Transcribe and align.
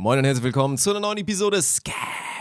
Moin 0.00 0.18
und 0.18 0.24
herzlich 0.24 0.44
willkommen 0.44 0.78
zu 0.78 0.88
einer 0.88 1.00
neuen 1.00 1.18
Episode 1.18 1.60
Scam, 1.60 1.92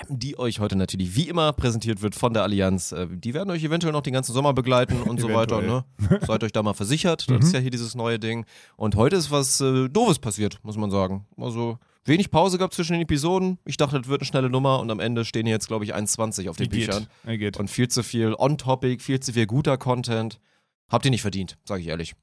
die 0.07 0.39
euch 0.39 0.61
heute 0.61 0.77
natürlich 0.77 1.13
wie 1.17 1.27
immer 1.27 1.51
präsentiert 1.51 2.01
wird 2.01 2.15
von 2.15 2.33
der 2.33 2.43
Allianz. 2.43 2.93
Äh, 2.93 3.07
Die 3.11 3.33
werden 3.33 3.49
euch 3.49 3.61
eventuell 3.65 3.91
noch 3.91 4.01
den 4.01 4.13
ganzen 4.13 4.31
Sommer 4.31 4.53
begleiten 4.53 5.01
und 5.01 5.19
so 5.19 5.27
weiter. 5.33 5.61
Ne? 5.61 5.83
Seid 6.25 6.41
euch 6.45 6.53
da 6.53 6.63
mal 6.63 6.73
versichert. 6.73 7.29
Das 7.29 7.43
ist 7.43 7.53
ja 7.53 7.59
hier 7.59 7.69
dieses 7.69 7.95
neue 7.95 8.17
Ding. 8.17 8.45
Und 8.77 8.95
heute 8.95 9.17
ist 9.17 9.29
was 9.29 9.59
äh, 9.59 9.89
Doofes 9.89 10.19
passiert, 10.19 10.57
muss 10.63 10.77
man 10.77 10.89
sagen. 10.89 11.27
Also 11.35 11.77
wenig 12.05 12.31
Pause 12.31 12.57
gab 12.59 12.73
zwischen 12.73 12.93
den 12.93 13.01
Episoden. 13.01 13.59
Ich 13.65 13.75
dachte, 13.75 13.99
das 13.99 14.07
wird 14.07 14.21
eine 14.21 14.25
schnelle 14.27 14.49
Nummer 14.49 14.79
und 14.79 14.89
am 14.89 15.01
Ende 15.01 15.25
stehen 15.25 15.45
hier 15.45 15.55
jetzt, 15.55 15.67
glaube 15.67 15.83
ich, 15.83 15.93
1,20 15.93 16.49
auf 16.49 16.55
den 16.55 16.69
Geht. 16.69 16.87
Büchern. 16.87 17.07
Er 17.25 17.37
geht. 17.37 17.57
Und 17.57 17.69
viel 17.69 17.89
zu 17.89 18.03
viel 18.03 18.35
On-Topic, 18.37 19.03
viel 19.03 19.19
zu 19.19 19.33
viel 19.33 19.47
guter 19.47 19.77
Content. 19.77 20.39
Habt 20.87 21.03
ihr 21.03 21.11
nicht 21.11 21.23
verdient, 21.23 21.57
sage 21.65 21.81
ich 21.81 21.89
ehrlich. 21.89 22.15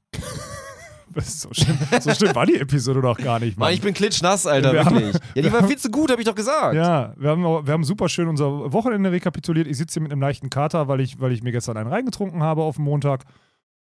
So, 1.21 1.49
schlimm, 1.53 1.77
so 2.01 2.13
schlimm 2.13 2.33
war 2.35 2.45
die 2.45 2.55
Episode 2.59 3.01
doch 3.01 3.17
gar 3.17 3.39
nicht, 3.39 3.57
Mann. 3.57 3.67
Mann, 3.67 3.73
ich 3.73 3.81
bin 3.81 3.93
klitschnass, 3.93 4.45
Alter, 4.47 4.73
Wir 4.73 4.85
haben- 4.85 4.95
wirklich. 4.95 5.21
ja, 5.35 5.41
die 5.41 5.51
war 5.51 5.67
viel 5.67 5.77
zu 5.77 5.89
gut, 5.89 6.11
habe 6.11 6.21
ich 6.21 6.27
doch 6.27 6.35
gesagt. 6.35 6.75
ja, 6.75 7.13
wir 7.17 7.29
haben, 7.29 7.43
wir 7.43 7.73
haben 7.73 7.83
super 7.83 8.09
schön 8.09 8.27
unser 8.27 8.71
Wochenende 8.73 9.11
rekapituliert. 9.11 9.67
Ich 9.67 9.77
sitze 9.77 9.95
hier 9.95 10.03
mit 10.03 10.11
einem 10.11 10.21
leichten 10.21 10.49
Kater, 10.49 10.87
weil 10.87 10.99
ich, 11.01 11.19
weil 11.19 11.31
ich 11.31 11.43
mir 11.43 11.51
gestern 11.51 11.77
einen 11.77 11.89
reingetrunken 11.89 12.43
habe 12.43 12.63
auf 12.63 12.75
dem 12.75 12.85
Montag. 12.85 13.23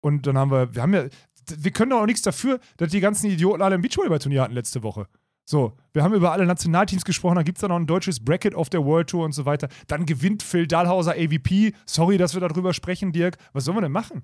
Und 0.00 0.26
dann 0.26 0.36
haben 0.36 0.50
wir, 0.50 0.74
wir 0.74 0.82
haben 0.82 0.92
ja, 0.94 1.04
wir 1.56 1.70
können 1.70 1.90
doch 1.90 2.00
auch 2.02 2.06
nichts 2.06 2.22
dafür, 2.22 2.58
dass 2.76 2.90
die 2.90 3.00
ganzen 3.00 3.30
Idioten 3.30 3.62
alle 3.62 3.74
ein 3.74 3.82
Beachvolleyball-Turnier 3.82 4.42
hatten 4.42 4.54
letzte 4.54 4.82
Woche. 4.82 5.06
So, 5.46 5.74
wir 5.92 6.02
haben 6.02 6.14
über 6.14 6.32
alle 6.32 6.46
Nationalteams 6.46 7.04
gesprochen, 7.04 7.34
dann 7.34 7.44
gibt 7.44 7.58
es 7.58 7.60
da 7.60 7.68
noch 7.68 7.76
ein 7.76 7.86
deutsches 7.86 8.24
Bracket 8.24 8.54
auf 8.54 8.70
der 8.70 8.82
World 8.84 9.10
Tour 9.10 9.26
und 9.26 9.32
so 9.32 9.44
weiter. 9.44 9.68
Dann 9.88 10.06
gewinnt 10.06 10.42
Phil 10.42 10.66
Dahlhauser 10.66 11.12
AVP. 11.12 11.74
Sorry, 11.84 12.16
dass 12.16 12.32
wir 12.32 12.40
darüber 12.40 12.72
sprechen, 12.72 13.12
Dirk. 13.12 13.36
Was 13.52 13.64
sollen 13.66 13.76
wir 13.76 13.82
denn 13.82 13.92
machen? 13.92 14.22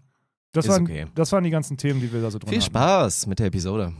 Das, 0.52 0.64
Ist 0.64 0.72
waren, 0.72 0.82
okay. 0.82 1.06
das 1.14 1.30
waren 1.30 1.44
die 1.44 1.50
ganzen 1.50 1.76
Themen, 1.76 2.00
die 2.00 2.12
wir 2.12 2.22
da 2.22 2.30
so 2.30 2.38
drin 2.38 2.50
Viel. 2.50 2.62
Spaß 2.62 3.26
mit 3.26 3.38
der 3.38 3.46
Episode. 3.46 3.92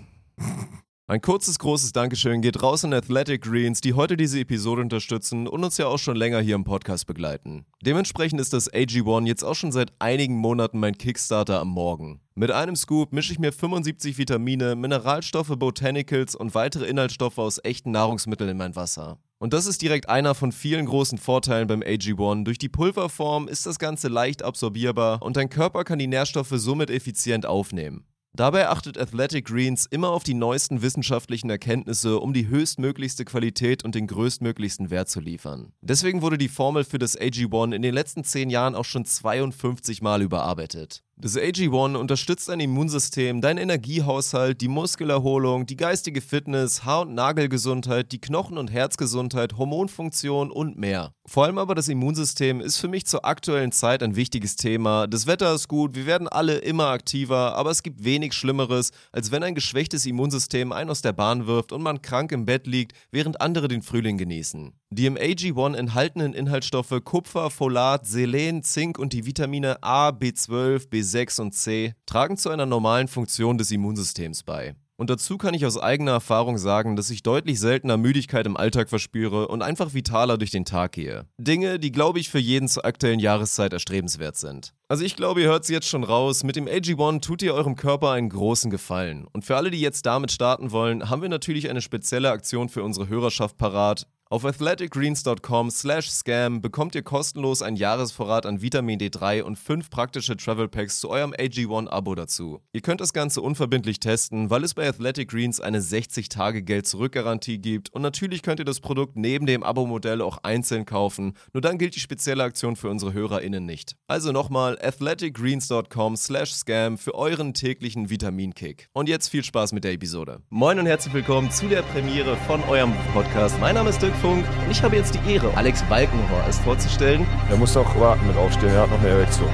Ein 1.07 1.21
kurzes, 1.21 1.59
großes 1.59 1.93
Dankeschön 1.93 2.41
geht 2.41 2.63
raus 2.63 2.85
an 2.85 2.93
Athletic 2.93 3.43
Greens, 3.43 3.81
die 3.81 3.95
heute 3.95 4.17
diese 4.17 4.39
Episode 4.39 4.83
unterstützen 4.83 5.49
und 5.49 5.65
uns 5.65 5.77
ja 5.77 5.87
auch 5.87 5.99
schon 5.99 6.17
länger 6.17 6.41
hier 6.41 6.55
im 6.55 6.65
Podcast 6.65 7.07
begleiten. 7.07 7.67
Dementsprechend 7.83 8.41
ist 8.41 8.53
das 8.53 8.73
AG1 8.73 9.27
jetzt 9.27 9.45
auch 9.45 9.55
schon 9.55 9.73
seit 9.73 9.93
einigen 9.99 10.37
Monaten 10.37 10.79
mein 10.79 10.97
Kickstarter 10.99 11.61
am 11.61 11.69
Morgen. 11.69 12.21
Mit 12.35 12.51
einem 12.51 12.77
Scoop 12.77 13.13
mische 13.13 13.33
ich 13.33 13.39
mir 13.39 13.53
75 13.53 14.19
Vitamine, 14.19 14.77
Mineralstoffe, 14.77 15.57
Botanicals 15.57 16.35
und 16.35 16.55
weitere 16.55 16.87
Inhaltsstoffe 16.87 17.39
aus 17.39 17.61
echten 17.63 17.91
Nahrungsmitteln 17.91 18.51
in 18.51 18.57
mein 18.57 18.77
Wasser. 18.77 19.19
Und 19.43 19.55
das 19.55 19.65
ist 19.65 19.81
direkt 19.81 20.11
einer 20.11 20.35
von 20.35 20.53
vielen 20.53 20.85
großen 20.85 21.17
Vorteilen 21.17 21.67
beim 21.67 21.81
AG1. 21.81 22.45
Durch 22.45 22.59
die 22.59 22.69
Pulverform 22.69 23.49
ist 23.49 23.65
das 23.65 23.79
Ganze 23.79 24.09
leicht 24.09 24.43
absorbierbar 24.43 25.23
und 25.23 25.39
dein 25.39 25.49
Körper 25.49 25.83
kann 25.83 25.99
die 25.99 26.07
Nährstoffe 26.07 26.53
somit 26.53 26.91
effizient 26.91 27.47
aufnehmen. 27.47 28.05
Dabei 28.35 28.69
achtet 28.69 28.99
Athletic 28.99 29.47
Greens 29.47 29.87
immer 29.87 30.11
auf 30.11 30.25
die 30.25 30.35
neuesten 30.35 30.83
wissenschaftlichen 30.83 31.49
Erkenntnisse, 31.49 32.21
um 32.21 32.35
die 32.35 32.49
höchstmöglichste 32.49 33.25
Qualität 33.25 33.83
und 33.83 33.95
den 33.95 34.07
größtmöglichsten 34.07 34.91
Wert 34.91 35.09
zu 35.09 35.21
liefern. 35.21 35.73
Deswegen 35.81 36.21
wurde 36.21 36.37
die 36.37 36.49
Formel 36.49 36.85
für 36.85 36.99
das 36.99 37.19
AG1 37.19 37.75
in 37.75 37.81
den 37.81 37.95
letzten 37.95 38.23
10 38.23 38.51
Jahren 38.51 38.75
auch 38.75 38.85
schon 38.85 39.07
52 39.07 40.03
Mal 40.03 40.21
überarbeitet. 40.21 41.03
Das 41.23 41.37
AG1 41.37 41.97
unterstützt 41.99 42.49
dein 42.49 42.61
Immunsystem, 42.61 43.43
deinen 43.43 43.59
Energiehaushalt, 43.59 44.63
die 44.63 44.69
Muskelerholung, 44.69 45.67
die 45.67 45.77
geistige 45.77 46.23
Fitness, 46.23 46.87
Haar- 46.87 47.03
und 47.03 47.13
Nagelgesundheit, 47.13 48.11
die 48.11 48.23
Knochen- 48.23 48.57
und 48.57 48.73
Herzgesundheit, 48.73 49.59
Hormonfunktion 49.59 50.51
und 50.51 50.79
mehr. 50.79 51.13
Vor 51.27 51.45
allem 51.45 51.59
aber 51.59 51.75
das 51.75 51.89
Immunsystem 51.89 52.63
ist 52.63 52.79
für 52.79 52.89
mich 52.89 53.05
zur 53.05 53.27
aktuellen 53.27 53.71
Zeit 53.71 54.03
ein 54.03 54.17
wichtiges 54.17 54.57
Thema. 54.57 55.07
Das 55.07 55.27
Wetter 55.27 55.55
ist 55.55 55.69
gut, 55.69 55.95
wir 55.95 56.07
werden 56.07 56.27
alle 56.27 56.57
immer 56.57 56.87
aktiver, 56.87 57.55
aber 57.55 57.71
es 57.71 57.83
gibt 57.83 58.03
wenig 58.03 58.33
Schlimmeres, 58.33 58.91
als 59.13 59.31
wenn 59.31 59.43
ein 59.43 59.55
geschwächtes 59.55 60.07
Immunsystem 60.07 60.73
einen 60.73 60.89
aus 60.89 61.03
der 61.03 61.13
Bahn 61.13 61.47
wirft 61.47 61.73
und 61.73 61.83
man 61.83 62.01
krank 62.01 62.33
im 62.33 62.47
Bett 62.47 62.67
liegt, 62.67 62.95
während 63.11 63.43
andere 63.43 63.69
den 63.69 63.83
Frühling 63.83 64.17
genießen. 64.17 64.73
Die 64.93 65.07
im 65.07 65.17
AG1 65.17 65.77
enthaltenen 65.77 66.35
Inhaltsstoffe 66.35 67.05
Kupfer, 67.05 67.51
Folat, 67.51 68.07
Selen, 68.07 68.65
Zink 68.65 68.99
und 68.99 69.13
die 69.13 69.25
Vitamine 69.25 69.81
A, 69.85 70.09
B12, 70.09 70.89
B6 70.89 71.41
und 71.41 71.53
C 71.53 71.95
tragen 72.07 72.37
zu 72.37 72.51
einer 72.51 72.67
normalen 72.67 73.07
Funktion 73.07 73.57
des 73.57 73.71
Immunsystems 73.71 74.43
bei. 74.43 74.75
Und 74.97 75.09
dazu 75.09 75.39
kann 75.39 75.55
ich 75.55 75.65
aus 75.65 75.79
eigener 75.79 76.11
Erfahrung 76.11 76.59
sagen, 76.59 76.97
dass 76.97 77.09
ich 77.09 77.23
deutlich 77.23 77.61
seltener 77.61 77.97
Müdigkeit 77.99 78.47
im 78.47 78.57
Alltag 78.57 78.89
verspüre 78.89 79.47
und 79.47 79.63
einfach 79.63 79.95
vitaler 79.95 80.39
durch 80.39 80.51
den 80.51 80.65
Tag 80.65 80.93
gehe. 80.93 81.25
Dinge, 81.39 81.79
die 81.79 81.93
glaube 81.93 82.19
ich 82.19 82.29
für 82.29 82.41
jeden 82.41 82.67
zur 82.67 82.85
aktuellen 82.85 83.21
Jahreszeit 83.21 83.73
erstrebenswert 83.73 84.37
sind. 84.37 84.75
Also 84.89 85.05
ich 85.05 85.15
glaube, 85.15 85.41
ihr 85.41 85.49
hört 85.49 85.63
es 85.63 85.71
jetzt 85.71 85.87
schon 85.87 86.03
raus, 86.03 86.43
mit 86.43 86.57
dem 86.57 86.67
AG1 86.67 87.21
tut 87.21 87.43
ihr 87.43 87.55
eurem 87.55 87.77
Körper 87.77 88.11
einen 88.11 88.29
großen 88.29 88.73
Gefallen. 88.73 89.29
Und 89.33 89.45
für 89.45 89.57
alle, 89.57 89.71
die 89.71 89.81
jetzt 89.81 90.05
damit 90.05 90.33
starten 90.33 90.73
wollen, 90.73 91.09
haben 91.09 91.23
wir 91.23 91.29
natürlich 91.29 91.71
eine 91.71 91.81
spezielle 91.81 92.33
Aktion 92.33 92.69
für 92.69 92.83
unsere 92.83 93.09
Hörerschaft 93.09 93.57
parat. 93.57 94.09
Auf 94.33 94.45
athleticgreens.com 94.45 95.73
slash 95.73 96.09
scam 96.09 96.61
bekommt 96.61 96.95
ihr 96.95 97.03
kostenlos 97.03 97.63
einen 97.63 97.77
Jahresvorrat 97.77 98.47
an 98.47 98.63
Vitamin 98.63 99.01
D3 99.01 99.43
und 99.43 99.59
fünf 99.59 99.91
praktische 99.91 100.37
Travel 100.37 100.69
Packs 100.69 101.01
zu 101.01 101.11
eurem 101.11 101.33
AG1-Abo 101.33 102.15
dazu. 102.15 102.61
Ihr 102.73 102.81
könnt 102.81 103.01
das 103.01 103.13
Ganze 103.13 103.43
unverbindlich 103.43 103.99
testen, 103.99 104.49
weil 104.49 104.63
es 104.63 104.75
bei 104.75 104.89
Athletic 104.89 105.31
Greens 105.31 105.61
eine 105.61 105.81
60-Tage-Geld-Zurück-Garantie 105.81 107.59
gibt 107.59 107.93
und 107.93 108.03
natürlich 108.03 108.43
könnt 108.43 108.61
ihr 108.61 108.65
das 108.65 108.79
Produkt 108.79 109.17
neben 109.17 109.47
dem 109.47 109.65
Abo-Modell 109.65 110.23
auch 110.23 110.39
einzeln 110.45 110.87
kaufen, 110.87 111.33
nur 111.53 111.61
dann 111.61 111.77
gilt 111.77 111.97
die 111.97 112.01
spezielle 112.01 112.45
Aktion 112.45 112.77
für 112.77 112.89
unsere 112.89 113.13
HörerInnen 113.13 113.67
nicht. 113.67 113.97
Also 114.07 114.31
nochmal 114.31 114.79
athleticgreens.com 114.81 116.15
slash 116.15 116.53
scam 116.53 116.99
für 116.99 117.17
euren 117.17 117.53
täglichen 117.53 118.11
Vitaminkick. 118.11 118.91
Und 118.93 119.09
jetzt 119.09 119.27
viel 119.27 119.43
Spaß 119.43 119.73
mit 119.73 119.83
der 119.83 119.91
Episode. 119.91 120.41
Moin 120.51 120.79
und 120.79 120.87
herzlich 120.87 121.15
willkommen 121.15 121.51
zu 121.51 121.67
der 121.67 121.83
Premiere 121.83 122.37
von 122.47 122.63
eurem 122.69 122.93
Podcast. 123.13 123.59
Mein 123.59 123.75
Name 123.75 123.91
ist 123.91 124.01
Dirk 124.01 124.20
Funk 124.21 124.45
und 124.65 124.71
ich 124.71 124.83
habe 124.83 124.97
jetzt 124.97 125.15
die 125.15 125.33
Ehre, 125.33 125.51
Alex 125.57 125.83
Balkenhorst 125.85 126.61
vorzustellen. 126.63 127.27
Er 127.51 127.57
muss 127.57 127.73
doch 127.73 127.99
warten 127.99 128.27
mit 128.27 128.37
aufstehen, 128.37 128.71
er 128.71 128.83
hat 128.83 128.91
noch 128.91 129.01
eine 129.01 129.09
Erektion. 129.09 129.51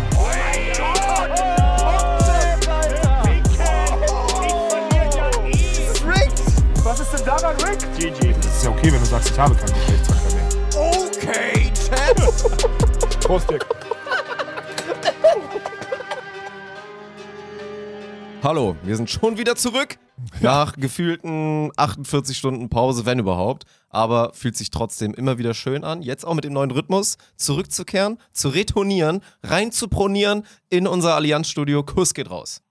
Was 6.84 7.00
ist 7.00 7.12
denn 7.12 7.26
daran, 7.26 7.56
Rick? 7.56 7.80
GG. 7.98 8.32
Das 8.40 8.46
ist 8.46 8.64
ja 8.64 8.70
okay, 8.70 8.92
wenn 8.92 9.00
du 9.00 9.06
sagst, 9.06 9.30
ich 9.30 9.38
habe 9.38 9.54
keinen 9.54 9.74
Geschlechtsverkehr 9.74 10.34
mehr. 10.34 10.48
Okay, 10.80 11.72
Chat. 11.74 13.20
Prost, 13.20 13.50
Dirk. 13.50 13.66
Hallo, 18.42 18.76
wir 18.84 18.96
sind 18.96 19.10
schon 19.10 19.38
wieder 19.38 19.56
zurück. 19.56 19.98
Nach 20.40 20.76
gefühlten 20.76 21.70
48 21.76 22.36
Stunden 22.36 22.68
Pause, 22.68 23.06
wenn 23.06 23.18
überhaupt. 23.18 23.64
Aber 23.88 24.32
fühlt 24.34 24.56
sich 24.56 24.70
trotzdem 24.70 25.14
immer 25.14 25.38
wieder 25.38 25.54
schön 25.54 25.84
an, 25.84 26.02
jetzt 26.02 26.24
auch 26.24 26.34
mit 26.34 26.44
dem 26.44 26.52
neuen 26.52 26.70
Rhythmus 26.70 27.16
zurückzukehren, 27.36 28.18
zu 28.32 28.48
retonieren, 28.48 29.20
rein 29.42 29.72
zu 29.72 29.88
pronieren 29.88 30.44
in 30.68 30.86
unser 30.86 31.14
Allianzstudio. 31.14 31.82
Kuss 31.82 32.14
geht 32.14 32.30
raus. 32.30 32.62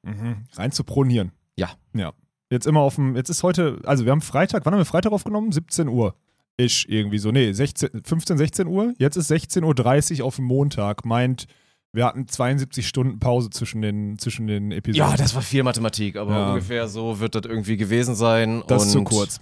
Rein 0.53 0.71
zu 0.71 0.83
pronieren. 0.83 1.31
Ja. 1.55 1.71
Ja. 1.93 2.13
Jetzt 2.49 2.67
immer 2.67 2.81
auf 2.81 2.95
dem, 2.95 3.15
jetzt 3.15 3.29
ist 3.29 3.41
heute, 3.43 3.79
also 3.85 4.05
wir 4.05 4.11
haben 4.11 4.21
Freitag, 4.21 4.65
wann 4.65 4.73
haben 4.73 4.79
wir 4.79 4.85
Freitag 4.85 5.11
aufgenommen? 5.11 5.51
17 5.51 5.87
Uhr. 5.87 6.15
Ist 6.57 6.85
irgendwie 6.87 7.17
so, 7.17 7.31
nee, 7.31 7.51
16, 7.51 8.03
15, 8.05 8.37
16 8.37 8.67
Uhr. 8.67 8.93
Jetzt 8.97 9.17
ist 9.17 9.29
16.30 9.29 10.19
Uhr 10.19 10.25
auf 10.25 10.37
dem 10.37 10.45
Montag. 10.45 11.03
Meint, 11.05 11.47
wir 11.95 12.05
hatten 12.05 12.27
72 12.27 12.87
Stunden 12.87 13.19
Pause 13.19 13.49
zwischen 13.49 13.81
den, 13.81 14.17
zwischen 14.19 14.47
den 14.47 14.71
Episoden. 14.71 15.09
Ja, 15.11 15.17
das 15.17 15.33
war 15.35 15.41
viel 15.41 15.63
Mathematik, 15.63 16.15
aber 16.17 16.31
Ja. 16.35 16.49
ungefähr 16.49 16.87
so 16.87 17.19
wird 17.19 17.35
das 17.35 17.43
irgendwie 17.45 17.77
gewesen 17.77 18.15
sein. 18.15 18.63
Das 18.67 18.83
und 18.83 18.87
ist 18.87 18.93
zu 18.93 19.03
kurz. 19.03 19.39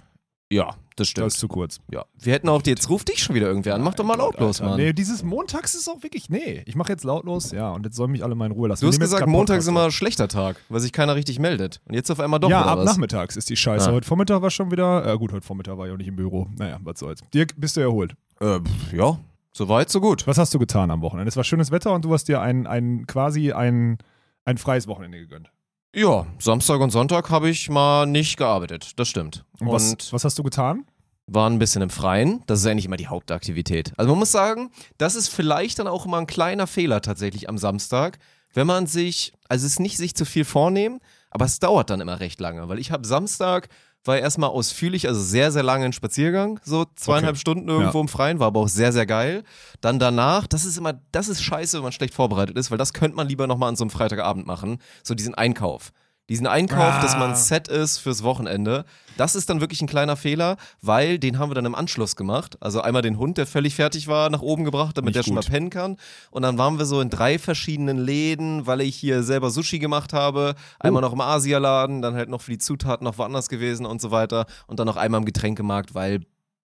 Ja, 0.52 0.74
das 0.96 1.08
stimmt. 1.08 1.26
Das 1.26 1.34
ist 1.34 1.40
zu 1.40 1.48
kurz. 1.48 1.80
ja. 1.90 2.04
Wir 2.20 2.32
hätten 2.34 2.48
auch, 2.48 2.62
jetzt 2.64 2.88
ruft 2.88 3.08
dich 3.08 3.22
schon 3.22 3.34
wieder 3.34 3.48
irgendwer 3.48 3.74
an. 3.74 3.82
Mach 3.82 3.94
doch 3.94 4.04
mal 4.04 4.14
lautlos, 4.16 4.60
Alter. 4.60 4.70
Mann. 4.72 4.80
Nee, 4.80 4.92
dieses 4.92 5.22
Montags 5.24 5.74
ist 5.74 5.88
auch 5.88 6.02
wirklich, 6.02 6.28
nee, 6.28 6.62
ich 6.66 6.76
mache 6.76 6.92
jetzt 6.92 7.02
lautlos, 7.02 7.50
ja, 7.50 7.70
und 7.72 7.84
jetzt 7.84 7.96
soll 7.96 8.08
mich 8.08 8.22
alle 8.22 8.34
mal 8.34 8.46
in 8.46 8.52
Ruhe 8.52 8.68
lassen. 8.68 8.84
Du 8.84 8.88
hast 8.88 9.00
gesagt, 9.00 9.26
Montag 9.26 9.58
ist 9.58 9.66
immer 9.66 9.86
ein 9.86 9.90
schlechter 9.90 10.28
Tag, 10.28 10.60
weil 10.68 10.80
sich 10.80 10.92
keiner 10.92 11.16
richtig 11.16 11.38
meldet. 11.40 11.80
Und 11.86 11.94
jetzt 11.94 12.10
auf 12.10 12.20
einmal 12.20 12.38
doch 12.40 12.50
ja, 12.50 12.62
ab 12.62 12.78
was? 12.78 12.84
nachmittags 12.84 13.36
ist 13.36 13.50
die 13.50 13.56
Scheiße. 13.56 13.88
Ah. 13.88 13.92
Heute 13.92 14.06
Vormittag 14.06 14.42
war 14.42 14.50
schon 14.50 14.70
wieder, 14.70 15.04
äh, 15.12 15.16
gut, 15.18 15.32
heute 15.32 15.44
Vormittag 15.44 15.76
war 15.78 15.86
ich 15.86 15.92
auch 15.92 15.96
nicht 15.98 16.08
im 16.08 16.16
Büro. 16.16 16.46
Naja, 16.56 16.78
was 16.84 17.00
soll's. 17.00 17.20
Dirk, 17.32 17.54
bist 17.56 17.76
du 17.76 17.80
erholt? 17.80 18.14
Äh, 18.40 18.60
ja, 18.92 19.18
soweit, 19.54 19.88
so 19.88 20.00
gut. 20.00 20.26
Was 20.26 20.36
hast 20.36 20.52
du 20.52 20.58
getan 20.58 20.90
am 20.90 21.00
Wochenende? 21.00 21.28
Es 21.28 21.36
war 21.36 21.44
schönes 21.44 21.70
Wetter 21.70 21.92
und 21.92 22.04
du 22.04 22.12
hast 22.12 22.28
dir 22.28 22.40
ein, 22.40 22.66
ein 22.66 23.06
quasi 23.06 23.52
ein, 23.52 23.98
ein 24.44 24.58
freies 24.58 24.86
Wochenende 24.86 25.18
gegönnt. 25.18 25.50
Ja, 25.94 26.26
Samstag 26.38 26.80
und 26.80 26.90
Sonntag 26.90 27.30
habe 27.30 27.48
ich 27.48 27.70
mal 27.70 28.04
nicht 28.04 28.36
gearbeitet, 28.36 28.98
das 28.98 29.08
stimmt. 29.08 29.44
Und, 29.60 29.68
Und, 29.68 29.72
was, 29.72 30.12
was 30.12 30.24
hast 30.24 30.38
du 30.38 30.42
getan? 30.42 30.84
war 31.26 31.48
ein 31.48 31.58
bisschen 31.58 31.82
im 31.82 31.90
Freien. 31.90 32.42
Das 32.46 32.60
ist 32.60 32.66
eigentlich 32.66 32.84
immer 32.84 32.96
die 32.96 33.06
Hauptaktivität. 33.06 33.92
Also 33.96 34.10
man 34.10 34.18
muss 34.18 34.32
sagen, 34.32 34.70
das 34.98 35.14
ist 35.14 35.28
vielleicht 35.28 35.78
dann 35.78 35.86
auch 35.86 36.04
immer 36.04 36.18
ein 36.18 36.26
kleiner 36.26 36.66
Fehler 36.66 37.00
tatsächlich 37.00 37.48
am 37.48 37.58
Samstag, 37.58 38.18
wenn 38.52 38.66
man 38.66 38.86
sich, 38.86 39.32
also 39.48 39.64
es 39.66 39.72
ist 39.72 39.80
nicht 39.80 39.96
sich 39.96 40.14
zu 40.14 40.24
viel 40.24 40.44
vornehmen, 40.44 41.00
aber 41.30 41.46
es 41.46 41.58
dauert 41.58 41.90
dann 41.90 42.00
immer 42.00 42.20
recht 42.20 42.40
lange, 42.40 42.68
weil 42.68 42.78
ich 42.78 42.90
habe 42.90 43.06
Samstag 43.06 43.68
war 44.04 44.18
erstmal 44.18 44.50
ausführlich, 44.50 45.08
also 45.08 45.20
sehr, 45.20 45.50
sehr 45.52 45.62
lange 45.62 45.86
ein 45.86 45.92
Spaziergang, 45.92 46.60
so 46.64 46.84
zweieinhalb 46.94 47.34
Okay. 47.34 47.40
Stunden 47.40 47.68
irgendwo 47.68 47.98
Ja. 47.98 48.02
im 48.02 48.08
Freien, 48.08 48.38
war 48.38 48.48
aber 48.48 48.60
auch 48.60 48.68
sehr, 48.68 48.92
sehr 48.92 49.06
geil. 49.06 49.44
Dann 49.80 49.98
danach, 49.98 50.46
das 50.46 50.64
ist 50.64 50.76
immer, 50.76 50.94
das 51.12 51.28
ist 51.28 51.42
scheiße, 51.42 51.76
wenn 51.78 51.82
man 51.84 51.92
schlecht 51.92 52.14
vorbereitet 52.14 52.56
ist, 52.58 52.70
weil 52.70 52.78
das 52.78 52.92
könnte 52.92 53.16
man 53.16 53.28
lieber 53.28 53.46
nochmal 53.46 53.70
an 53.70 53.76
so 53.76 53.84
einem 53.84 53.90
Freitagabend 53.90 54.46
machen, 54.46 54.78
so 55.02 55.14
diesen 55.14 55.34
Einkauf. 55.34 55.92
Diesen 56.30 56.46
Einkauf, 56.46 57.00
dass 57.02 57.16
man 57.18 57.32
Ah. 57.32 57.34
set 57.34 57.68
ist 57.68 57.98
fürs 57.98 58.22
Wochenende, 58.22 58.86
das 59.18 59.34
ist 59.34 59.50
dann 59.50 59.60
wirklich 59.60 59.82
ein 59.82 59.86
kleiner 59.86 60.16
Fehler, 60.16 60.56
weil 60.80 61.18
den 61.18 61.38
haben 61.38 61.50
wir 61.50 61.54
dann 61.54 61.66
im 61.66 61.74
Anschluss 61.74 62.16
gemacht. 62.16 62.56
Also 62.60 62.80
einmal 62.80 63.02
den 63.02 63.18
Hund, 63.18 63.36
der 63.36 63.46
völlig 63.46 63.74
fertig 63.74 64.08
war, 64.08 64.30
nach 64.30 64.40
oben 64.40 64.64
gebracht, 64.64 64.96
damit 64.96 65.08
Nicht 65.08 65.16
der 65.16 65.22
schon 65.24 65.34
mal 65.34 65.42
gut. 65.42 65.50
pennen 65.50 65.68
kann. 65.68 65.98
Und 66.30 66.42
dann 66.42 66.56
waren 66.56 66.78
wir 66.78 66.86
so 66.86 67.02
in 67.02 67.10
drei 67.10 67.38
verschiedenen 67.38 67.98
Läden, 67.98 68.66
weil 68.66 68.80
ich 68.80 68.96
hier 68.96 69.22
selber 69.22 69.50
Sushi 69.50 69.78
gemacht 69.78 70.14
habe. 70.14 70.54
Einmal 70.80 71.02
Oh. 71.04 71.06
noch 71.08 71.12
im 71.12 71.20
Asialaden, 71.20 72.00
dann 72.00 72.14
halt 72.14 72.30
noch 72.30 72.40
für 72.40 72.52
die 72.52 72.58
Zutaten 72.58 73.04
noch 73.04 73.18
woanders 73.18 73.50
gewesen 73.50 73.84
und 73.84 74.00
so 74.00 74.10
weiter. 74.10 74.46
Und 74.66 74.80
dann 74.80 74.86
noch 74.86 74.96
einmal 74.96 75.18
im 75.20 75.26
Getränkemarkt, 75.26 75.94
weil 75.94 76.20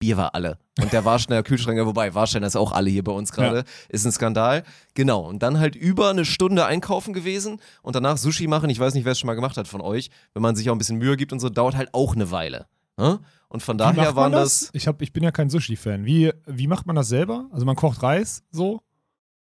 Bier 0.03 0.17
war 0.17 0.35
alle. 0.35 0.59
Und 0.81 0.93
der 0.93 1.05
Warsteiner 1.05 1.43
Kühlschrank, 1.43 1.79
ja, 1.79 1.87
wobei, 1.87 2.15
Warsteiner 2.15 2.47
ist 2.47 2.57
auch 2.57 2.73
alle 2.73 2.91
hier 2.91 3.05
bei 3.05 3.13
uns 3.13 3.33
gerade, 3.33 3.65
ist 3.89 4.05
ein 4.05 4.13
Skandal. 4.13 4.65
Genau. 4.95 5.21
Und 5.29 5.43
dann 5.43 5.59
halt 5.61 5.77
über 5.77 6.11
eine 6.11 6.25
Stunde 6.25 6.65
einkaufen 6.67 7.15
gewesen 7.15 7.61
und 7.83 7.95
danach 7.97 8.17
Sushi 8.17 8.47
machen. 8.49 8.69
Ich 8.71 8.79
weiß 8.81 8.95
nicht, 8.95 9.05
wer 9.05 9.13
es 9.13 9.19
schon 9.21 9.29
mal 9.29 9.35
gemacht 9.35 9.57
hat 9.57 9.69
von 9.69 9.81
euch. 9.81 10.11
Wenn 10.35 10.43
man 10.43 10.57
sich 10.57 10.69
auch 10.71 10.75
ein 10.75 10.79
bisschen 10.79 10.99
Mühe 10.99 11.17
gibt 11.17 11.33
und 11.33 11.41
so, 11.41 11.49
dauert 11.49 11.77
halt 11.77 11.91
auch 11.95 12.15
eine 12.15 12.31
Weile. 12.31 12.67
Ne? 12.97 13.21
Und 13.49 13.63
von 13.63 13.79
daher 13.79 14.17
waren 14.17 14.33
man 14.33 14.41
das. 14.41 14.71
Ich, 14.73 14.87
hab, 14.89 15.01
ich 15.03 15.13
bin 15.13 15.23
ja 15.23 15.31
kein 15.31 15.51
Sushi-Fan. 15.51 16.05
Wie, 16.05 16.33
wie 16.47 16.67
macht 16.67 16.87
man 16.87 16.97
das 16.97 17.09
selber? 17.09 17.47
Also 17.53 17.65
man 17.67 17.77
kocht 17.77 18.03
Reis 18.03 18.43
so 18.51 18.81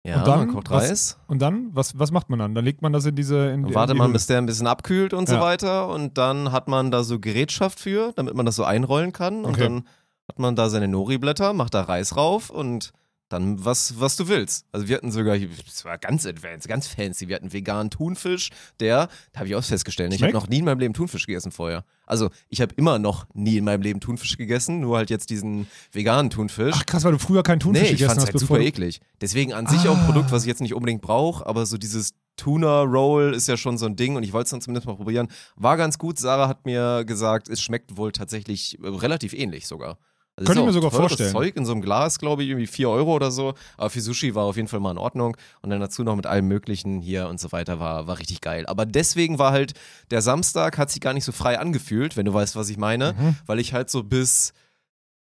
Ja, 0.04 0.18
Und 0.18 0.26
dann, 0.26 0.38
man 0.40 0.48
kocht 0.52 0.68
was- 0.70 0.88
Reis. 0.90 1.18
und 1.28 1.40
dann, 1.40 1.68
was, 1.72 1.98
was 1.98 2.10
macht 2.10 2.28
man 2.28 2.38
dann? 2.38 2.54
Dann 2.54 2.64
legt 2.64 2.82
man 2.82 2.92
das 2.92 3.06
in 3.06 3.14
diese. 3.14 3.50
In, 3.50 3.62
Dann 3.62 3.74
wartet 3.74 3.94
in 3.94 3.98
man, 3.98 4.12
bis 4.12 4.26
der 4.26 4.38
ein 4.38 4.46
bisschen 4.46 4.66
abkühlt 4.66 5.14
und 5.14 5.28
so 5.28 5.36
Ja. 5.36 5.40
weiter. 5.40 5.88
Und 5.88 6.18
dann 6.18 6.50
hat 6.52 6.66
man 6.68 6.90
da 6.90 7.04
so 7.04 7.20
Gerätschaft 7.20 7.78
für, 7.80 8.12
damit 8.16 8.34
man 8.34 8.44
das 8.44 8.56
so 8.56 8.64
einrollen 8.64 9.12
kann. 9.12 9.44
Und 9.44 9.52
Okay. 9.54 9.62
dann 9.62 9.84
hat 10.32 10.38
man 10.38 10.56
da 10.56 10.70
seine 10.70 10.88
Nori-Blätter, 10.88 11.52
macht 11.52 11.74
da 11.74 11.82
Reis 11.82 12.16
rauf 12.16 12.48
und 12.48 12.92
dann 13.28 13.62
was, 13.64 14.00
was 14.00 14.16
du 14.16 14.28
willst. 14.28 14.64
Also 14.72 14.88
wir 14.88 14.96
hatten 14.96 15.10
sogar, 15.10 15.38
das 15.38 15.84
war 15.84 15.96
ganz 15.98 16.24
advanced, 16.26 16.68
ganz 16.68 16.86
fancy. 16.86 17.28
Wir 17.28 17.36
hatten 17.36 17.52
veganen 17.52 17.90
Thunfisch, 17.90 18.48
der, 18.80 19.08
da 19.32 19.40
habe 19.40 19.48
ich 19.48 19.54
auch 19.56 19.64
festgestellt, 19.64 20.12
ich 20.14 20.22
habe 20.22 20.32
noch 20.32 20.48
nie 20.48 20.58
in 20.60 20.64
meinem 20.64 20.78
Leben 20.78 20.94
Thunfisch 20.94 21.26
gegessen 21.26 21.52
vorher. 21.52 21.84
Also 22.06 22.30
ich 22.48 22.60
habe 22.62 22.74
immer 22.76 22.98
noch 22.98 23.26
nie 23.34 23.58
in 23.58 23.64
meinem 23.64 23.82
Leben 23.82 24.00
Thunfisch 24.00 24.36
gegessen, 24.38 24.80
nur 24.80 24.96
halt 24.96 25.10
jetzt 25.10 25.28
diesen 25.30 25.66
veganen 25.92 26.30
Thunfisch. 26.30 26.74
Ach 26.78 26.86
krass, 26.86 27.04
weil 27.04 27.12
du 27.12 27.18
früher 27.18 27.42
keinen 27.42 27.60
Thunfisch 27.60 27.82
Nee, 27.82 27.88
ich 27.90 27.98
gegessen 27.98 28.16
hast, 28.16 28.24
halt 28.24 28.32
bevor 28.32 28.56
super 28.56 28.58
du- 28.60 28.66
eklig. 28.66 29.00
Deswegen 29.20 29.52
an 29.52 29.66
sich 29.66 29.86
auch 29.88 29.96
ein 29.96 30.02
Ah. 30.02 30.06
Produkt, 30.06 30.30
was 30.32 30.42
ich 30.44 30.48
jetzt 30.48 30.60
nicht 30.62 30.74
unbedingt 30.74 31.02
brauche, 31.02 31.46
aber 31.46 31.64
so 31.66 31.76
dieses 31.78 32.12
Tuna-Roll 32.36 33.34
ist 33.34 33.48
ja 33.48 33.56
schon 33.56 33.78
so 33.78 33.86
ein 33.86 33.96
Ding 33.96 34.16
und 34.16 34.22
ich 34.22 34.32
wollte 34.32 34.44
es 34.44 34.50
dann 34.50 34.60
zumindest 34.60 34.86
mal 34.86 34.96
probieren. 34.96 35.28
War 35.56 35.76
ganz 35.78 35.96
gut. 35.98 36.18
Sarah 36.18 36.48
hat 36.48 36.64
mir 36.66 37.04
gesagt, 37.04 37.48
es 37.48 37.60
schmeckt 37.62 37.96
wohl 37.96 38.12
tatsächlich 38.12 38.78
äh, 38.82 38.88
relativ 38.88 39.32
ähnlich 39.32 39.66
sogar. 39.66 39.98
Also 40.34 40.46
Könnte 40.46 40.60
ich 40.62 40.66
mir 40.66 40.72
sogar 40.72 40.90
vorstellen. 40.90 41.30
Zeug 41.30 41.56
in 41.56 41.66
so 41.66 41.72
einem 41.72 41.82
Glas, 41.82 42.18
glaube 42.18 42.42
ich, 42.42 42.48
irgendwie 42.48 42.66
4 42.66 42.88
Euro 42.88 43.12
oder 43.14 43.30
so. 43.30 43.52
Aber 43.76 43.90
für 43.90 44.00
Sushi 44.00 44.34
war 44.34 44.44
auf 44.44 44.56
jeden 44.56 44.68
Fall 44.68 44.80
mal 44.80 44.92
in 44.92 44.98
Ordnung. 44.98 45.36
Und 45.60 45.70
dann 45.70 45.80
dazu 45.80 46.02
noch 46.04 46.16
mit 46.16 46.26
allem 46.26 46.48
Möglichen 46.48 47.00
hier 47.00 47.28
und 47.28 47.38
so 47.38 47.52
weiter 47.52 47.80
war, 47.80 48.06
war 48.06 48.18
richtig 48.18 48.40
geil. 48.40 48.64
Aber 48.66 48.86
deswegen 48.86 49.38
war 49.38 49.52
halt 49.52 49.74
der 50.10 50.22
Samstag, 50.22 50.78
hat 50.78 50.90
sich 50.90 51.02
gar 51.02 51.12
nicht 51.12 51.24
so 51.24 51.32
frei 51.32 51.58
angefühlt, 51.58 52.16
wenn 52.16 52.24
du 52.24 52.32
weißt, 52.32 52.56
was 52.56 52.70
ich 52.70 52.78
meine. 52.78 53.12
Mhm. 53.12 53.36
Weil 53.44 53.58
ich 53.58 53.74
halt 53.74 53.90
so 53.90 54.02
bis, 54.02 54.54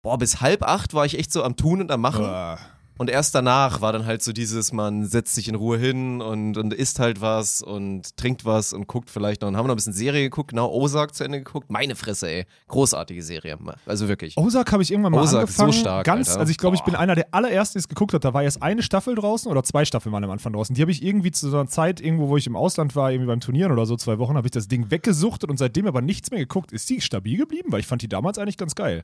boah, 0.01 0.17
bis 0.17 0.39
halb 0.39 0.63
acht 0.63 0.93
war 0.93 1.05
ich 1.05 1.19
echt 1.19 1.33
so 1.33 1.43
am 1.43 1.57
Tun 1.57 1.81
und 1.81 1.91
am 1.91 1.99
Machen. 1.99 2.23
Ah. 2.23 2.57
Und 2.97 3.09
erst 3.09 3.35
danach 3.35 3.81
war 3.81 3.91
dann 3.91 4.05
halt 4.05 4.23
so 4.23 4.31
dieses, 4.31 4.71
man 4.71 5.05
setzt 5.05 5.35
sich 5.35 5.49
in 5.49 5.55
Ruhe 5.55 5.77
hin 5.77 6.21
und, 6.21 6.57
und 6.57 6.73
isst 6.73 6.99
halt 6.99 7.19
was 7.19 7.61
und 7.61 8.15
trinkt 8.15 8.45
was 8.45 8.71
und 8.71 8.87
guckt 8.87 9.09
vielleicht 9.09 9.41
noch. 9.41 9.49
Und 9.49 9.57
haben 9.57 9.67
noch 9.67 9.73
ein 9.73 9.75
bisschen 9.75 9.91
Serie 9.93 10.23
geguckt, 10.23 10.51
genau, 10.51 10.71
Ozark 10.71 11.13
zu 11.13 11.25
Ende 11.25 11.39
geguckt. 11.39 11.69
Meine 11.69 11.95
Fresse, 11.95 12.29
ey. 12.29 12.45
Großartige 12.69 13.21
Serie. 13.21 13.57
Also 13.85 14.07
wirklich. 14.07 14.37
Ozark 14.37 14.71
habe 14.71 14.81
ich 14.81 14.91
irgendwann 14.91 15.11
mal 15.11 15.23
Ozark, 15.23 15.49
so 15.49 15.63
angefangen. 15.63 15.73
stark, 15.73 16.05
ganz, 16.05 16.29
Alter. 16.29 16.39
also 16.39 16.51
ich 16.51 16.57
glaube, 16.57 16.77
ich 16.77 16.83
bin 16.83 16.95
einer 16.95 17.15
der 17.15 17.27
allerersten, 17.31 17.77
die 17.77 17.79
es 17.79 17.89
geguckt 17.89 18.13
hat. 18.13 18.23
Da 18.23 18.33
war 18.33 18.43
erst 18.43 18.63
eine 18.63 18.81
Staffel 18.81 19.15
draußen 19.15 19.51
oder 19.51 19.63
zwei 19.63 19.83
Staffeln 19.83 20.13
waren 20.13 20.23
am 20.23 20.31
Anfang 20.31 20.53
draußen. 20.53 20.73
Die 20.73 20.81
habe 20.81 20.91
ich 20.91 21.03
irgendwie 21.03 21.31
zu 21.31 21.49
so 21.49 21.57
einer 21.57 21.67
Zeit, 21.67 21.99
irgendwo, 21.99 22.29
wo 22.29 22.37
ich 22.37 22.47
im 22.47 22.55
Ausland 22.55 22.95
war, 22.95 23.11
irgendwie 23.11 23.27
beim 23.27 23.41
Turnieren 23.41 23.73
oder 23.73 23.85
so, 23.85 23.97
zwei 23.97 24.19
Wochen, 24.19 24.37
habe 24.37 24.47
ich 24.47 24.51
das 24.51 24.69
Ding 24.69 24.89
weggesuchtet 24.89 25.49
und 25.49 25.57
seitdem 25.57 25.85
aber 25.87 26.01
nichts 26.01 26.31
mehr 26.31 26.39
geguckt. 26.39 26.71
Ist 26.71 26.89
die 26.89 27.01
stabil 27.01 27.37
geblieben? 27.37 27.73
Weil 27.73 27.81
ich 27.81 27.87
fand 27.87 28.01
die 28.01 28.07
damals 28.07 28.37
eigentlich 28.37 28.57
ganz 28.57 28.73
geil. 28.73 29.03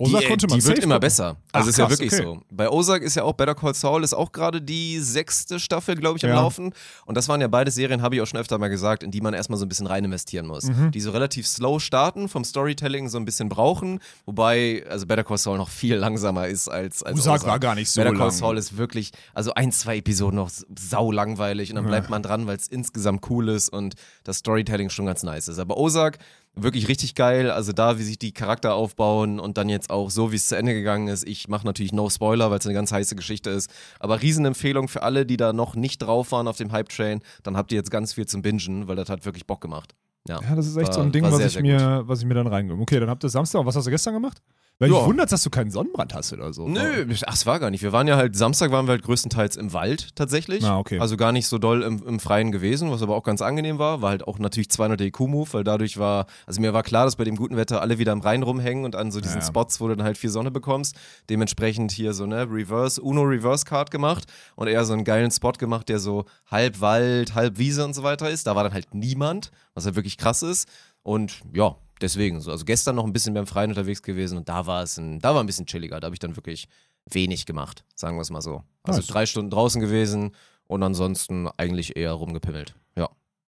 Ozark 0.00 0.22
die, 0.22 0.28
konnte 0.28 0.46
man 0.48 0.58
die 0.58 0.64
wird 0.64 0.78
immer 0.78 0.94
gucken. 0.94 1.00
besser. 1.00 1.36
Ach, 1.52 1.58
Also 1.58 1.70
ist 1.70 1.78
ja 1.78 1.86
krass, 1.86 1.98
wirklich 2.00 2.12
okay. 2.14 2.22
so. 2.24 2.42
Bei 2.50 2.68
Ozark 2.70 3.02
ist 3.02 3.16
ja 3.16 3.22
auch 3.24 3.34
Better 3.34 3.54
Call 3.54 3.74
Saul 3.74 4.02
ist 4.02 4.14
auch 4.14 4.32
gerade 4.32 4.62
die 4.62 4.98
sechste 4.98 5.60
Staffel, 5.60 5.94
glaube 5.96 6.16
ich, 6.18 6.24
am 6.24 6.30
Ja. 6.30 6.36
Laufen. 6.36 6.72
Und 7.04 7.16
das 7.16 7.28
waren 7.28 7.40
ja 7.40 7.48
beide 7.48 7.70
Serien, 7.70 8.00
habe 8.00 8.14
ich 8.14 8.22
auch 8.22 8.26
schon 8.26 8.40
öfter 8.40 8.56
mal 8.58 8.68
gesagt, 8.68 9.02
in 9.02 9.10
die 9.10 9.20
man 9.20 9.34
erstmal 9.34 9.58
so 9.58 9.66
ein 9.66 9.68
bisschen 9.68 9.86
rein 9.86 10.04
investieren 10.04 10.46
muss. 10.46 10.64
Mhm. 10.64 10.90
Die 10.90 11.00
so 11.00 11.10
relativ 11.10 11.46
slow 11.46 11.78
starten, 11.80 12.28
vom 12.28 12.44
Storytelling 12.44 13.08
so 13.08 13.18
ein 13.18 13.24
bisschen 13.24 13.48
brauchen. 13.48 14.00
Wobei, 14.26 14.84
also 14.88 15.06
Better 15.06 15.24
Call 15.24 15.38
Saul 15.38 15.58
noch 15.58 15.68
viel 15.68 15.96
langsamer 15.96 16.48
ist 16.48 16.68
als, 16.68 17.02
als 17.02 17.18
Ozark 17.20 17.44
war 17.44 17.58
gar 17.58 17.74
nicht 17.74 17.90
so 17.90 18.00
Better 18.00 18.12
Call 18.14 18.28
lang. 18.28 18.30
Saul 18.30 18.56
ist 18.56 18.76
wirklich, 18.78 19.10
also 19.34 19.52
ein, 19.54 19.70
zwei 19.70 19.98
Episoden 19.98 20.36
noch 20.36 20.50
sau 20.78 21.12
langweilig 21.12 21.70
und 21.70 21.76
dann 21.76 21.86
bleibt 21.86 22.08
man 22.08 22.22
dran, 22.22 22.46
weil 22.46 22.56
es 22.56 22.68
insgesamt 22.68 23.28
cool 23.28 23.48
ist 23.50 23.68
und 23.68 23.94
das 24.24 24.38
Storytelling 24.38 24.88
schon 24.88 25.04
ganz 25.06 25.22
nice 25.22 25.48
ist. 25.48 25.58
Aber 25.58 25.76
Ozark 25.76 26.18
wirklich 26.54 26.88
richtig 26.88 27.14
geil. 27.14 27.50
Also 27.50 27.72
da, 27.72 27.98
wie 27.98 28.02
sich 28.02 28.18
die 28.18 28.32
Charakter 28.32 28.74
aufbauen 28.74 29.40
und 29.40 29.56
dann 29.56 29.68
jetzt 29.68 29.90
auch 29.90 30.10
so, 30.10 30.32
wie 30.32 30.36
es 30.36 30.46
zu 30.48 30.56
Ende 30.56 30.74
gegangen 30.74 31.08
ist. 31.08 31.26
Ich 31.26 31.48
mache 31.48 31.66
natürlich 31.66 31.92
no 31.92 32.08
Spoiler, 32.10 32.50
weil 32.50 32.58
es 32.58 32.66
eine 32.66 32.74
ganz 32.74 32.92
heiße 32.92 33.16
Geschichte 33.16 33.50
ist. 33.50 33.70
Aber 33.98 34.20
Riesenempfehlung 34.22 34.88
für 34.88 35.02
alle, 35.02 35.24
die 35.26 35.36
da 35.36 35.52
noch 35.52 35.74
nicht 35.74 35.98
drauf 35.98 36.32
waren 36.32 36.48
auf 36.48 36.56
dem 36.56 36.72
Hype-Train. 36.72 37.20
Dann 37.42 37.56
habt 37.56 37.72
ihr 37.72 37.76
jetzt 37.76 37.90
ganz 37.90 38.12
viel 38.14 38.26
zum 38.26 38.42
Bingen, 38.42 38.88
weil 38.88 38.96
das 38.96 39.08
hat 39.08 39.24
wirklich 39.24 39.46
Bock 39.46 39.60
gemacht. 39.60 39.94
Ja, 40.28 40.38
Ja, 40.42 40.54
das 40.54 40.66
ist 40.66 40.76
echt 40.76 40.88
War- 40.88 40.94
so 40.94 41.00
ein 41.00 41.12
Ding, 41.12 41.24
was 41.24 41.36
sehr, 41.36 41.46
ich, 41.46 41.52
sehr 41.54 41.62
mir, 41.62 42.02
was 42.06 42.20
ich 42.20 42.26
mir 42.26 42.34
dann 42.34 42.46
reingebe. 42.46 42.80
Okay, 42.82 43.00
dann 43.00 43.08
habt 43.08 43.24
ihr 43.24 43.30
Samstag. 43.30 43.60
Und 43.60 43.66
was 43.66 43.76
hast 43.76 43.86
du 43.86 43.90
gestern 43.90 44.14
gemacht? 44.14 44.42
Weil 44.80 44.90
Ja. 44.90 44.98
ich 45.00 45.04
wundert, 45.04 45.30
dass 45.30 45.42
du 45.42 45.50
keinen 45.50 45.70
Sonnenbrand 45.70 46.14
hast 46.14 46.32
oder 46.32 46.54
so. 46.54 46.66
Nö, 46.66 47.06
ach, 47.26 47.34
es 47.34 47.44
war 47.44 47.60
gar 47.60 47.70
nicht. 47.70 47.82
Wir 47.82 47.92
waren 47.92 48.08
ja 48.08 48.16
halt, 48.16 48.34
Samstag 48.34 48.72
waren 48.72 48.86
wir 48.86 48.92
halt 48.92 49.02
größtenteils 49.02 49.56
im 49.56 49.74
Wald 49.74 50.16
tatsächlich. 50.16 50.64
Ah, 50.64 50.78
okay. 50.78 50.98
Also 50.98 51.18
gar 51.18 51.32
nicht 51.32 51.46
so 51.48 51.58
doll 51.58 51.82
im, 51.82 52.02
im 52.06 52.18
Freien 52.18 52.50
gewesen, 52.50 52.90
was 52.90 53.02
aber 53.02 53.14
auch 53.14 53.22
ganz 53.22 53.42
angenehm 53.42 53.78
war. 53.78 54.00
War 54.00 54.08
halt 54.08 54.26
auch 54.26 54.38
natürlich 54.38 54.70
200 54.70 54.98
IQ-Move, 55.02 55.52
weil 55.52 55.64
dadurch 55.64 55.98
war, 55.98 56.24
also 56.46 56.62
mir 56.62 56.72
war 56.72 56.82
klar, 56.82 57.04
dass 57.04 57.16
bei 57.16 57.24
dem 57.24 57.36
guten 57.36 57.56
Wetter 57.58 57.82
alle 57.82 57.98
wieder 57.98 58.12
am 58.12 58.22
Rhein 58.22 58.42
rumhängen 58.42 58.86
und 58.86 58.96
an 58.96 59.12
so 59.12 59.20
diesen 59.20 59.40
Ja. 59.42 59.46
Spots, 59.46 59.82
wo 59.82 59.88
du 59.88 59.96
dann 59.96 60.06
halt 60.06 60.16
viel 60.16 60.30
Sonne 60.30 60.50
bekommst. 60.50 60.96
Dementsprechend 61.28 61.92
hier 61.92 62.14
so, 62.14 62.24
ne, 62.24 62.48
Reverse, 62.50 63.02
Uno 63.02 63.20
Reverse 63.22 63.66
Card 63.66 63.90
gemacht 63.90 64.24
und 64.56 64.66
eher 64.66 64.86
so 64.86 64.94
einen 64.94 65.04
geilen 65.04 65.30
Spot 65.30 65.52
gemacht, 65.52 65.90
der 65.90 65.98
so 65.98 66.24
halb 66.50 66.80
Wald, 66.80 67.34
halb 67.34 67.58
Wiese 67.58 67.84
und 67.84 67.94
so 67.94 68.02
weiter 68.02 68.30
ist. 68.30 68.46
Da 68.46 68.56
war 68.56 68.64
dann 68.64 68.72
halt 68.72 68.94
niemand, 68.94 69.50
was 69.74 69.84
halt 69.84 69.96
wirklich 69.96 70.16
krass 70.16 70.42
ist. 70.42 70.66
Und 71.02 71.40
ja, 71.52 71.76
deswegen 72.00 72.40
so. 72.40 72.50
Also 72.50 72.64
gestern 72.64 72.96
noch 72.96 73.04
ein 73.04 73.12
bisschen 73.12 73.34
beim 73.34 73.46
Freien 73.46 73.70
unterwegs 73.70 74.02
gewesen 74.02 74.38
und 74.38 74.48
da 74.48 74.66
war 74.66 74.82
es 74.82 74.96
ein, 74.98 75.18
da 75.20 75.34
war 75.34 75.42
ein 75.42 75.46
bisschen 75.46 75.66
chilliger. 75.66 76.00
Da 76.00 76.06
habe 76.06 76.14
ich 76.14 76.18
dann 76.20 76.36
wirklich 76.36 76.68
wenig 77.10 77.46
gemacht, 77.46 77.84
sagen 77.94 78.16
wir 78.16 78.22
es 78.22 78.30
mal 78.30 78.42
so. 78.42 78.62
Also 78.82 79.00
Nice. 79.00 79.06
drei 79.08 79.26
Stunden 79.26 79.50
draußen 79.50 79.80
gewesen 79.80 80.32
und 80.66 80.82
ansonsten 80.82 81.48
eigentlich 81.56 81.96
eher 81.96 82.12
rumgepimmelt. 82.12 82.74
Ja. 82.96 83.08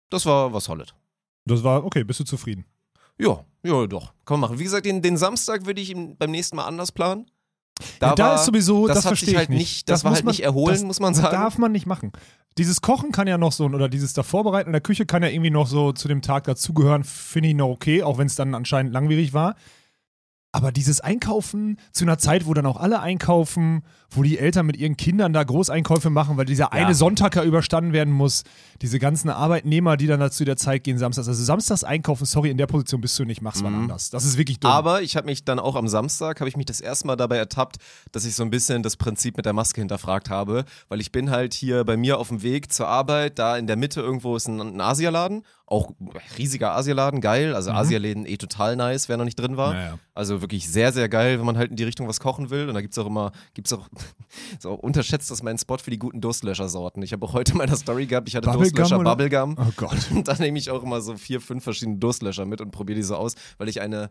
Das 0.10 0.26
war 0.26 0.54
was 0.54 0.66
solid. 0.66 0.94
Das 1.46 1.64
war, 1.64 1.84
okay, 1.84 2.04
bist 2.04 2.20
du 2.20 2.24
zufrieden? 2.24 2.66
Ja, 3.18 3.44
ja, 3.64 3.86
doch. 3.88 4.14
Kann 4.26 4.40
man 4.40 4.50
machen. 4.50 4.60
Wie 4.60 4.64
gesagt, 4.64 4.86
den, 4.86 5.02
den 5.02 5.18
Samstag 5.18 5.66
würde 5.66 5.82
ich 5.82 5.94
beim 5.94 6.32
nächsten 6.32 6.56
Mal 6.56 6.66
anders 6.66 6.92
planen. 6.92 7.30
Ja, 8.02 8.16
da 8.16 8.36
ist 8.36 8.46
sowieso, 8.46 8.88
das, 8.88 8.98
das 8.98 9.08
verstehe 9.08 9.32
ich 9.32 9.38
halt 9.38 9.50
nicht. 9.50 9.60
nicht- 9.60 9.90
das 9.90 10.04
war 10.04 10.12
muss 10.12 10.18
halt 10.20 10.26
nicht 10.28 10.44
erholen, 10.44 10.74
das 10.76 10.84
muss 10.84 11.00
man 11.00 11.14
sagen. 11.14 11.36
darf 11.36 11.58
man 11.58 11.72
nicht 11.72 11.86
machen. 11.86 12.12
Dieses 12.58 12.82
Kochen 12.82 13.12
kann 13.12 13.28
ja 13.28 13.38
noch 13.38 13.52
so, 13.54 13.66
oder 13.66 13.88
dieses 13.88 14.14
Davorbereiten 14.14 14.68
in 14.70 14.74
der 14.74 14.82
Küche 14.82 15.06
kann 15.06 15.24
ja 15.24 15.30
irgendwie 15.30 15.50
noch 15.52 15.68
so 15.68 15.92
zu 15.94 16.08
dem 16.08 16.22
Tag 16.22 16.44
dazugehören, 16.46 17.04
finde 17.04 17.50
ich 17.50 17.56
noch 17.56 17.70
okay, 17.70 18.04
auch 18.04 18.18
wenn 18.18 18.28
es 18.28 18.36
dann 18.36 18.54
anscheinend 18.56 18.92
langwierig 18.92 19.34
war. 19.34 19.56
Aber 20.52 20.72
dieses 20.72 21.00
Einkaufen 21.00 21.78
zu 21.92 22.06
einer 22.06 22.18
Zeit, 22.18 22.48
wo 22.48 22.56
dann 22.56 22.66
auch 22.66 22.78
alle 22.78 23.02
einkaufen, 23.02 23.84
wo 24.10 24.24
die 24.24 24.40
Eltern 24.40 24.66
mit 24.66 24.78
ihren 24.78 24.98
Kindern 24.98 25.32
da 25.32 25.44
Großeinkäufe 25.44 26.10
machen, 26.10 26.38
weil 26.38 26.46
dieser 26.46 26.74
eine 26.74 26.96
Sonntag 26.96 27.36
ja 27.36 27.44
überstanden 27.44 27.94
werden 27.94 28.12
muss, 28.12 28.44
diese 28.82 28.98
ganzen 28.98 29.30
Arbeitnehmer, 29.30 29.96
die 29.96 30.08
dann 30.08 30.20
dazu 30.20 30.46
der 30.46 30.58
Zeit 30.58 30.84
gehen, 30.84 30.98
samstags. 30.98 31.28
Also 31.28 31.44
samstags 31.44 31.84
einkaufen, 31.84 32.26
sorry, 32.26 32.50
in 32.50 32.58
der 32.58 32.66
Position 32.66 33.00
bist 33.00 33.20
du 33.20 33.26
nicht, 33.26 33.44
mach's 33.44 33.62
mal 33.62 33.74
anders. 33.74 34.10
Das 34.10 34.26
ist 34.26 34.40
wirklich 34.40 34.60
dumm. 34.60 34.72
Aber 34.72 35.04
ich 35.04 35.16
habe 35.16 35.28
mich 35.28 35.46
dann 35.46 35.60
auch 35.60 35.76
am 35.76 35.88
Samstag, 35.88 36.40
habe 36.40 36.50
ich 36.50 36.58
mich 36.58 36.66
das 36.66 36.82
erste 36.82 37.06
Mal 37.06 37.16
dabei 37.16 37.38
ertappt, 37.38 37.78
dass 38.12 38.26
ich 38.26 38.34
so 38.34 38.42
ein 38.42 38.50
bisschen 38.50 38.82
das 38.82 38.98
Prinzip 38.98 39.38
mit 39.38 39.46
der 39.46 39.54
Maske 39.54 39.82
hinterfragt 39.82 40.32
habe, 40.32 40.66
weil 40.88 41.00
ich 41.00 41.12
bin 41.12 41.30
halt 41.30 41.54
hier 41.54 41.84
bei 41.84 41.96
mir 41.96 42.18
auf 42.18 42.30
dem 42.30 42.42
Weg 42.42 42.74
zur 42.74 42.88
Arbeit, 42.88 43.38
da 43.38 43.56
in 43.56 43.68
der 43.68 43.76
Mitte 43.76 44.02
irgendwo 44.02 44.36
ist 44.36 44.48
ein, 44.48 44.60
ein 44.60 44.82
Asialaden, 44.82 45.44
auch 45.70 45.92
riesiger 46.38 46.76
Asialaden, 46.76 47.22
geil, 47.22 47.54
also 47.54 47.72
Asialäden 47.72 48.26
eh 48.26 48.38
total 48.38 48.76
nice, 48.76 49.08
wer 49.08 49.18
noch 49.18 49.26
nicht 49.26 49.40
drin 49.40 49.56
war. 49.56 49.74
Ja, 49.74 49.82
ja. 49.82 50.00
Also 50.14 50.42
wirklich 50.42 50.68
sehr, 50.68 50.92
sehr 50.92 51.08
geil, 51.10 51.40
wenn 51.40 51.46
man 51.46 51.58
halt 51.58 51.70
in 51.72 51.76
die 51.76 51.84
Richtung 51.84 52.08
was 52.08 52.20
kochen 52.20 52.50
will. 52.50 52.68
Und 52.68 52.74
da 52.74 52.82
gibt 52.82 52.94
es 52.94 52.98
auch 52.98 53.06
immer, 53.06 53.32
gibt's 53.54 53.72
auch, 53.72 53.88
so 54.60 54.74
unterschätzt 54.74 55.30
das 55.32 55.44
mein 55.44 55.58
Spot 55.58 55.78
für 55.78 55.92
die 55.92 56.00
guten 56.00 56.22
Durstlöscher-Sorten. 56.22 57.02
Ich 57.04 57.14
habe 57.14 57.26
auch 57.26 57.34
heute 57.34 57.52
in 57.52 57.60
meiner 57.60 57.76
Story 57.76 58.08
gehabt, 58.08 58.28
ich 58.28 58.36
hatte 58.36 58.50
Bubblegum 58.50 58.76
Durstlöscher 58.76 59.00
oder? 59.00 59.16
Bubblegum. 59.16 59.56
Oh 59.60 59.72
Gott. 59.76 59.98
Und 60.12 60.28
da 60.28 60.34
nehme 60.36 60.58
ich 60.58 60.72
auch 60.72 60.84
immer 60.84 61.02
so 61.02 61.16
vier, 61.16 61.40
fünf 61.40 61.64
verschiedene 61.64 61.98
Durstlöscher 61.98 62.46
mit 62.46 62.62
und 62.62 62.72
probiere 62.72 62.98
die 62.98 63.04
so 63.04 63.16
aus, 63.16 63.36
weil 63.58 63.70
ich 63.70 63.82
eine 63.82 64.10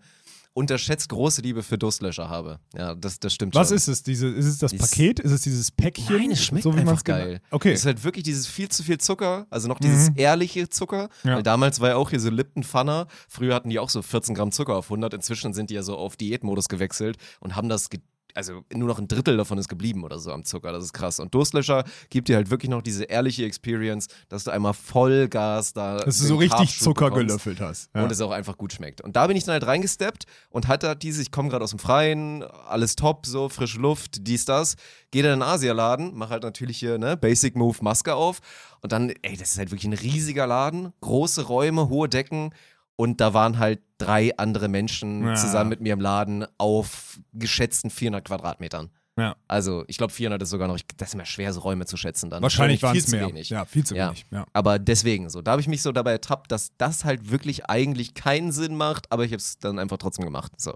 unterschätzt 0.54 1.08
große 1.08 1.40
Liebe 1.42 1.62
für 1.62 1.78
Durstlöscher 1.78 2.28
habe. 2.28 2.58
Ja, 2.76 2.94
das, 2.94 3.20
das 3.20 3.32
stimmt 3.32 3.54
Was 3.54 3.68
schon. 3.68 3.76
ist 3.76 3.88
es? 3.88 4.02
Diese, 4.02 4.26
ist 4.28 4.46
es 4.46 4.58
das 4.58 4.72
Dieses- 4.72 4.90
Paket? 4.90 5.20
Ist 5.20 5.30
es 5.32 5.42
dieses 5.42 5.70
Päckchen? 5.70 6.16
Nein, 6.16 6.30
es 6.32 6.44
schmeckt 6.44 6.64
so, 6.64 6.74
wie 6.74 6.80
einfach 6.80 7.04
geil. 7.04 7.40
Okay. 7.50 7.72
Es 7.72 7.80
ist 7.80 7.86
halt 7.86 8.02
wirklich 8.04 8.24
dieses 8.24 8.46
viel 8.46 8.68
zu 8.68 8.82
viel 8.82 8.98
Zucker, 8.98 9.46
also 9.50 9.68
noch 9.68 9.78
dieses 9.78 10.08
ehrliche 10.16 10.68
Zucker. 10.68 11.08
Ja. 11.24 11.36
Weil 11.36 11.42
damals 11.42 11.80
war 11.80 11.90
ja 11.90 11.96
auch 11.96 12.10
hier 12.10 12.20
so 12.20 12.30
Lipton 12.30 12.64
Pfanner. 12.64 13.06
Früher 13.28 13.54
hatten 13.54 13.70
die 13.70 13.78
auch 13.78 13.90
so 13.90 14.02
14 14.02 14.34
Gramm 14.34 14.50
Zucker 14.52 14.74
auf 14.76 14.86
100. 14.86 15.14
Inzwischen 15.14 15.54
sind 15.54 15.70
die 15.70 15.74
ja 15.74 15.82
so 15.82 15.96
auf 15.96 16.16
Diätmodus 16.16 16.68
gewechselt 16.68 17.16
und 17.40 17.54
haben 17.54 17.68
das 17.68 17.88
also 18.34 18.62
nur 18.72 18.88
noch 18.88 18.98
ein 18.98 19.08
Drittel 19.08 19.36
davon 19.36 19.58
ist 19.58 19.68
geblieben 19.68 20.04
oder 20.04 20.18
so 20.18 20.32
am 20.32 20.44
Zucker. 20.44 20.72
Das 20.72 20.84
ist 20.84 20.92
krass. 20.92 21.20
Und 21.20 21.34
Durstlöscher 21.34 21.84
gibt 22.10 22.28
dir 22.28 22.36
halt 22.36 22.50
wirklich 22.50 22.70
noch 22.70 22.82
diese 22.82 23.04
ehrliche 23.04 23.44
Experience, 23.44 24.08
dass 24.28 24.44
du 24.44 24.50
einmal 24.50 24.74
Vollgas 24.74 25.72
da. 25.72 25.98
Dass 25.98 26.18
du 26.18 26.26
so 26.26 26.36
richtig 26.36 26.78
Zucker 26.78 27.06
bekommst 27.06 27.26
gelöffelt 27.26 27.60
hast. 27.60 27.90
Ja. 27.94 28.04
Und 28.04 28.12
es 28.12 28.20
auch 28.20 28.30
einfach 28.30 28.56
gut 28.56 28.72
schmeckt. 28.72 29.00
Und 29.00 29.16
da 29.16 29.26
bin 29.26 29.36
ich 29.36 29.44
dann 29.44 29.54
halt 29.54 29.66
reingesteppt 29.66 30.24
und 30.50 30.68
hatte 30.68 30.88
halt 30.88 31.02
diese, 31.02 31.22
ich 31.22 31.30
komme 31.30 31.48
gerade 31.48 31.64
aus 31.64 31.70
dem 31.70 31.78
Freien, 31.78 32.42
alles 32.42 32.96
top, 32.96 33.26
so 33.26 33.48
frische 33.48 33.78
Luft, 33.78 34.26
dies, 34.26 34.44
das. 34.44 34.76
Gehe 35.10 35.22
dann 35.22 35.34
in 35.34 35.40
den 35.40 35.48
Asialaden, 35.48 36.14
mache 36.14 36.30
halt 36.30 36.42
natürlich 36.42 36.78
hier, 36.78 36.98
ne, 36.98 37.16
Basic 37.16 37.56
Move, 37.56 37.78
Maske 37.80 38.14
auf. 38.14 38.40
Und 38.80 38.92
dann, 38.92 39.10
ey, 39.22 39.36
das 39.36 39.52
ist 39.52 39.58
halt 39.58 39.70
wirklich 39.70 39.86
ein 39.86 39.94
riesiger 39.94 40.46
Laden, 40.46 40.92
große 41.00 41.46
Räume, 41.46 41.88
hohe 41.88 42.08
Decken. 42.08 42.50
Und 43.00 43.20
da 43.20 43.32
waren 43.32 43.58
halt 43.58 43.80
drei 43.98 44.36
andere 44.38 44.66
Menschen 44.68 45.24
Ja. 45.24 45.34
zusammen 45.36 45.70
mit 45.70 45.80
mir 45.80 45.92
im 45.92 46.00
Laden 46.00 46.44
auf 46.58 47.18
geschätzten 47.32 47.90
400 47.90 48.24
Quadratmetern. 48.24 48.90
Ja. 49.16 49.36
Also, 49.48 49.84
ich 49.88 49.98
glaube, 49.98 50.12
400 50.12 50.42
ist 50.42 50.50
sogar 50.50 50.66
noch, 50.68 50.78
das 50.96 51.08
ist 51.08 51.14
immer 51.14 51.24
schwer, 51.24 51.52
so 51.52 51.60
Räume 51.60 51.86
zu 51.86 51.96
schätzen 51.96 52.28
dann. 52.30 52.42
Wahrscheinlich 52.42 52.82
waren 52.82 52.92
viel 52.92 53.00
es 53.02 53.06
zu 53.10 53.16
mehr. 53.16 53.28
wenig. 53.28 53.50
Ja, 53.50 53.64
viel 53.64 53.84
zu 53.84 53.94
Ja. 53.96 54.08
wenig. 54.08 54.26
Ja. 54.30 54.46
Aber 54.52 54.78
deswegen 54.78 55.28
so, 55.30 55.42
da 55.42 55.52
habe 55.52 55.60
ich 55.60 55.68
mich 55.68 55.82
so 55.82 55.90
dabei 55.92 56.12
ertappt, 56.12 56.50
dass 56.52 56.70
das 56.76 57.04
halt 57.04 57.30
wirklich 57.30 57.66
eigentlich 57.66 58.14
keinen 58.14 58.50
Sinn 58.52 58.76
macht, 58.76 59.10
aber 59.12 59.24
ich 59.24 59.30
habe 59.32 59.38
es 59.38 59.58
dann 59.58 59.78
einfach 59.78 59.96
trotzdem 59.98 60.24
gemacht. 60.24 60.52
So. 60.56 60.74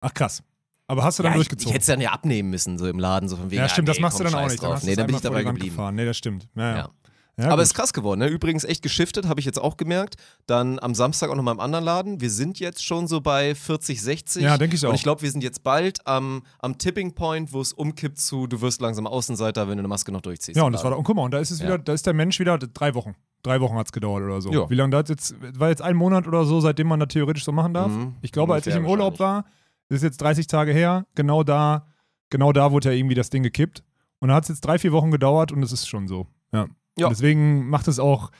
Ach 0.00 0.14
krass. 0.14 0.44
Aber 0.86 1.02
hast 1.02 1.18
du 1.18 1.24
dann 1.24 1.32
Ja, 1.32 1.36
ich, 1.38 1.42
ich 1.42 1.48
durchgezogen? 1.48 1.72
hätte 1.72 1.80
es 1.80 1.86
dann 1.86 2.00
ja 2.00 2.12
abnehmen 2.12 2.50
müssen, 2.50 2.78
so 2.78 2.86
im 2.86 3.00
Laden, 3.00 3.28
so 3.28 3.36
von 3.36 3.50
wegen. 3.50 3.60
ja, 3.60 3.68
stimmt, 3.68 3.88
ah, 3.88 3.92
das 3.92 4.00
machst 4.00 4.20
du 4.20 4.22
komm, 4.24 4.32
dann 4.32 4.44
auch 4.44 4.48
nicht. 4.48 4.62
Dann 4.62 4.68
Drauf. 4.68 4.76
hast 4.76 4.84
nee, 4.84 4.90
du 4.92 4.96
dann 4.96 5.06
bin 5.06 5.16
ich 5.16 5.22
dabei 5.22 5.42
geblieben. 5.42 5.70
Gefahren. 5.70 5.94
Nee, 5.96 6.04
das 6.06 6.16
stimmt. 6.16 6.48
Ja, 6.54 6.76
ja. 6.76 6.88
Ja. 7.38 7.44
Aber 7.46 7.56
gut. 7.56 7.62
es 7.62 7.68
ist 7.68 7.74
krass 7.74 7.92
geworden, 7.92 8.18
ne? 8.18 8.26
Übrigens 8.26 8.64
echt 8.64 8.82
geschiftet, 8.82 9.28
habe 9.28 9.38
ich 9.38 9.46
jetzt 9.46 9.60
auch 9.60 9.76
gemerkt. 9.76 10.16
Dann 10.46 10.78
am 10.80 10.94
Samstag 10.94 11.30
auch 11.30 11.36
noch 11.36 11.42
mal 11.44 11.52
im 11.52 11.60
anderen 11.60 11.84
Laden. 11.84 12.20
Wir 12.20 12.30
sind 12.30 12.58
jetzt 12.58 12.84
schon 12.84 13.06
so 13.06 13.20
bei 13.20 13.54
40, 13.54 14.02
60. 14.02 14.42
Ja, 14.42 14.58
denke 14.58 14.74
ich 14.74 14.84
auch. 14.84 14.90
Und 14.90 14.96
ich 14.96 15.04
glaube, 15.04 15.22
wir 15.22 15.30
sind 15.30 15.42
jetzt 15.44 15.62
bald 15.62 16.04
am, 16.06 16.42
am 16.58 16.78
Tipping 16.78 17.14
Point, 17.14 17.52
wo 17.52 17.60
es 17.60 17.72
umkippt 17.72 18.18
zu, 18.18 18.48
du 18.48 18.60
wirst 18.60 18.80
langsam 18.80 19.06
Außenseiter, 19.06 19.68
wenn 19.68 19.76
du 19.76 19.82
eine 19.82 19.88
Maske 19.88 20.10
noch 20.10 20.20
durchziehst. 20.20 20.56
Ja, 20.56 20.64
und 20.64 20.72
das 20.72 20.82
war 20.82 20.90
da, 20.90 20.96
und 20.96 21.04
guck 21.04 21.14
mal, 21.14 21.22
und 21.22 21.32
da 21.32 21.38
ist 21.38 21.52
es 21.52 21.60
Ja. 21.60 21.66
wieder, 21.66 21.78
da 21.78 21.92
ist 21.92 22.06
der 22.06 22.14
Mensch 22.14 22.40
wieder 22.40 22.58
drei 22.58 22.94
Wochen. 22.94 23.14
Drei 23.44 23.60
Wochen 23.60 23.76
hat 23.76 23.86
es 23.86 23.92
gedauert 23.92 24.24
oder 24.24 24.40
so. 24.40 24.52
Ja. 24.52 24.68
Wie 24.68 24.74
lange 24.74 24.90
das 24.90 25.08
jetzt, 25.08 25.36
war 25.58 25.68
jetzt 25.68 25.80
ein 25.82 25.94
Monat 25.94 26.26
oder 26.26 26.44
so, 26.44 26.58
seitdem 26.60 26.88
man 26.88 26.98
das 26.98 27.08
theoretisch 27.10 27.44
so 27.44 27.52
machen 27.52 27.72
darf? 27.72 27.92
Mhm. 27.92 28.16
Ich 28.20 28.32
glaube, 28.32 28.52
als 28.54 28.66
ich 28.66 28.74
im 28.74 28.84
Urlaub 28.84 29.20
war, 29.20 29.44
das 29.88 29.98
ist 29.98 30.02
jetzt 30.02 30.20
30 30.20 30.48
Tage 30.48 30.72
her, 30.72 31.06
genau 31.14 31.44
da, 31.44 31.86
genau 32.30 32.52
da 32.52 32.72
wurde 32.72 32.88
ja 32.90 32.96
irgendwie 32.96 33.14
das 33.14 33.30
Ding 33.30 33.44
gekippt. 33.44 33.84
Und 34.18 34.28
da 34.30 34.34
hat 34.34 34.42
es 34.42 34.48
jetzt 34.48 34.62
drei, 34.62 34.80
vier 34.80 34.90
Wochen 34.90 35.12
gedauert 35.12 35.52
und 35.52 35.62
es 35.62 35.70
ist 35.70 35.88
schon 35.88 36.08
so. 36.08 36.26
Ja. 36.52 36.66
Ja. 36.98 37.08
Deswegen 37.08 37.68
macht 37.68 37.88
es 37.88 37.98
auch. 37.98 38.30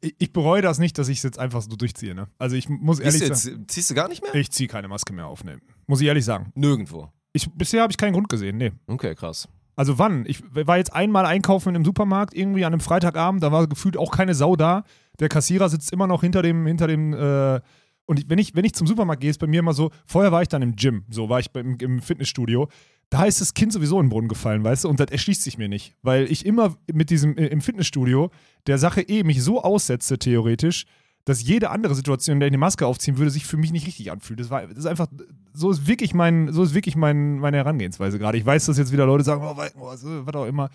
Ich, 0.00 0.14
ich 0.18 0.32
bereue 0.32 0.62
das 0.62 0.78
nicht, 0.78 0.98
dass 0.98 1.08
ich 1.08 1.18
es 1.18 1.22
jetzt 1.22 1.38
einfach 1.38 1.62
so 1.62 1.76
durchziehe. 1.76 2.14
Ne? 2.14 2.28
Also 2.38 2.56
ich 2.56 2.68
muss 2.68 3.00
ehrlich 3.00 3.20
du 3.20 3.34
sagen, 3.34 3.58
jetzt, 3.58 3.70
ziehst 3.72 3.90
du 3.90 3.94
gar 3.94 4.08
nicht 4.08 4.22
mehr? 4.22 4.34
ich 4.34 4.50
ziehe 4.50 4.68
keine 4.68 4.88
Maske 4.88 5.12
mehr 5.12 5.26
auf. 5.26 5.44
Nee. 5.44 5.56
Muss 5.86 6.00
ich 6.00 6.06
ehrlich 6.06 6.24
sagen. 6.24 6.52
Nirgendwo. 6.54 7.08
Ich, 7.32 7.50
bisher 7.52 7.82
habe 7.82 7.92
ich 7.92 7.96
keinen 7.96 8.12
Grund 8.12 8.28
gesehen. 8.28 8.56
Nee. 8.56 8.72
Okay, 8.86 9.14
krass. 9.14 9.48
Also 9.76 9.98
wann? 9.98 10.24
Ich 10.26 10.42
war 10.52 10.76
jetzt 10.76 10.92
einmal 10.92 11.24
einkaufen 11.24 11.74
im 11.74 11.84
Supermarkt, 11.84 12.34
irgendwie 12.34 12.64
an 12.64 12.72
einem 12.72 12.80
Freitagabend, 12.80 13.42
da 13.42 13.50
war 13.50 13.66
gefühlt 13.66 13.96
auch 13.96 14.10
keine 14.10 14.34
Sau 14.34 14.56
da. 14.56 14.84
Der 15.20 15.28
Kassierer 15.28 15.68
sitzt 15.68 15.92
immer 15.92 16.06
noch 16.06 16.20
hinter 16.20 16.42
dem, 16.42 16.66
hinter 16.66 16.86
dem, 16.86 17.14
äh, 17.14 17.60
und 18.04 18.18
ich, 18.18 18.28
wenn, 18.28 18.38
ich, 18.38 18.54
wenn 18.54 18.64
ich 18.64 18.74
zum 18.74 18.86
Supermarkt 18.86 19.20
gehe, 19.20 19.30
ist 19.30 19.38
bei 19.38 19.46
mir 19.46 19.60
immer 19.60 19.72
so, 19.72 19.90
vorher 20.04 20.32
war 20.32 20.42
ich 20.42 20.48
dann 20.48 20.62
im 20.62 20.74
Gym, 20.76 21.04
so 21.10 21.28
war 21.28 21.38
ich 21.38 21.50
beim, 21.52 21.76
im 21.80 22.02
Fitnessstudio. 22.02 22.68
Da 23.10 23.24
ist 23.24 23.40
das 23.40 23.54
Kind 23.54 23.72
sowieso 23.72 23.98
in 23.98 24.06
den 24.06 24.10
Brunnen 24.10 24.28
gefallen, 24.28 24.62
weißt 24.62 24.84
du, 24.84 24.88
und 24.88 25.00
das 25.00 25.10
erschließt 25.10 25.42
sich 25.42 25.58
mir 25.58 25.68
nicht. 25.68 25.96
Weil 26.02 26.30
ich 26.30 26.46
immer 26.46 26.76
mit 26.92 27.10
diesem, 27.10 27.36
äh, 27.36 27.46
im 27.48 27.60
Fitnessstudio 27.60 28.30
der 28.66 28.78
Sache 28.78 29.02
eh 29.02 29.24
mich 29.24 29.42
so 29.42 29.62
aussetze, 29.62 30.18
theoretisch, 30.18 30.86
dass 31.24 31.42
jede 31.42 31.70
andere 31.70 31.94
Situation, 31.94 32.34
in 32.34 32.40
der 32.40 32.46
ich 32.46 32.52
eine 32.52 32.58
Maske 32.58 32.86
aufziehen 32.86 33.18
würde, 33.18 33.30
sich 33.30 33.46
für 33.46 33.56
mich 33.56 33.72
nicht 33.72 33.86
richtig 33.86 34.10
anfühlt. 34.12 34.40
Das, 34.40 34.50
war, 34.50 34.66
das 34.66 34.78
ist 34.78 34.86
einfach, 34.86 35.08
so 35.52 35.70
ist 35.70 35.86
wirklich, 35.86 36.14
mein, 36.14 36.52
so 36.52 36.62
ist 36.62 36.72
wirklich 36.72 36.96
mein, 36.96 37.38
meine 37.38 37.58
Herangehensweise 37.58 38.18
gerade. 38.18 38.38
Ich 38.38 38.46
weiß, 38.46 38.66
dass 38.66 38.78
jetzt 38.78 38.92
wieder 38.92 39.06
Leute 39.06 39.24
sagen, 39.24 39.42
oh, 39.42 39.56
oh, 39.80 39.96
so, 39.96 40.26
was 40.26 40.34
auch 40.34 40.46
immer. 40.46 40.70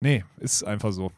Nee, 0.00 0.24
ist 0.38 0.64
einfach 0.64 0.92
so. 0.92 1.12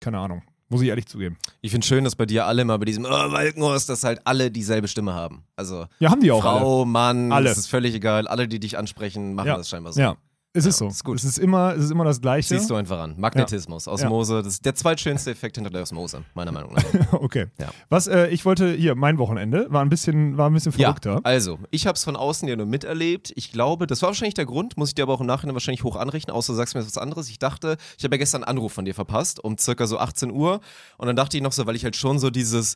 Keine 0.00 0.18
Ahnung. 0.18 0.42
Muss 0.70 0.82
ich 0.82 0.88
ehrlich 0.88 1.06
zugeben. 1.06 1.38
Ich 1.62 1.70
finde 1.70 1.86
schön, 1.86 2.04
dass 2.04 2.14
bei 2.14 2.26
dir 2.26 2.44
alle 2.46 2.62
mal 2.64 2.78
bei 2.78 2.84
diesem 2.84 3.06
oh, 3.06 3.08
Walkenhorst, 3.08 3.88
dass 3.88 4.04
halt 4.04 4.20
alle 4.24 4.50
dieselbe 4.50 4.86
Stimme 4.86 5.14
haben. 5.14 5.44
Also 5.56 5.86
Ja, 5.98 6.10
haben 6.10 6.20
die 6.20 6.30
auch 6.30 6.44
alle. 6.44 6.60
Frau, 6.60 6.84
Mann, 6.84 7.32
Alle. 7.32 7.48
das 7.48 7.56
ist 7.58 7.68
völlig 7.68 7.94
egal. 7.94 8.28
Alle, 8.28 8.48
die 8.48 8.60
dich 8.60 8.76
ansprechen, 8.76 9.34
machen 9.34 9.46
Ja. 9.48 9.56
das 9.56 9.68
scheinbar 9.70 9.92
so. 9.94 10.00
Ja, 10.00 10.16
es 10.54 10.64
ist 10.64 10.80
Ja, 10.80 10.86
so. 10.86 10.88
ist 10.88 11.04
gut. 11.04 11.18
Es 11.18 11.24
ist 11.24 11.38
immer, 11.38 11.74
es 11.74 11.84
ist 11.84 11.90
immer 11.90 12.04
das 12.04 12.20
Gleiche. 12.20 12.48
Siehst 12.48 12.70
du 12.70 12.74
einfach 12.74 12.98
an. 12.98 13.14
Magnetismus, 13.18 13.86
Osmose, 13.86 14.42
das 14.42 14.54
ist 14.54 14.64
der 14.64 14.74
zweitschönste 14.74 15.30
Effekt 15.30 15.56
hinter 15.56 15.70
der 15.70 15.82
Osmose, 15.82 16.24
meiner 16.34 16.52
Meinung 16.52 16.72
nach. 16.72 17.12
okay. 17.12 17.46
Ja. 17.60 17.68
Was, 17.90 18.06
äh, 18.06 18.28
ich 18.28 18.44
wollte, 18.44 18.72
hier, 18.72 18.94
mein 18.94 19.18
Wochenende 19.18 19.66
war 19.70 19.82
ein 19.82 19.88
bisschen, 19.88 20.38
war 20.38 20.48
ein 20.48 20.54
bisschen 20.54 20.72
verrückter. 20.72 21.14
Ja, 21.14 21.20
also, 21.22 21.58
ich 21.70 21.86
habe 21.86 21.96
es 21.96 22.04
von 22.04 22.16
außen 22.16 22.48
ja 22.48 22.56
nur 22.56 22.66
miterlebt. 22.66 23.32
Ich 23.36 23.52
glaube, 23.52 23.86
das 23.86 24.00
war 24.02 24.08
wahrscheinlich 24.08 24.34
der 24.34 24.46
Grund, 24.46 24.76
muss 24.76 24.88
ich 24.90 24.94
dir 24.94 25.02
aber 25.02 25.14
auch 25.14 25.20
im 25.20 25.26
Nachhinein 25.26 25.54
wahrscheinlich 25.54 25.84
hoch 25.84 25.96
anrechnen, 25.96 26.34
außer 26.34 26.52
du 26.54 26.56
sagst 26.56 26.74
mir 26.74 26.84
was 26.84 26.98
anderes. 26.98 27.28
Ich 27.28 27.38
dachte, 27.38 27.76
ich 27.98 28.04
habe 28.04 28.16
ja 28.16 28.18
gestern 28.18 28.42
einen 28.42 28.56
Anruf 28.56 28.72
von 28.72 28.84
dir 28.84 28.94
verpasst, 28.94 29.44
um 29.44 29.58
circa 29.58 29.86
so 29.86 29.98
18 29.98 30.30
Uhr. 30.30 30.60
Und 30.96 31.06
dann 31.06 31.16
dachte 31.16 31.36
ich 31.36 31.42
noch 31.42 31.52
so, 31.52 31.66
weil 31.66 31.76
ich 31.76 31.84
halt 31.84 31.96
schon 31.96 32.18
so 32.18 32.30
dieses 32.30 32.74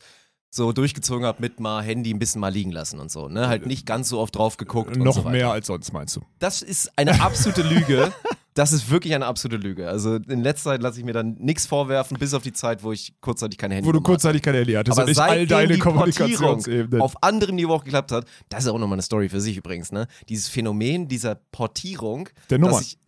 so 0.55 0.73
durchgezogen 0.73 1.25
habe 1.25 1.39
mit 1.41 1.61
mal 1.61 1.83
Handy 1.83 2.13
ein 2.13 2.19
bisschen 2.19 2.41
mal 2.43 2.53
liegen 2.53 2.73
lassen 2.73 3.01
und 3.01 3.11
so, 3.11 3.29
ne? 3.29 3.49
Halt 3.49 3.65
nicht 3.67 3.87
ganz 3.87 4.11
so 4.11 4.21
oft 4.21 4.37
drauf 4.37 4.59
geguckt 4.59 4.95
und 4.97 5.03
Noch 5.03 5.15
so 5.15 5.23
mehr 5.23 5.51
als 5.51 5.67
sonst, 5.67 5.93
meinst 5.95 6.15
du? 6.17 6.21
Das 6.41 6.61
ist 6.61 6.93
eine 6.97 7.21
absolute 7.23 7.63
Lüge. 7.63 8.13
Das 8.55 8.71
ist 8.75 8.91
wirklich 8.91 9.15
eine 9.15 9.25
absolute 9.25 9.57
Lüge. 9.57 9.89
Also 9.89 10.17
in 10.17 10.43
letzter 10.43 10.73
Zeit 10.73 10.83
lasse 10.83 10.99
ich 10.99 11.07
mir 11.07 11.15
dann 11.15 11.37
nichts 11.39 11.65
vorwerfen, 11.65 12.19
bis 12.19 12.35
auf 12.35 12.43
die 12.43 12.53
Zeit, 12.53 12.83
wo 12.83 12.93
ich 12.93 13.15
kurzzeitig 13.23 13.57
keine 13.57 13.77
Handy 13.77 13.89
Wo 13.89 13.93
du 13.93 14.01
hatte. 14.01 14.05
kurzzeitig 14.05 14.43
keine 14.43 14.59
Handy 14.59 14.75
hattest 14.75 14.93
Aber 14.99 15.05
und 15.05 15.09
nicht 15.09 15.19
all 15.19 15.47
deine 15.47 15.79
Kommunikationsebenen. 15.79 17.01
auf 17.01 17.23
anderem 17.23 17.57
Niveau 17.57 17.73
auch 17.77 17.85
geklappt 17.85 18.13
hat, 18.13 18.27
das 18.51 18.65
ist 18.65 18.69
auch 18.71 18.79
nochmal 18.79 18.97
eine 18.97 19.03
Story 19.03 19.31
für 19.31 19.41
sich 19.41 19.57
übrigens, 19.57 19.91
ne? 19.91 20.07
Dieses 20.29 20.49
Phänomen 20.49 21.09
dieser 21.09 21.35
Portierung, 21.35 22.29
Der 22.51 22.59
Nummer. 22.59 22.79
ich, 22.83 22.99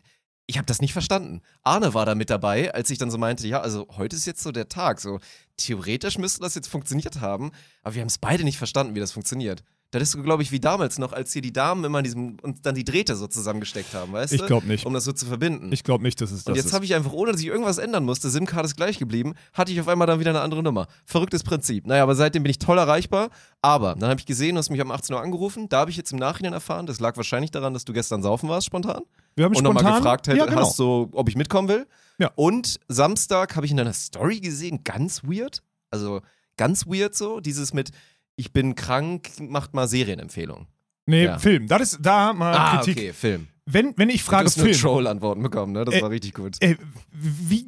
ich 0.46 0.56
habe 0.56 0.64
das 0.66 0.80
nicht 0.80 0.94
verstanden. 0.94 1.42
Arne 1.62 1.92
war 1.92 2.06
da 2.06 2.14
mit 2.14 2.30
dabei, 2.30 2.72
als 2.72 2.88
ich 2.88 2.96
dann 2.96 3.10
so 3.10 3.18
meinte, 3.18 3.46
ja, 3.46 3.60
also 3.60 3.86
heute 3.98 4.16
ist 4.16 4.24
jetzt 4.24 4.42
so 4.42 4.50
der 4.50 4.70
Tag, 4.70 4.98
so 4.98 5.18
theoretisch 5.56 6.18
müsste 6.18 6.40
das 6.40 6.54
jetzt 6.54 6.68
funktioniert 6.68 7.20
haben, 7.20 7.52
aber 7.82 7.94
wir 7.94 8.00
haben 8.02 8.08
es 8.08 8.18
beide 8.18 8.44
nicht 8.44 8.58
verstanden, 8.58 8.94
wie 8.94 9.00
das 9.00 9.12
funktioniert. 9.12 9.62
Das 10.00 10.14
ist 10.14 10.22
glaube 10.22 10.42
ich, 10.42 10.52
wie 10.52 10.60
damals 10.60 10.98
noch, 10.98 11.12
als 11.12 11.32
hier 11.32 11.42
die 11.42 11.52
Damen 11.52 11.84
immer 11.84 11.98
in 11.98 12.04
diesem 12.04 12.36
und 12.42 12.64
dann 12.66 12.74
die 12.74 12.84
Drähte 12.84 13.16
so 13.16 13.26
zusammengesteckt 13.26 13.94
haben, 13.94 14.12
weißt 14.12 14.32
Ich 14.32 14.40
du? 14.40 14.46
glaub 14.46 14.64
nicht. 14.64 14.86
Um 14.86 14.94
das 14.94 15.04
so 15.04 15.12
zu 15.12 15.26
verbinden. 15.26 15.72
Ich 15.72 15.84
glaube 15.84 16.02
nicht, 16.04 16.20
dass 16.20 16.30
es 16.30 16.44
das 16.44 16.46
Und 16.52 16.56
jetzt 16.56 16.66
ist. 16.66 16.72
habe 16.72 16.84
ich 16.84 16.94
einfach, 16.94 17.12
ohne 17.12 17.32
dass 17.32 17.40
ich 17.40 17.46
irgendwas 17.46 17.78
ändern 17.78 18.04
musste, 18.04 18.30
SIM-Card 18.30 18.64
ist 18.66 18.76
gleich 18.76 18.98
geblieben, 18.98 19.34
hatte 19.52 19.72
ich 19.72 19.80
auf 19.80 19.88
einmal 19.88 20.06
dann 20.06 20.20
wieder 20.20 20.30
eine 20.30 20.40
andere 20.40 20.62
Nummer. 20.62 20.86
Verrücktes 21.04 21.42
Prinzip. 21.42 21.86
Naja, 21.86 22.02
aber 22.02 22.14
seitdem 22.14 22.42
bin 22.42 22.50
ich 22.50 22.58
toll 22.58 22.78
erreichbar. 22.78 23.30
Aber 23.62 23.94
dann 23.94 24.10
habe 24.10 24.20
ich 24.20 24.26
gesehen, 24.26 24.54
du 24.54 24.58
hast 24.58 24.70
mich 24.70 24.80
um 24.80 24.90
18 24.90 25.14
Uhr 25.14 25.22
angerufen. 25.22 25.68
Da 25.68 25.78
habe 25.80 25.90
ich 25.90 25.96
jetzt 25.96 26.12
im 26.12 26.18
Nachhinein 26.18 26.52
erfahren, 26.52 26.86
das 26.86 27.00
lag 27.00 27.16
wahrscheinlich 27.16 27.50
daran, 27.50 27.72
dass 27.74 27.84
du 27.84 27.92
gestern 27.92 28.22
saufen 28.22 28.48
warst, 28.48 28.66
spontan. 28.66 29.02
Wir 29.36 29.44
haben 29.46 29.56
und 29.56 29.64
nochmal 29.64 29.82
spontan- 29.82 30.02
gefragt 30.02 30.26
hätte, 30.28 30.38
ja, 30.38 30.46
genau. 30.46 30.60
hast 30.60 30.76
so, 30.76 31.08
ob 31.12 31.28
ich 31.28 31.36
mitkommen 31.36 31.68
will. 31.68 31.86
Ja. 32.18 32.30
Und 32.36 32.78
Samstag 32.88 33.56
habe 33.56 33.66
ich 33.66 33.72
in 33.72 33.76
deiner 33.78 33.92
Story 33.92 34.40
gesehen, 34.40 34.84
ganz 34.84 35.22
weird. 35.24 35.62
Also 35.90 36.20
ganz 36.56 36.86
weird 36.86 37.14
so, 37.16 37.40
dieses 37.40 37.72
mit, 37.72 37.90
ich 38.36 38.52
bin 38.52 38.74
krank, 38.74 39.28
macht 39.40 39.74
mal 39.74 39.86
Serienempfehlung. 39.88 40.66
Nee, 41.06 41.24
Ja. 41.24 41.38
Film. 41.38 41.66
Das 41.68 41.82
ist 41.82 41.98
da 42.02 42.32
mal 42.32 42.54
Ah, 42.54 42.76
Kritik. 42.78 42.96
okay, 42.96 43.12
Film. 43.12 43.48
Wenn, 43.66 43.94
wenn 43.96 44.10
ich 44.10 44.20
Du 44.22 44.26
frage 44.26 44.44
hast 44.46 44.58
nur 44.58 44.66
Film. 44.66 44.78
Troll-Antworten 44.78 45.42
bekommen, 45.42 45.72
ne? 45.72 45.84
Das 45.86 45.94
Äh, 45.94 46.02
war 46.02 46.10
richtig 46.10 46.34
gut. 46.34 46.56
Ey, 46.60 46.76
wie, 47.12 47.64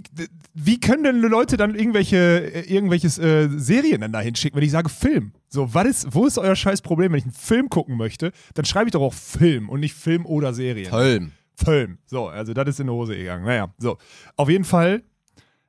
wie 0.53 0.79
können 0.79 1.05
denn 1.05 1.21
Leute 1.23 1.57
dann 1.57 1.75
irgendwelche, 1.75 2.17
äh, 2.17 2.61
irgendwelches 2.73 3.19
äh, 3.19 3.49
Serien 3.57 4.03
dann 4.03 4.13
da 4.13 4.21
hinschicken, 4.21 4.57
wenn 4.59 4.65
ich 4.65 4.73
sage 4.73 4.91
Film? 4.91 5.33
So, 5.49 5.73
was 5.73 5.87
ist, 5.87 6.15
wo 6.15 6.27
ist 6.27 6.37
euer 6.39 6.55
scheiß 6.55 6.83
Problem? 6.83 7.13
Wenn 7.13 7.19
ich 7.19 7.25
einen 7.25 7.33
Film 7.33 7.71
gucken 7.71 7.97
möchte, 7.97 8.33
dann 8.55 8.67
schreibe 8.67 8.89
ich 8.89 8.93
doch 8.93 9.01
auch 9.01 9.15
Film 9.15 9.71
und 9.71 9.81
nicht 9.81 9.95
Film 9.95 10.27
oder 10.27 10.53
Serien. 10.53 10.91
Film. 10.91 11.33
Film. 11.55 11.99
So, 12.07 12.29
also 12.29 12.53
das 12.53 12.69
ist 12.69 12.81
in 12.81 12.89
die 12.89 12.93
Hose 12.93 13.17
gegangen. 13.17 13.47
Naja, 13.47 13.73
so. 13.79 13.97
Auf 14.37 14.51
jeden 14.51 14.65
Fall, 14.65 15.03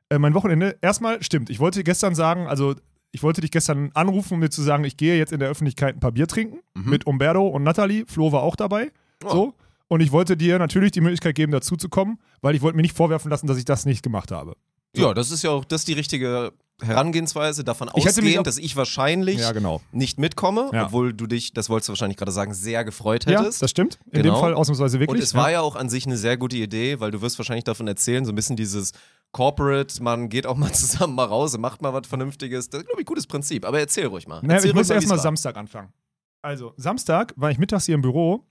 äh, 0.09 0.17
mein 0.19 0.33
Wochenende, 0.33 0.77
erstmal 0.81 1.23
stimmt, 1.23 1.49
ich 1.49 1.59
wollte 1.59 1.83
gestern 1.85 2.15
sagen, 2.15 2.47
also 2.47 2.75
ich 3.11 3.23
wollte 3.23 3.41
dich 3.41 3.51
gestern 3.51 3.91
anrufen, 3.93 4.35
um 4.35 4.41
dir 4.41 4.49
zu 4.49 4.61
sagen, 4.61 4.83
ich 4.83 4.97
gehe 4.97 5.17
jetzt 5.17 5.31
in 5.31 5.39
der 5.39 5.49
Öffentlichkeit 5.49 5.95
ein 5.95 5.99
paar 5.99 6.11
Bier 6.11 6.27
trinken 6.27 6.59
mit 6.75 7.07
Umberto 7.07 7.47
und 7.47 7.63
Natalie. 7.63 8.05
Flo 8.07 8.31
war 8.31 8.43
auch 8.43 8.55
dabei. 8.55 8.91
Oh. 9.23 9.29
So. 9.29 9.53
Und 9.87 10.01
ich 10.01 10.11
wollte 10.11 10.35
dir 10.35 10.59
natürlich 10.59 10.91
die 10.91 11.01
Möglichkeit 11.01 11.35
geben, 11.35 11.51
dazu 11.51 11.77
zu 11.77 11.87
kommen, 11.89 12.19
weil 12.41 12.55
ich 12.55 12.61
wollte 12.61 12.75
mir 12.75 12.81
nicht 12.81 12.95
vorwerfen 12.95 13.31
lassen, 13.31 13.47
dass 13.47 13.57
ich 13.57 13.65
das 13.65 13.85
nicht 13.85 14.03
gemacht 14.03 14.31
habe. 14.31 14.55
Ja, 15.01 15.13
das 15.13 15.31
ist 15.31 15.43
ja 15.43 15.51
auch 15.51 15.65
das 15.65 15.85
die 15.85 15.93
richtige 15.93 16.53
Herangehensweise, 16.81 17.63
davon 17.63 17.89
Ich 17.95 18.07
ausgehend, 18.07 18.45
dass 18.45 18.57
ich 18.59 18.75
wahrscheinlich 18.75 19.39
Ja, 19.39 19.51
genau. 19.51 19.81
nicht 19.91 20.19
mitkomme, 20.19 20.69
Ja. 20.73 20.85
obwohl 20.85 21.11
du 21.11 21.25
dich, 21.25 21.51
das 21.53 21.69
wolltest 21.69 21.89
du 21.89 21.93
wahrscheinlich 21.93 22.17
gerade 22.17 22.31
sagen, 22.31 22.53
sehr 22.53 22.85
gefreut 22.85 23.25
Ja, 23.25 23.39
hättest. 23.41 23.61
das 23.63 23.71
stimmt. 23.71 23.97
In 24.11 24.21
Genau. 24.21 24.35
dem 24.35 24.39
Fall 24.41 24.53
ausnahmsweise 24.53 24.99
wirklich. 24.99 25.17
Und 25.17 25.23
es 25.23 25.33
war 25.33 25.49
ja 25.49 25.61
auch 25.61 25.75
an 25.75 25.89
sich 25.89 26.05
eine 26.05 26.17
sehr 26.17 26.37
gute 26.37 26.55
Idee, 26.57 26.99
weil 26.99 27.09
du 27.11 27.21
wirst 27.21 27.39
wahrscheinlich 27.39 27.63
davon 27.63 27.87
erzählen, 27.87 28.25
so 28.25 28.31
ein 28.31 28.35
bisschen 28.35 28.55
dieses 28.55 28.91
Corporate, 29.31 30.01
man 30.03 30.29
geht 30.29 30.45
auch 30.45 30.55
mal 30.55 30.71
zusammen 30.73 31.15
mal 31.15 31.25
raus 31.25 31.55
und 31.55 31.61
macht 31.61 31.81
mal 31.81 31.93
was 31.93 32.07
Vernünftiges. 32.07 32.69
Das 32.69 32.81
ist, 32.81 32.87
glaube 32.87 33.01
ich, 33.01 33.05
ein 33.05 33.09
gutes 33.09 33.25
Prinzip. 33.27 33.65
Aber 33.65 33.79
erzähl 33.79 34.05
ruhig 34.05 34.27
mal. 34.27 34.41
Naja, 34.41 34.53
erzähl 34.55 34.69
ich 34.69 34.75
muss 34.75 34.87
ruhig 34.89 34.95
erst 34.97 35.07
mal 35.07 35.15
wie's 35.15 35.19
war. 35.19 35.23
Samstag 35.23 35.57
anfangen. 35.57 35.89
Also, 36.43 36.73
Samstag 36.77 37.33
war 37.35 37.49
ich 37.49 37.57
mittags 37.57 37.85
hier 37.87 37.95
im 37.95 38.01
Büro 38.03 38.45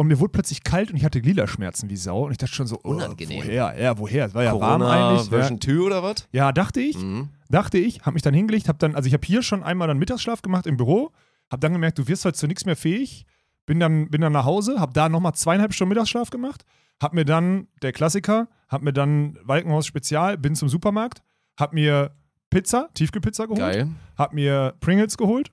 und 0.00 0.06
mir 0.06 0.18
wurde 0.18 0.32
plötzlich 0.32 0.64
kalt 0.64 0.90
und 0.90 0.96
ich 0.96 1.04
hatte 1.04 1.20
Gliederschmerzen 1.20 1.90
wie 1.90 1.96
Sau. 1.96 2.24
Und 2.24 2.32
ich 2.32 2.38
dachte 2.38 2.54
schon 2.54 2.66
so, 2.66 2.80
oh, 2.84 2.88
Unangenehm. 2.88 3.42
woher? 3.44 3.78
Ja, 3.78 3.98
woher? 3.98 4.24
Es 4.24 4.34
war 4.34 4.42
ja 4.42 4.58
warm 4.58 4.80
Corona 4.80 5.10
eigentlich. 5.10 5.28
Version 5.28 5.60
2 5.60 5.78
oder 5.80 6.02
was? 6.02 6.26
Ja. 6.32 6.46
ja, 6.46 6.52
dachte 6.52 6.80
ich. 6.80 6.96
Mhm. 6.96 7.28
Dachte 7.50 7.76
ich, 7.76 8.00
habe 8.00 8.14
mich 8.14 8.22
dann 8.22 8.32
hingelegt, 8.32 8.66
habe 8.68 8.78
dann, 8.78 8.94
also 8.94 9.08
ich 9.08 9.12
habe 9.12 9.26
hier 9.26 9.42
schon 9.42 9.62
einmal 9.62 9.88
dann 9.88 9.98
Mittagsschlaf 9.98 10.40
gemacht 10.40 10.66
im 10.66 10.78
Büro, 10.78 11.12
habe 11.52 11.60
dann 11.60 11.74
gemerkt, 11.74 11.98
du 11.98 12.08
wirst 12.08 12.24
heute 12.24 12.38
zu 12.38 12.46
nichts 12.46 12.64
mehr 12.64 12.76
fähig. 12.76 13.26
bin 13.66 13.78
dann, 13.78 14.08
bin 14.08 14.22
dann 14.22 14.32
nach 14.32 14.46
Hause, 14.46 14.80
habe 14.80 14.94
da 14.94 15.10
nochmal 15.10 15.34
zweieinhalb 15.34 15.74
Stunden 15.74 15.90
Mittagsschlaf 15.90 16.30
gemacht, 16.30 16.64
hab 17.02 17.12
mir 17.12 17.26
dann, 17.26 17.68
der 17.82 17.92
Klassiker, 17.92 18.48
hab 18.70 18.80
mir 18.80 18.94
dann 18.94 19.38
Walkenhaus 19.44 19.84
Spezial, 19.84 20.38
bin 20.38 20.54
zum 20.54 20.70
Supermarkt, 20.70 21.20
hab 21.58 21.74
mir 21.74 22.12
Pizza, 22.48 22.88
Tiefkühlpizza 22.94 23.44
geholt, 23.44 23.60
Geil. 23.60 23.88
hab 24.16 24.32
mir 24.32 24.72
Pringles 24.80 25.18
geholt, 25.18 25.52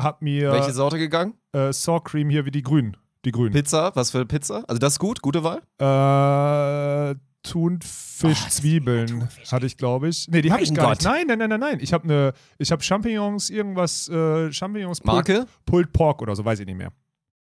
hab 0.00 0.20
mir 0.20 0.50
Welche 0.50 0.72
Sorte 0.72 0.98
gegangen? 0.98 1.34
äh, 1.52 1.72
Saw 1.72 2.00
Cream 2.02 2.28
hier 2.28 2.44
wie 2.44 2.50
die 2.50 2.62
Grünen. 2.62 2.96
Die 3.24 3.32
Grünen. 3.32 3.52
Pizza? 3.52 3.92
Was 3.94 4.10
für 4.10 4.24
Pizza? 4.26 4.64
Also 4.68 4.78
das 4.78 4.94
ist 4.94 4.98
gut, 4.98 5.22
gute 5.22 5.42
Wahl? 5.44 5.62
Äh, 5.78 7.14
Thunfisch, 7.42 8.48
Zwiebeln 8.48 9.28
hatte 9.50 9.66
ich, 9.66 9.76
glaube 9.76 10.08
ich. 10.08 10.28
Nee, 10.28 10.40
die 10.42 10.50
habe 10.50 10.62
ich 10.62 10.72
gar 10.72 10.88
Gott. 10.88 10.98
nicht. 10.98 11.04
Nein, 11.04 11.26
nein, 11.26 11.38
nein, 11.38 11.50
nein, 11.50 11.60
nein. 11.60 11.78
Ich 11.80 11.92
habe 11.92 12.04
eine, 12.04 12.32
ich 12.58 12.72
habe 12.72 12.82
Champignons, 12.82 13.50
irgendwas, 13.50 14.08
äh, 14.08 14.50
Champignons, 14.52 15.00
Pulled, 15.00 15.14
Marke? 15.28 15.46
Pulled 15.66 15.92
Pork 15.92 16.22
oder 16.22 16.34
so, 16.34 16.44
weiß 16.44 16.60
ich 16.60 16.66
nicht 16.66 16.76
mehr. 16.76 16.90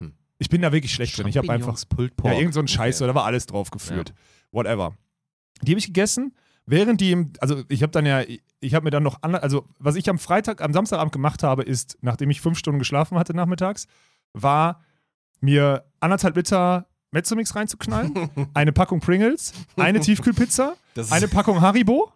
Hm. 0.01 0.13
Ich 0.39 0.50
bin 0.50 0.62
da 0.62 0.71
wirklich 0.74 0.93
schlecht 0.93 1.17
drin. 1.17 1.27
Ich 1.27 1.38
habe 1.38 1.50
einfach, 1.50 1.77
Champignons, 1.77 1.86
Pulled 1.86 2.15
Pork. 2.17 2.33
ja, 2.33 2.39
irgend 2.39 2.53
so 2.53 2.59
ein 2.59 2.67
Scheiß, 2.67 3.01
Okay. 3.01 3.07
da 3.07 3.15
war 3.15 3.24
alles 3.25 3.45
drauf 3.45 3.71
gefühlt. 3.71 4.13
Whatever. 4.51 4.93
Die 5.62 5.71
habe 5.71 5.79
ich 5.79 5.88
gegessen, 5.88 6.36
während 6.65 7.00
die, 7.00 7.12
im, 7.12 7.31
also 7.39 7.63
ich 7.69 7.81
habe 7.81 7.91
dann 7.91 8.05
ja, 8.05 8.24
ich 8.59 8.74
habe 8.74 8.83
mir 8.83 8.91
dann 8.91 9.03
noch, 9.03 9.19
andere, 9.21 9.41
also 9.41 9.67
was 9.79 9.95
ich 9.95 10.09
am 10.09 10.19
Freitag, 10.19 10.62
am 10.62 10.74
Samstagabend 10.74 11.13
gemacht 11.13 11.43
habe, 11.43 11.63
ist, 11.63 11.97
nachdem 12.01 12.29
ich 12.29 12.41
fünf 12.41 12.57
Stunden 12.57 12.79
geschlafen 12.79 13.17
hatte 13.17 13.33
nachmittags, 13.33 13.88
war 14.33 14.83
mir 15.41 15.86
anderthalb 16.00 16.36
Liter 16.36 16.88
Mezzomix 17.12 17.56
reinzuknallen, 17.56 18.29
eine 18.53 18.72
Packung 18.72 19.00
Pringles, 19.00 19.53
eine 19.75 20.00
Tiefkühlpizza, 20.01 20.75
eine 21.10 21.27
Packung 21.27 21.62
Haribo, 21.62 22.12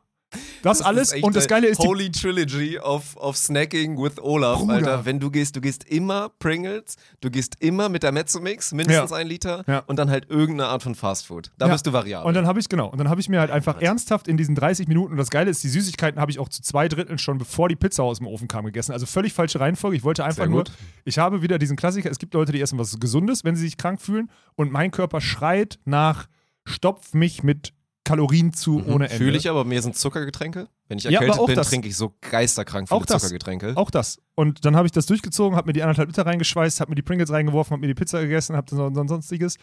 das, 0.61 0.77
Das 0.79 0.81
alles 0.87 1.13
und 1.21 1.35
das 1.35 1.47
Geile 1.47 1.67
ist, 1.67 1.79
Holy 1.79 2.09
Trilogy 2.11 2.79
of, 2.79 3.15
of 3.17 3.35
Snacking 3.37 3.97
with 4.01 4.17
Olaf, 4.19 4.59
Bruder. 4.59 4.73
Alter. 4.75 5.05
Wenn 5.05 5.19
du 5.19 5.29
gehst, 5.29 5.55
du 5.55 5.61
gehst 5.61 5.83
immer 5.85 6.29
Pringles, 6.39 6.95
du 7.19 7.29
gehst 7.29 7.55
immer 7.59 7.89
mit 7.89 8.03
der 8.03 8.11
Mezzomix, 8.11 8.71
mindestens 8.71 9.11
Ja. 9.11 9.17
ein 9.17 9.27
Liter 9.27 9.63
Ja. 9.67 9.79
und 9.87 9.97
dann 9.97 10.09
halt 10.09 10.29
irgendeine 10.29 10.69
Art 10.69 10.83
von 10.83 10.95
Fastfood. 10.95 11.51
Da 11.57 11.67
Ja. 11.67 11.73
bist 11.73 11.85
du 11.85 11.93
variabel. 11.93 12.27
Und 12.27 12.33
dann 12.33 12.47
habe 12.47 12.59
ich, 12.59 12.69
genau, 12.69 12.87
und 12.89 12.97
dann 12.97 13.09
habe 13.09 13.19
ich 13.19 13.27
mir 13.29 13.39
halt 13.39 13.51
einfach 13.51 13.81
ernsthaft 13.81 14.27
in 14.27 14.37
diesen 14.37 14.55
30 14.55 14.87
Minuten, 14.87 15.11
und 15.13 15.17
das 15.17 15.29
Geile 15.29 15.49
ist, 15.51 15.63
die 15.63 15.69
Süßigkeiten 15.69 16.19
habe 16.21 16.31
ich 16.31 16.39
auch 16.39 16.49
zu 16.49 16.61
zwei 16.61 16.87
Dritteln 16.87 17.17
schon, 17.17 17.37
bevor 17.37 17.67
die 17.69 17.75
Pizza 17.75 18.03
aus 18.03 18.19
dem 18.19 18.27
Ofen 18.27 18.47
kam, 18.47 18.65
gegessen. 18.65 18.93
Also 18.93 19.05
völlig 19.05 19.33
falsche 19.33 19.59
Reihenfolge. 19.59 19.97
Ich 19.97 20.03
wollte 20.03 20.23
einfach 20.23 20.47
nur, 20.47 20.63
ich 21.05 21.17
habe 21.17 21.41
wieder 21.41 21.59
diesen 21.59 21.75
Klassiker, 21.77 22.09
es 22.09 22.19
gibt 22.19 22.33
Leute, 22.33 22.51
die 22.51 22.61
essen 22.61 22.79
was 22.79 22.99
Gesundes, 22.99 23.43
wenn 23.43 23.55
sie 23.55 23.63
sich 23.63 23.77
krank 23.77 24.01
fühlen, 24.01 24.29
und 24.55 24.71
mein 24.71 24.91
Körper 24.91 25.19
schreit 25.21 25.79
nach, 25.85 26.27
stopf 26.65 27.13
mich 27.13 27.43
mit 27.43 27.73
Kalorien 28.03 28.51
zu 28.53 28.83
ohne 28.85 29.05
Ende. 29.05 29.17
Fühle 29.17 29.37
ich 29.37 29.49
aber, 29.49 29.63
mir 29.63 29.81
sind 29.81 29.95
Zuckergetränke. 29.95 30.67
Wenn 30.87 30.97
ich 30.97 31.03
Ja, 31.03 31.11
erkältet 31.11 31.39
auch 31.39 31.45
bin, 31.45 31.55
das. 31.55 31.69
trinke 31.69 31.87
ich 31.87 31.95
so 31.95 32.13
geisterkrank 32.29 32.87
viele 32.89 32.99
Auch 32.99 33.05
das. 33.05 33.21
Zuckergetränke. 33.21 33.73
Auch 33.75 33.91
das. 33.91 34.19
Und 34.35 34.65
dann 34.65 34.75
habe 34.75 34.87
ich 34.87 34.91
das 34.91 35.05
durchgezogen, 35.05 35.55
habe 35.55 35.67
mir 35.67 35.73
die 35.73 35.83
anderthalb 35.83 36.09
Liter 36.09 36.25
reingeschweißt, 36.25 36.81
habe 36.81 36.89
mir 36.91 36.95
die 36.95 37.03
Pringles 37.03 37.31
reingeworfen, 37.31 37.71
habe 37.73 37.81
mir 37.81 37.87
die 37.87 37.93
Pizza 37.93 38.21
gegessen, 38.21 38.55
habe 38.57 38.67
so, 38.69 38.91
so 38.93 39.07
sonstiges. 39.07 39.57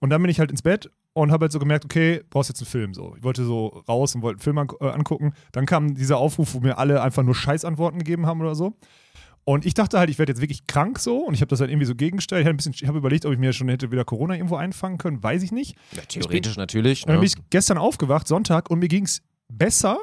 Und 0.00 0.10
dann 0.10 0.20
bin 0.20 0.30
ich 0.30 0.40
halt 0.40 0.50
ins 0.50 0.62
Bett 0.62 0.90
und 1.12 1.30
habe 1.30 1.44
halt 1.44 1.52
so 1.52 1.58
gemerkt, 1.60 1.84
okay, 1.84 2.22
brauchst 2.30 2.50
jetzt 2.50 2.60
einen 2.60 2.66
Film. 2.66 2.94
So. 2.94 3.14
Ich 3.16 3.22
wollte 3.22 3.44
so 3.44 3.68
raus 3.88 4.14
und 4.16 4.22
wollte 4.22 4.38
einen 4.38 4.42
Film 4.42 4.58
an, 4.58 4.68
äh, 4.80 4.88
angucken. 4.90 5.32
Dann 5.52 5.64
kam 5.64 5.94
dieser 5.94 6.18
Aufruf, 6.18 6.54
wo 6.54 6.60
mir 6.60 6.78
alle 6.78 7.00
einfach 7.00 7.22
nur 7.22 7.34
Scheißantworten 7.36 8.00
gegeben 8.00 8.26
haben 8.26 8.40
oder 8.40 8.54
so. 8.56 8.76
Und 9.46 9.66
ich 9.66 9.74
dachte 9.74 9.98
halt, 9.98 10.08
ich 10.08 10.18
werde 10.18 10.32
jetzt 10.32 10.40
wirklich 10.40 10.66
krank 10.66 10.98
so 10.98 11.18
und 11.18 11.34
ich 11.34 11.40
habe 11.40 11.48
das 11.50 11.60
halt 11.60 11.70
irgendwie 11.70 11.86
so 11.86 11.94
gegengestellt. 11.94 12.46
Ich 12.46 12.48
habe 12.82 12.88
habe 12.88 12.98
überlegt, 12.98 13.26
ob 13.26 13.32
ich 13.32 13.38
mir 13.38 13.52
schon 13.52 13.68
hätte 13.68 13.92
wieder 13.92 14.04
Corona 14.04 14.34
irgendwo 14.34 14.56
einfangen 14.56 14.96
können, 14.96 15.22
weiß 15.22 15.42
ich 15.42 15.52
nicht. 15.52 15.76
Ja, 15.94 16.02
theoretisch 16.08 16.56
natürlich. 16.56 17.02
Und 17.02 17.08
dann 17.08 17.16
Ne? 17.16 17.20
bin 17.20 17.26
ich 17.26 17.50
gestern 17.50 17.76
aufgewacht, 17.76 18.26
Sonntag, 18.26 18.70
und 18.70 18.78
mir 18.78 18.88
ging 18.88 19.04
es 19.04 19.20
besser, 19.48 19.98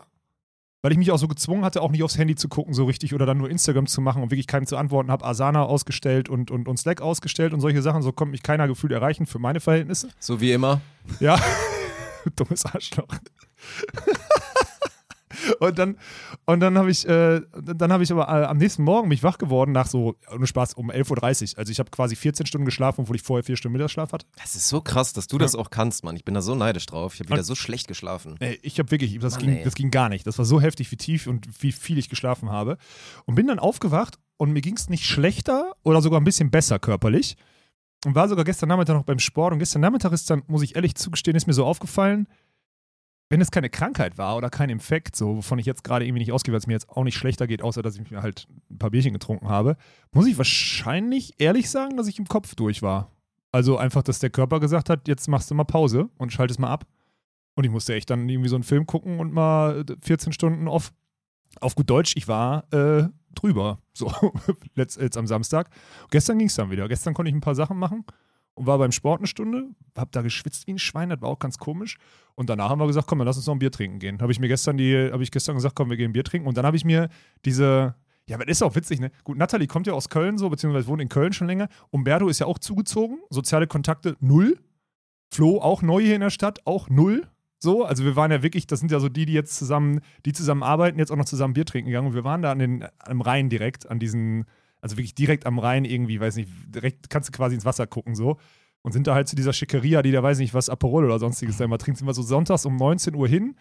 weil 0.83 0.91
ich 0.91 0.98
mich 1.00 1.12
auch 1.12 1.17
so 1.17 1.27
gezwungen 1.27 1.63
hatte, 1.65 1.81
auch 1.81 1.89
nicht 1.91 2.03
aufs 2.03 2.17
Handy 2.17 2.36
zu 2.36 2.50
gucken, 2.50 2.74
so 2.75 2.86
richtig, 2.86 3.13
oder 3.15 3.25
dann 3.25 3.38
nur 3.39 3.50
Instagram 3.50 3.88
zu 3.88 4.01
machen 4.01 4.21
und 4.21 4.29
wirklich 4.31 4.48
keinem 4.48 4.67
zu 4.67 4.77
antworten 4.77 5.10
habe. 5.12 5.25
Asana 5.25 5.63
ausgestellt 5.63 6.29
und, 6.29 6.51
und, 6.51 6.67
und 6.67 6.77
Slack 6.77 7.01
ausgestellt 7.01 7.53
und 7.53 7.62
solche 7.62 7.81
Sachen. 7.81 8.01
So 8.03 8.12
konnte 8.12 8.31
mich 8.31 8.43
keiner 8.43 8.67
gefühlt 8.67 8.91
erreichen 8.93 9.25
für 9.25 9.39
meine 9.39 9.60
Verhältnisse. 9.60 10.10
So 10.19 10.39
wie 10.39 10.51
immer. 10.51 10.81
Ja. 11.19 11.39
Dummes 12.36 12.65
Arschloch. 12.65 13.07
Und 15.60 15.77
dann, 15.77 15.98
und 16.45 16.60
dann 16.60 16.77
habe 16.77 16.91
ich, 16.91 17.07
äh, 17.07 17.41
dann 17.53 17.91
habe 17.91 18.03
ich 18.03 18.12
aber 18.12 18.27
äh, 18.27 18.45
am 18.45 18.57
nächsten 18.57 18.83
Morgen 18.83 19.07
mich 19.07 19.24
wach 19.24 19.38
geworden 19.38 19.71
nach 19.71 19.88
so, 19.88 20.15
ohne 20.31 20.48
Spaß, 20.48 20.74
um 20.74 20.91
11.30 20.91 21.53
Uhr. 21.53 21.60
Also 21.60 21.71
ich 21.71 21.79
habe 21.79 21.89
quasi 21.91 22.15
14 22.15 22.45
Stunden 22.45 22.65
geschlafen, 22.65 23.01
obwohl 23.01 23.15
ich 23.15 23.21
vorher 23.21 23.43
vier 23.43 23.57
Stunden 23.57 23.77
Mittagsschlaf 23.77 24.12
hatte. 24.13 24.25
Das 24.38 24.55
ist 24.55 24.67
so 24.67 24.81
krass, 24.81 25.13
dass 25.13 25.27
du 25.27 25.38
das 25.38 25.55
auch 25.55 25.69
kannst, 25.69 26.03
Mann. 26.03 26.15
Ich 26.15 26.25
bin 26.25 26.33
da 26.33 26.41
so 26.41 26.55
neidisch 26.55 26.86
drauf. 26.86 27.13
Ich 27.13 27.19
habe 27.21 27.29
wieder 27.29 27.43
so 27.43 27.55
schlecht 27.55 27.88
geschlafen. 27.88 28.35
Ey, 28.39 28.59
ich 28.61 28.79
habe 28.79 28.92
wirklich, 28.92 29.18
das, 29.20 29.35
Mann, 29.35 29.46
ging, 29.46 29.57
ey. 29.57 29.63
das 29.63 29.75
ging 29.75 29.92
gar 29.92 30.09
nicht. 30.09 30.25
Das 30.27 30.37
war 30.37 30.46
so 30.46 30.61
heftig, 30.61 30.92
wie 30.92 30.98
tief 30.98 31.27
und 31.27 31.61
wie 31.61 31.72
viel 31.72 31.98
ich 31.98 32.09
geschlafen 32.09 32.50
habe. 32.50 32.77
Und 33.25 33.35
bin 33.35 33.48
dann 33.48 33.59
aufgewacht 33.59 34.20
und 34.37 34.51
mir 34.51 34.61
ging 34.61 34.75
es 34.75 34.89
nicht 34.89 35.05
schlechter 35.05 35.74
oder 35.83 36.01
sogar 36.01 36.20
ein 36.20 36.24
bisschen 36.24 36.51
besser 36.51 36.79
körperlich. 36.79 37.37
Und 38.05 38.16
war 38.16 38.27
sogar 38.27 38.46
gestern 38.46 38.70
Nachmittag 38.70 38.96
noch 38.96 39.03
beim 39.03 39.20
Sport. 39.20 39.53
Und 39.53 39.59
gestern 39.59 39.81
Nachmittag 39.81 40.11
ist 40.11 40.29
dann, 40.29 40.42
muss 40.48 40.63
ich 40.63 40.75
ehrlich 40.75 40.96
zugestehen, 40.96 41.37
ist 41.37 41.46
mir 41.46 41.53
so 41.53 41.66
aufgefallen, 41.66 42.27
wenn 43.31 43.39
es 43.39 43.50
keine 43.50 43.70
Krankheit 43.70 44.17
war 44.17 44.35
oder 44.35 44.50
kein 44.50 44.70
Infekt, 44.70 45.15
so 45.15 45.37
wovon 45.37 45.57
ich 45.57 45.65
jetzt 45.65 45.85
gerade 45.85 46.03
irgendwie 46.05 46.20
nicht 46.20 46.33
ausgehe, 46.33 46.51
weil 46.51 46.59
es 46.59 46.67
mir 46.67 46.74
jetzt 46.74 46.89
auch 46.89 47.05
nicht 47.05 47.15
schlechter 47.15 47.48
geht, 47.48 47.61
außer 47.61 47.81
dass 47.81 47.96
ich 47.96 48.11
mir 48.11 48.22
halt 48.22 48.46
ein 48.70 48.77
paar 48.77 48.89
Bierchen 48.89 49.13
getrunken 49.13 49.48
habe, 49.48 49.77
muss 50.11 50.27
ich 50.27 50.37
wahrscheinlich 50.37 51.35
ehrlich 51.37 51.70
sagen, 51.70 51.96
dass 51.96 52.07
ich 52.07 52.20
im 52.20 52.27
Kopf 52.27 52.55
durch 52.55 52.81
war. 52.81 53.09
Also 53.53 53.77
einfach, 53.77 54.03
dass 54.03 54.20
der 54.20 54.31
Körper 54.31 54.59
gesagt 54.59 54.89
hat, 54.89 55.07
jetzt 55.07 55.29
machst 55.29 55.50
du 55.50 55.55
mal 55.55 55.63
Pause 55.63 56.09
und 56.17 56.33
schaltest 56.33 56.59
mal 56.59 56.70
ab. 56.70 56.85
Und 57.55 57.63
ich 57.63 57.72
musste 57.72 57.94
echt 57.94 58.09
dann 58.09 58.27
irgendwie 58.27 58.50
so 58.50 58.55
einen 58.57 58.63
Film 58.63 58.85
gucken 58.85 59.22
und 59.22 59.31
mal 59.31 59.85
14 60.01 60.33
Stunden 60.33 60.67
auf, 60.67 60.91
auf 61.61 61.75
gut 61.75 61.89
Deutsch, 61.89 62.17
ich 62.17 62.27
war 62.27 62.65
äh, 62.74 63.07
drüber. 63.33 63.79
So, 63.94 64.11
letzt, 64.75 65.00
jetzt 65.00 65.15
am 65.15 65.27
Samstag. 65.27 65.70
gestern 66.09 66.37
ging 66.37 66.48
es 66.48 66.55
dann 66.55 66.70
wieder. 66.70 66.89
Gestern 66.89 67.13
konnte 67.13 67.29
ich 67.29 67.35
ein 67.35 67.41
paar 67.41 67.55
Sachen 67.55 67.77
machen 67.77 68.03
und 68.53 68.68
war 68.68 68.77
beim 68.77 68.92
Sport 68.92 69.22
eine 69.22 69.27
Stunde, 69.27 69.70
hab 69.96 70.11
da 70.11 70.22
geschwitzt 70.22 70.68
wie 70.68 70.74
ein 70.74 70.79
Schwein, 70.79 71.09
das 71.09 71.22
war 71.22 71.29
auch 71.29 71.40
ganz 71.40 71.57
komisch. 71.57 71.98
Und 72.35 72.50
danach 72.50 72.70
haben 72.70 72.79
wir 72.79 72.87
gesagt, 72.87 73.07
komm, 73.07 73.20
dann 73.20 73.27
lass 73.27 73.37
uns 73.37 73.48
noch 73.48 73.55
ein 73.55 73.59
Bier 73.59 73.72
trinken 73.72 74.00
gehen. 74.00 74.22
Habe 74.22 74.31
ich 74.31 74.40
mir 74.40 74.48
gestern 74.48 74.77
die, 74.77 75.09
habe 75.11 75.24
ich 75.24 75.31
gestern 75.31 75.55
gesagt, 75.55 75.75
komm, 75.75 75.90
wir 75.90 75.98
gehen 75.98 76.14
Bier 76.14 76.24
trinken. 76.24 76.48
Und 76.48 76.57
dann 76.57 76.66
habe 76.66 76.77
ich 76.77 76.85
mir 76.85 77.09
diese, 77.46 77.96
ja, 78.27 78.37
das 78.37 78.48
ist 78.48 78.61
auch 78.64 78.75
witzig, 78.75 79.00
ne? 79.00 79.11
Gut, 79.24 79.37
Natalie 79.37 79.68
kommt 79.68 79.87
ja 79.87 79.94
aus 79.94 80.09
Köln 80.09 80.37
so, 80.37 80.50
beziehungsweise 80.50 80.87
wohnt 80.87 81.01
in 81.01 81.09
Köln 81.09 81.33
schon 81.33 81.48
länger. 81.48 81.68
Umberto 81.90 82.27
ist 82.27 82.40
ja 82.40 82.46
auch 82.46 82.59
zugezogen, 82.59 83.20
soziale 83.29 83.68
Kontakte 83.68 84.16
null. 84.20 84.57
Flo 85.33 85.59
auch 85.61 85.81
neu 85.81 86.01
hier 86.01 86.16
in 86.16 86.22
der 86.22 86.29
Stadt, 86.29 86.66
auch 86.66 86.90
null. 86.90 87.27
So, 87.57 87.85
also 87.85 88.03
wir 88.03 88.16
waren 88.16 88.31
ja 88.31 88.42
wirklich, 88.42 88.66
das 88.66 88.79
sind 88.79 88.92
ja 88.92 89.00
so 89.00 89.07
die, 89.07 89.25
die 89.25 89.33
jetzt 89.33 89.55
zusammen, 89.55 90.01
die 90.25 90.33
zusammen 90.33 90.64
arbeiten, 90.64 90.98
jetzt 90.98 91.11
auch 91.11 91.16
noch 91.16 91.25
zusammen 91.25 91.53
Bier 91.53 91.66
trinken 91.66 91.90
gegangen. 91.90 92.07
Und 92.07 92.16
wir 92.16 92.24
waren 92.24 92.42
da 92.42 92.51
an 92.51 92.59
den, 92.59 92.85
am 93.00 93.22
Rhein 93.22 93.50
direkt, 93.50 93.90
an 93.90 94.00
diesen, 94.00 94.46
also 94.81 94.98
wirklich 94.98 95.15
direkt 95.15 95.46
am 95.46 95.59
Rhein 95.59 95.85
irgendwie, 95.85 96.20
weiß 96.20 96.35
nicht, 96.35 96.50
direkt 96.67 97.09
kannst 97.09 97.29
du 97.29 97.31
quasi 97.31 97.55
ins 97.55 97.65
Wasser 97.65 97.87
gucken 97.87 98.15
so. 98.15 98.37
Und 98.83 98.94
sind 98.94 99.05
da 99.05 99.13
halt 99.13 99.27
zu 99.27 99.35
dieser 99.35 99.53
Schickeria, 99.53 100.01
die 100.01 100.11
da 100.11 100.24
weiß 100.24 100.39
nicht 100.39 100.55
was, 100.55 100.67
Aperol 100.67 101.05
oder 101.05 101.20
sonstiges 101.20 101.57
da 101.57 101.65
immer 101.65 101.77
trinkt, 101.77 102.00
sind 102.00 102.07
wir 102.07 102.15
so 102.15 102.24
sonntags 102.24 102.65
um 102.65 102.75
19 102.77 103.13
Uhr 103.13 103.27
hin. 103.27 103.55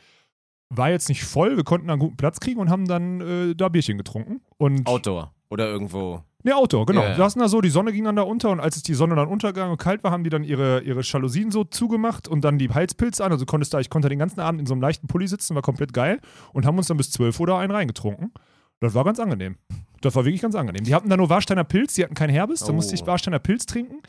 War 0.71 0.91
jetzt 0.91 1.11
nicht 1.11 1.25
voll, 1.25 1.57
wir 1.57 1.65
konnten 1.65 1.89
da 1.89 1.93
einen 1.93 2.01
guten 2.01 2.17
Platz 2.17 2.41
kriegen 2.41 2.59
und 2.59 2.71
haben 2.71 2.87
dann 2.87 3.21
äh, 3.21 3.55
da 3.55 3.69
Bierchen 3.69 3.99
getrunken. 3.99 4.41
Und 4.57 4.87
Outdoor 4.87 5.35
oder 5.51 5.67
irgendwo. 5.67 6.23
Ne, 6.43 6.57
Outdoor, 6.57 6.87
genau. 6.87 7.03
Ja. 7.03 7.09
Wir 7.09 7.17
saßen 7.17 7.41
da 7.41 7.49
so, 7.49 7.61
die 7.61 7.69
Sonne 7.69 7.93
ging 7.93 8.05
dann 8.05 8.17
da 8.17 8.23
unter 8.23 8.51
und 8.51 8.61
als 8.61 8.77
es 8.77 8.83
die 8.83 8.95
Sonne 8.95 9.15
dann 9.15 9.29
untergegangen 9.29 9.73
und 9.73 9.79
kalt 9.79 10.03
war, 10.03 10.11
haben 10.11 10.25
die 10.25 10.31
dann 10.31 10.43
ihre, 10.43 10.81
ihre 10.81 11.03
Jalousien 11.03 11.51
so 11.51 11.65
zugemacht 11.65 12.29
und 12.29 12.43
dann 12.45 12.57
die 12.57 12.71
Heizpilze 12.71 13.23
an. 13.23 13.33
Also 13.33 13.45
konntest 13.45 13.75
da, 13.75 13.81
ich 13.81 13.91
konnte 13.91 14.09
den 14.09 14.19
ganzen 14.19 14.41
Abend 14.41 14.61
in 14.61 14.67
so 14.67 14.73
einem 14.73 14.81
leichten 14.81 15.07
Pulli 15.07 15.29
sitzen, 15.29 15.55
war 15.55 15.63
komplett 15.63 15.93
geil 15.93 16.19
und 16.55 16.65
haben 16.65 16.79
uns 16.79 16.87
dann 16.87 16.97
bis 16.97 17.11
12 17.11 17.39
Uhr 17.41 17.47
da 17.49 17.59
einen 17.59 17.73
reingetrunken. 17.73 18.33
Das 18.81 18.95
war 18.95 19.05
ganz 19.05 19.19
angenehm. 19.21 19.57
Das 20.01 20.15
war 20.15 20.25
wirklich 20.25 20.41
ganz 20.41 20.55
angenehm. 20.55 20.85
Die 20.85 20.95
hatten 20.95 21.09
da 21.11 21.17
nur 21.17 21.29
Warsteiner 21.29 21.65
Pilz, 21.65 21.95
die 21.95 22.03
hatten 22.05 22.15
keinen 22.15 22.31
Herbst, 22.31 22.63
da 22.63 22.69
Oh. 22.71 22.73
musste 22.75 22.95
ich 22.95 23.07
Warsteiner 23.07 23.39
Pilz 23.39 23.67
trinken. 23.67 24.01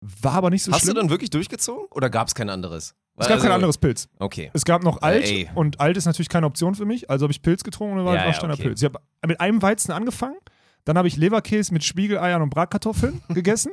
War 0.00 0.34
aber 0.34 0.50
nicht 0.50 0.62
so 0.62 0.72
Hast 0.72 0.82
schlimm. 0.82 0.94
du 0.94 1.00
dann 1.02 1.10
wirklich 1.10 1.30
durchgezogen 1.30 1.86
oder 1.90 2.10
gab 2.10 2.28
es 2.28 2.34
kein 2.34 2.48
anderes? 2.50 2.94
es 3.18 3.26
gab 3.26 3.34
Also- 3.36 3.44
kein 3.44 3.52
anderes 3.54 3.78
Pilz. 3.78 4.08
Okay. 4.18 4.50
Es 4.52 4.64
gab 4.64 4.82
noch 4.82 5.00
alt 5.02 5.24
ey. 5.24 5.48
und 5.54 5.80
alt 5.80 5.96
ist 5.96 6.04
natürlich 6.04 6.28
keine 6.28 6.46
Option 6.46 6.74
für 6.74 6.84
mich. 6.84 7.08
Also 7.10 7.24
habe 7.24 7.32
ich 7.32 7.40
Pilz 7.42 7.64
getrunken 7.64 7.92
und 7.92 7.98
dann 7.98 8.06
war 8.06 8.14
Ja, 8.16 8.26
Warsteiner 8.26 8.54
okay. 8.54 8.64
Pilz. 8.64 8.82
Ich 8.82 8.84
habe 8.84 9.00
mit 9.26 9.40
einem 9.40 9.60
Weizen 9.62 9.92
angefangen, 9.92 10.36
dann 10.84 10.98
habe 10.98 11.08
ich 11.08 11.16
Leberkäse 11.16 11.72
mit 11.72 11.82
Spiegeleiern 11.84 12.42
und 12.42 12.50
Bratkartoffeln 12.50 13.22
gegessen. 13.30 13.72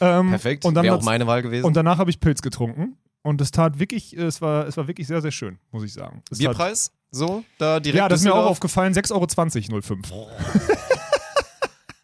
Ähm, 0.00 0.30
Perfekt. 0.30 0.64
Und, 0.64 0.74
dann 0.74 0.84
Wäre 0.84 0.96
auch 0.96 1.02
meine 1.02 1.26
Wahl 1.26 1.42
gewesen. 1.42 1.64
und 1.66 1.74
danach 1.74 1.98
habe 1.98 2.10
ich 2.10 2.20
Pilz 2.20 2.40
getrunken. 2.42 2.96
Und 3.22 3.40
es 3.42 3.50
tat 3.50 3.78
wirklich, 3.78 4.14
es 4.16 4.40
war, 4.40 4.66
es 4.66 4.78
war 4.78 4.88
wirklich 4.88 5.06
sehr, 5.06 5.20
sehr 5.20 5.30
schön, 5.30 5.58
muss 5.72 5.84
ich 5.84 5.92
sagen. 5.92 6.22
Es 6.30 6.38
Bierpreis? 6.38 6.90
So, 7.10 7.44
da 7.58 7.80
direkt. 7.80 7.98
ja, 7.98 8.08
das 8.08 8.20
ist 8.20 8.26
mir 8.26 8.34
auch 8.34 8.46
aufgefallen, 8.46 8.94
6,20 8.94 9.72
Euro 9.72 9.82
05. 9.82 10.12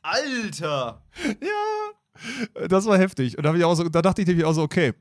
Alter! 0.02 1.02
Das 2.68 2.86
war 2.86 2.98
heftig. 2.98 3.36
Und 3.36 3.44
da, 3.44 3.50
hab 3.50 3.56
ich 3.56 3.64
auch 3.64 3.74
so, 3.74 3.88
da 3.88 4.02
dachte 4.02 4.22
ich 4.22 4.28
nämlich 4.28 4.44
auch 4.44 4.52
so, 4.52 4.62
okay. 4.62 4.94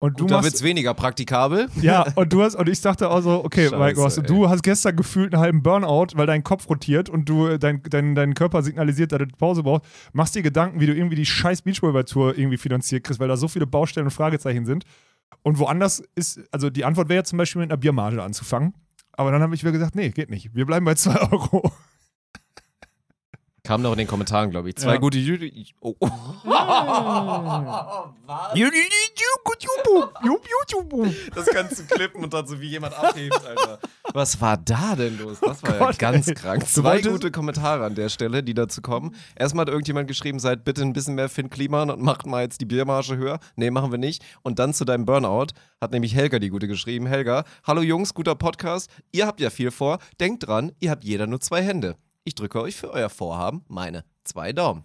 Und 0.00 0.20
du 0.20 0.24
Gut, 0.24 0.30
da 0.30 0.36
machst, 0.36 0.52
wird's 0.52 0.62
weniger 0.62 0.94
praktikabel. 0.94 1.68
Ja, 1.82 2.06
und 2.14 2.32
du 2.32 2.42
hast, 2.42 2.54
und 2.54 2.68
ich 2.68 2.80
dachte 2.80 3.10
auch 3.10 3.20
so, 3.20 3.44
okay, 3.44 3.64
Scheiße, 3.64 3.78
Mike, 3.78 4.00
was, 4.00 4.18
ey. 4.18 4.24
du 4.24 4.48
hast 4.48 4.62
gestern 4.62 4.94
gefühlt 4.94 5.34
einen 5.34 5.42
halben 5.42 5.62
Burnout, 5.62 6.08
weil 6.14 6.26
dein 6.26 6.44
Kopf 6.44 6.68
rotiert 6.68 7.08
und 7.08 7.28
du 7.28 7.46
äh, 7.46 7.58
dein, 7.58 7.82
dein, 7.82 8.14
dein 8.14 8.34
Körper 8.34 8.62
signalisiert, 8.62 9.10
dass 9.12 9.18
du 9.18 9.26
Pause 9.26 9.64
brauchst. 9.64 9.86
Machst 10.12 10.36
dir 10.36 10.42
Gedanken, 10.42 10.80
wie 10.80 10.86
du 10.86 10.94
irgendwie 10.94 11.16
die 11.16 11.26
scheiß 11.26 11.62
Beachvolleyball-Tour 11.62 12.38
irgendwie 12.38 12.58
finanziert 12.58 13.04
kriegst, 13.04 13.18
weil 13.18 13.28
da 13.28 13.36
so 13.36 13.48
viele 13.48 13.66
Baustellen 13.66 14.06
und 14.06 14.12
Fragezeichen 14.12 14.66
sind. 14.66 14.84
Und 15.42 15.58
woanders 15.58 16.02
ist, 16.14 16.40
also 16.52 16.70
die 16.70 16.84
Antwort 16.84 17.08
wäre 17.08 17.20
ja 17.20 17.24
zum 17.24 17.38
Beispiel 17.38 17.60
mit 17.60 17.70
einer 17.70 17.78
Biermarge 17.78 18.22
anzufangen. 18.22 18.74
Aber 19.18 19.32
dann 19.32 19.42
habe 19.42 19.52
ich 19.52 19.62
wieder 19.64 19.72
gesagt, 19.72 19.96
nee, 19.96 20.10
geht 20.10 20.30
nicht. 20.30 20.54
Wir 20.54 20.64
bleiben 20.64 20.86
bei 20.86 20.94
2 20.94 21.32
Euro. 21.32 21.72
Kam 23.68 23.82
noch 23.82 23.92
in 23.92 23.98
den 23.98 24.06
Kommentaren, 24.06 24.50
glaube 24.50 24.70
ich. 24.70 24.76
Zwei 24.76 24.94
Ja. 24.94 24.96
gute 24.96 25.18
Jü 25.18 25.36
oh. 25.80 25.94
Das 31.34 31.44
kannst 31.48 31.78
du 31.78 31.84
klippen 31.84 32.24
und 32.24 32.32
dann 32.32 32.46
so 32.46 32.58
wie 32.62 32.68
jemand 32.68 32.94
abhebt, 32.94 33.38
Alter. 33.44 33.78
Was 34.14 34.40
war 34.40 34.56
da 34.56 34.96
denn 34.96 35.18
los? 35.18 35.40
Das 35.42 35.62
war 35.62 35.72
ja 35.72 35.78
Gott, 35.80 35.98
ganz 35.98 36.28
ey. 36.28 36.34
krank. 36.34 36.66
Zwei 36.66 37.02
gute 37.02 37.30
Kommentare 37.30 37.84
an 37.84 37.94
der 37.94 38.08
Stelle, 38.08 38.42
die 38.42 38.54
dazu 38.54 38.80
kommen. 38.80 39.14
Erstmal 39.36 39.66
hat 39.66 39.68
irgendjemand 39.68 40.08
geschrieben, 40.08 40.38
seid 40.38 40.64
bitte 40.64 40.80
ein 40.80 40.94
bisschen 40.94 41.14
mehr 41.14 41.28
Finn 41.28 41.50
Kliman 41.50 41.90
und 41.90 42.00
macht 42.00 42.24
mal 42.24 42.40
jetzt 42.44 42.62
die 42.62 42.64
Biermarge 42.64 43.18
höher. 43.18 43.38
Nee, 43.56 43.70
machen 43.70 43.90
wir 43.90 43.98
nicht. 43.98 44.24
Und 44.40 44.58
dann 44.60 44.72
zu 44.72 44.86
deinem 44.86 45.04
Burnout 45.04 45.48
hat 45.78 45.92
nämlich 45.92 46.14
Helga 46.14 46.38
die 46.38 46.48
gute 46.48 46.68
geschrieben. 46.68 47.04
Helga, 47.04 47.44
hallo 47.64 47.82
Jungs, 47.82 48.14
guter 48.14 48.34
Podcast. 48.34 48.90
Ihr 49.12 49.26
habt 49.26 49.40
ja 49.40 49.50
viel 49.50 49.70
vor. 49.70 49.98
Denkt 50.20 50.46
dran, 50.46 50.72
ihr 50.80 50.90
habt 50.90 51.04
jeder 51.04 51.26
nur 51.26 51.42
zwei 51.42 51.60
Hände. 51.62 51.96
Ich 52.28 52.34
drücke 52.34 52.60
euch 52.60 52.76
für 52.76 52.90
euer 52.90 53.08
Vorhaben 53.08 53.62
meine 53.68 54.04
zwei 54.22 54.52
Daumen. 54.52 54.84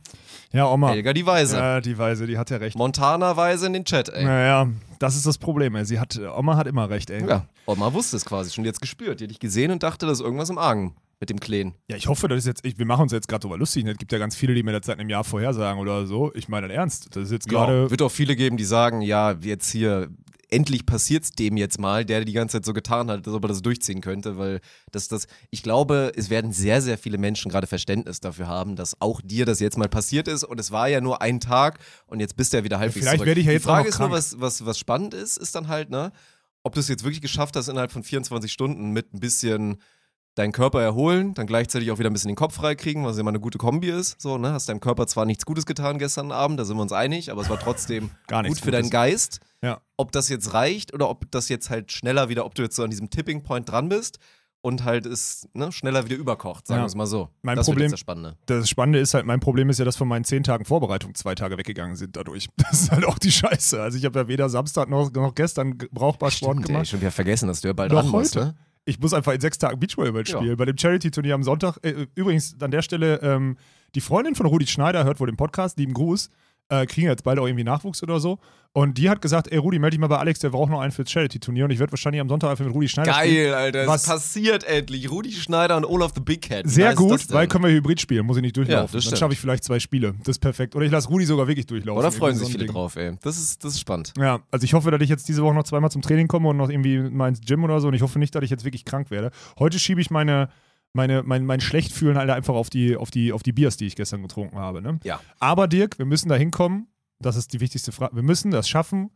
Ja, 0.53 0.71
Oma. 0.71 0.91
Helga 0.91 1.11
die 1.11 1.25
Weise. 1.25 1.57
Ja, 1.57 1.81
die 1.81 1.97
Weise, 1.97 2.25
die 2.25 2.37
hat 2.37 2.49
ja 2.49 2.55
recht. 2.55 2.77
Montana-Weise 2.77 3.65
in 3.67 3.73
den 3.73 3.83
Chat, 3.83 4.07
ey. 4.07 4.23
Naja, 4.23 4.69
das 4.99 5.17
ist 5.17 5.27
das 5.27 5.37
Problem, 5.37 5.75
ey. 5.75 5.83
Sie 5.83 5.99
hat, 5.99 6.17
Oma 6.37 6.55
hat 6.55 6.67
immer 6.67 6.89
recht, 6.89 7.09
ey. 7.09 7.27
Ja, 7.27 7.45
Oma 7.65 7.91
wusste 7.91 8.15
es 8.15 8.23
quasi 8.23 8.49
schon 8.51 8.63
jetzt 8.63 8.79
gespürt. 8.79 9.19
Die 9.19 9.25
hat 9.25 9.31
dich 9.31 9.41
gesehen 9.41 9.71
und 9.71 9.83
dachte, 9.83 10.05
da 10.05 10.13
ist 10.13 10.21
irgendwas 10.21 10.51
im 10.51 10.57
Argen 10.57 10.95
mit 11.19 11.29
dem 11.29 11.41
Kleen. 11.41 11.73
Ja, 11.89 11.97
ich 11.97 12.07
hoffe, 12.07 12.29
das 12.29 12.37
ist 12.37 12.45
jetzt, 12.45 12.65
ich, 12.65 12.79
wir 12.79 12.85
machen 12.85 13.01
uns 13.01 13.11
jetzt 13.11 13.27
gerade 13.27 13.41
drüber 13.41 13.57
lustig. 13.57 13.83
Ne? 13.83 13.91
Es 13.91 13.97
gibt 13.97 14.13
ja 14.13 14.19
ganz 14.19 14.37
viele, 14.37 14.55
die 14.55 14.63
mir 14.63 14.71
das 14.71 14.85
seit 14.85 14.99
einem 14.99 15.09
Jahr 15.09 15.25
vorhersagen 15.25 15.81
oder 15.81 16.05
so. 16.05 16.31
Ich 16.35 16.47
meine 16.47 16.71
ernst. 16.71 17.13
Das 17.13 17.23
ist 17.25 17.31
jetzt 17.33 17.49
gerade. 17.49 17.91
wird 17.91 18.01
auch 18.01 18.09
viele 18.09 18.37
geben, 18.37 18.55
die 18.55 18.63
sagen, 18.63 19.01
ja, 19.01 19.31
jetzt 19.41 19.69
hier, 19.69 20.07
endlich 20.53 20.85
passiert's 20.85 21.31
dem 21.31 21.57
jetzt 21.57 21.79
mal, 21.79 22.05
der 22.05 22.23
die 22.23 22.33
ganze 22.33 22.57
Zeit 22.57 22.65
so 22.65 22.73
getan 22.73 23.09
hat, 23.09 23.25
als 23.25 23.35
ob 23.35 23.43
er 23.43 23.47
das 23.47 23.61
durchziehen 23.61 24.01
könnte, 24.01 24.37
weil 24.37 24.61
das, 24.91 25.07
das, 25.07 25.27
ich 25.49 25.63
glaube, 25.63 26.11
es 26.15 26.29
werden 26.29 26.51
sehr, 26.51 26.81
sehr 26.81 26.97
viele 26.97 27.17
Menschen 27.17 27.49
gerade 27.51 27.67
Verständnis 27.67 28.19
dafür 28.19 28.47
haben, 28.47 28.75
dass 28.75 29.01
auch 29.01 29.21
dir 29.21 29.45
das 29.45 29.59
jetzt 29.59 29.77
mal 29.77 29.89
passiert 29.89 30.27
ist 30.27 30.43
und 30.43 30.59
es 30.59 30.71
war 30.71 30.87
ja 30.87 31.01
nur 31.01 31.21
ein 31.21 31.39
Tag 31.39 31.79
und 32.05 32.19
jetzt 32.19 32.37
bist 32.37 32.53
du 32.53 32.57
ja 32.57 32.63
wieder 32.63 32.79
halbwegs 32.79 33.03
vielleicht 33.03 33.17
zurück. 33.17 33.27
werde 33.27 33.41
ich 33.41 33.47
ja 33.47 33.53
jetzt 33.53 33.63
die 33.63 33.67
Frage 33.67 33.89
ist 33.89 33.99
nur, 33.99 34.11
was, 34.11 34.39
was, 34.39 34.65
was 34.65 34.77
spannend 34.77 35.13
ist, 35.13 35.37
ist 35.37 35.55
dann 35.55 35.67
halt, 35.67 35.89
ne, 35.89 36.11
ob 36.63 36.73
du 36.73 36.79
es 36.79 36.87
jetzt 36.87 37.03
wirklich 37.03 37.21
geschafft 37.21 37.55
hast, 37.55 37.67
innerhalb 37.67 37.91
von 37.91 38.03
24 38.03 38.51
Stunden 38.51 38.91
mit 38.91 39.13
ein 39.13 39.19
bisschen 39.19 39.77
deinen 40.35 40.51
Körper 40.51 40.81
erholen, 40.81 41.33
dann 41.33 41.45
gleichzeitig 41.45 41.91
auch 41.91 41.99
wieder 41.99 42.09
ein 42.09 42.13
bisschen 42.13 42.29
den 42.29 42.35
Kopf 42.35 42.55
freikriegen, 42.55 43.05
was 43.05 43.17
ja 43.17 43.21
immer 43.21 43.29
eine 43.29 43.39
gute 43.39 43.57
Kombi 43.57 43.89
ist. 43.89 44.19
So, 44.19 44.37
ne? 44.37 44.51
Hast 44.51 44.67
deinem 44.69 44.79
Körper 44.79 45.05
zwar 45.07 45.25
nichts 45.25 45.45
Gutes 45.45 45.65
getan 45.65 45.99
gestern 45.99 46.31
Abend, 46.31 46.59
da 46.59 46.65
sind 46.65 46.77
wir 46.77 46.81
uns 46.81 46.91
einig, 46.91 47.31
aber 47.31 47.41
es 47.41 47.49
war 47.49 47.59
trotzdem 47.59 48.09
gut 48.47 48.59
für 48.59 48.71
deinen 48.71 48.83
Gutes. 48.83 48.91
Geist. 48.91 49.39
Ja. 49.63 49.81
Ob 49.97 50.11
das 50.11 50.29
jetzt 50.29 50.53
reicht 50.53 50.93
oder 50.93 51.09
ob 51.09 51.31
das 51.31 51.49
jetzt 51.49 51.69
halt 51.69 51.91
schneller 51.91 52.29
wieder, 52.29 52.45
ob 52.45 52.53
du 52.55 52.61
jetzt 52.63 52.75
so 52.75 52.83
an 52.83 52.89
diesem 52.89 53.09
Tipping 53.09 53.43
Point 53.43 53.69
dran 53.71 53.89
bist 53.89 54.19
und 54.61 54.83
halt 54.83 55.05
es 55.05 55.47
ne, 55.53 55.71
schneller 55.71 56.05
wieder 56.05 56.15
überkocht, 56.15 56.67
sagen 56.67 56.79
Ja. 56.79 56.83
wir 56.83 56.87
es 56.87 56.95
mal 56.95 57.05
so. 57.05 57.29
Mein 57.41 57.55
das 57.57 57.65
Problem- 57.67 57.91
das 57.91 57.99
Spannende. 57.99 58.37
Das 58.45 58.69
Spannende 58.69 58.99
ist 58.99 59.13
halt, 59.13 59.25
mein 59.25 59.39
Problem 59.39 59.69
ist 59.69 59.79
ja, 59.79 59.85
dass 59.85 59.95
von 59.97 60.07
meinen 60.07 60.23
zehn 60.25 60.43
Tagen 60.43 60.63
Vorbereitung 60.65 61.15
zwei 61.15 61.35
Tage 61.35 61.57
weggegangen 61.57 61.95
sind 61.95 62.15
dadurch. 62.15 62.47
Das 62.57 62.81
ist 62.83 62.91
halt 62.91 63.05
auch 63.05 63.17
die 63.19 63.31
Scheiße. 63.31 63.81
Also 63.81 63.97
ich 63.97 64.05
habe 64.05 64.19
ja 64.19 64.27
weder 64.27 64.49
Samstag 64.49 64.89
noch, 64.89 65.11
noch 65.11 65.33
gestern 65.35 65.77
brauchbar 65.91 66.31
Sport 66.31 66.53
Stimmt, 66.57 66.69
ey, 66.69 66.73
gemacht. 66.73 66.87
schon 66.89 67.01
wieder 67.01 67.11
vergessen, 67.11 67.47
dass 67.47 67.61
du 67.61 67.67
ja 67.69 67.73
bald 67.73 67.91
Noch 67.91 68.03
ran 68.03 68.09
musst, 68.09 68.35
heute. 68.35 68.47
ne? 68.47 68.55
Ich 68.85 68.99
muss 68.99 69.13
einfach 69.13 69.31
in 69.33 69.39
sechs 69.39 69.57
Tagen 69.57 69.79
Beachvolleyball 69.79 70.23
Ja. 70.25 70.37
spielen. 70.39 70.57
Bei 70.57 70.65
dem 70.65 70.77
Charity-Turnier 70.77 71.35
am 71.35 71.43
Sonntag. 71.43 71.77
Äh, 71.83 72.07
übrigens, 72.15 72.55
an 72.61 72.69
der 72.71 72.81
Stelle, 72.81 73.21
ähm, 73.21 73.55
die 73.95 74.01
Freundin 74.01 74.35
von 74.35 74.45
Rudi 74.45 74.67
Schneider 74.67 75.05
hört 75.05 75.21
wohl 75.21 75.27
den 75.27 75.37
Podcast, 75.37 75.77
lieben 75.77 75.93
Gruß. 75.93 76.29
Äh, 76.69 76.85
kriegen 76.85 77.07
jetzt 77.07 77.23
bald 77.23 77.39
auch 77.39 77.45
irgendwie 77.45 77.63
Nachwuchs 77.65 78.01
oder 78.03 78.19
so. 78.19 78.39
Und 78.75 78.97
die 78.97 79.07
hat 79.07 79.21
gesagt, 79.21 79.51
ey 79.51 79.59
Rudi, 79.59 79.77
melde 79.77 79.91
dich 79.91 79.99
mal 79.99 80.07
bei 80.07 80.17
Alex, 80.17 80.39
der 80.39 80.49
braucht 80.49 80.71
noch 80.71 80.79
einen 80.79 80.91
fürs 80.91 81.11
Charity-Turnier. 81.11 81.65
Und 81.65 81.71
ich 81.71 81.77
werde 81.77 81.91
wahrscheinlich 81.91 82.19
am 82.19 82.27
Sonntag 82.27 82.49
einfach 82.49 82.65
mit 82.65 82.73
Rudi 82.73 82.87
Schneider 82.87 83.13
spielen. 83.13 83.35
Geil, 83.51 83.53
Alter. 83.53 83.85
Was- 83.85 84.07
passiert 84.07 84.63
endlich. 84.63 85.11
Rudi 85.11 85.31
Schneider 85.31 85.77
und 85.77 85.85
Olaf 85.85 86.13
the 86.15 86.21
Big 86.21 86.41
Cat. 86.41 86.67
Sehr 86.67 86.95
gut, 86.95 87.31
weil 87.31 87.45
können 87.47 87.65
wir 87.65 87.71
Hybrid 87.71 88.01
spielen, 88.01 88.25
muss 88.25 88.37
ich 88.37 88.41
nicht 88.41 88.57
Ja, 88.57 88.63
durchlaufen. 88.63 88.97
das 88.97 89.05
Dann 89.05 89.17
schaffe 89.19 89.33
ich 89.33 89.39
vielleicht 89.39 89.63
zwei 89.63 89.79
Spiele. 89.79 90.15
Das 90.19 90.29
ist 90.29 90.39
perfekt. 90.39 90.75
Oder 90.75 90.85
ich 90.85 90.91
lasse 90.91 91.07
Rudi 91.09 91.25
sogar 91.25 91.47
wirklich 91.47 91.67
durchlaufen. 91.67 91.99
Oder 91.99 92.11
freuen 92.11 92.33
sich 92.35 92.47
so 92.47 92.51
viele 92.51 92.63
Ding. 92.65 92.73
drauf, 92.73 92.95
ey. 92.95 93.15
Das 93.21 93.37
ist, 93.37 93.63
das 93.63 93.73
ist 93.73 93.79
spannend. 93.81 94.11
Ja, 94.17 94.39
also 94.49 94.63
ich 94.63 94.73
hoffe, 94.73 94.89
dass 94.89 95.01
ich 95.01 95.09
jetzt 95.09 95.27
diese 95.27 95.43
Woche 95.43 95.53
noch 95.53 95.65
zweimal 95.65 95.91
zum 95.91 96.01
Training 96.01 96.27
komme 96.27 96.49
und 96.49 96.57
noch 96.57 96.69
irgendwie 96.69 96.97
mal 96.97 97.27
ins 97.27 97.41
Gym 97.41 97.63
oder 97.63 97.79
so. 97.79 97.89
Und 97.89 97.93
ich 97.93 98.01
hoffe 98.01 98.17
nicht, 98.17 98.33
dass 98.33 98.43
ich 98.43 98.49
jetzt 98.49 98.65
wirklich 98.65 98.85
krank 98.85 99.11
werde. 99.11 99.29
Heute 99.59 99.77
schiebe 99.77 100.01
ich 100.01 100.09
meine, 100.09 100.49
meine, 100.93 101.23
mein, 101.23 101.45
mein 101.45 101.59
Schlechtfühlen 101.59 102.17
halt 102.17 102.29
einfach 102.29 102.53
auf 102.53 102.69
die, 102.69 102.95
auf, 102.95 103.11
die, 103.11 103.33
auf 103.33 103.43
die 103.43 103.51
Biers, 103.51 103.77
die 103.77 103.87
ich 103.87 103.95
gestern 103.95 104.21
getrunken 104.21 104.57
habe. 104.57 104.81
Ne? 104.81 104.99
Ja. 105.03 105.19
Aber 105.39 105.67
Dirk, 105.67 105.97
wir 105.97 106.05
müssen 106.05 106.29
da 106.29 106.35
hinkommen. 106.35 106.87
Das 107.19 107.35
ist 107.35 107.53
die 107.53 107.59
wichtigste 107.59 107.91
Frage. 107.91 108.15
Wir 108.15 108.23
müssen 108.23 108.51
das 108.51 108.69
schaffen. 108.69 109.11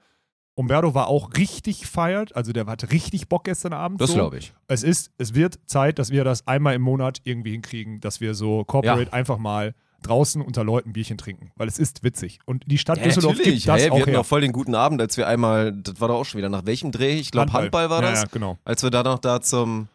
Umberto 0.56 0.96
war 0.96 1.08
auch 1.08 1.36
richtig 1.38 1.86
feiert, 1.86 2.36
also 2.36 2.52
der 2.52 2.66
hatte 2.66 2.92
richtig 2.92 3.30
Bock 3.30 3.44
gestern 3.44 3.74
Abend. 3.74 4.02
Das 4.02 4.10
so. 4.10 4.16
glaube 4.16 4.40
ich. 4.40 4.54
Es 4.68 4.82
ist, 4.82 5.12
es 5.20 5.36
wird 5.36 5.60
Zeit, 5.68 6.00
dass 6.00 6.10
wir 6.10 6.24
das 6.24 6.48
einmal 6.48 6.74
im 6.74 6.82
Monat 6.82 7.20
irgendwie 7.26 7.52
hinkriegen, 7.52 8.02
dass 8.02 8.22
wir 8.22 8.34
so 8.34 8.64
Corporate 8.64 9.14
einfach 9.14 9.38
mal 9.38 9.76
draußen 10.02 10.42
unter 10.42 10.64
Leuten 10.64 10.94
Bierchen 10.94 11.20
trinken, 11.20 11.52
weil 11.58 11.68
es 11.68 11.78
ist 11.78 12.04
witzig. 12.04 12.40
Und 12.46 12.64
die 12.66 12.80
Stadt 12.80 12.98
Ja, 12.98 13.04
Düsseldorf 13.04 13.38
natürlich. 13.38 13.66
gibt 13.66 13.68
das 13.68 13.82
hey, 13.82 13.90
auch 13.92 13.96
wir 13.96 14.02
hatten 14.02 14.12
her. 14.12 14.20
auch 14.22 14.26
voll 14.26 14.42
den 14.42 14.52
guten 14.52 14.74
Abend, 14.74 15.00
als 15.00 15.16
wir 15.18 15.28
einmal, 15.28 15.74
das 15.74 16.02
war 16.02 16.08
doch 16.08 16.16
auch 16.16 16.26
schon 16.26 16.40
wieder, 16.40 16.50
nach 16.50 16.66
welchem 16.66 16.92
Dreh? 16.92 17.20
Ich 17.20 17.30
glaube, 17.30 17.54
Handball. 17.54 17.92
war 17.92 18.02
das. 18.02 18.20
Ja, 18.20 18.26
ja, 18.26 18.30
genau. 18.32 18.58
Als 18.66 18.82
wir 18.82 18.90
da 18.90 19.04
noch 19.04 19.20
da 19.20 19.42
zum, 19.42 19.90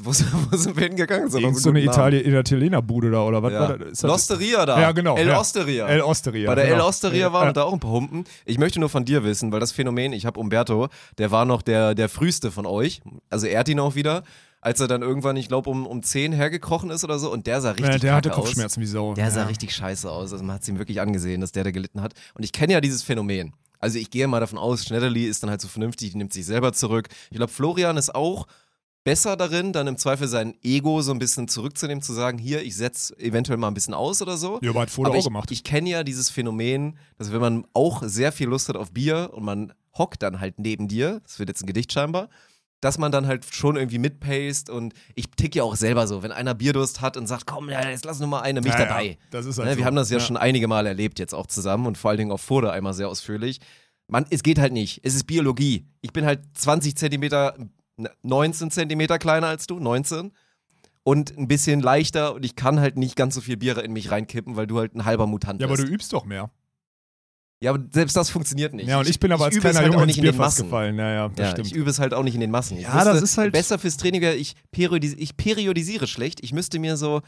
wo, 0.00 0.12
sind- 0.56 0.76
wir 0.76 0.86
hingegangen? 0.88 1.30
So, 1.30 1.38
Irgend 1.38 1.58
so 1.58 1.68
eine 1.68 1.82
Italien, 1.82 2.24
Italiener-Bude 2.34 3.10
da, 3.10 3.22
oder 3.24 3.42
was 3.42 3.52
Ja. 3.52 3.60
war 3.60 3.78
das? 3.78 4.02
L'Osteria 4.04 4.64
da. 4.64 4.80
Ja, 4.80 4.92
genau, 4.92 5.16
El 5.16 5.28
ja. 5.28 5.38
Osteria. 5.38 5.86
El 5.86 6.00
Osteria. 6.00 6.46
Bei 6.48 6.54
der 6.54 6.64
genau. 6.66 6.76
El 6.76 6.82
Osteria 6.82 7.32
waren 7.32 7.48
ja. 7.48 7.52
da 7.52 7.64
auch 7.64 7.72
ein 7.74 7.80
paar 7.80 7.90
Humpen. 7.90 8.24
Ich 8.46 8.58
möchte 8.58 8.80
nur 8.80 8.88
von 8.88 9.04
dir 9.04 9.22
wissen, 9.24 9.52
weil 9.52 9.60
das 9.60 9.72
Phänomen, 9.72 10.12
ich 10.12 10.24
habe 10.24 10.40
Umberto, 10.40 10.88
der 11.18 11.30
war 11.30 11.44
noch 11.44 11.60
der, 11.62 11.94
der 11.94 12.08
früheste 12.08 12.50
von 12.50 12.64
euch. 12.64 13.02
Also 13.28 13.46
er 13.46 13.60
hat 13.60 13.68
ihn 13.68 13.80
auch 13.80 13.94
wieder, 13.94 14.22
als 14.62 14.80
er 14.80 14.88
dann 14.88 15.02
irgendwann, 15.02 15.36
ich 15.36 15.48
glaube, 15.48 15.68
um, 15.68 15.86
um 15.86 16.02
10 16.02 16.32
hergekrochen 16.32 16.90
ist 16.90 17.04
oder 17.04 17.18
so 17.18 17.30
und 17.30 17.46
der 17.46 17.60
sah 17.60 17.72
richtig 17.72 17.88
Ja, 17.92 17.98
der 17.98 18.14
hatte 18.14 18.28
kacke 18.30 18.40
aus. 18.40 18.46
Kopfschmerzen 18.46 18.80
wie 18.80 18.86
Sau. 18.86 19.12
Der 19.14 19.30
sah 19.30 19.40
ja. 19.40 19.46
richtig 19.46 19.74
scheiße 19.74 20.10
aus. 20.10 20.32
Also 20.32 20.42
man 20.44 20.54
hat 20.54 20.62
es 20.62 20.68
ihm 20.68 20.78
wirklich 20.78 21.00
angesehen, 21.02 21.40
dass 21.42 21.52
der 21.52 21.64
da 21.64 21.70
gelitten 21.70 22.00
hat. 22.00 22.14
Und 22.34 22.44
ich 22.44 22.52
kenne 22.52 22.72
ja 22.72 22.80
dieses 22.80 23.02
Phänomen. 23.02 23.52
Also 23.78 23.98
ich 23.98 24.10
gehe 24.10 24.28
mal 24.28 24.38
davon 24.38 24.58
aus, 24.58 24.84
Schneiderli 24.84 25.24
ist 25.26 25.42
dann 25.42 25.50
halt 25.50 25.60
so 25.60 25.66
vernünftig, 25.66 26.14
nimmt 26.14 26.32
sich 26.32 26.46
selber 26.46 26.72
zurück. 26.72 27.08
Ich 27.30 27.36
glaube, 27.36 27.52
Florian 27.52 27.96
ist 27.96 28.14
auch 28.14 28.46
besser 29.04 29.36
darin, 29.36 29.72
dann 29.72 29.86
im 29.86 29.96
Zweifel 29.96 30.28
sein 30.28 30.54
Ego 30.62 31.02
so 31.02 31.12
ein 31.12 31.18
bisschen 31.18 31.48
zurückzunehmen, 31.48 32.02
zu 32.02 32.12
sagen, 32.12 32.38
hier, 32.38 32.62
ich 32.62 32.76
setze 32.76 33.18
eventuell 33.18 33.58
mal 33.58 33.68
ein 33.68 33.74
bisschen 33.74 33.94
aus 33.94 34.22
oder 34.22 34.36
so. 34.36 34.58
Ja, 34.62 34.70
aber 34.70 34.82
hat 34.82 34.90
Aber 34.98 35.10
auch 35.10 35.14
ich, 35.16 35.24
gemacht. 35.24 35.50
ich 35.50 35.64
kenne 35.64 35.88
ja 35.90 36.04
dieses 36.04 36.30
Phänomen, 36.30 36.96
dass 37.18 37.32
wenn 37.32 37.40
man 37.40 37.64
auch 37.74 38.02
sehr 38.04 38.32
viel 38.32 38.48
Lust 38.48 38.68
hat 38.68 38.76
auf 38.76 38.92
Bier 38.92 39.30
und 39.32 39.44
man 39.44 39.72
hockt 39.96 40.22
dann 40.22 40.40
halt 40.40 40.58
neben 40.58 40.88
dir, 40.88 41.20
das 41.24 41.38
wird 41.38 41.48
jetzt 41.48 41.62
ein 41.62 41.66
Gedicht 41.66 41.92
scheinbar, 41.92 42.28
dass 42.80 42.98
man 42.98 43.12
dann 43.12 43.26
halt 43.26 43.44
schon 43.44 43.76
irgendwie 43.76 43.98
mitpaced 43.98 44.68
und 44.70 44.92
ich 45.14 45.30
tick 45.36 45.54
ja 45.54 45.62
auch 45.62 45.76
selber 45.76 46.06
so, 46.08 46.22
wenn 46.22 46.32
einer 46.32 46.54
Bierdurst 46.54 47.00
hat 47.00 47.16
und 47.16 47.26
sagt, 47.28 47.46
komm, 47.46 47.70
ja, 47.70 47.88
jetzt 47.88 48.04
lass 48.04 48.18
nur 48.18 48.28
mal 48.28 48.40
eine, 48.40 48.60
mich 48.60 48.72
Ja, 48.72 48.78
ja, 48.80 48.86
dabei. 48.86 49.18
das 49.30 49.46
ist 49.46 49.58
halt 49.58 49.66
Ne, 49.68 49.72
so. 49.74 49.78
wir 49.78 49.84
haben 49.84 49.94
das 49.96 50.10
ja, 50.10 50.18
schon 50.18 50.36
einige 50.36 50.66
Mal 50.68 50.86
erlebt 50.86 51.18
jetzt 51.18 51.34
auch 51.34 51.46
zusammen 51.46 51.86
und 51.86 51.96
vor 51.98 52.10
allen 52.10 52.18
Dingen 52.18 52.32
auf 52.32 52.40
Furde 52.40 52.72
einmal 52.72 52.94
sehr 52.94 53.08
ausführlich. 53.08 53.60
Man, 54.08 54.26
es 54.30 54.42
geht 54.42 54.58
halt 54.58 54.72
nicht. 54.72 55.00
Es 55.04 55.14
ist 55.14 55.24
Biologie. 55.24 55.86
Ich 56.00 56.12
bin 56.12 56.24
halt 56.24 56.40
20 56.54 56.96
Zentimeter, 56.96 57.54
19 58.22 58.70
Zentimeter 58.70 59.18
kleiner 59.18 59.46
als 59.48 59.66
du, 59.66 59.78
19. 59.78 60.32
Und 61.04 61.36
ein 61.36 61.48
bisschen 61.48 61.80
leichter 61.80 62.34
und 62.34 62.44
ich 62.44 62.54
kann 62.54 62.78
halt 62.78 62.96
nicht 62.96 63.16
ganz 63.16 63.34
so 63.34 63.40
viel 63.40 63.56
Bier 63.56 63.82
in 63.82 63.92
mich 63.92 64.10
reinkippen, 64.12 64.54
weil 64.54 64.68
du 64.68 64.78
halt 64.78 64.94
ein 64.94 65.04
halber 65.04 65.26
Mutant 65.26 65.60
Ja, 65.60 65.66
aber 65.66 65.74
bist. 65.76 65.88
du 65.88 65.92
übst 65.92 66.12
doch 66.12 66.24
mehr. 66.24 66.50
Ja, 67.60 67.70
aber 67.72 67.84
selbst 67.92 68.16
das 68.16 68.30
funktioniert 68.30 68.72
nicht. 68.74 68.88
Ja, 68.88 68.98
und 68.98 69.08
ich 69.08 69.18
bin 69.20 69.30
aber 69.32 69.44
als 69.46 69.54
übe 69.56 69.68
es 69.68 69.70
kleiner 69.72 69.78
halt 69.78 69.86
Junge 69.86 69.98
auch 69.98 70.02
ins 70.02 70.16
nicht 70.16 70.18
in 70.18 70.24
den 70.32 70.36
Massen. 70.36 70.64
gefallen. 70.64 70.98
Ja, 70.98 71.12
ja, 71.12 71.28
das 71.28 71.38
Ja, 71.38 71.50
stimmt. 71.52 71.66
ich 71.68 71.74
übe 71.74 71.90
es 71.90 71.98
halt 72.00 72.12
auch 72.14 72.22
nicht 72.24 72.34
in 72.34 72.40
den 72.40 72.50
Massen. 72.50 72.76
Ich 72.76 72.84
Ja, 72.84 73.04
das 73.04 73.22
ist 73.22 73.38
halt- 73.38 73.52
Besser 73.52 73.78
fürs 73.78 73.96
Training 73.96 74.22
ich, 74.36 74.54
periodis 74.72 75.14
ich 75.16 75.36
periodisiere 75.36 76.06
schlecht. 76.08 76.42
Ich 76.42 76.52
müsste 76.52 76.78
mir 76.80 76.96
so, 76.96 77.22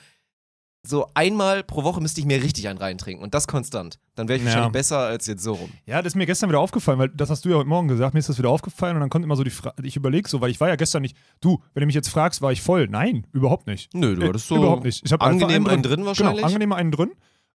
so 0.87 1.07
einmal 1.14 1.62
pro 1.64 1.83
Woche 1.83 2.01
müsste 2.01 2.20
ich 2.20 2.27
mir 2.27 2.42
richtig 2.42 2.68
einen 2.68 2.79
reintrinken 2.79 3.23
und 3.25 3.33
das 3.35 3.47
konstant. 3.49 3.99
Dann 4.16 4.29
wäre 4.29 4.37
ich 4.38 4.42
Ja. 4.44 4.51
wahrscheinlich 4.51 4.73
besser 4.73 4.99
als 4.99 5.27
jetzt 5.27 5.42
so 5.42 5.55
rum. 5.55 5.70
Ja, 5.87 6.03
das 6.03 6.12
ist 6.12 6.16
mir 6.16 6.27
gestern 6.27 6.51
wieder 6.51 6.61
aufgefallen, 6.61 6.99
weil 6.99 7.09
das 7.09 7.31
hast 7.31 7.44
du 7.44 7.49
ja 7.49 7.57
heute 7.57 7.68
Morgen 7.68 7.88
gesagt, 7.88 8.12
mir 8.14 8.20
ist 8.20 8.29
das 8.29 8.38
wieder 8.38 8.51
aufgefallen 8.51 8.94
und 8.97 9.01
dann 9.01 9.09
kommt 9.11 9.25
immer 9.25 9.37
so 9.37 9.44
die 9.44 9.51
Frage, 9.51 9.83
ich 9.83 9.97
überlege 9.97 10.29
so, 10.29 10.40
weil 10.40 10.51
ich 10.51 10.61
war 10.61 10.68
ja 10.68 10.77
gestern 10.77 11.03
nicht, 11.03 11.16
du, 11.40 11.62
wenn 11.73 11.81
du 11.81 11.87
mich 11.87 11.94
jetzt 11.94 12.09
fragst, 12.09 12.42
war 12.42 12.53
ich 12.53 12.61
voll? 12.62 12.87
Nein, 12.88 13.27
überhaupt 13.33 13.66
nicht. 13.66 13.92
Nö, 13.94 14.14
du 14.14 14.23
Äh, 14.23 14.29
hattest 14.29 14.47
so 14.49 14.57
überhaupt 14.57 14.85
nicht. 14.85 15.03
Ich 15.05 15.12
angenehm 15.20 15.66
einen 15.66 15.83
drin 15.83 15.97
Genau, 15.97 16.07
wahrscheinlich. 16.07 16.44
angenehm 16.44 16.73
einen 16.73 16.90
drin, 16.90 17.12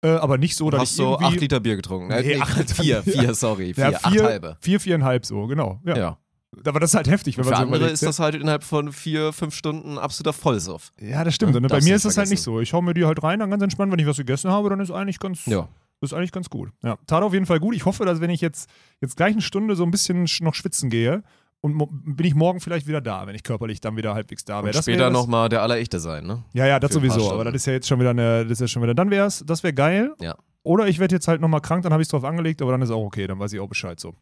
äh, 0.02 0.08
aber 0.10 0.37
nicht 0.37 0.54
so, 0.56 0.66
Du 0.66 0.72
dass 0.72 0.82
hast 0.82 0.90
ich 0.90 0.96
so 0.96 1.18
acht 1.18 1.40
Liter 1.40 1.60
Bier 1.60 1.76
getrunken. 1.76 2.10
Äh, 2.10 2.22
Nee, 2.22 2.37
acht 2.40 2.70
vier, 2.72 3.02
vier, 3.02 3.34
sorry, 3.34 3.72
vier, 3.74 3.90
ja, 3.90 3.98
acht 4.02 4.12
vier, 4.12 4.22
halbe. 4.24 4.56
vier, 4.60 4.80
viereinhalb 4.80 5.24
so, 5.24 5.46
genau. 5.46 5.80
Ja. 5.87 5.96
Ja. 5.96 6.18
Aber 6.66 6.80
das 6.80 6.90
ist 6.90 6.94
halt 6.94 7.08
heftig, 7.08 7.36
wenn 7.36 7.44
Für 7.44 7.50
man 7.50 7.58
so 7.58 7.64
andere 7.74 7.88
ist 7.90 8.02
das 8.02 8.18
halt 8.18 8.34
innerhalb 8.34 8.64
von 8.64 8.92
vier, 8.92 9.32
fünf 9.32 9.54
Stunden 9.54 9.98
absoluter 9.98 10.32
Vollsuff. 10.32 10.92
ja, 11.00 11.24
das 11.24 11.34
stimmt. 11.34 11.54
Und 11.56 11.66
bei 11.68 11.80
mir 11.80 11.96
ist 11.96 12.04
das 12.04 12.16
halt 12.16 12.30
nicht 12.30 12.42
so. 12.42 12.60
Ich 12.60 12.72
hau 12.72 12.82
mir 12.82 12.94
die 12.94 13.04
halt 13.04 13.22
rein, 13.22 13.38
dann 13.40 13.50
ganz 13.50 13.62
entspannt, 13.62 13.92
wenn 13.92 13.98
ich 13.98 14.06
was 14.06 14.16
gegessen 14.16 14.50
habe, 14.50 14.68
dann 14.70 14.80
ist 14.80 14.90
eigentlich 14.90 15.18
ganz, 15.18 15.46
Ja. 15.46 15.68
das 16.00 16.10
ist 16.12 16.16
eigentlich 16.16 16.32
ganz 16.32 16.50
gut. 16.50 16.70
Ja, 16.82 16.96
tat 17.06 17.22
auf 17.22 17.32
jeden 17.32 17.46
Fall 17.46 17.60
gut. 17.60 17.74
Ich 17.74 17.84
hoffe, 17.84 18.04
dass 18.04 18.20
wenn 18.20 18.30
ich 18.30 18.40
jetzt, 18.40 18.68
jetzt 19.00 19.16
gleich 19.16 19.32
eine 19.32 19.42
Stunde 19.42 19.76
so 19.76 19.84
ein 19.84 19.90
bisschen 19.90 20.26
sch- 20.26 20.42
noch 20.44 20.54
schwitzen 20.54 20.90
gehe, 20.90 21.22
und 21.60 21.78
bin 22.14 22.26
ich 22.26 22.34
morgen 22.34 22.60
vielleicht 22.60 22.86
wieder 22.86 23.00
da, 23.00 23.26
wenn 23.26 23.34
ich 23.34 23.42
körperlich 23.42 23.80
dann 23.80 23.96
wieder 23.96 24.12
halbwegs 24.12 24.44
da 24.44 24.62
wäre. 24.62 24.74
Wär 24.74 24.82
später 24.82 25.08
nochmal 25.08 25.48
der 25.48 25.62
Allerechte 25.62 25.98
sein, 25.98 26.26
ne? 26.26 26.44
Ja, 26.52 26.66
ja, 26.66 26.78
das 26.78 26.90
für 26.90 26.98
sowieso. 26.98 27.32
Aber 27.32 27.42
das 27.44 27.54
ist 27.54 27.64
ja 27.66 27.72
jetzt 27.72 27.88
schon 27.88 27.98
wieder 28.00 28.10
eine, 28.10 28.42
das 28.42 28.52
ist 28.52 28.60
ja 28.60 28.68
schon 28.68 28.82
wieder. 28.82 28.92
Dann 28.94 29.10
wär's, 29.10 29.42
das 29.46 29.62
wäre 29.62 29.72
geil. 29.72 30.12
Ja. 30.20 30.34
Oder 30.62 30.88
ich 30.88 30.98
werde 30.98 31.14
jetzt 31.14 31.26
halt 31.26 31.40
nochmal 31.40 31.62
krank, 31.62 31.82
dann 31.82 31.92
habe 31.94 32.02
ich 32.02 32.06
es 32.06 32.10
drauf 32.10 32.24
angelegt, 32.24 32.60
aber 32.60 32.72
dann 32.72 32.82
ist 32.82 32.90
auch 32.90 33.02
okay, 33.02 33.26
dann 33.26 33.38
weiß 33.38 33.50
ich 33.54 33.60
auch 33.60 33.68
Bescheid 33.68 33.98
so. 33.98 34.12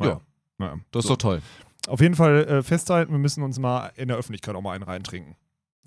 Ja. 0.00 0.20
Naja. 0.58 0.74
Das 0.90 1.04
ist 1.04 1.08
so. 1.08 1.14
doch 1.14 1.18
toll. 1.18 1.42
Auf 1.88 2.00
jeden 2.00 2.14
Fall 2.14 2.44
äh, 2.46 2.62
festhalten, 2.62 3.12
wir 3.12 3.18
müssen 3.18 3.42
uns 3.42 3.58
mal 3.58 3.90
in 3.96 4.08
der 4.08 4.16
Öffentlichkeit 4.16 4.54
auch 4.54 4.60
mal 4.60 4.72
einen 4.72 4.84
reintrinken. 4.84 5.36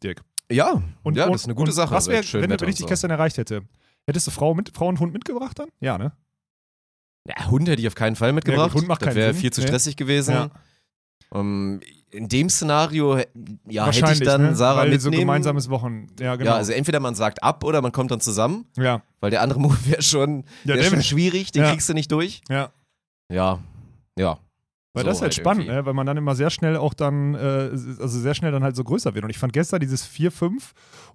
Dirk. 0.04 0.24
Ja, 0.52 0.82
Und, 1.04 1.16
ja, 1.16 1.26
und, 1.26 1.34
das 1.34 1.42
ist 1.42 1.46
eine 1.46 1.56
gute 1.56 1.72
Sache. 1.72 1.94
Was 1.94 2.08
wäre, 2.08 2.24
wenn, 2.34 2.50
wenn 2.50 2.70
ich 2.70 2.76
dich 2.76 2.80
so. 2.80 2.86
gestern 2.88 3.12
erreicht 3.12 3.38
hätte? 3.38 3.62
Hättest 4.06 4.28
du 4.28 4.32
Frau, 4.32 4.54
mit, 4.54 4.72
Frau 4.76 4.88
und 4.88 5.00
Hund 5.00 5.14
mitgebracht 5.14 5.60
dann? 5.60 5.70
Ja, 5.80 5.98
ne? 5.98 6.12
Ja, 7.28 7.50
Hund 7.50 7.70
hätte 7.70 7.82
ich 7.82 7.88
auf 7.88 7.96
keinen 7.96 8.16
Fall 8.16 8.34
mitgebracht. 8.34 8.70
Ja, 8.70 8.74
Hund 8.74 8.88
macht 8.88 9.06
das 9.06 9.16
wäre 9.16 9.34
viel 9.34 9.54
zu 9.54 9.62
Nee. 9.62 9.68
stressig 9.68 9.96
gewesen. 9.96 10.34
Ja. 10.34 10.50
Ähm, 11.34 11.80
in 12.10 12.28
dem 12.28 12.50
Szenario, 12.50 13.20
ja, 13.70 13.86
hätte 13.90 14.12
ich 14.12 14.20
dann 14.20 14.42
ne? 14.42 14.56
Sarah 14.56 14.82
Weil 14.82 14.90
mitnehmen. 14.90 15.14
so 15.14 15.20
gemeinsames 15.20 15.70
Wochen. 15.70 16.08
Ja, 16.20 16.36
genau. 16.36 16.52
Ja, 16.52 16.58
also 16.58 16.74
entweder 16.74 17.00
man 17.00 17.16
sagt 17.16 17.42
ab 17.44 17.64
oder 17.64 17.82
man 17.82 17.92
kommt 17.92 18.12
dann 18.12 18.20
zusammen, 18.20 18.66
ja. 18.76 19.02
weil 19.22 19.32
der 19.32 19.42
andere 19.42 19.60
Move 19.62 19.78
wäre 19.86 20.02
schon, 20.02 20.44
wär 20.66 20.84
schon 20.84 21.04
schwierig, 21.04 21.52
den 21.52 21.64
kriegst 21.64 21.88
du 21.88 21.94
nicht 21.94 22.12
durch. 22.12 22.42
ja. 22.50 22.72
Ja, 23.32 23.60
ja. 24.20 24.40
Weil 24.94 25.04
So 25.04 25.08
das 25.10 25.18
ist 25.18 25.22
halt 25.22 25.34
spannend, 25.34 25.64
irgendwie. 25.66 25.76
ne? 25.80 25.86
weil 25.86 25.94
man 25.94 26.06
dann 26.06 26.18
immer 26.18 26.36
sehr 26.36 26.50
schnell 26.50 26.76
auch 26.78 26.94
dann, 26.94 27.34
äh, 27.36 27.38
also 28.00 28.08
sehr 28.08 28.34
schnell 28.34 28.52
dann 28.52 28.64
halt 28.64 28.76
so 28.76 28.84
größer 28.84 29.14
wird. 29.16 29.24
Und 29.24 29.30
ich 29.30 29.38
fand 29.38 29.54
gestern 29.54 29.80
dieses 29.80 30.06
4-5 30.06 30.52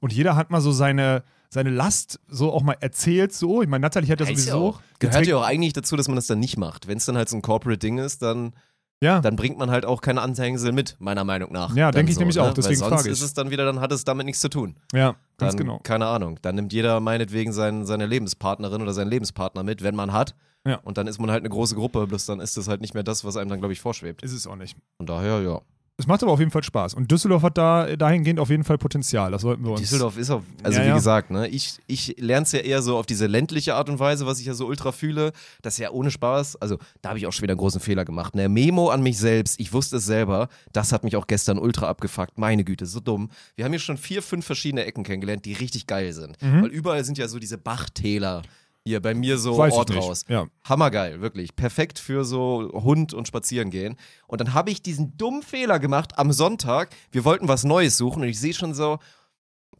und 0.01 0.12
jeder 0.12 0.35
hat 0.35 0.51
mal 0.51 0.61
so 0.62 0.73
seine, 0.73 1.23
seine 1.51 1.71
Last 1.71 2.19
so 2.29 2.53
auch 2.53 2.62
mal 2.62 2.77
erzählt. 2.81 3.33
So, 3.35 3.61
ich 3.62 3.69
meine, 3.69 3.83
Natalie 3.83 4.11
hat 4.11 4.21
ja 4.21 4.27
Heißt 4.27 4.39
sowieso. 4.39 4.59
auch, 4.59 4.81
gehört 4.99 5.27
ja 5.27 5.37
auch 5.37 5.45
eigentlich 5.45 5.75
dazu, 5.75 5.97
dass 5.97 6.09
man 6.09 6.17
das 6.17 6.27
dann 6.27 6.39
nicht 6.41 6.57
macht. 6.57 6.89
Wenn 6.89 6.97
es 6.99 7.05
dann 7.05 7.17
halt 7.19 7.29
so 7.29 7.37
ein 7.37 7.43
Corporate-Ding 7.43 7.99
ist, 7.99 8.23
dann, 8.23 8.55
Ja, 9.03 9.21
dann 9.21 9.37
bringt 9.37 9.59
man 9.59 9.71
halt 9.71 9.85
auch 9.85 10.01
keine 10.01 10.23
Anhängsel 10.23 10.73
mit, 10.73 10.97
meiner 10.99 11.25
Meinung 11.25 11.53
nach. 11.53 11.77
Ja, 11.77 11.91
Dann 11.91 11.97
denke 11.99 12.11
ich 12.12 12.15
so, 12.15 12.21
nämlich 12.21 12.41
auch, 12.41 12.47
ne? 12.49 12.55
deswegen 12.57 12.81
Weil 12.81 12.89
sonst 12.89 13.01
frage 13.03 13.09
ich. 13.11 13.12
ist 13.12 13.23
es 13.23 13.35
dann 13.35 13.51
wieder, 13.51 13.67
dann 13.67 13.81
hat 13.81 13.93
es 13.93 14.05
damit 14.05 14.25
nichts 14.25 14.41
zu 14.41 14.49
tun. 14.49 14.77
ja, 14.95 15.09
Dann, 15.37 15.49
ganz 15.49 15.57
genau. 15.59 15.81
keine 15.83 16.07
Ahnung, 16.07 16.39
dann 16.41 16.55
nimmt 16.55 16.73
jeder 16.73 16.99
meinetwegen 17.01 17.53
sein, 17.53 17.85
seine 17.85 18.07
Lebenspartnerin 18.07 18.81
oder 18.81 18.95
seinen 18.95 19.11
Lebenspartner 19.11 19.62
mit, 19.65 19.83
wenn 19.83 19.95
man 19.95 20.12
hat. 20.15 20.35
Ja. 20.67 20.77
Und 20.83 20.99
dann 20.99 21.07
ist 21.07 21.19
man 21.19 21.31
halt 21.31 21.43
eine 21.43 21.51
große 21.51 21.75
Gruppe, 21.75 22.07
bloß 22.07 22.27
dann 22.27 22.41
ist 22.41 22.57
das 22.57 22.69
halt 22.69 22.81
nicht 22.81 22.95
mehr 22.95 23.03
das, 23.03 23.25
was 23.25 23.37
einem 23.37 23.49
dann, 23.49 23.61
glaube 23.61 23.73
ich, 23.73 23.81
vorschwebt. 23.81 24.23
Ist 24.23 24.33
es 24.33 24.47
auch 24.47 24.57
nicht. 24.57 24.77
Von 24.97 25.07
daher, 25.07 25.41
ja. 25.41 25.61
Es 25.99 26.07
macht 26.07 26.23
aber 26.23 26.33
auf 26.33 26.39
jeden 26.41 26.51
Fall 26.51 26.63
Spaß. 26.63 26.93
Und 26.93 27.11
Düsseldorf 27.11 27.43
hat 27.43 27.57
da 27.57 27.97
dahingehend 27.97 28.39
auf 28.39 28.51
jeden 28.51 28.65
Fall 28.65 28.77
Potenzial. 28.77 29.31
Das 29.31 29.41
sollten 29.41 29.65
wir 29.65 29.71
uns. 29.71 29.81
Düsseldorf 29.81 30.19
ist 30.19 30.29
auf, 30.29 30.43
also 30.63 30.79
Ja, 30.79 30.85
wie 30.85 30.89
ja. 30.91 30.95
gesagt, 30.95 31.31
ne, 31.31 31.49
ich, 31.49 31.79
ich 31.87 32.17
lerne 32.19 32.45
es 32.45 32.53
ja 32.53 32.59
eher 32.59 32.83
so 32.83 32.99
auf 32.99 33.07
diese 33.07 33.27
ländliche 33.27 33.75
Art 33.75 33.89
und 33.89 33.99
Weise, 33.99 34.27
was 34.27 34.39
ich 34.39 34.45
ja 34.45 34.53
so 34.53 34.67
ultra 34.67 34.93
fühle. 34.93 35.33
Das 35.63 35.75
ist 35.75 35.79
ja 35.79 35.91
ohne 35.91 36.11
Spaß. 36.11 36.57
Also 36.57 36.77
da 37.01 37.09
habe 37.11 37.19
ich 37.19 37.27
auch 37.27 37.33
schon 37.33 37.45
wieder 37.45 37.53
einen 37.53 37.61
großen 37.61 37.81
Fehler 37.81 38.05
gemacht. 38.05 38.35
Ne? 38.35 38.51
Memo 38.51 38.91
an 38.91 39.03
mich 39.03 39.17
selbst, 39.17 39.59
ich 39.59 39.73
wusste 39.73 39.97
es 39.97 40.05
selber, 40.05 40.49
das 40.71 40.93
hat 40.93 41.03
mich 41.03 41.17
auch 41.17 41.27
gestern 41.27 41.59
ultra 41.59 41.89
abgefuckt. 41.89 42.37
Meine 42.37 42.65
Güte, 42.65 42.85
so 42.85 43.01
dumm. 43.01 43.31
Wir 43.55 43.65
haben 43.65 43.73
hier 43.73 43.81
schon 43.81 43.97
vier, 43.97 44.23
fünf 44.23 44.45
verschiedene 44.45 44.85
Ecken 44.85 45.03
kennengelernt, 45.03 45.47
die 45.47 45.55
richtig 45.55 45.87
geil 45.87 46.13
sind. 46.13 46.41
Mhm. 46.43 46.63
Weil 46.65 46.71
überall 46.73 47.05
sind 47.07 47.17
ja 47.17 47.27
so 47.27 47.39
diese 47.39 47.57
Bachtäler. 47.57 48.43
Hier 48.87 49.03
bei 49.03 49.14
mir 49.14 49.37
so 49.37 49.59
Weiß 49.59 49.72
Ort 49.75 49.94
raus. 49.96 50.25
Ja. 50.29 50.46
Hammergeil, 50.64 51.20
wirklich. 51.20 51.57
Perfekt 51.57 51.99
für 51.99 52.25
so 52.25 52.70
Hund 52.72 53.12
und 53.14 53.27
Spazierengehen. 53.27 53.96
Und 54.29 54.40
dann 54.40 54.55
habe 54.55 54.70
ich 54.70 54.81
diesen 54.81 55.16
dummen 55.16 55.42
Fehler 55.42 55.81
gemacht 55.81 56.18
am 56.18 56.31
Sonntag. 56.33 56.90
Wir 57.11 57.25
wollten 57.25 57.49
was 57.49 57.64
Neues 57.64 57.96
suchen 57.96 58.22
und 58.22 58.29
ich 58.29 58.38
sehe 58.38 58.55
schon 58.55 58.75
so, 58.75 58.99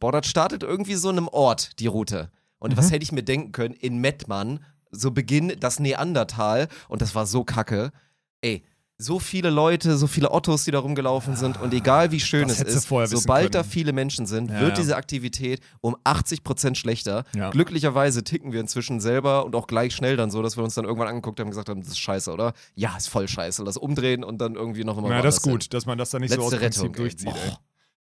boah, 0.01 0.11
das 0.11 0.27
startet 0.27 0.65
irgendwie 0.65 0.97
so 0.97 1.09
in 1.11 1.19
einem 1.19 1.29
Ort, 1.29 1.79
die 1.79 1.87
Route. 1.87 2.33
Und 2.59 2.73
Mhm. 2.73 2.79
was 2.79 2.91
hätte 2.91 3.05
ich 3.05 3.13
mir 3.13 3.23
denken 3.23 3.53
können? 3.53 3.75
In 3.75 3.99
Mettmann, 3.99 4.65
so 4.91 5.13
Beginn 5.13 5.53
das 5.61 5.79
Neandertal. 5.79 6.67
Und 6.89 7.01
das 7.01 7.15
war 7.15 7.27
so 7.27 7.45
kacke. 7.45 7.93
Ey, 8.41 8.65
so 8.99 9.19
viele 9.19 9.51
Leute, 9.51 9.97
so 9.97 10.07
viele 10.07 10.31
Ottos, 10.31 10.65
die 10.65 10.71
da 10.71 10.79
rumgelaufen 10.79 11.37
sind. 11.37 11.61
Und 11.61 11.75
egal 11.75 12.13
wie 12.13 12.21
schön 12.21 12.49
Das 12.49 12.61
es 12.63 12.75
ist, 12.87 12.89
sobald 13.11 13.55
da 13.55 13.63
viele 13.63 13.93
Menschen 13.93 14.27
sind, 14.27 14.51
Ja, 14.51 14.61
wird 14.61 14.79
diese 14.79 14.97
Aktivität 14.97 15.61
um 15.81 15.97
80% 16.05 16.77
schlechter. 16.77 17.25
Ja. 17.35 17.51
Glücklicherweise 17.51 18.25
ticken 18.25 18.53
wir 18.53 18.61
inzwischen 18.61 19.01
selber 19.01 19.45
und 19.45 19.55
auch 19.55 19.67
gleich 19.67 19.95
schnell 19.95 20.17
dann 20.17 20.31
so, 20.31 20.43
dass 20.43 20.57
wir 20.57 20.65
uns 20.65 20.75
dann 20.75 20.87
irgendwann 20.87 21.09
angeguckt 21.09 21.39
haben 21.41 21.47
und 21.47 21.51
gesagt 21.51 21.69
haben, 21.69 21.81
das 21.81 21.91
ist 21.91 21.99
scheiße, 21.99 22.33
oder? 22.33 22.55
Ja, 22.75 22.97
ist 22.97 23.09
voll 23.09 23.29
scheiße. 23.29 23.63
Lass 23.63 23.77
umdrehen 23.77 24.25
und 24.25 24.39
dann 24.39 24.55
irgendwie 24.55 24.85
noch 24.85 25.01
mal 25.01 25.11
Ja, 25.11 25.23
das 25.23 25.37
ist 25.37 25.43
gut, 25.43 25.75
dass 25.75 25.85
man 25.85 25.99
das 25.99 26.11
dann 26.11 26.23
nicht 26.23 26.31
Letzte 26.31 26.49
so 26.49 26.57
aus 26.57 26.61
Prinzip 26.61 26.83
Rettung, 26.83 26.95
ey. 26.95 27.01
durchzieht. 27.03 27.29
Ey. 27.29 27.53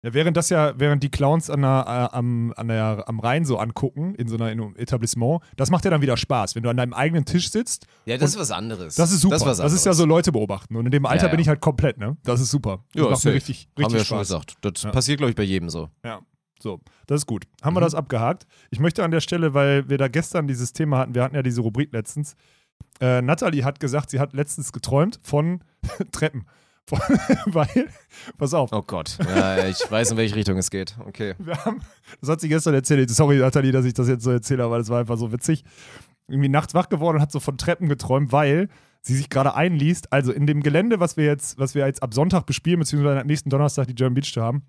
Ja, 0.02 0.14
während 0.14 0.36
das 0.36 0.48
ja, 0.48 0.72
während 0.78 1.02
die 1.02 1.10
Clowns 1.10 1.50
an 1.50 1.60
der, 1.60 2.08
äh, 2.12 2.16
am, 2.16 2.54
an 2.56 2.68
der, 2.68 3.04
am 3.06 3.20
Rhein 3.20 3.44
so 3.44 3.58
angucken, 3.58 4.14
in 4.14 4.28
so 4.28 4.36
einer 4.36 4.50
in 4.50 4.60
einem 4.60 4.74
Etablissement, 4.76 5.42
das 5.56 5.70
macht 5.70 5.84
ja 5.84 5.90
dann 5.90 6.00
wieder 6.00 6.16
Spaß, 6.16 6.54
wenn 6.54 6.62
du 6.62 6.70
an 6.70 6.76
deinem 6.78 6.94
eigenen 6.94 7.26
Tisch 7.26 7.50
sitzt. 7.50 7.86
Ja, 8.06 8.16
das 8.16 8.30
ist 8.30 8.38
was 8.38 8.50
anderes. 8.50 8.94
Das 8.94 9.12
ist 9.12 9.20
super. 9.20 9.34
Das 9.34 9.44
Das, 9.44 9.58
ist, 9.58 9.64
was 9.64 9.72
ist 9.74 9.84
ja 9.86 9.92
so 9.92 10.06
Leute 10.06 10.32
beobachten. 10.32 10.76
Und 10.76 10.86
in 10.86 10.90
dem 10.92 11.04
Alter 11.04 11.24
Ja, 11.24 11.28
ja. 11.28 11.30
bin 11.32 11.40
ich 11.40 11.48
halt 11.48 11.60
komplett, 11.60 11.98
ne? 11.98 12.16
Das 12.22 12.40
ist 12.40 12.50
super. 12.50 12.82
Das 12.94 13.04
Ja, 13.04 13.10
macht 13.10 13.24
mir 13.26 13.32
richtig, 13.34 13.68
richtig 13.76 13.84
Haben 13.84 13.92
wir 13.92 13.98
ja 13.98 14.04
Spaß. 14.04 14.08
schon 14.28 14.38
gesagt. 14.40 14.54
Das 14.62 14.82
Ja. 14.84 14.90
passiert, 14.90 15.18
glaube 15.18 15.30
ich, 15.30 15.36
bei 15.36 15.42
jedem 15.42 15.68
so. 15.68 15.90
Ja, 16.02 16.20
so, 16.62 16.80
das 17.06 17.20
ist 17.22 17.26
gut. 17.26 17.44
Haben 17.62 17.74
wir 17.76 17.80
Mhm. 17.80 17.84
das 17.84 17.94
abgehakt? 17.94 18.46
Ich 18.70 18.80
möchte 18.80 19.04
an 19.04 19.10
der 19.10 19.20
Stelle, 19.20 19.52
weil 19.52 19.86
wir 19.90 19.98
da 19.98 20.08
gestern 20.08 20.46
dieses 20.48 20.72
Thema 20.72 20.96
hatten, 20.98 21.14
wir 21.14 21.22
hatten 21.22 21.34
ja 21.34 21.42
diese 21.42 21.60
Rubrik 21.60 21.92
letztens. 21.92 22.36
Äh, 23.00 23.20
Natalie 23.20 23.64
hat 23.64 23.80
gesagt, 23.80 24.08
sie 24.10 24.18
hat 24.20 24.32
letztens 24.32 24.72
geträumt 24.72 25.20
von 25.22 25.62
Treppen. 26.12 26.46
Weil, 27.46 27.88
pass 28.38 28.54
auf, 28.54 28.70
Oh 28.72 28.82
Gott. 28.82 29.18
Ja, 29.24 29.66
ich 29.66 29.78
weiß, 29.90 30.12
in 30.12 30.16
welche 30.16 30.34
Richtung 30.36 30.56
es 30.58 30.70
geht. 30.70 30.96
Okay. 31.06 31.34
wir 31.38 31.64
haben, 31.64 31.80
das 32.20 32.30
hat 32.30 32.40
sie 32.40 32.48
gestern 32.48 32.74
erzählt. 32.74 33.10
Sorry, 33.10 33.36
Natalie, 33.38 33.72
dass 33.72 33.84
ich 33.84 33.94
das 33.94 34.08
jetzt 34.08 34.24
so 34.24 34.30
erzähle, 34.30 34.64
aber 34.64 34.78
das 34.78 34.88
war 34.88 35.00
einfach 35.00 35.16
so 35.16 35.32
witzig. 35.32 35.64
Irgendwie 36.28 36.48
nachts 36.48 36.74
wach 36.74 36.88
geworden 36.88 37.16
und 37.16 37.22
hat 37.22 37.32
so 37.32 37.40
von 37.40 37.58
Treppen 37.58 37.88
geträumt, 37.88 38.32
weil 38.32 38.68
sie 39.02 39.16
sich 39.16 39.30
gerade 39.30 39.54
einliest. 39.54 40.12
Also 40.12 40.32
in 40.32 40.46
dem 40.46 40.62
Gelände, 40.62 41.00
was 41.00 41.16
wir 41.16 41.24
jetzt, 41.24 41.58
was 41.58 41.74
wir 41.74 41.86
jetzt 41.86 42.02
ab 42.02 42.14
Sonntag 42.14 42.46
bespielen, 42.46 42.80
beziehungsweise 42.80 43.20
am 43.20 43.26
nächsten 43.26 43.50
Donnerstag 43.50 43.86
die 43.86 43.94
German 43.94 44.14
Beach 44.14 44.32
zu 44.32 44.42
haben, 44.42 44.62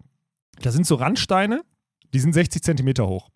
da 0.62 0.72
sind 0.72 0.86
so 0.86 0.96
Randsteine, 0.96 1.64
die 2.14 2.20
sind 2.20 2.34
60 2.34 2.64
Zentimeter 2.64 3.08
hoch. 3.08 3.30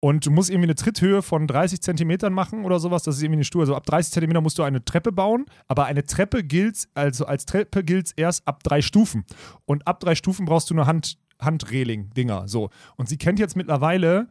Und 0.00 0.26
du 0.26 0.30
musst 0.30 0.50
irgendwie 0.50 0.66
eine 0.66 0.74
Tritthöhe 0.74 1.22
von 1.22 1.46
30 1.46 1.80
Zentimetern 1.80 2.32
machen 2.32 2.64
oder 2.64 2.78
sowas. 2.78 3.02
Das 3.02 3.16
ist 3.16 3.22
irgendwie 3.22 3.38
eine 3.38 3.44
Stufe. 3.44 3.62
Also 3.62 3.74
ab 3.74 3.86
30 3.86 4.12
Zentimeter 4.12 4.40
musst 4.40 4.58
du 4.58 4.62
eine 4.62 4.84
Treppe 4.84 5.10
bauen. 5.10 5.46
Aber 5.68 5.86
eine 5.86 6.04
Treppe 6.04 6.44
gilt, 6.44 6.86
also 6.94 7.26
als 7.26 7.46
Treppe 7.46 7.82
gilt 7.82 8.12
erst 8.16 8.46
ab 8.46 8.62
drei 8.62 8.82
Stufen. 8.82 9.24
Und 9.64 9.86
ab 9.86 10.00
drei 10.00 10.14
Stufen 10.14 10.44
brauchst 10.44 10.70
du 10.70 10.74
eine 10.74 10.86
Hand, 10.86 11.18
Handreling-Dinger. 11.40 12.46
So. 12.46 12.70
Und 12.96 13.08
sie 13.08 13.16
kennt 13.16 13.38
jetzt 13.38 13.56
mittlerweile 13.56 14.28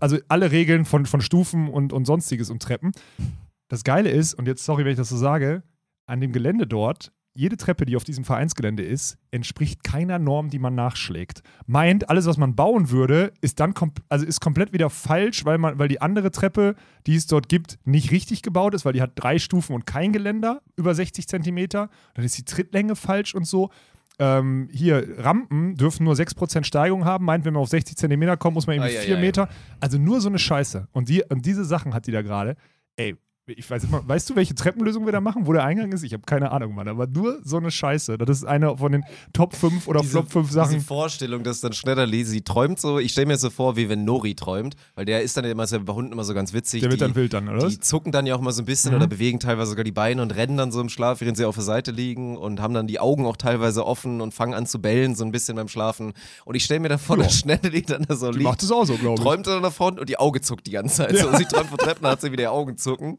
also 0.00 0.18
alle 0.28 0.50
Regeln 0.52 0.84
von, 0.84 1.06
von 1.06 1.20
Stufen 1.20 1.68
und, 1.68 1.92
und 1.92 2.06
sonstiges 2.06 2.50
und 2.50 2.62
Treppen. 2.62 2.92
Das 3.68 3.84
Geile 3.84 4.10
ist, 4.10 4.34
und 4.34 4.46
jetzt 4.46 4.64
sorry, 4.64 4.84
wenn 4.84 4.92
ich 4.92 4.98
das 4.98 5.08
so 5.08 5.16
sage, 5.16 5.62
an 6.06 6.20
dem 6.20 6.32
Gelände 6.32 6.66
dort, 6.66 7.12
jede 7.36 7.56
Treppe, 7.56 7.84
die 7.84 7.96
auf 7.96 8.04
diesem 8.04 8.24
Vereinsgelände 8.24 8.82
ist, 8.82 9.18
entspricht 9.30 9.84
keiner 9.84 10.18
Norm, 10.18 10.50
die 10.50 10.58
man 10.58 10.74
nachschlägt. 10.74 11.42
Meint, 11.66 12.10
alles, 12.10 12.26
was 12.26 12.36
man 12.36 12.54
bauen 12.56 12.90
würde, 12.90 13.32
ist 13.40 13.60
dann 13.60 13.74
also 14.08 14.26
ist 14.26 14.40
komplett 14.40 14.72
wieder 14.72 14.90
falsch, 14.90 15.44
weil, 15.44 15.58
man, 15.58 15.78
weil 15.78 15.88
die 15.88 16.00
andere 16.00 16.30
Treppe, 16.30 16.74
die 17.06 17.16
es 17.16 17.26
dort 17.26 17.48
gibt, 17.48 17.78
nicht 17.84 18.10
richtig 18.10 18.42
gebaut 18.42 18.74
ist, 18.74 18.84
weil 18.84 18.92
die 18.92 19.02
hat 19.02 19.12
drei 19.14 19.38
Stufen 19.38 19.74
und 19.74 19.86
kein 19.86 20.12
Geländer 20.12 20.62
über 20.76 20.94
60 20.94 21.28
Zentimeter. 21.28 21.90
Dann 22.14 22.24
ist 22.24 22.38
die 22.38 22.44
Trittlänge 22.44 22.96
falsch 22.96 23.34
und 23.34 23.46
so. 23.46 23.70
Ähm, 24.18 24.68
hier, 24.72 25.06
Rampen 25.18 25.74
dürfen 25.74 26.04
nur 26.04 26.14
6% 26.14 26.64
Steigung 26.64 27.04
haben. 27.04 27.24
Meint, 27.24 27.44
wenn 27.44 27.52
man 27.52 27.62
auf 27.62 27.68
60 27.68 27.96
Zentimeter 27.96 28.36
kommt, 28.36 28.54
muss 28.54 28.66
man 28.66 28.76
eben 28.76 28.84
Ah, 28.84 28.88
ja, 28.88 29.00
4 29.00 29.08
ja, 29.10 29.14
ja. 29.16 29.20
Meter. 29.20 29.48
Also 29.80 29.98
nur 29.98 30.20
so 30.20 30.28
eine 30.28 30.38
Scheiße. 30.38 30.88
Und, 30.92 31.08
die, 31.08 31.22
und 31.28 31.44
diese 31.44 31.64
Sachen 31.64 31.92
hat 31.92 32.06
die 32.06 32.12
da 32.12 32.22
gerade. 32.22 32.56
Ey, 32.96 33.16
ich 33.48 33.70
weiß 33.70 33.84
immer, 33.84 34.06
weißt 34.06 34.28
du, 34.30 34.36
welche 34.36 34.54
Treppenlösung 34.56 35.04
wir 35.06 35.12
da 35.12 35.20
machen, 35.20 35.46
wo 35.46 35.52
der 35.52 35.64
Eingang 35.64 35.92
ist? 35.92 36.02
Ich 36.02 36.12
habe 36.12 36.24
keine 36.26 36.50
Ahnung, 36.50 36.74
Mann, 36.74 36.88
aber 36.88 37.06
nur 37.06 37.38
so 37.44 37.58
eine 37.58 37.70
Scheiße. 37.70 38.18
Das 38.18 38.28
ist 38.38 38.44
eine 38.44 38.76
von 38.76 38.90
den 38.90 39.04
Top 39.32 39.54
5 39.54 39.86
oder 39.86 40.02
Flop 40.02 40.32
5 40.32 40.50
Sachen. 40.50 40.74
Diese 40.74 40.84
Vorstellung, 40.84 41.44
dass 41.44 41.60
dann 41.60 41.72
Schneiderli, 41.72 42.24
sie 42.24 42.42
träumt 42.42 42.80
so, 42.80 42.98
ich 42.98 43.12
stelle 43.12 43.26
mir 43.28 43.36
so 43.36 43.50
vor, 43.50 43.76
wie 43.76 43.88
wenn 43.88 44.04
Nori 44.04 44.34
träumt, 44.34 44.74
weil 44.96 45.04
der 45.04 45.22
ist 45.22 45.36
dann 45.36 45.44
immer 45.44 45.62
ist 45.62 45.70
ja 45.72 45.78
bei 45.78 45.92
Hunden 45.92 46.10
immer 46.12 46.24
so 46.24 46.34
ganz 46.34 46.52
witzig. 46.52 46.80
Der 46.80 46.90
wird 46.90 47.00
die, 47.00 47.04
dann 47.04 47.14
wild 47.14 47.32
dann, 47.34 47.48
oder? 47.48 47.68
Die 47.68 47.78
zucken 47.78 48.10
dann 48.10 48.26
ja 48.26 48.34
auch 48.34 48.40
mal 48.40 48.50
so 48.52 48.62
ein 48.62 48.66
bisschen 48.66 48.90
Mhm. 48.90 48.96
oder 48.96 49.06
bewegen 49.06 49.38
teilweise 49.38 49.70
sogar 49.70 49.84
die 49.84 49.92
Beine 49.92 50.22
und 50.22 50.34
rennen 50.34 50.56
dann 50.56 50.72
so 50.72 50.80
im 50.80 50.88
Schlaf, 50.88 51.20
während 51.20 51.36
sie 51.36 51.44
auf 51.44 51.54
der 51.54 51.64
Seite 51.64 51.92
liegen 51.92 52.36
und 52.36 52.60
haben 52.60 52.74
dann 52.74 52.88
die 52.88 52.98
Augen 52.98 53.26
auch 53.26 53.36
teilweise 53.36 53.86
offen 53.86 54.20
und 54.20 54.34
fangen 54.34 54.54
an 54.54 54.66
zu 54.66 54.80
bellen, 54.80 55.14
so 55.14 55.24
ein 55.24 55.30
bisschen 55.32 55.54
beim 55.56 55.68
Schlafen. 55.68 56.14
Und 56.44 56.54
ich 56.56 56.64
stelle 56.64 56.80
mir 56.80 56.88
dann 56.88 56.98
vor, 56.98 57.16
Ja. 57.16 57.24
dass 57.24 57.38
Schneiderli 57.38 57.82
dann 57.82 58.04
da 58.08 58.16
so 58.16 58.30
Die 58.32 58.38
liegt, 58.38 58.44
macht 58.50 58.62
es 58.64 58.72
auch 58.72 58.84
so, 58.84 58.96
glaube 58.96 59.16
ich. 59.18 59.20
träumt 59.24 59.46
dann 59.46 59.62
davon 59.62 59.98
und 60.00 60.08
die 60.08 60.18
Auge 60.18 60.40
zuckt 60.40 60.66
die 60.66 60.72
ganze 60.72 60.96
Zeit. 60.96 61.16
So, 61.16 61.30
sie 61.36 61.44
träumt 61.44 61.68
von 61.68 61.78
Treppen, 61.78 62.06
hat 62.08 62.20
sie 62.20 62.32
wieder 62.32 62.42
die 62.44 62.48
Augen 62.48 62.76
zucken. 62.76 63.18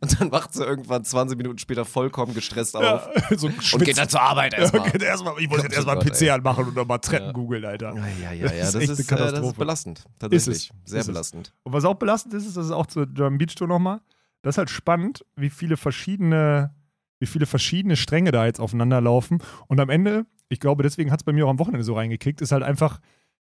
Und 0.00 0.20
dann 0.20 0.32
wacht 0.32 0.52
sie 0.54 0.64
irgendwann 0.64 1.04
20 1.04 1.36
Minuten 1.36 1.58
später 1.58 1.84
vollkommen 1.84 2.34
gestresst 2.34 2.74
auf 2.76 2.82
Ja, 2.82 3.10
so 3.36 3.46
und 3.46 3.84
geht 3.84 3.96
dann 3.96 4.08
zur 4.08 4.20
Arbeit 4.20 4.54
erstmal. 4.54 4.88
Ja, 4.88 4.94
erstmal. 5.06 5.40
Ich 5.40 5.48
muss 5.48 5.62
jetzt 5.62 5.74
erstmal 5.74 5.96
oh 5.96 6.00
einen 6.00 6.08
Gott, 6.08 6.18
PC 6.18 6.22
ey. 6.22 6.30
anmachen 6.30 6.66
und 6.66 6.74
nochmal 6.76 6.98
Treppen 6.98 7.26
Ja. 7.28 7.32
googeln, 7.32 7.64
Alter. 7.64 7.94
Ja, 7.94 8.06
ja, 8.08 8.32
ja, 8.32 8.42
Das 8.42 8.52
ist 8.52 8.74
Das, 8.74 8.82
echt 8.82 8.90
ist, 8.90 9.12
eine 9.12 9.28
äh, 9.28 9.32
das 9.32 9.46
ist 9.46 9.56
belastend. 9.56 10.04
Tatsächlich. 10.18 10.56
Ist 10.70 10.72
Sehr 10.84 11.00
Ist 11.00 11.06
belastend. 11.06 11.52
Und 11.62 11.72
was 11.72 11.84
auch 11.84 11.94
belastend 11.94 12.34
ist, 12.34 12.46
ist, 12.46 12.56
das 12.56 12.66
ist 12.66 12.72
auch 12.72 12.86
zur 12.86 13.06
German 13.06 13.38
Beach 13.38 13.54
Tour 13.54 13.68
nochmal. 13.68 14.00
Das 14.42 14.54
ist 14.54 14.58
halt 14.58 14.70
spannend, 14.70 15.24
wie 15.36 15.50
viele 15.50 15.76
verschiedene, 15.76 16.74
wie 17.20 17.26
viele 17.26 17.46
verschiedene 17.46 17.94
Stränge 17.96 18.32
da 18.32 18.46
jetzt 18.46 18.58
aufeinander 18.58 19.00
laufen. 19.00 19.38
Und 19.68 19.78
am 19.78 19.88
Ende, 19.90 20.26
ich 20.48 20.58
glaube, 20.58 20.82
deswegen 20.82 21.12
hat 21.12 21.20
es 21.20 21.24
bei 21.24 21.32
mir 21.32 21.46
auch 21.46 21.50
am 21.50 21.60
Wochenende 21.60 21.84
so 21.84 21.94
reingekickt, 21.94 22.40
ist 22.40 22.50
halt 22.50 22.64
einfach, 22.64 22.98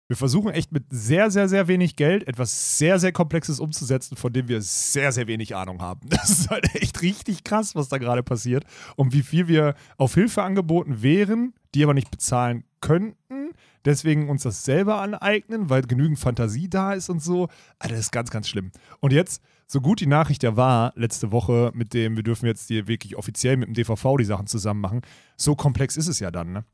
wir 0.09 0.17
versuchen 0.17 0.51
echt 0.51 0.73
mit 0.73 0.85
sehr, 0.91 1.31
sehr, 1.31 1.49
sehr 1.49 1.67
wenig 1.69 1.97
Geld 1.97 2.29
etwas 2.29 2.79
sehr, 2.79 2.99
sehr 2.99 3.13
Komplexes 3.13 3.59
umzusetzen, 3.59 4.17
von 4.17 4.33
dem 4.33 4.49
wir 4.49 4.63
sehr, 4.63 5.11
sehr 5.13 5.27
wenig 5.27 5.57
Ahnung 5.57 5.81
haben. 5.83 6.09
Das 6.17 6.31
ist 6.31 6.51
halt 6.51 6.75
echt 6.75 7.03
richtig 7.03 7.45
krass, 7.45 7.75
was 7.75 7.89
da 7.89 7.99
gerade 7.99 8.23
passiert. 8.23 8.65
Und 8.97 9.13
wie 9.13 9.23
viel 9.23 9.49
wir 9.49 9.75
auf 9.97 10.15
Hilfe 10.15 10.43
angeboten 10.43 11.03
wären, 11.03 11.55
die 11.75 11.85
aber 11.85 11.95
nicht 11.95 12.11
bezahlen 12.11 12.65
könnten. 12.81 13.51
Deswegen 13.85 14.29
uns 14.29 14.43
das 14.43 14.65
selber 14.65 15.01
aneignen, 15.01 15.71
weil 15.71 15.83
genügend 15.83 16.19
Fantasie 16.19 16.69
da 16.69 16.93
ist 16.93 17.09
und 17.09 17.23
so. 17.23 17.49
Alter, 17.79 17.95
das 17.95 18.07
ist 18.07 18.13
ganz, 18.13 18.31
ganz 18.31 18.49
schlimm. 18.49 18.73
Und 19.01 19.13
jetzt, 19.13 19.43
so 19.67 19.81
gut 19.81 20.01
die 20.01 20.07
Nachricht 20.07 20.43
ja 20.43 20.57
war, 20.57 20.93
letzte 20.97 21.33
Woche, 21.33 21.71
mit 21.75 21.95
dem, 21.95 22.17
wir 22.17 22.23
dürfen 22.23 22.47
jetzt 22.47 22.69
hier 22.69 22.89
wirklich 22.89 23.17
offiziell 23.17 23.57
mit 23.57 23.69
dem 23.69 23.75
DVV 23.75 24.17
die 24.19 24.25
Sachen 24.25 24.47
zusammen 24.47 24.81
machen, 24.81 25.03
so 25.37 25.55
komplex 25.55 25.97
ist 25.97 26.09
es 26.09 26.19
ja 26.21 26.31
dann, 26.31 26.53
ne? 26.53 26.65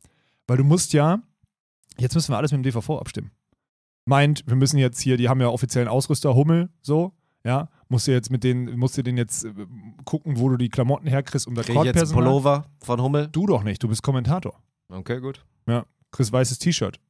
Weil 0.46 0.56
du 0.58 0.64
musst 0.64 0.92
ja, 0.92 1.22
jetzt 1.98 2.14
müssen 2.14 2.32
wir 2.32 2.38
alles 2.38 2.52
mit 2.52 2.58
dem 2.58 2.62
DVV 2.64 2.98
abstimmen. 2.98 3.30
meint, 4.04 4.44
wir 4.46 4.56
müssen 4.56 4.78
jetzt 4.78 5.00
hier, 5.00 5.16
die 5.16 5.28
haben 5.28 5.40
ja 5.40 5.48
offiziellen 5.48 5.88
Ausrüster, 5.88 6.34
Hummel, 6.34 6.70
so, 6.80 7.12
ja, 7.44 7.68
musst 7.88 8.06
du 8.06 8.12
jetzt 8.12 8.30
mit 8.30 8.42
denen, 8.44 8.78
musst 8.78 8.96
du 8.98 9.02
den 9.02 9.16
jetzt 9.16 9.44
äh, 9.44 9.52
gucken, 10.04 10.38
wo 10.38 10.48
du 10.48 10.56
die 10.56 10.68
Klamotten 10.68 11.06
herkriegst, 11.06 11.46
um 11.46 11.54
das 11.54 11.66
Krieg 11.66 11.76
ich 11.76 11.84
jetzt. 11.84 12.12
Pullover 12.12 12.66
von 12.82 13.00
Hummel? 13.00 13.28
Du 13.28 13.46
doch 13.46 13.62
nicht, 13.62 13.82
du 13.82 13.88
bist 13.88 14.02
Kommentator. 14.02 14.60
Okay, 14.88 15.20
gut. 15.20 15.44
Chris 16.12 16.30
weißes 16.30 16.58
T-Shirt. 16.58 17.00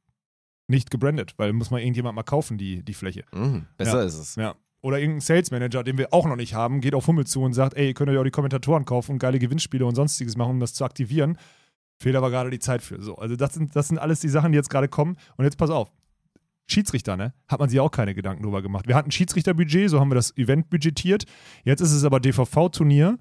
Nicht 0.67 0.89
gebrandet, 0.89 1.33
weil 1.37 1.51
muss 1.51 1.71
mal 1.71 1.81
irgendjemand 1.81 2.15
mal 2.15 2.23
kaufen, 2.23 2.57
die, 2.57 2.83
die 2.83 2.93
Fläche. 2.93 3.25
Mhm, 3.33 3.65
besser 3.77 3.99
Ja. 3.99 4.05
ist 4.05 4.17
es. 4.17 4.35
Ja. 4.35 4.55
Oder 4.81 4.99
irgendein 4.99 5.21
Sales 5.21 5.51
Manager, 5.51 5.83
den 5.83 5.97
wir 5.97 6.13
auch 6.13 6.25
noch 6.25 6.37
nicht 6.37 6.53
haben, 6.53 6.79
geht 6.79 6.95
auf 6.95 7.07
Hummel 7.07 7.27
zu 7.27 7.41
und 7.41 7.53
sagt, 7.53 7.75
ey, 7.75 7.87
ihr 7.87 7.93
könnt 7.93 8.09
euch 8.09 8.17
auch 8.17 8.23
die 8.23 8.31
Kommentatoren 8.31 8.85
kaufen 8.85 9.11
und 9.13 9.19
geile 9.19 9.39
Gewinnspiele 9.39 9.85
und 9.85 9.95
sonstiges 9.95 10.37
machen, 10.37 10.51
um 10.51 10.59
das 10.61 10.73
zu 10.73 10.85
aktivieren. 10.85 11.37
Fehlt 11.99 12.15
aber 12.15 12.29
gerade 12.29 12.49
die 12.49 12.59
Zeit 12.59 12.81
für. 12.81 13.01
So, 13.01 13.15
also 13.15 13.35
das 13.35 13.53
sind, 13.53 13.75
das 13.75 13.87
sind 13.87 13.97
alles 13.97 14.19
die 14.19 14.29
Sachen, 14.29 14.51
die 14.51 14.57
jetzt 14.57 14.69
gerade 14.69 14.87
kommen. 14.87 15.15
Und 15.37 15.45
jetzt 15.45 15.57
pass 15.57 15.69
auf. 15.69 15.91
Schiedsrichter, 16.65 17.17
ne? 17.17 17.33
Hat 17.47 17.59
man 17.59 17.69
sich 17.69 17.79
auch 17.79 17.91
keine 17.91 18.15
Gedanken 18.15 18.43
drüber 18.43 18.61
gemacht. 18.61 18.87
Wir 18.87 18.95
hatten 18.95 19.11
Schiedsrichterbudget, 19.11 19.89
so 19.89 19.99
haben 19.99 20.09
wir 20.09 20.15
das 20.15 20.35
Event 20.37 20.69
budgetiert. 20.69 21.25
Jetzt 21.63 21.81
ist 21.81 21.91
es 21.91 22.03
aber 22.05 22.19
DVV-Turnier 22.19 23.19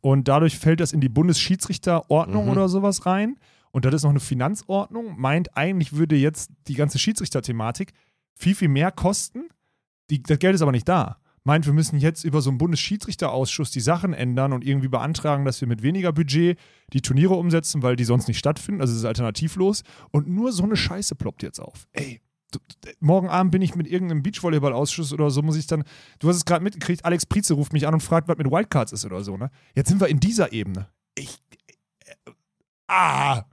und 0.00 0.26
dadurch 0.28 0.58
fällt 0.58 0.80
das 0.80 0.92
in 0.92 1.00
die 1.00 1.08
Bundesschiedsrichterordnung 1.08 2.44
Mhm. 2.46 2.50
oder 2.50 2.68
sowas 2.68 3.06
rein. 3.06 3.36
Und 3.70 3.84
das 3.84 3.94
ist 3.94 4.02
noch 4.02 4.10
eine 4.10 4.20
Finanzordnung. 4.20 5.18
Meint, 5.20 5.56
eigentlich 5.56 5.92
würde 5.92 6.16
jetzt 6.16 6.50
die 6.66 6.74
ganze 6.74 6.98
Schiedsrichterthematik 6.98 7.92
viel, 8.34 8.56
viel 8.56 8.68
mehr 8.68 8.90
kosten. 8.90 9.44
Die, 10.10 10.20
das 10.22 10.40
Geld 10.40 10.56
ist 10.56 10.62
aber 10.62 10.72
nicht 10.72 10.88
da. 10.88 11.18
Meint, 11.44 11.66
wir 11.66 11.72
müssen 11.72 11.98
jetzt 11.98 12.24
über 12.24 12.42
so 12.42 12.50
einen 12.50 12.58
Bundesschiedsrichterausschuss 12.58 13.70
die 13.70 13.80
Sachen 13.80 14.12
ändern 14.12 14.52
und 14.52 14.64
irgendwie 14.64 14.88
beantragen, 14.88 15.44
dass 15.44 15.60
wir 15.60 15.68
mit 15.68 15.82
weniger 15.82 16.12
Budget 16.12 16.58
die 16.92 17.00
Turniere 17.00 17.34
umsetzen, 17.34 17.82
weil 17.82 17.96
die 17.96 18.04
sonst 18.04 18.28
nicht 18.28 18.38
stattfinden. 18.38 18.80
Also 18.80 18.92
es 18.92 19.00
ist 19.00 19.04
alternativlos. 19.06 19.82
Und 20.10 20.28
nur 20.28 20.52
so 20.52 20.64
eine 20.64 20.76
Scheiße 20.76 21.14
ploppt 21.14 21.42
jetzt 21.42 21.58
auf. 21.58 21.88
Ey, 21.92 22.20
morgen 23.00 23.28
Abend 23.28 23.52
bin 23.52 23.62
ich 23.62 23.74
mit 23.74 23.86
irgendeinem 23.86 24.22
Beachvolleyball-Ausschuss 24.22 25.12
oder 25.12 25.30
so, 25.30 25.42
muss 25.42 25.56
ich 25.56 25.66
dann. 25.66 25.84
Du 26.18 26.28
hast 26.28 26.36
es 26.36 26.44
gerade 26.44 26.62
mitgekriegt, 26.62 27.04
Alex 27.04 27.26
Prize 27.26 27.54
ruft 27.54 27.72
mich 27.72 27.86
an 27.86 27.94
und 27.94 28.00
fragt, 28.00 28.28
was 28.28 28.36
mit 28.36 28.50
Wildcards 28.50 28.92
ist 28.92 29.04
oder 29.04 29.22
so, 29.22 29.36
ne? 29.36 29.50
Jetzt 29.74 29.88
sind 29.88 30.00
wir 30.00 30.08
in 30.08 30.20
dieser 30.20 30.52
Ebene. 30.52 30.88
Ich. 31.14 31.38
Äh, 32.04 32.30
ah! 32.88 33.44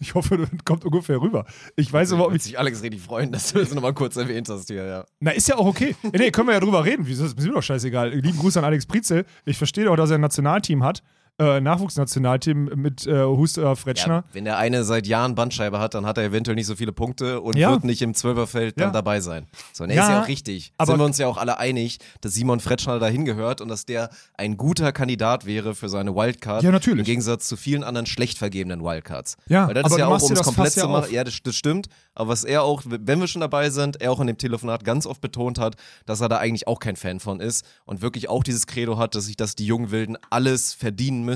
Ich 0.00 0.14
hoffe, 0.14 0.38
das 0.38 0.48
kommt 0.64 0.84
ungefähr 0.84 1.20
rüber. 1.20 1.44
Ich 1.76 1.92
weiß 1.92 2.12
überhaupt 2.12 2.32
nicht. 2.32 2.42
sich 2.42 2.58
Alex 2.58 2.82
richtig 2.82 3.02
freuen, 3.02 3.32
dass 3.32 3.52
du 3.52 3.58
das 3.58 3.74
nochmal 3.74 3.92
kurz 3.92 4.16
erwähnt 4.16 4.48
hast 4.48 4.68
hier, 4.68 4.84
ja. 4.86 5.04
Na, 5.20 5.30
ist 5.30 5.46
ja 5.46 5.56
auch 5.56 5.66
okay. 5.66 5.94
Nee, 6.12 6.30
können 6.30 6.48
wir 6.48 6.54
ja 6.54 6.60
drüber 6.60 6.84
reden. 6.84 7.06
Wieso 7.06 7.26
ist 7.26 7.38
mir 7.38 7.52
doch 7.52 7.62
scheißegal. 7.62 8.10
Lieben 8.10 8.38
Gruß 8.38 8.56
an 8.56 8.64
Alex 8.64 8.86
Prizel. 8.86 9.26
Ich 9.44 9.58
verstehe 9.58 9.84
doch, 9.84 9.96
dass 9.96 10.10
er 10.10 10.16
ein 10.16 10.22
Nationalteam 10.22 10.82
hat. 10.82 11.02
Äh, 11.40 11.60
Nachwuchsnationalteam 11.60 12.70
mit 12.76 13.06
äh, 13.06 13.24
Huster 13.24 13.74
Fretschner. 13.74 14.14
ja. 14.16 14.24
Wenn 14.32 14.44
der 14.44 14.58
eine 14.58 14.84
seit 14.84 15.06
Jahren 15.06 15.34
Bandscheibe 15.34 15.78
hat, 15.80 15.94
dann 15.94 16.04
hat 16.04 16.18
er 16.18 16.24
eventuell 16.24 16.54
nicht 16.54 16.66
so 16.66 16.76
viele 16.76 16.92
Punkte 16.92 17.40
und 17.40 17.56
Ja. 17.56 17.70
wird 17.70 17.84
nicht 17.84 18.02
im 18.02 18.12
Zwölferfeld 18.14 18.78
dann 18.78 18.92
dabei 18.92 19.20
sein. 19.20 19.46
So, 19.72 19.84
und 19.84 19.90
er 19.90 20.02
ist 20.02 20.08
ja 20.10 20.22
auch 20.22 20.28
richtig. 20.28 20.72
aber- 20.76 20.92
Sind 20.92 21.00
wir 21.00 21.04
uns 21.06 21.16
ja 21.18 21.26
auch 21.28 21.38
alle 21.38 21.58
einig, 21.58 21.98
dass 22.20 22.34
Simon 22.34 22.60
Fretschner 22.60 22.98
dahin 22.98 23.24
gehört 23.24 23.60
und 23.62 23.68
dass 23.68 23.86
der 23.86 24.10
ein 24.36 24.58
guter 24.58 24.92
Kandidat 24.92 25.46
wäre 25.46 25.74
für 25.74 25.88
seine 25.88 26.14
Wildcard. 26.14 26.62
Ja, 26.62 26.70
natürlich. 26.70 27.00
Im 27.00 27.04
Gegensatz 27.06 27.48
zu 27.48 27.56
vielen 27.56 27.84
anderen 27.84 28.04
schlecht 28.06 28.36
vergebenen 28.36 28.82
Wildcards. 28.84 29.36
Ja, 29.48 29.66
Weil 29.66 29.74
das 29.74 29.84
aber 29.84 29.94
ist 29.94 29.98
ja 29.98 30.06
du 30.06 30.12
auch, 30.14 30.22
um 30.22 30.32
es 30.32 30.42
komplett 30.42 30.72
zu 30.72 30.88
machen. 30.88 31.10
Ja, 31.12 31.24
das, 31.24 31.38
das 31.42 31.56
stimmt. 31.56 31.88
Aber 32.14 32.28
was 32.28 32.44
er 32.44 32.64
auch, 32.64 32.82
wenn 32.84 33.18
wir 33.18 33.28
schon 33.28 33.40
dabei 33.40 33.70
sind, 33.70 33.98
er 34.02 34.12
auch 34.12 34.20
in 34.20 34.26
dem 34.26 34.36
Telefonat 34.36 34.84
ganz 34.84 35.06
oft 35.06 35.22
betont 35.22 35.58
hat, 35.58 35.76
dass 36.04 36.20
er 36.20 36.28
da 36.28 36.36
eigentlich 36.36 36.66
auch 36.68 36.80
kein 36.80 36.96
Fan 36.96 37.18
von 37.18 37.40
ist 37.40 37.64
und 37.86 38.02
wirklich 38.02 38.28
auch 38.28 38.42
dieses 38.44 38.66
Credo 38.66 38.98
hat, 38.98 39.14
dass 39.14 39.24
sich 39.24 39.36
das 39.36 39.54
die 39.54 39.64
jungen 39.64 39.90
Wilden 39.90 40.18
alles 40.28 40.74
verdienen 40.74 41.22
müssen. 41.24 41.29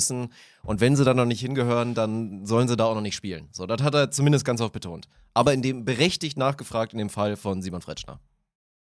Und 0.63 0.81
wenn 0.81 0.97
sie 0.97 1.05
da 1.05 1.15
noch 1.15 1.25
nicht 1.25 1.41
hingehören, 1.41 1.95
dann 1.95 2.47
sollen 2.47 2.69
sie 2.69 2.77
da 2.77 2.85
auch 2.87 2.95
noch 2.95 3.01
nicht 3.01 3.15
spielen. 3.17 3.49
So, 3.53 3.67
das 3.67 3.83
hat 3.83 3.95
er 3.95 4.11
zumindest 4.11 4.45
ganz 4.45 4.61
oft 4.61 4.73
betont. 4.73 5.09
Aber 5.35 5.53
in 5.53 5.63
dem 5.63 5.85
berechtigt 5.85 6.37
nachgefragt 6.37 6.93
in 6.93 6.99
dem 6.99 7.11
Fall 7.11 7.37
von 7.37 7.63
Simon 7.63 7.83
Fretschner. 7.83 8.21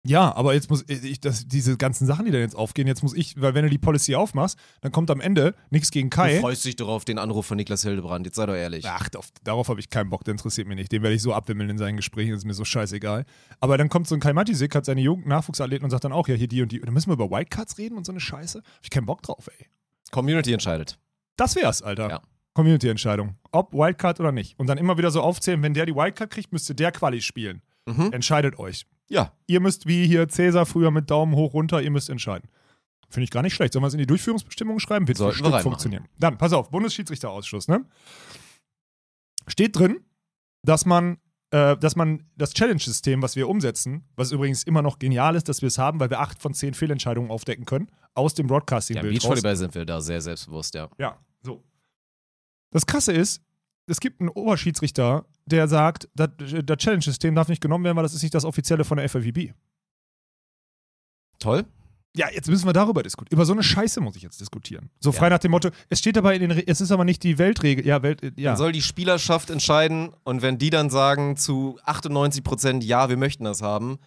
Ja, 0.03 0.35
aber 0.35 0.55
jetzt 0.55 0.71
muss 0.71 0.83
ich, 0.89 1.21
das, 1.21 1.47
diese 1.47 1.77
ganzen 1.77 2.07
Sachen, 2.07 2.25
die 2.25 2.31
da 2.31 2.39
jetzt 2.39 2.57
aufgehen, 2.57 2.87
jetzt 2.87 3.03
muss 3.03 3.15
ich, 3.15 3.39
weil 3.39 3.53
wenn 3.55 3.65
du 3.65 3.71
die 3.71 3.77
Policy 3.77 4.15
aufmachst, 4.15 4.59
dann 4.81 4.93
kommt 4.93 5.11
am 5.11 5.21
Ende 5.21 5.55
nichts 5.69 5.91
gegen 5.91 6.09
Du 6.09 6.17
Kai. 6.17 6.41
freust 6.41 6.65
dich 6.65 6.77
doch 6.77 6.89
auf 6.89 7.05
den 7.05 7.19
Anruf 7.19 7.45
von 7.45 7.59
Niklas 7.59 7.83
Hildebrand, 7.83 8.25
jetzt 8.25 8.37
sei 8.37 8.47
doch 8.47 8.55
ehrlich. 8.55 8.87
Ach, 8.89 9.09
auf, 9.15 9.29
darauf 9.45 9.69
habe 9.69 9.79
ich 9.79 9.91
keinen 9.91 10.09
Bock, 10.09 10.25
der 10.25 10.33
interessiert 10.33 10.67
mich 10.69 10.77
nicht. 10.77 10.91
Den 10.91 11.03
werde 11.03 11.15
ich 11.17 11.21
so 11.21 11.35
abwimmeln 11.35 11.69
in 11.69 11.77
seinen 11.77 11.99
Gesprächen, 11.99 12.33
ist 12.33 12.47
mir 12.47 12.55
so 12.55 12.65
scheißegal. 12.65 13.27
Aber 13.61 13.77
dann 13.77 13.91
kommt 13.91 14.09
so 14.09 14.15
ein 14.15 14.21
Kai 14.21 14.33
Matisik, 14.33 14.75
hat 14.75 14.87
seine 14.87 15.03
Jugend-Nachwuchsathleten 15.03 15.85
und 15.85 15.91
sagt 15.91 16.05
dann 16.05 16.13
auch, 16.13 16.29
ja, 16.29 16.35
hier 16.35 16.49
die 16.49 16.63
und 16.63 16.73
die. 16.73 16.81
Und 16.81 16.87
dann 16.87 16.95
müssen 16.95 17.11
wir 17.11 17.15
über 17.15 17.31
Wildcards 17.31 17.77
reden 17.77 17.99
und 17.99 18.07
so 18.07 18.13
eine 18.13 18.21
Scheiße. 18.21 18.59
Hab 18.59 18.65
ich 18.83 18.91
keinen 18.91 19.07
Bock 19.07 19.21
drauf, 19.21 19.51
ey. 19.59 19.67
Community 20.11 20.53
entscheidet. 20.53 20.99
Das 21.37 21.57
wär's, 21.57 21.83
Alter. 21.83 22.09
Ja. 22.09 22.23
Community-Entscheidung. 22.55 23.37
Ob 23.53 23.73
Wildcard 23.73 24.21
oder 24.21 24.33
nicht. 24.33 24.59
Und 24.59 24.67
dann 24.67 24.79
immer 24.79 24.99
wieder 24.99 25.11
so 25.11 25.23
aufzählen, 25.23 25.63
wenn 25.63 25.73
der 25.73 25.87
die 25.87 25.95
Wildcard 25.95 26.31
kriegt, 26.31 26.53
müsste 26.53 26.75
der 26.75 26.93
Quali 26.93 27.21
spielen. 27.21 27.63
Mhm. 27.87 28.13
Entscheidet 28.13 28.59
euch. 28.59 28.87
Ja, 29.09 29.33
Ihr 29.47 29.61
müsst, 29.61 29.87
wie 29.87 30.07
hier 30.07 30.29
Cäsar 30.29 30.67
früher 30.67 30.91
mit 30.91 31.11
Daumen 31.11 31.35
hoch, 31.35 31.55
runter, 31.55 31.83
ihr 31.83 31.91
müsst 31.91 32.11
entscheiden. 32.11 32.49
Finde 33.09 33.25
ich 33.25 33.31
gar 33.31 33.43
nicht 33.43 33.55
schlecht. 33.55 33.73
Sollen 33.73 33.83
wir 33.83 33.89
es 33.89 33.95
in 33.95 33.99
die 33.99 34.07
Durchführungsbestimmungen 34.07 34.79
schreiben? 34.79 35.09
Wird 35.09 35.19
Sollten 35.19 35.43
wir 35.43 35.61
funktionieren. 35.61 36.07
Dann, 36.19 36.39
pass 36.39 36.53
auf, 36.53 36.71
Bundesschiedsrichterausschuss, 36.71 37.67
ne? 37.67 37.85
Steht 39.49 39.77
drin, 39.77 40.01
dass 40.63 40.87
man, 40.87 41.19
äh, 41.53 41.77
dass 41.77 41.97
man 41.97 42.25
das 42.37 42.53
Challenge-System, 42.53 43.23
was 43.23 43.37
wir 43.37 43.49
umsetzen, 43.49 44.05
was 44.17 44.31
übrigens 44.33 44.63
immer 44.63 44.83
noch 44.83 44.99
genial 44.99 45.35
ist, 45.35 45.49
dass 45.49 45.63
wir 45.63 45.67
es 45.67 45.79
haben, 45.79 45.99
weil 45.99 46.11
wir 46.11 46.21
acht 46.21 46.41
von 46.41 46.55
zehn 46.55 46.75
Fehlentscheidungen 46.75 47.31
aufdecken 47.31 47.65
können, 47.65 47.91
aus 48.15 48.35
dem 48.35 48.47
ja 48.47 48.55
Broadcasting-Bild 48.55 49.15
raus. 49.17 49.23
Beachvolleyball 49.23 49.57
sind 49.57 49.75
wir 49.75 49.85
da 49.85 50.01
sehr 50.01 50.21
selbstbewusst, 50.21 50.75
ja. 50.75 50.89
Ja, 50.99 51.19
so. 51.43 51.65
Das 52.71 52.87
Krasse 52.87 53.13
ist, 53.13 53.43
es 53.87 53.99
gibt 53.99 54.21
einen 54.21 54.29
Oberschiedsrichter, 54.29 55.27
der 55.47 55.67
sagt, 55.67 56.09
das, 56.15 56.29
das 56.39 56.77
Challenge-System 56.77 57.35
darf 57.35 57.49
nicht 57.49 57.61
genommen 57.61 57.85
werden, 57.85 57.97
weil 57.97 58.05
das 58.05 58.15
ist 58.15 58.23
nicht 58.23 58.35
das 58.35 58.45
offizielle 58.45 58.85
von 58.85 58.99
der 58.99 59.09
FFVB. 59.09 59.53
Toll. 61.41 61.65
Ja, 62.17 62.27
jetzt 62.33 62.49
müssen 62.49 62.67
wir 62.67 62.73
darüber 62.73 63.03
diskutieren. 63.05 63.37
Über 63.37 63.45
so 63.45 63.53
eine 63.53 63.63
Scheiße 63.63 64.01
muss 64.01 64.17
ich 64.17 64.23
jetzt 64.23 64.41
diskutieren. 64.41 64.91
So 64.99 65.11
Ja. 65.11 65.17
frei 65.19 65.29
nach 65.29 65.39
dem 65.39 65.53
Motto, 65.53 65.71
es 65.89 66.01
steht 66.01 66.17
dabei 66.17 66.35
in 66.35 66.41
den, 66.41 66.51
Re 66.51 66.65
es 66.67 66.81
ist 66.81 66.91
aber 66.91 67.05
nicht 67.05 67.23
die 67.23 67.39
Weltregel. 67.39 67.87
Ja, 67.87 68.03
Welt, 68.03 68.21
ja. 68.37 68.51
Dann 68.51 68.57
soll 68.57 68.73
die 68.73 68.83
Spielerschaft 68.83 69.49
entscheiden 69.51 70.11
und 70.25 70.43
wenn 70.43 70.59
die 70.59 70.71
dann 70.71 70.91
sagen 70.91 71.37
zu 71.37 71.79
98 71.85 72.43
Prozent, 72.43 72.83
ja, 72.85 73.09
wir 73.09 73.17
möchten 73.17 73.45
das 73.45 73.63
haben, 73.63 73.99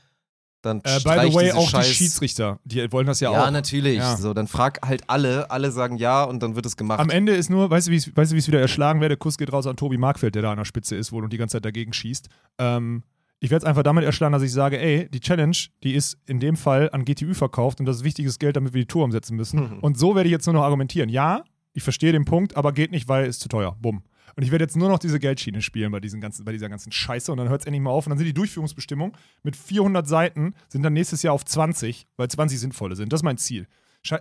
dann 0.62 0.80
Äh, 0.84 1.00
by 1.04 1.28
the 1.30 1.34
way, 1.34 1.52
auch 1.54 1.70
Scheiß 1.70 1.88
die 1.88 1.94
Schiedsrichter, 1.94 2.60
die 2.66 2.90
wollen 2.92 3.06
das 3.08 3.20
ja, 3.22 3.32
Ja, 3.32 3.46
auch. 3.48 3.52
natürlich. 3.52 3.98
Ja. 3.98 4.18
So, 4.18 4.34
dann 4.34 4.48
frag 4.48 4.80
halt 4.86 5.10
alle, 5.10 5.50
alle 5.52 5.72
sagen 5.72 5.96
ja 5.98 6.24
und 6.24 6.42
dann 6.44 6.56
wird 6.56 6.66
es 6.66 6.76
gemacht. 6.78 7.00
Am 7.00 7.10
Ende 7.10 7.34
ist 7.36 7.50
nur, 7.50 7.70
weißt 7.70 7.88
du, 7.88 7.92
wie 7.92 7.98
ich 7.98 8.16
weißt 8.16 8.32
du, 8.32 8.36
wie 8.36 8.40
ich 8.40 8.46
es 8.46 8.48
wieder 8.48 8.62
erschlagen 8.62 9.00
werde? 9.02 9.16
Kuss 9.18 9.38
geht 9.38 9.52
raus 9.54 9.66
an 9.68 9.76
Tobi 9.78 9.98
Markfeld, 9.98 10.36
der 10.36 10.42
da 10.42 10.52
an 10.52 10.58
der 10.58 10.66
Spitze 10.66 10.96
ist 10.98 11.12
wohl 11.14 11.24
und 11.24 11.32
die 11.34 11.38
ganze 11.38 11.54
Zeit 11.58 11.66
dagegen 11.66 11.92
schießt. 11.94 12.28
Ähm, 12.60 13.04
ich 13.44 13.52
werde 13.52 13.66
es 13.66 13.68
einfach 13.68 13.84
damit 13.84 14.06
erschlagen, 14.06 14.32
dass 14.32 14.42
ich 14.42 14.54
sage, 14.54 14.80
ey, 14.80 15.10
die 15.10 15.20
Challenge, 15.20 15.58
die 15.84 15.96
ist 15.96 16.18
in 16.28 16.40
dem 16.40 16.56
Fall 16.56 16.90
an 16.94 17.04
GTÜ 17.04 17.34
verkauft 17.34 17.82
und 17.82 17.86
das 17.86 17.98
ist 17.98 18.04
wichtiges 18.06 18.40
Geld, 18.40 18.56
damit 18.56 18.74
wir 18.74 18.80
die 18.80 18.88
Tour 18.88 19.04
umsetzen 19.04 19.36
müssen. 19.36 19.60
Mhm. 19.60 19.80
Und 19.80 19.98
so 19.98 20.16
werde 20.16 20.30
ich 20.30 20.32
jetzt 20.32 20.46
nur 20.46 20.54
noch 20.54 20.64
argumentieren. 20.64 21.10
Ja, 21.10 21.44
ich 21.74 21.84
verstehe 21.84 22.14
den 22.14 22.24
Punkt, 22.24 22.56
aber 22.56 22.72
geht 22.72 22.92
nicht, 22.92 23.10
weil 23.10 23.26
es 23.26 23.40
zu 23.40 23.50
teuer. 23.50 23.76
Bumm. 23.82 24.04
Und 24.38 24.44
ich 24.44 24.52
werde 24.52 24.64
jetzt 24.64 24.78
nur 24.78 24.88
noch 24.88 24.98
diese 24.98 25.20
Geldschiene 25.20 25.62
spielen 25.62 25.92
bei, 25.92 26.00
diesen 26.00 26.22
ganzen, 26.22 26.46
bei 26.46 26.54
dieser 26.54 26.70
ganzen 26.70 26.94
Scheiße 26.94 27.34
und 27.34 27.38
dann 27.38 27.50
hört 27.50 27.60
es 27.60 27.68
endlich 27.68 27.82
mal 27.82 27.90
auf. 27.90 28.06
Und 28.06 28.12
dann 28.12 28.18
sind 28.18 28.28
die 28.28 28.34
Durchführungsbestimmungen 28.34 29.14
mit 29.44 29.58
400 29.58 30.08
Seiten, 30.08 30.54
sind 30.70 30.82
dann 30.82 30.94
nächstes 30.94 31.22
Jahr 31.22 31.34
auf 31.34 31.44
20, 31.44 32.08
weil 32.16 32.30
20 32.30 32.58
sinnvolle 32.58 32.96
sind. 32.96 33.12
Das 33.12 33.20
ist 33.20 33.26
mein 33.26 33.38
Ziel. 33.38 33.68
Schei 34.04 34.20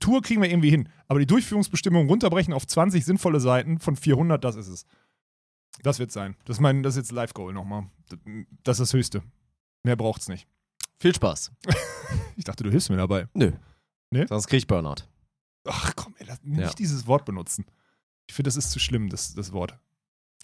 Tour 0.00 0.22
kriegen 0.22 0.42
wir 0.42 0.50
irgendwie 0.50 0.70
hin, 0.70 0.88
aber 1.06 1.20
die 1.20 1.26
Durchführungsbestimmungen 1.26 2.08
runterbrechen 2.08 2.52
auf 2.52 2.66
20 2.66 3.04
sinnvolle 3.04 3.38
Seiten 3.38 3.78
von 3.78 3.94
400, 3.94 4.42
das 4.42 4.56
ist 4.56 4.68
es. 4.68 4.86
Das 5.82 5.98
wird 5.98 6.12
sein. 6.12 6.36
Das 6.44 6.56
ist, 6.56 6.60
mein, 6.60 6.82
das 6.82 6.94
ist 6.94 6.98
jetzt 7.08 7.12
Live-Goal 7.12 7.52
nochmal. 7.52 7.84
Das 8.64 8.78
ist 8.78 8.88
das 8.90 8.92
Höchste. 8.92 9.22
Mehr 9.82 9.96
braucht's 9.96 10.28
nicht. 10.28 10.46
Viel 10.98 11.14
Spaß. 11.14 11.52
Ich 12.36 12.44
dachte, 12.44 12.64
du 12.64 12.70
hilfst 12.70 12.90
mir 12.90 12.96
dabei. 12.96 13.28
Nö. 13.34 13.52
Nee? 14.10 14.26
Sonst 14.26 14.46
krieg 14.48 14.58
ich 14.58 14.66
Burnout. 14.66 15.02
Ach 15.68 15.92
komm, 15.94 16.14
ey, 16.18 16.26
lass, 16.26 16.42
nicht 16.42 16.58
Ja. 16.60 16.70
dieses 16.72 17.06
Wort 17.06 17.24
benutzen. 17.24 17.64
Ich 18.26 18.34
finde, 18.34 18.48
das 18.48 18.56
ist 18.56 18.70
zu 18.72 18.78
schlimm, 18.80 19.10
das, 19.10 19.34
das 19.34 19.52
Wort. 19.52 19.78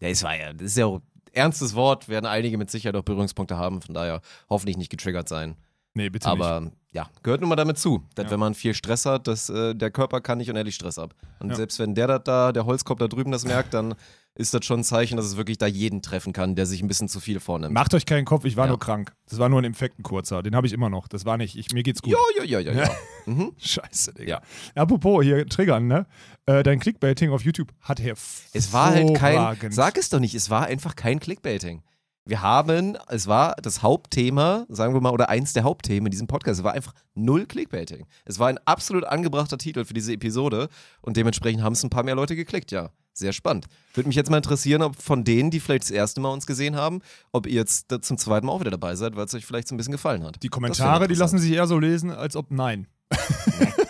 Ja, 0.00 0.08
es 0.08 0.22
war 0.22 0.36
ja, 0.36 0.52
das 0.52 0.66
ist 0.68 0.76
ja 0.76 0.86
auch 0.86 1.00
ernstes 1.32 1.74
Wort, 1.74 2.08
werden 2.08 2.26
einige 2.26 2.56
mit 2.58 2.70
Sicherheit 2.70 2.94
auch 2.96 3.02
Berührungspunkte 3.02 3.56
haben, 3.56 3.80
von 3.82 3.94
daher 3.94 4.20
hoffentlich 4.48 4.76
nicht 4.76 4.90
getriggert 4.90 5.28
sein. 5.28 5.56
Nee, 5.94 6.10
bitte 6.10 6.28
nicht. 6.28 6.40
Aber 6.40 6.70
ja, 6.92 7.08
gehört 7.22 7.40
nun 7.40 7.48
mal 7.48 7.56
damit 7.56 7.78
zu, 7.78 8.04
dass 8.14 8.26
Ja. 8.26 8.30
wenn 8.32 8.40
man 8.40 8.54
viel 8.54 8.74
Stress 8.74 9.06
hat, 9.06 9.26
dass 9.26 9.48
äh, 9.48 9.74
der 9.74 9.90
Körper 9.90 10.20
kann 10.20 10.38
nicht 10.38 10.50
unendlich 10.50 10.74
Stress 10.76 10.98
ab. 10.98 11.14
Und 11.40 11.48
Ja. 11.48 11.56
selbst 11.56 11.78
wenn 11.78 11.94
der 11.94 12.06
das 12.06 12.20
da, 12.24 12.52
der 12.52 12.66
Holzkopf 12.66 12.98
da 12.98 13.08
drüben 13.08 13.32
das 13.32 13.44
merkt, 13.44 13.72
dann 13.74 13.94
ist 14.36 14.54
das 14.54 14.64
schon 14.64 14.80
ein 14.80 14.84
Zeichen, 14.84 15.16
dass 15.16 15.26
es 15.26 15.36
wirklich 15.36 15.58
da 15.58 15.66
jeden 15.66 16.02
treffen 16.02 16.32
kann, 16.32 16.54
der 16.54 16.66
sich 16.66 16.82
ein 16.82 16.88
bisschen 16.88 17.08
zu 17.08 17.20
viel 17.20 17.40
vornimmt. 17.40 17.74
Macht 17.74 17.92
euch 17.94 18.06
keinen 18.06 18.24
Kopf, 18.24 18.44
ich 18.44 18.56
war 18.56 18.66
Ja. 18.66 18.70
nur 18.70 18.78
krank. 18.78 19.12
Das 19.28 19.38
war 19.38 19.48
nur 19.48 19.60
ein 19.60 19.64
Infekt, 19.64 19.98
ein 19.98 20.02
kurzer. 20.02 20.42
Den 20.42 20.54
habe 20.54 20.66
ich 20.66 20.72
immer 20.72 20.90
noch. 20.90 21.08
Das 21.08 21.24
war 21.24 21.36
nicht, 21.36 21.56
ich, 21.56 21.72
mir 21.72 21.82
geht's 21.82 22.02
gut. 22.02 22.12
Ja, 22.12 22.44
ja, 22.44 22.60
ja, 22.60 22.72
ja, 22.72 22.84
ja. 22.84 22.90
mhm. 23.26 23.52
Scheiße, 23.58 24.14
Digga. 24.14 24.42
Ja. 24.74 24.82
Apropos 24.82 25.24
hier 25.24 25.46
triggern, 25.46 25.86
ne? 25.86 26.06
Äh, 26.46 26.62
dein 26.62 26.78
Clickbaiting 26.78 27.30
auf 27.30 27.42
YouTube 27.42 27.72
hat 27.80 27.98
her. 28.00 28.14
Es 28.52 28.72
war 28.72 28.90
halt 28.90 29.14
kein, 29.16 29.72
sag 29.72 29.98
es 29.98 30.10
doch 30.10 30.20
nicht, 30.20 30.34
es 30.34 30.50
war 30.50 30.66
einfach 30.66 30.94
kein 30.96 31.18
Clickbaiting. 31.18 31.82
Wir 32.28 32.42
haben, 32.42 32.98
es 33.08 33.28
war 33.28 33.54
das 33.62 33.82
Hauptthema, 33.82 34.66
sagen 34.68 34.94
wir 34.94 35.00
mal, 35.00 35.12
oder 35.12 35.28
eins 35.28 35.52
der 35.52 35.62
Hauptthemen 35.62 36.06
in 36.06 36.10
diesem 36.10 36.26
Podcast. 36.26 36.58
Es 36.58 36.64
war 36.64 36.72
einfach 36.72 36.92
null 37.14 37.46
Clickbaiting. 37.46 38.04
Es 38.24 38.40
war 38.40 38.48
ein 38.48 38.58
absolut 38.64 39.04
angebrachter 39.04 39.58
Titel 39.58 39.84
für 39.84 39.94
diese 39.94 40.12
Episode 40.12 40.68
und 41.02 41.16
dementsprechend 41.16 41.62
haben 41.62 41.74
es 41.74 41.84
ein 41.84 41.90
paar 41.90 42.02
mehr 42.02 42.16
Leute 42.16 42.34
geklickt, 42.34 42.72
ja. 42.72 42.90
Sehr 43.16 43.32
spannend. 43.32 43.66
Würde 43.94 44.08
mich 44.08 44.16
jetzt 44.16 44.30
mal 44.30 44.36
interessieren, 44.36 44.82
ob 44.82 45.00
von 45.00 45.24
denen, 45.24 45.50
die 45.50 45.58
vielleicht 45.58 45.84
das 45.84 45.90
erste 45.90 46.20
Mal 46.20 46.28
uns 46.28 46.46
gesehen 46.46 46.76
haben, 46.76 47.00
ob 47.32 47.46
ihr 47.46 47.54
jetzt 47.54 47.86
zum 48.02 48.18
zweiten 48.18 48.46
Mal 48.46 48.52
auch 48.52 48.60
wieder 48.60 48.70
dabei 48.70 48.94
seid, 48.94 49.16
weil 49.16 49.24
es 49.24 49.32
euch 49.32 49.46
vielleicht 49.46 49.68
so 49.68 49.74
ein 49.74 49.78
bisschen 49.78 49.92
gefallen 49.92 50.22
hat. 50.22 50.42
Die 50.42 50.50
Kommentare, 50.50 51.08
die 51.08 51.14
lassen 51.14 51.38
sich 51.38 51.50
eher 51.52 51.66
so 51.66 51.78
lesen, 51.78 52.10
als 52.10 52.36
ob 52.36 52.50
nein. 52.50 52.88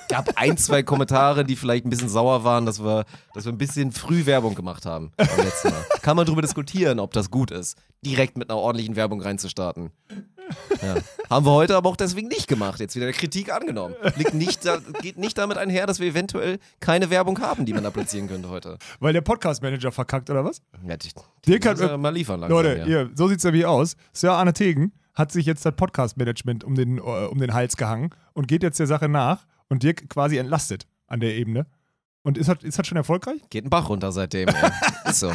gab 0.08 0.28
ein, 0.36 0.56
zwei 0.56 0.84
Kommentare, 0.84 1.44
die 1.44 1.56
vielleicht 1.56 1.84
ein 1.84 1.90
bisschen 1.90 2.08
sauer 2.08 2.44
waren, 2.44 2.66
dass 2.66 2.82
wir, 2.82 3.04
dass 3.34 3.46
wir 3.46 3.52
ein 3.52 3.58
bisschen 3.58 3.90
früh 3.90 4.26
Werbung 4.26 4.54
gemacht 4.54 4.86
haben 4.86 5.10
beim 5.16 5.44
letzten 5.44 5.70
Mal. 5.70 5.84
Kann 6.02 6.16
man 6.16 6.24
darüber 6.24 6.42
diskutieren, 6.42 7.00
ob 7.00 7.12
das 7.12 7.28
gut 7.28 7.50
ist, 7.50 7.76
direkt 8.04 8.38
mit 8.38 8.48
einer 8.48 8.60
ordentlichen 8.60 8.94
Werbung 8.94 9.20
reinzustarten. 9.20 9.90
Ja. 10.82 10.94
Haben 11.30 11.46
wir 11.46 11.52
heute 11.52 11.76
aber 11.76 11.88
auch 11.88 11.96
deswegen 11.96 12.28
nicht 12.28 12.46
gemacht. 12.48 12.78
Jetzt 12.80 12.94
wieder 12.96 13.10
Kritik 13.12 13.52
angenommen. 13.52 13.94
Liegt 14.16 14.34
nicht 14.34 14.64
da, 14.64 14.78
geht 15.02 15.18
nicht 15.18 15.36
damit 15.38 15.58
einher, 15.58 15.86
dass 15.86 15.98
wir 16.00 16.06
eventuell 16.08 16.58
keine 16.80 17.10
Werbung 17.10 17.40
haben, 17.40 17.64
die 17.66 17.72
man 17.72 17.82
da 17.82 17.90
platzieren 17.90 18.28
könnte 18.28 18.48
heute. 18.48 18.78
Weil 19.00 19.12
der 19.12 19.22
Podcast-Manager 19.22 19.90
verkackt, 19.92 20.30
oder 20.30 20.44
was? 20.44 20.60
Ja, 20.86 20.96
die, 20.96 21.08
die 21.46 21.54
hat- 21.54 21.78
muss 21.78 21.80
er 21.80 21.98
mal 21.98 22.10
liefern 22.14 22.40
langsam, 22.40 22.56
Leute, 22.56 22.78
ja. 22.78 22.84
hier, 22.84 23.10
so 23.14 23.28
sieht's 23.28 23.44
nämlich 23.44 23.66
aus. 23.66 23.96
Sir 24.12 24.32
Arne 24.32 24.52
Tegen 24.52 24.92
hat 25.14 25.32
sich 25.32 25.46
jetzt 25.46 25.64
das 25.64 25.74
Podcast-Management 25.74 26.62
um 26.64 26.74
den, 26.74 26.98
äh, 26.98 27.00
um 27.00 27.38
den 27.38 27.54
Hals 27.54 27.76
gehangen 27.76 28.10
und 28.34 28.46
geht 28.48 28.62
jetzt 28.62 28.78
der 28.78 28.86
Sache 28.86 29.08
nach 29.08 29.46
und 29.68 29.82
Dirk 29.82 30.08
quasi 30.10 30.36
entlastet 30.36 30.86
an 31.06 31.20
der 31.20 31.34
Ebene. 31.34 31.66
Und 32.22 32.36
ist 32.38 32.48
das, 32.48 32.58
ist 32.62 32.78
das 32.78 32.86
schon 32.86 32.96
erfolgreich? 32.96 33.40
Geht 33.50 33.64
ein 33.64 33.70
Bach 33.70 33.88
runter 33.88 34.10
seitdem. 34.12 34.48
Ist 35.06 35.20
so. 35.20 35.32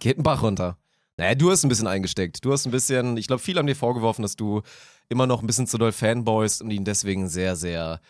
Geht 0.00 0.18
ein 0.18 0.22
Bach 0.22 0.42
runter. 0.42 0.76
Naja, 1.20 1.34
du 1.34 1.50
hast 1.50 1.64
ein 1.64 1.68
bisschen 1.68 1.86
eingesteckt. 1.86 2.42
Du 2.46 2.50
hast 2.50 2.64
ein 2.64 2.70
bisschen, 2.70 3.18
ich 3.18 3.26
glaube, 3.26 3.42
viele 3.42 3.58
haben 3.58 3.66
dir 3.66 3.76
vorgeworfen, 3.76 4.22
dass 4.22 4.36
du 4.36 4.62
immer 5.10 5.26
noch 5.26 5.42
ein 5.42 5.46
bisschen 5.46 5.66
zu 5.66 5.76
doll 5.76 5.92
Fanboyst 5.92 6.62
und 6.62 6.70
ihn 6.70 6.86
deswegen 6.86 7.28
sehr, 7.28 7.56
sehr 7.56 8.00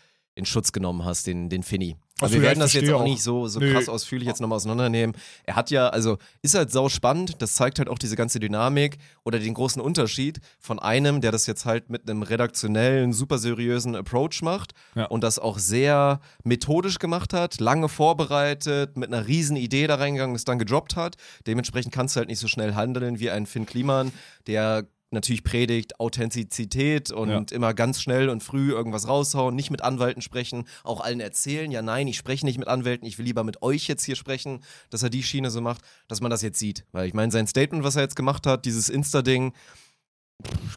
in 0.41 0.47
Schutz 0.47 0.73
genommen 0.73 1.05
hast, 1.05 1.27
den, 1.29 1.49
den 1.49 1.63
Finny. 1.63 1.97
Ach 2.19 2.25
Aber 2.25 2.29
so, 2.31 2.35
wir 2.35 2.43
werden 2.43 2.59
das 2.61 2.75
jetzt 2.75 2.91
auch 2.91 3.01
auch. 3.01 3.05
nicht 3.05 3.23
so, 3.23 3.47
so 3.49 3.61
Nee. 3.61 3.73
krass 3.73 3.89
ausführlich 3.89 4.29
jetzt 4.29 4.41
nochmal 4.43 4.57
auseinandernehmen. 4.57 5.17
Er 5.45 5.57
hat 5.57 5.71
ja, 5.71 5.89
also 5.89 6.19
ist 6.43 6.55
halt 6.55 6.71
sau 6.71 6.89
spannend, 6.91 7.41
das 7.41 7.55
zeigt 7.55 7.79
halt 7.79 7.89
auch 7.89 7.99
diese 7.99 8.15
ganze 8.15 8.41
Dynamik 8.41 8.99
oder 9.25 9.39
den 9.39 9.55
großen 9.55 9.81
Unterschied 9.81 10.41
von 10.59 10.79
einem, 10.79 11.23
der 11.23 11.33
das 11.33 11.47
jetzt 11.47 11.65
halt 11.65 11.89
mit 11.89 12.11
einem 12.11 12.23
redaktionellen, 12.23 13.15
super 13.15 13.39
seriösen 13.39 13.97
Approach 13.97 14.43
macht 14.43 14.73
Ja. 14.95 15.07
und 15.07 15.23
das 15.25 15.39
auch 15.39 15.59
sehr 15.59 16.21
methodisch 16.45 16.99
gemacht 16.99 17.33
hat, 17.33 17.59
lange 17.61 17.89
vorbereitet, 17.89 18.97
mit 18.99 19.13
einer 19.13 19.27
riesen 19.27 19.57
Idee 19.57 19.87
da 19.87 19.95
reingegangen, 19.95 20.37
es 20.37 20.45
dann 20.45 20.59
gedroppt 20.59 20.97
hat. 20.97 21.17
Dementsprechend 21.47 21.93
kannst 21.95 22.17
du 22.17 22.19
halt 22.19 22.29
nicht 22.29 22.39
so 22.41 22.49
schnell 22.49 22.75
handeln 22.75 23.19
wie 23.19 23.31
ein 23.31 23.47
Finn 23.47 23.65
Kliman, 23.67 24.13
der 24.47 24.87
natürlich 25.11 25.45
predigt 25.45 25.99
Authentizität 26.01 27.11
und 27.11 27.53
immer 27.53 27.75
ganz 27.75 28.01
schnell 28.01 28.29
und 28.29 28.43
früh 28.43 28.71
irgendwas 28.71 29.09
raushauen, 29.09 29.55
nicht 29.55 29.71
mit 29.71 29.83
Anwälten 29.83 30.23
sprechen, 30.23 30.65
auch 30.85 31.01
allen 31.01 31.21
erzählen, 31.21 31.71
ja 31.71 31.83
nein, 31.83 32.07
ich 32.07 32.17
spreche 32.17 32.47
nicht 32.47 32.59
mit 32.59 32.69
Anwälten, 32.69 33.07
ich 33.07 33.19
will 33.19 33.25
lieber 33.25 33.45
mit 33.45 33.63
euch 33.63 33.89
jetzt 33.89 34.05
hier 34.05 34.17
sprechen, 34.17 34.61
dass 34.91 35.03
er 35.03 35.11
die 35.11 35.23
Schiene 35.23 35.51
so 35.51 35.61
macht, 35.61 35.83
dass 36.09 36.21
man 36.21 36.31
das 36.31 36.43
jetzt 36.43 36.59
sieht. 36.59 36.85
Weil 36.93 37.09
ich 37.09 37.15
meine, 37.15 37.33
sein 37.33 37.47
Statement, 37.47 37.85
was 37.85 37.97
er 37.97 38.03
jetzt 38.03 38.17
gemacht 38.17 38.47
hat, 38.47 38.65
dieses 38.65 38.89
Insta-Ding, 38.89 39.53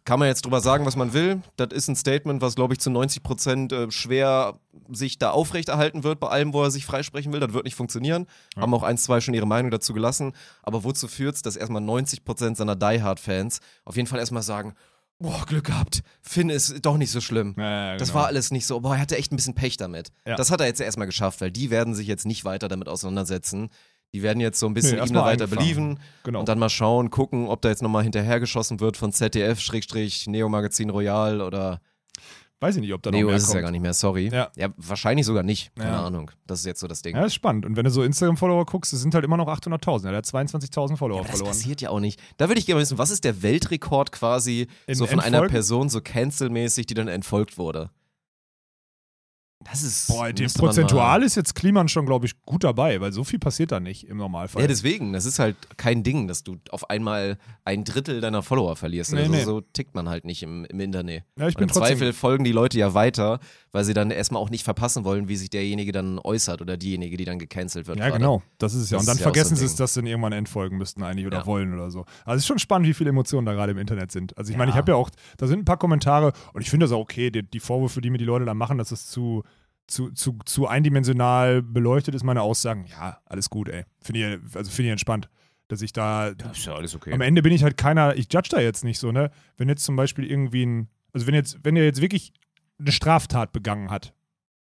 kann 0.05 0.19
man 0.19 0.27
jetzt 0.27 0.45
drüber 0.45 0.61
sagen, 0.61 0.85
was 0.85 0.95
man 0.95 1.13
will. 1.13 1.41
Das 1.55 1.69
ist 1.71 1.87
ein 1.87 1.95
Statement, 1.95 2.41
was, 2.41 2.55
glaube 2.55 2.73
ich, 2.73 2.79
zu 2.79 2.89
90 2.89 3.23
Prozent 3.23 3.71
äh, 3.71 3.89
schwer 3.91 4.59
sich 4.91 5.17
da 5.17 5.31
aufrechterhalten 5.31 6.03
wird 6.03 6.19
bei 6.19 6.27
allem, 6.27 6.53
wo 6.53 6.63
er 6.63 6.71
sich 6.71 6.85
freisprechen 6.85 7.31
will. 7.31 7.39
Das 7.39 7.53
wird 7.53 7.65
nicht 7.65 7.75
funktionieren. 7.75 8.27
Haben 8.57 8.73
auch 8.73 8.83
ein, 8.83 8.97
zwei 8.97 9.21
schon 9.21 9.33
ihre 9.33 9.47
Meinung 9.47 9.71
dazu 9.71 9.93
gelassen. 9.93 10.33
Aber 10.61 10.83
wozu 10.83 11.07
führt 11.07 11.35
es, 11.35 11.41
dass 11.41 11.55
erstmal 11.55 11.81
90 11.81 12.25
Prozent 12.25 12.57
seiner 12.57 12.75
Die 12.75 13.01
Hard-Fans 13.01 13.59
auf 13.85 13.95
jeden 13.95 14.07
Fall 14.07 14.19
erstmal 14.19 14.43
sagen, 14.43 14.73
boah, 15.19 15.45
Glück 15.45 15.65
gehabt, 15.65 16.03
Finn 16.21 16.49
ist 16.49 16.85
doch 16.85 16.97
nicht 16.97 17.11
so 17.11 17.21
schlimm. 17.21 17.55
Ja, 17.57 17.95
Das 17.97 18.13
war 18.13 18.27
alles 18.27 18.51
nicht 18.51 18.65
so, 18.67 18.81
boah, 18.81 18.95
er 18.95 19.01
hatte 19.01 19.17
echt 19.17 19.31
ein 19.31 19.37
bisschen 19.37 19.55
Pech 19.55 19.77
damit. 19.77 20.09
Ja. 20.27 20.35
Das 20.35 20.51
hat 20.51 20.59
er 20.59 20.67
jetzt 20.67 20.81
erstmal 20.81 21.07
geschafft, 21.07 21.39
weil 21.41 21.51
die 21.51 21.69
werden 21.69 21.95
sich 21.95 22.07
jetzt 22.07 22.25
nicht 22.25 22.43
weiter 22.45 22.67
damit 22.67 22.89
auseinandersetzen. 22.89 23.69
Die 24.13 24.21
werden 24.23 24.39
jetzt 24.39 24.59
so 24.59 24.67
ein 24.67 24.73
bisschen 24.73 24.99
Nee, 24.99 25.05
ihn 25.07 25.15
weiter 25.15 25.47
believen 25.47 25.99
Genau. 26.23 26.39
und 26.39 26.47
dann 26.47 26.59
mal 26.59 26.69
schauen, 26.69 27.09
gucken, 27.09 27.47
ob 27.47 27.61
da 27.61 27.69
jetzt 27.69 27.81
nochmal 27.81 28.03
hinterhergeschossen 28.03 28.79
wird 28.79 28.95
von 28.95 29.11
ZDF, 29.11 29.59
Schrägstrich, 29.59 30.27
Neo 30.27 30.49
Magazin 30.49 30.89
Royal 30.89 31.41
oder 31.41 31.81
Weiß 32.59 32.75
ich 32.75 32.81
nicht, 32.81 32.93
ob 32.93 33.03
da 33.03 33.11
noch 33.11 33.17
Neo 33.17 33.27
mehr 33.27 33.35
ist 33.35 33.41
es 33.43 33.47
kommt. 33.49 33.55
ja 33.55 33.61
gar 33.63 33.71
nicht 33.71 33.81
mehr, 33.81 33.93
sorry. 33.93 34.29
Ja. 34.31 34.49
wahrscheinlich 34.77 35.25
sogar 35.25 35.43
nicht, 35.43 35.75
keine 35.75 35.89
Ja. 35.91 36.05
Ahnung. 36.05 36.31
Das 36.47 36.59
ist 36.59 36.65
jetzt 36.65 36.79
so 36.79 36.87
das 36.87 37.01
Ding. 37.01 37.13
Ja, 37.13 37.25
ist 37.25 37.33
spannend. 37.33 37.65
Und 37.65 37.75
wenn 37.75 37.83
du 37.83 37.89
so 37.91 38.03
Instagram-Follower 38.03 38.65
guckst, 38.65 38.93
es 38.93 39.01
sind 39.01 39.13
halt 39.13 39.25
immer 39.25 39.35
noch 39.35 39.49
800.000. 39.49 40.09
Er 40.11 40.15
hat 40.15 40.25
22.000 40.25 40.95
Follower 40.95 41.17
Aber 41.19 41.27
das 41.27 41.37
verloren. 41.39 41.57
passiert 41.57 41.81
ja 41.81 41.89
auch 41.89 41.99
nicht. 41.99 42.21
Da 42.37 42.47
würde 42.47 42.59
ich 42.59 42.65
gerne 42.65 42.79
wissen, 42.79 42.97
was 42.97 43.11
ist 43.11 43.25
der 43.25 43.41
Weltrekord 43.43 44.13
quasi 44.13 44.67
In 44.87 44.95
so 44.95 45.05
von 45.07 45.19
einer 45.19 45.39
Entfolgen? 45.39 45.51
Person 45.51 45.89
so 45.89 45.99
cancelmäßig, 45.99 46.85
die 46.85 46.93
dann 46.93 47.09
entfolgt 47.09 47.57
wurde? 47.57 47.89
Das 49.69 49.83
ist. 49.83 50.07
Boah, 50.07 50.23
man 50.25 50.33
prozentual 50.53 51.23
ist 51.23 51.35
jetzt 51.35 51.55
Kliman 51.55 51.87
schon, 51.87 52.05
glaube 52.05 52.25
ich, 52.25 52.41
gut 52.45 52.63
dabei, 52.63 52.99
weil 53.01 53.11
so 53.11 53.23
viel 53.23 53.39
passiert 53.39 53.71
da 53.71 53.79
nicht 53.79 54.07
im 54.07 54.17
Normalfall. 54.17 54.61
Ja, 54.61 54.67
deswegen. 54.67 55.13
Das 55.13 55.25
ist 55.25 55.39
halt 55.39 55.55
kein 55.77 56.03
Ding, 56.03 56.27
dass 56.27 56.43
du 56.43 56.57
auf 56.71 56.89
einmal 56.89 57.37
ein 57.65 57.83
Drittel 57.83 58.21
deiner 58.21 58.43
Follower 58.43 58.75
verlierst. 58.75 59.13
Nee, 59.13 59.19
also 59.21 59.31
nee. 59.31 59.43
so 59.43 59.61
tickt 59.61 59.95
man 59.95 60.09
halt 60.09 60.25
nicht 60.25 60.43
im, 60.43 60.65
im 60.65 60.79
Internet. 60.79 61.23
Ja, 61.37 61.47
ich 61.47 61.55
Und 61.55 61.59
bin 61.59 61.67
im 61.69 61.73
trotzdem- 61.73 61.97
Zweifel 61.97 62.13
folgen 62.13 62.43
die 62.43 62.51
Leute 62.51 62.77
ja 62.77 62.93
weiter, 62.93 63.39
weil 63.71 63.83
sie 63.83 63.93
dann 63.93 64.11
erstmal 64.11 64.41
auch 64.41 64.49
nicht 64.49 64.63
verpassen 64.63 65.03
wollen, 65.03 65.27
wie 65.27 65.35
sich 65.35 65.49
derjenige 65.49 65.91
dann 65.91 66.19
äußert 66.19 66.61
oder 66.61 66.77
diejenige, 66.77 67.17
die 67.17 67.25
dann 67.25 67.39
gecancelt 67.39 67.87
wird. 67.87 67.97
Ja, 67.99 68.07
gerade. 68.09 68.19
genau. 68.19 68.43
Das 68.57 68.73
ist 68.73 68.83
es 68.83 68.89
ja. 68.89 68.97
Das 68.97 69.03
Und 69.03 69.07
dann 69.07 69.15
ja 69.17 69.19
so 69.19 69.23
vergessen 69.23 69.55
sie 69.55 69.65
es, 69.65 69.75
dass 69.75 69.93
sie 69.93 70.01
dann 70.01 70.07
irgendwann 70.07 70.33
entfolgen 70.33 70.77
müssten 70.77 71.03
eigentlich 71.03 71.25
oder 71.25 71.39
Ja. 71.39 71.45
wollen 71.45 71.73
oder 71.73 71.89
so. 71.89 72.05
Also 72.25 72.35
es 72.37 72.43
ist 72.43 72.47
schon 72.47 72.59
spannend, 72.59 72.87
wie 72.87 72.93
viele 72.93 73.09
Emotionen 73.09 73.45
da 73.45 73.53
gerade 73.53 73.71
im 73.71 73.77
Internet 73.77 74.11
sind. 74.11 74.37
Also 74.37 74.51
ich 74.51 74.57
meine, 74.57 74.71
ich 74.71 74.77
habe 74.77 74.91
ja 74.91 74.95
auch, 74.95 75.09
da 75.37 75.47
sind 75.47 75.59
ein 75.59 75.65
paar 75.65 75.77
Kommentare 75.77 76.33
und 76.53 76.61
ich 76.61 76.69
finde 76.69 76.85
das 76.85 76.91
auch 76.93 76.99
okay, 76.99 77.31
die, 77.31 77.43
die 77.43 77.59
Vorwürfe, 77.59 78.01
die 78.01 78.09
mir 78.09 78.17
die 78.17 78.25
Leute 78.25 78.45
da 78.45 78.53
machen, 78.53 78.77
dass 78.77 78.91
es 78.91 79.07
zu, 79.07 79.43
zu, 79.87 80.11
zu, 80.11 80.37
zu 80.45 80.67
eindimensional 80.67 81.61
beleuchtet 81.61 82.15
ist, 82.15 82.23
meine 82.23 82.41
Aussagen. 82.41 82.85
Ja, 82.89 83.19
alles 83.25 83.49
gut, 83.49 83.69
ey. 83.69 83.85
Finde 84.01 84.19
ich, 84.19 84.55
also 84.55 84.71
finde 84.71 84.87
ich 84.87 84.91
entspannt. 84.93 85.29
Dass 85.69 85.81
ich 85.81 85.93
da, 85.93 86.27
Ist 86.27 86.65
ja 86.65 86.75
alles 86.75 86.93
okay. 86.93 87.13
am 87.13 87.21
Ende 87.21 87.41
bin 87.41 87.53
ich 87.53 87.63
halt 87.63 87.77
keiner, 87.77 88.15
ich 88.15 88.31
judge 88.31 88.49
da 88.51 88.59
jetzt 88.59 88.83
nicht 88.83 88.99
so, 88.99 89.11
ne? 89.11 89.31
Wenn 89.57 89.69
jetzt 89.69 89.83
zum 89.83 89.95
Beispiel 89.95 90.29
irgendwie 90.29 90.65
ein, 90.65 90.89
also 91.13 91.25
wenn 91.25 91.33
jetzt, 91.33 91.57
wenn 91.63 91.75
er 91.75 91.85
jetzt 91.85 92.01
wirklich 92.01 92.33
eine 92.79 92.91
Straftat 92.91 93.53
begangen 93.53 93.89
hat, 93.89 94.13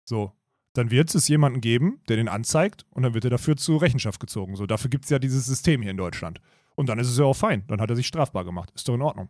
so, 0.06 0.32
dann 0.74 0.92
wird 0.92 1.14
es 1.16 1.28
jemanden 1.28 1.60
geben, 1.60 2.02
der 2.08 2.18
den 2.18 2.28
anzeigt 2.28 2.86
und 2.92 3.04
dann 3.04 3.14
wird 3.14 3.24
er 3.24 3.30
dafür 3.30 3.58
zur 3.58 3.82
Rechenschaft 3.82 4.20
gezogen. 4.20 4.56
So, 4.56 4.66
dafür 4.66 4.90
gibt 4.90 5.06
es 5.06 5.10
ja 5.10 5.20
dieses 5.20 5.46
System 5.46 5.82
hier 5.82 5.92
in 5.92 5.98
Deutschland. 5.98 6.40
Und 6.76 6.90
dann 6.90 7.00
ist 7.00 7.08
es 7.08 7.18
ja 7.18 7.26
auch 7.26 7.36
fein. 7.36 7.64
Dann 7.68 7.82
hat 7.82 7.90
er 7.90 7.96
sich 7.96 8.08
strafbar 8.08 8.44
gemacht. 8.44 8.72
Ist 8.76 8.88
doch 8.88 8.96
in 8.96 9.02
Ordnung. 9.02 9.30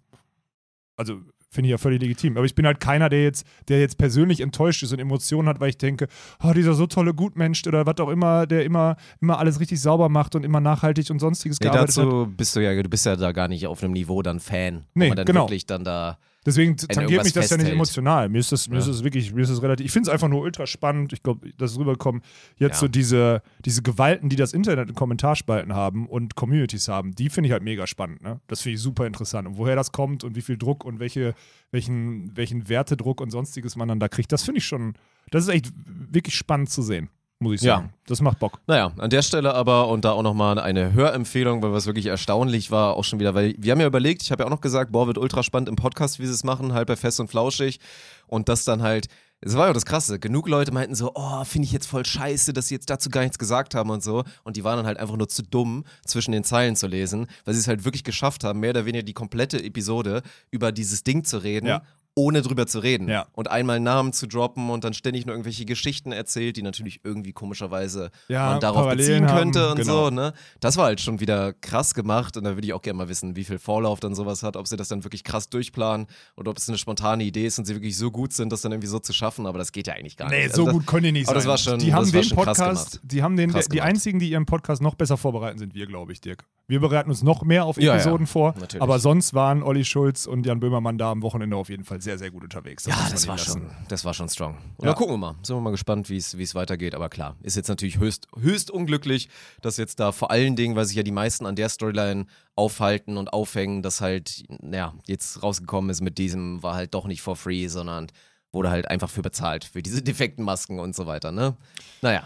Also 0.97 1.21
finde 1.55 1.69
ich 1.69 1.71
ja 1.71 1.77
völlig 1.77 2.01
legitim. 2.01 2.37
Aber 2.37 2.45
ich 2.45 2.53
bin 2.53 2.65
halt 2.65 2.79
keiner, 2.79 3.09
der 3.09 3.23
jetzt, 3.23 3.47
der 3.67 3.79
jetzt 3.79 3.97
persönlich 3.97 4.41
enttäuscht 4.41 4.83
ist 4.83 4.93
und 4.93 4.99
Emotionen 4.99 5.47
hat, 5.47 5.59
weil 5.59 5.69
ich 5.69 5.77
denke, 5.77 6.07
oh, 6.43 6.53
dieser 6.53 6.73
so 6.75 6.85
tolle 6.85 7.13
Gutmensch 7.13 7.65
oder 7.65 7.85
was 7.85 7.97
auch 7.99 8.09
immer, 8.09 8.45
der 8.45 8.63
immer, 8.65 8.97
immer 9.21 9.39
alles 9.39 9.59
richtig 9.59 9.81
sauber 9.81 10.09
macht 10.09 10.35
und 10.35 10.43
immer 10.43 10.59
nachhaltig 10.59 11.09
und 11.09 11.19
sonstiges 11.19 11.59
Nee, 11.59 11.65
gearbeitet 11.65 11.97
hat. 11.97 12.05
dazu 12.05 12.33
bist 12.35 12.55
du 12.55 12.59
ja, 12.59 12.81
du 12.81 12.89
bist 12.89 13.05
ja 13.05 13.15
da 13.15 13.31
gar 13.31 13.47
nicht 13.47 13.65
auf 13.65 13.81
einem 13.83 13.93
Niveau 13.93 14.21
dann 14.21 14.39
Fan. 14.39 14.85
Nee, 14.93 15.05
wo 15.05 15.07
man 15.09 15.17
dann 15.17 15.25
genau. 15.25 15.41
wirklich 15.43 15.65
dann 15.65 15.83
da. 15.83 16.19
Deswegen 16.45 16.77
tangiert 16.77 17.23
mich 17.23 17.33
das 17.33 17.49
ja 17.49 17.57
nicht 17.57 17.63
festhält. 17.63 17.73
emotional. 17.73 18.29
Mir 18.29 18.37
ist 18.39 18.51
das, 18.51 18.67
mir 18.69 18.75
Ja. 18.75 18.79
ist 18.81 18.87
das 18.87 19.03
wirklich, 19.03 19.33
mir 19.33 19.41
ist 19.41 19.49
das 19.49 19.61
relativ. 19.63 19.85
Ich 19.85 19.91
finde 19.91 20.09
es 20.09 20.13
einfach 20.13 20.27
nur 20.27 20.41
ultra 20.41 20.67
spannend. 20.67 21.11
Ich 21.11 21.23
glaube, 21.23 21.51
dass 21.57 21.71
es 21.71 21.79
rüberkommt. 21.79 22.23
Jetzt 22.57 22.75
Ja. 22.75 22.79
so 22.81 22.87
diese, 22.87 23.41
diese 23.65 23.81
Gewalten, 23.81 24.29
die 24.29 24.35
das 24.35 24.53
Internet 24.53 24.89
in 24.89 24.95
Kommentarspalten 24.95 25.73
haben 25.73 26.07
und 26.07 26.35
Communities 26.35 26.87
haben, 26.87 27.15
die 27.15 27.29
finde 27.29 27.47
ich 27.47 27.51
halt 27.53 27.63
mega 27.63 27.87
spannend. 27.87 28.21
Ne? 28.21 28.39
Das 28.47 28.61
finde 28.61 28.75
ich 28.75 28.81
super 28.81 29.07
interessant. 29.07 29.47
Und 29.47 29.57
woher 29.57 29.75
das 29.75 29.91
kommt 29.91 30.23
und 30.23 30.35
wie 30.35 30.41
viel 30.41 30.57
Druck 30.57 30.85
und 30.85 30.99
welche, 30.99 31.33
welchen, 31.71 32.35
welchen 32.37 32.69
Wertedruck 32.69 33.21
und 33.21 33.31
sonstiges 33.31 33.75
man 33.75 33.87
dann 33.87 33.99
da 33.99 34.07
kriegt, 34.07 34.31
das 34.31 34.43
finde 34.43 34.59
ich 34.59 34.65
schon, 34.65 34.93
das 35.31 35.43
ist 35.47 35.49
echt 35.49 35.71
wirklich 35.75 36.35
spannend 36.35 36.69
zu 36.69 36.83
sehen, 36.83 37.09
muss 37.39 37.55
ich 37.55 37.61
Ja. 37.61 37.75
sagen. 37.77 37.93
Das 38.07 38.21
macht 38.21 38.39
Bock. 38.39 38.59
Naja, 38.67 38.91
an 38.97 39.09
der 39.09 39.21
Stelle 39.21 39.53
aber 39.53 39.87
und 39.89 40.05
da 40.05 40.11
auch 40.11 40.21
nochmal 40.23 40.57
eine 40.59 40.93
Hörempfehlung, 40.93 41.61
weil 41.61 41.73
was 41.73 41.85
wirklich 41.85 42.05
erstaunlich 42.05 42.71
war, 42.71 42.95
auch 42.95 43.03
schon 43.03 43.19
wieder, 43.19 43.33
weil 43.35 43.55
wir 43.57 43.71
haben 43.71 43.81
ja 43.81 43.87
überlegt, 43.87 44.21
ich 44.21 44.31
habe 44.31 44.43
ja 44.43 44.47
auch 44.47 44.51
noch 44.51 44.61
gesagt, 44.61 44.91
boah, 44.91 45.07
wird 45.07 45.17
ultra 45.17 45.43
spannend 45.43 45.69
im 45.69 45.75
Podcast, 45.75 46.19
wie 46.19 46.25
sie 46.25 46.33
es 46.33 46.43
machen, 46.43 46.73
halt 46.73 46.87
bei 46.87 46.95
Fest 46.95 47.19
und 47.19 47.27
Flauschig 47.29 47.79
und 48.27 48.47
das 48.47 48.63
dann 48.63 48.81
halt, 48.81 49.07
es 49.41 49.55
war 49.57 49.67
ja 49.67 49.73
das 49.73 49.85
Krasse, 49.85 50.17
genug 50.17 50.47
Leute 50.47 50.71
meinten 50.71 50.95
so, 50.95 51.11
oh, 51.13 51.43
finde 51.43 51.65
ich 51.65 51.71
jetzt 51.71 51.87
voll 51.87 52.05
scheiße, 52.05 52.53
dass 52.53 52.69
sie 52.69 52.75
jetzt 52.75 52.89
dazu 52.89 53.09
gar 53.09 53.21
nichts 53.21 53.37
gesagt 53.37 53.75
haben 53.75 53.89
und 53.89 54.01
so 54.01 54.23
und 54.43 54.55
die 54.55 54.63
waren 54.63 54.77
dann 54.77 54.85
halt 54.87 54.97
einfach 54.97 55.17
nur 55.17 55.27
zu 55.27 55.43
dumm, 55.43 55.83
zwischen 56.05 56.31
den 56.31 56.43
Zeilen 56.43 56.75
zu 56.75 56.87
lesen, 56.87 57.27
weil 57.43 57.53
sie 57.53 57.59
es 57.59 57.67
halt 57.67 57.83
wirklich 57.83 58.03
geschafft 58.03 58.43
haben, 58.43 58.59
mehr 58.61 58.69
oder 58.69 58.85
weniger 58.85 59.03
die 59.03 59.13
komplette 59.13 59.61
Episode 59.61 60.21
über 60.51 60.71
dieses 60.71 61.03
Ding 61.03 61.23
zu 61.25 61.39
reden. 61.39 61.67
Ja. 61.67 61.81
Ohne 62.17 62.41
drüber 62.41 62.65
zu 62.65 62.79
reden 62.79 63.09
Ja. 63.09 63.27
und 63.33 63.51
einmal 63.51 63.81
Namen 63.81 64.13
zu 64.13 64.25
droppen 64.25 64.69
und 64.69 64.85
dann 64.85 64.93
ständig 64.93 65.25
nur 65.25 65.33
irgendwelche 65.35 65.65
Geschichten 65.65 66.13
erzählt, 66.13 66.55
die 66.55 66.61
natürlich 66.61 67.01
irgendwie 67.03 67.33
komischerweise 67.33 68.09
Ja, 68.29 68.51
man 68.51 68.59
darauf 68.61 68.83
Parallelen 68.83 69.23
beziehen 69.23 69.37
könnte 69.37 69.59
haben, 69.59 69.71
und 69.71 69.77
genau. 69.79 70.05
so, 70.05 70.09
ne? 70.11 70.33
Das 70.61 70.77
war 70.77 70.85
halt 70.85 71.01
schon 71.01 71.19
wieder 71.19 71.51
krass 71.51 71.93
gemacht 71.93 72.37
und 72.37 72.45
da 72.45 72.51
würde 72.55 72.65
ich 72.65 72.73
auch 72.73 72.81
gerne 72.81 72.97
mal 72.99 73.09
wissen, 73.09 73.35
wie 73.35 73.43
viel 73.43 73.59
Vorlauf 73.59 73.99
dann 73.99 74.15
sowas 74.15 74.43
hat, 74.43 74.55
ob 74.55 74.65
sie 74.65 74.77
das 74.77 74.87
dann 74.87 75.03
wirklich 75.03 75.25
krass 75.25 75.49
durchplanen 75.49 76.07
oder 76.37 76.51
ob 76.51 76.57
es 76.57 76.69
eine 76.69 76.77
spontane 76.77 77.23
Idee 77.25 77.47
ist 77.47 77.59
und 77.59 77.65
sie 77.65 77.75
wirklich 77.75 77.97
so 77.97 78.11
gut 78.11 78.31
sind, 78.31 78.49
das 78.51 78.61
dann 78.61 78.71
irgendwie 78.71 78.87
so 78.87 78.99
zu 78.99 79.11
schaffen, 79.11 79.45
aber 79.45 79.57
das 79.57 79.73
geht 79.73 79.87
ja 79.87 79.93
eigentlich 79.95 80.15
gar 80.15 80.29
Nee, 80.29 80.43
nicht. 80.43 80.55
so 80.55 80.61
Also 80.67 80.77
gut 80.77 80.87
können 80.87 81.03
die 81.03 81.11
nicht 81.11 81.27
aber 81.27 81.41
sein. 81.41 81.49
das 81.49 81.65
war 81.65 81.71
schon- 81.73 81.79
die 81.79 81.87
das 81.87 81.95
haben 81.95 82.13
war 82.13 82.21
den 82.21 82.29
Podcast, 82.29 82.91
gemacht. 82.93 82.99
die 83.03 83.23
haben 83.23 83.35
den, 83.35 83.53
die 83.71 83.81
einzigen, 83.81 84.19
die 84.19 84.29
ihren 84.29 84.45
Podcast 84.45 84.81
noch 84.81 84.95
besser 84.95 85.17
vorbereiten, 85.17 85.57
sind 85.59 85.75
wir, 85.75 85.85
glaube 85.85 86.13
ich, 86.13 86.21
Dirk. 86.21 86.45
Wir 86.67 86.79
bereiten 86.79 87.09
uns 87.11 87.21
noch 87.21 87.43
mehr 87.43 87.65
auf 87.65 87.77
Ja, 87.77 87.83
ja, 87.83 87.93
Episoden 87.95 88.25
vor. 88.25 88.55
natürlich. 88.59 88.81
Aber 88.81 88.97
sonst 88.99 89.33
waren 89.35 89.61
Olli 89.61 89.85
Schulz 89.85 90.25
und 90.25 90.45
Jan 90.47 90.59
Böhmermann 90.59 90.97
da 90.97 91.11
am 91.11 91.21
Wochenende 91.21 91.55
auf 91.55 91.69
jeden 91.69 91.83
Fall 91.83 92.01
sehr, 92.01 92.17
sehr 92.17 92.31
gut 92.31 92.43
unterwegs. 92.43 92.85
Ja, 92.85 92.95
muss 92.95 93.11
das 93.11 93.27
war 93.27 93.37
schon, 93.37 93.69
das 93.87 94.03
war 94.03 94.13
schon 94.15 94.29
strong. 94.29 94.55
Und 94.77 94.85
Ja. 94.85 94.91
dann 94.91 94.95
gucken 94.95 95.13
wir 95.13 95.17
mal. 95.17 95.35
Sind 95.43 95.55
wir 95.55 95.61
mal 95.61 95.69
gespannt, 95.69 96.09
wie 96.09 96.17
es 96.17 96.55
weitergeht. 96.55 96.95
Aber 96.95 97.09
klar, 97.09 97.35
ist 97.43 97.55
jetzt 97.55 97.67
natürlich 97.67 97.99
höchst, 97.99 98.27
höchst 98.39 98.71
unglücklich, 98.71 99.29
dass 99.61 99.77
jetzt 99.77 99.99
da 99.99 100.11
vor 100.11 100.31
allen 100.31 100.55
Dingen, 100.55 100.75
weil 100.75 100.85
sich 100.85 100.95
ja 100.97 101.03
die 101.03 101.11
meisten 101.11 101.45
an 101.45 101.55
der 101.55 101.69
Storyline 101.69 102.25
aufhalten 102.55 103.17
und 103.17 103.31
aufhängen, 103.31 103.83
dass 103.83 104.01
halt, 104.01 104.43
ja, 104.71 104.93
jetzt 105.05 105.43
rausgekommen 105.43 105.91
ist 105.91 106.01
mit 106.01 106.17
diesem, 106.17 106.63
war 106.63 106.73
halt 106.73 106.93
doch 106.95 107.05
nicht 107.05 107.21
for 107.21 107.35
free, 107.35 107.67
sondern 107.67 108.07
wurde 108.51 108.71
halt 108.71 108.89
einfach 108.89 109.09
für 109.09 109.21
bezahlt, 109.21 109.65
für 109.65 109.83
diese 109.83 110.01
defekten 110.01 110.43
Masken 110.43 110.79
und 110.79 110.95
so 110.95 111.05
weiter, 111.05 111.31
ne? 111.31 111.55
Naja. 112.01 112.23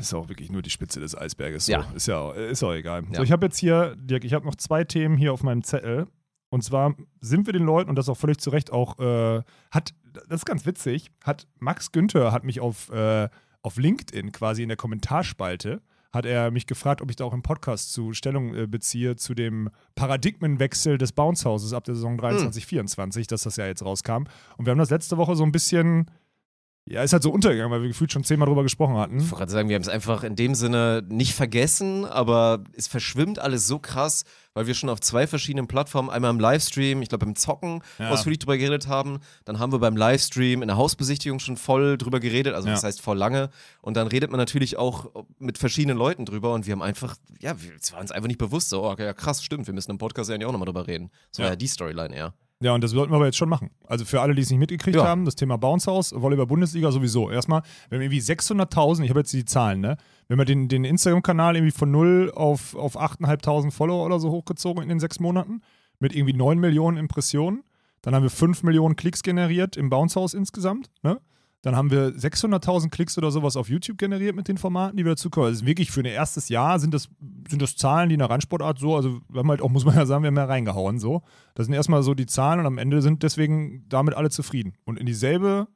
Ist 0.00 0.14
auch 0.14 0.28
wirklich 0.28 0.50
nur 0.50 0.62
die 0.62 0.70
Spitze 0.70 1.00
des 1.00 1.16
Eisberges. 1.16 1.66
So. 1.66 1.72
Ja. 1.72 1.86
Ist 1.94 2.06
ja 2.06 2.32
ist 2.32 2.62
auch 2.62 2.72
egal. 2.72 3.04
Ja. 3.10 3.16
So, 3.16 3.22
ich 3.22 3.32
habe 3.32 3.46
jetzt 3.46 3.58
hier, 3.58 3.94
Dirk, 3.96 4.24
ich 4.24 4.34
habe 4.34 4.44
noch 4.46 4.56
zwei 4.56 4.84
Themen 4.84 5.16
hier 5.16 5.32
auf 5.32 5.42
meinem 5.42 5.62
Zettel. 5.62 6.06
Und 6.48 6.62
zwar 6.62 6.94
sind 7.20 7.46
wir 7.46 7.52
den 7.52 7.64
Leuten, 7.64 7.90
und 7.90 7.96
das 7.96 8.08
auch 8.08 8.16
völlig 8.16 8.38
zu 8.38 8.50
Recht 8.50 8.72
auch, 8.72 8.98
äh, 8.98 9.42
hat, 9.70 9.94
das 10.12 10.40
ist 10.40 10.46
ganz 10.46 10.64
witzig, 10.64 11.10
hat 11.24 11.46
Max 11.58 11.92
Günther 11.92 12.32
hat 12.32 12.44
mich 12.44 12.60
auf, 12.60 12.88
äh, 12.90 13.28
auf 13.62 13.76
LinkedIn 13.76 14.32
quasi 14.32 14.62
in 14.62 14.68
der 14.68 14.76
Kommentarspalte, 14.76 15.82
hat 16.12 16.24
er 16.24 16.50
mich 16.50 16.66
gefragt, 16.66 17.02
ob 17.02 17.10
ich 17.10 17.16
da 17.16 17.24
auch 17.24 17.34
im 17.34 17.42
Podcast 17.42 17.92
zu 17.92 18.12
Stellung 18.12 18.54
äh, 18.54 18.66
beziehe 18.66 19.16
zu 19.16 19.34
dem 19.34 19.70
Paradigmenwechsel 19.96 20.98
des 20.98 21.12
Bounce 21.12 21.44
Houses 21.44 21.72
ab 21.72 21.84
der 21.84 21.94
Saison 21.94 22.16
23, 22.16 22.64
24, 22.64 23.26
dass 23.26 23.42
das 23.42 23.56
ja 23.56 23.66
jetzt 23.66 23.84
rauskam. 23.84 24.24
Und 24.56 24.66
wir 24.66 24.70
haben 24.70 24.78
das 24.78 24.90
letzte 24.90 25.16
Woche 25.16 25.36
so 25.36 25.44
ein 25.44 25.52
bisschen, 25.52 26.10
ja, 26.88 27.02
ist 27.02 27.12
halt 27.12 27.22
so 27.24 27.30
untergegangen, 27.32 27.70
weil 27.72 27.82
wir 27.82 27.88
gefühlt 27.88 28.12
schon 28.12 28.22
zehnmal 28.22 28.46
drüber 28.46 28.62
gesprochen 28.62 28.96
hatten. 28.96 29.16
Ich 29.18 29.24
wollte 29.24 29.36
gerade 29.38 29.50
sagen, 29.52 29.68
wir 29.68 29.74
haben 29.74 29.82
es 29.82 29.88
einfach 29.88 30.22
in 30.22 30.36
dem 30.36 30.54
Sinne 30.54 31.02
nicht 31.08 31.34
vergessen, 31.34 32.04
aber 32.04 32.62
es 32.76 32.86
verschwimmt 32.86 33.40
alles 33.40 33.66
so 33.66 33.78
krass, 33.80 34.24
weil 34.54 34.66
wir 34.68 34.74
schon 34.74 34.88
auf 34.88 35.00
zwei 35.00 35.26
verschiedenen 35.26 35.66
Plattformen, 35.66 36.08
einmal 36.10 36.30
im 36.30 36.38
Livestream, 36.38 37.02
ich 37.02 37.08
glaube 37.08 37.26
beim 37.26 37.34
Zocken, 37.34 37.82
Ja. 37.98 38.10
ausführlich 38.10 38.38
drüber 38.38 38.56
geredet 38.56 38.86
haben. 38.86 39.18
Dann 39.44 39.58
haben 39.58 39.72
wir 39.72 39.80
beim 39.80 39.96
Livestream 39.96 40.62
in 40.62 40.68
der 40.68 40.76
Hausbesichtigung 40.76 41.40
schon 41.40 41.56
voll 41.56 41.98
drüber 41.98 42.20
geredet, 42.20 42.54
also 42.54 42.68
Ja. 42.68 42.74
das 42.74 42.84
heißt 42.84 43.00
voll 43.00 43.18
lange. 43.18 43.50
Und 43.82 43.96
dann 43.96 44.06
redet 44.06 44.30
man 44.30 44.38
natürlich 44.38 44.76
auch 44.78 45.10
mit 45.40 45.58
verschiedenen 45.58 45.98
Leuten 45.98 46.24
drüber 46.24 46.54
und 46.54 46.66
wir 46.66 46.72
haben 46.72 46.82
einfach, 46.82 47.16
ja, 47.40 47.60
wir- 47.60 47.72
es 47.80 47.92
war 47.92 48.00
uns 48.00 48.12
einfach 48.12 48.28
nicht 48.28 48.38
bewusst, 48.38 48.68
so, 48.68 48.84
oh, 48.84 48.90
okay, 48.92 49.04
ja 49.04 49.12
krass, 49.12 49.42
stimmt, 49.42 49.66
wir 49.66 49.74
müssen 49.74 49.90
im 49.90 49.98
Podcast 49.98 50.30
ja 50.30 50.36
auch 50.36 50.52
nochmal 50.52 50.66
drüber 50.66 50.86
reden. 50.86 51.10
So 51.32 51.42
Ja. 51.42 51.46
war 51.46 51.52
ja 51.52 51.56
die 51.56 51.66
Storyline 51.66 52.14
eher. 52.14 52.32
Ja, 52.62 52.74
und 52.74 52.82
das 52.82 52.92
sollten 52.92 53.12
wir 53.12 53.16
aber 53.16 53.26
jetzt 53.26 53.36
schon 53.36 53.50
machen. 53.50 53.70
Also 53.86 54.04
für 54.06 54.22
alle, 54.22 54.34
die 54.34 54.40
es 54.40 54.48
nicht 54.50 54.58
mitgekriegt 54.58 54.96
Ja. 54.96 55.04
haben, 55.04 55.26
das 55.26 55.34
Thema 55.34 55.58
Bounce 55.58 55.90
House, 55.90 56.14
Volleyball-Bundesliga 56.16 56.90
sowieso. 56.90 57.30
Erstmal, 57.30 57.62
wir 57.90 57.96
haben 57.98 58.02
irgendwie 58.02 58.20
600.000, 58.20 59.02
ich 59.04 59.10
habe 59.10 59.20
jetzt 59.20 59.32
die 59.32 59.44
Zahlen, 59.44 59.80
ne? 59.80 59.98
Wenn 60.28 60.38
wir 60.38 60.46
den, 60.46 60.68
den 60.68 60.84
Instagram-Kanal 60.84 61.56
irgendwie 61.56 61.70
von 61.76 61.90
0 61.90 62.32
auf, 62.34 62.74
auf 62.74 62.98
8.500 62.98 63.70
Follower 63.70 64.04
oder 64.06 64.18
so 64.18 64.30
hochgezogen 64.30 64.82
in 64.82 64.88
den 64.88 65.00
sechs 65.00 65.20
Monaten, 65.20 65.60
mit 65.98 66.14
irgendwie 66.14 66.32
9 66.32 66.58
Millionen 66.58 66.96
Impressionen, 66.96 67.62
dann 68.02 68.14
haben 68.14 68.22
wir 68.22 68.30
5 68.30 68.62
Millionen 68.62 68.96
Klicks 68.96 69.22
generiert 69.22 69.76
im 69.76 69.90
Bounce 69.90 70.18
House 70.18 70.32
insgesamt, 70.32 70.90
ne? 71.02 71.20
Dann 71.66 71.74
haben 71.74 71.90
wir 71.90 72.10
600.000 72.10 72.90
Klicks 72.90 73.18
oder 73.18 73.32
sowas 73.32 73.56
auf 73.56 73.68
YouTube 73.68 73.98
generiert 73.98 74.36
mit 74.36 74.46
den 74.46 74.56
Formaten, 74.56 74.96
die 74.96 75.04
wir 75.04 75.10
dazukommen. 75.10 75.48
Also 75.48 75.66
wirklich 75.66 75.90
für 75.90 75.98
ein 75.98 76.06
erstes 76.06 76.48
Jahr 76.48 76.78
sind 76.78 76.94
das, 76.94 77.08
sind 77.48 77.60
das 77.60 77.74
Zahlen, 77.74 78.08
die 78.08 78.12
in 78.12 78.20
der 78.20 78.30
Randsportart 78.30 78.78
so, 78.78 78.94
also 78.94 79.18
wir 79.28 79.40
haben 79.40 79.50
halt 79.50 79.60
auch, 79.60 79.68
muss 79.68 79.84
man 79.84 79.96
ja 79.96 80.06
sagen, 80.06 80.22
wir 80.22 80.28
haben 80.28 80.36
ja 80.36 80.44
reingehauen 80.44 81.00
so. 81.00 81.22
Das 81.56 81.66
sind 81.66 81.74
erstmal 81.74 82.04
so 82.04 82.14
die 82.14 82.26
Zahlen 82.26 82.60
und 82.60 82.66
am 82.66 82.78
Ende 82.78 83.02
sind 83.02 83.24
deswegen 83.24 83.84
damit 83.88 84.14
alle 84.14 84.30
zufrieden. 84.30 84.74
Und 84.84 84.96
in 84.96 85.06
dieselbe 85.06 85.66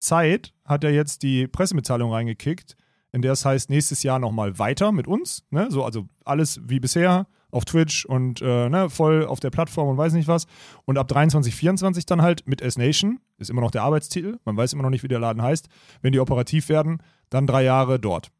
Zeit 0.00 0.54
hat 0.64 0.82
er 0.82 0.90
jetzt 0.90 1.22
die 1.22 1.46
Pressemitteilung 1.46 2.12
reingekickt, 2.12 2.76
in 3.12 3.22
der 3.22 3.30
es 3.30 3.44
heißt, 3.44 3.70
nächstes 3.70 4.02
Jahr 4.02 4.18
nochmal 4.18 4.58
weiter 4.58 4.90
mit 4.90 5.06
uns. 5.06 5.44
Ne? 5.50 5.68
So, 5.70 5.84
also 5.84 6.08
alles 6.24 6.60
wie 6.64 6.80
bisher 6.80 7.28
auf 7.50 7.64
Twitch 7.64 8.04
und 8.04 8.42
äh, 8.42 8.68
ne, 8.68 8.90
voll 8.90 9.24
auf 9.26 9.40
der 9.40 9.50
Plattform 9.50 9.88
und 9.88 9.96
weiß 9.96 10.12
nicht 10.12 10.28
was. 10.28 10.46
Und 10.84 10.98
ab 10.98 11.08
23, 11.08 11.54
24 11.54 12.06
dann 12.06 12.22
halt 12.22 12.46
mit 12.46 12.60
S-Nation, 12.60 13.20
ist 13.38 13.50
immer 13.50 13.60
noch 13.60 13.70
der 13.70 13.82
Arbeitstitel, 13.82 14.38
man 14.44 14.56
weiß 14.56 14.72
immer 14.72 14.82
noch 14.82 14.90
nicht, 14.90 15.02
wie 15.02 15.08
der 15.08 15.18
Laden 15.18 15.42
heißt. 15.42 15.68
Wenn 16.02 16.12
die 16.12 16.20
operativ 16.20 16.68
werden, 16.68 17.02
dann 17.30 17.46
drei 17.46 17.64
Jahre 17.64 17.98
dort. 17.98 18.30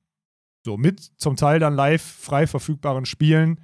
So, 0.64 0.76
mit 0.76 1.00
zum 1.16 1.36
Teil 1.36 1.60
dann 1.60 1.74
live 1.74 2.02
frei 2.02 2.46
verfügbaren 2.46 3.06
Spielen 3.06 3.60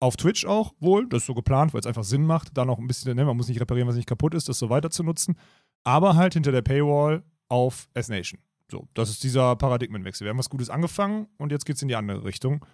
auf 0.00 0.16
Twitch 0.16 0.44
auch 0.44 0.74
wohl. 0.78 1.08
Das 1.08 1.22
ist 1.22 1.26
so 1.26 1.34
geplant, 1.34 1.74
weil 1.74 1.80
es 1.80 1.86
einfach 1.86 2.04
Sinn 2.04 2.24
macht, 2.24 2.56
da 2.56 2.64
noch 2.64 2.78
ein 2.78 2.86
bisschen, 2.86 3.16
ne, 3.16 3.24
man 3.24 3.36
muss 3.36 3.48
nicht 3.48 3.60
reparieren, 3.60 3.88
was 3.88 3.96
nicht 3.96 4.08
kaputt 4.08 4.34
ist, 4.34 4.48
das 4.48 4.58
so 4.58 4.70
weiter 4.70 4.90
zu 4.90 5.02
nutzen. 5.02 5.36
Aber 5.84 6.14
halt 6.16 6.34
hinter 6.34 6.52
der 6.52 6.62
Paywall 6.62 7.22
auf 7.48 7.88
S-Nation. 7.94 8.40
So, 8.70 8.86
das 8.94 9.08
ist 9.08 9.24
dieser 9.24 9.56
Paradigmenwechsel. 9.56 10.24
Wir 10.24 10.30
haben 10.30 10.38
was 10.38 10.50
Gutes 10.50 10.68
angefangen 10.68 11.26
und 11.38 11.52
jetzt 11.52 11.64
geht 11.64 11.76
es 11.76 11.82
in 11.82 11.88
die 11.88 11.96
andere 11.96 12.24
Richtung. 12.24 12.64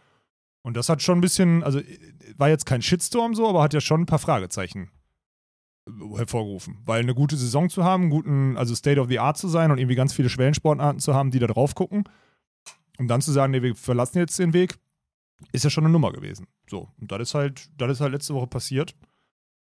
Und 0.64 0.76
das 0.76 0.88
hat 0.88 1.02
schon 1.02 1.18
ein 1.18 1.20
bisschen, 1.20 1.62
also 1.62 1.78
äh, 1.78 1.98
war 2.36 2.48
jetzt 2.48 2.66
kein 2.66 2.82
Shitstorm 2.82 3.34
so, 3.34 3.48
aber 3.48 3.62
hat 3.62 3.74
ja 3.74 3.80
schon 3.80 4.00
ein 4.00 4.06
paar 4.06 4.18
Fragezeichen 4.18 4.90
äh, 5.86 6.16
hervorgerufen. 6.16 6.78
Weil 6.84 7.02
eine 7.02 7.14
gute 7.14 7.36
Saison 7.36 7.68
zu 7.68 7.84
haben, 7.84 8.10
guten, 8.10 8.56
also 8.56 8.74
State 8.74 9.00
of 9.00 9.08
the 9.08 9.18
Art 9.18 9.36
zu 9.36 9.46
sein 9.48 9.70
und 9.70 9.78
irgendwie 9.78 9.94
ganz 9.94 10.14
viele 10.14 10.30
Schwellensportarten 10.30 11.00
zu 11.00 11.14
haben, 11.14 11.30
die 11.30 11.38
da 11.38 11.46
drauf 11.46 11.74
gucken, 11.74 12.04
um 12.98 13.06
dann 13.06 13.20
zu 13.20 13.30
sagen, 13.30 13.52
nee, 13.52 13.62
wir 13.62 13.76
verlassen 13.76 14.18
jetzt 14.18 14.38
den 14.38 14.54
Weg, 14.54 14.76
ist 15.52 15.64
ja 15.64 15.70
schon 15.70 15.84
eine 15.84 15.92
Nummer 15.92 16.12
gewesen. 16.12 16.46
So, 16.68 16.88
und 16.98 17.12
das 17.12 17.20
ist 17.20 17.34
halt, 17.34 17.70
das 17.76 17.92
ist 17.92 18.00
halt 18.00 18.12
letzte 18.12 18.34
Woche 18.34 18.46
passiert. 18.46 18.96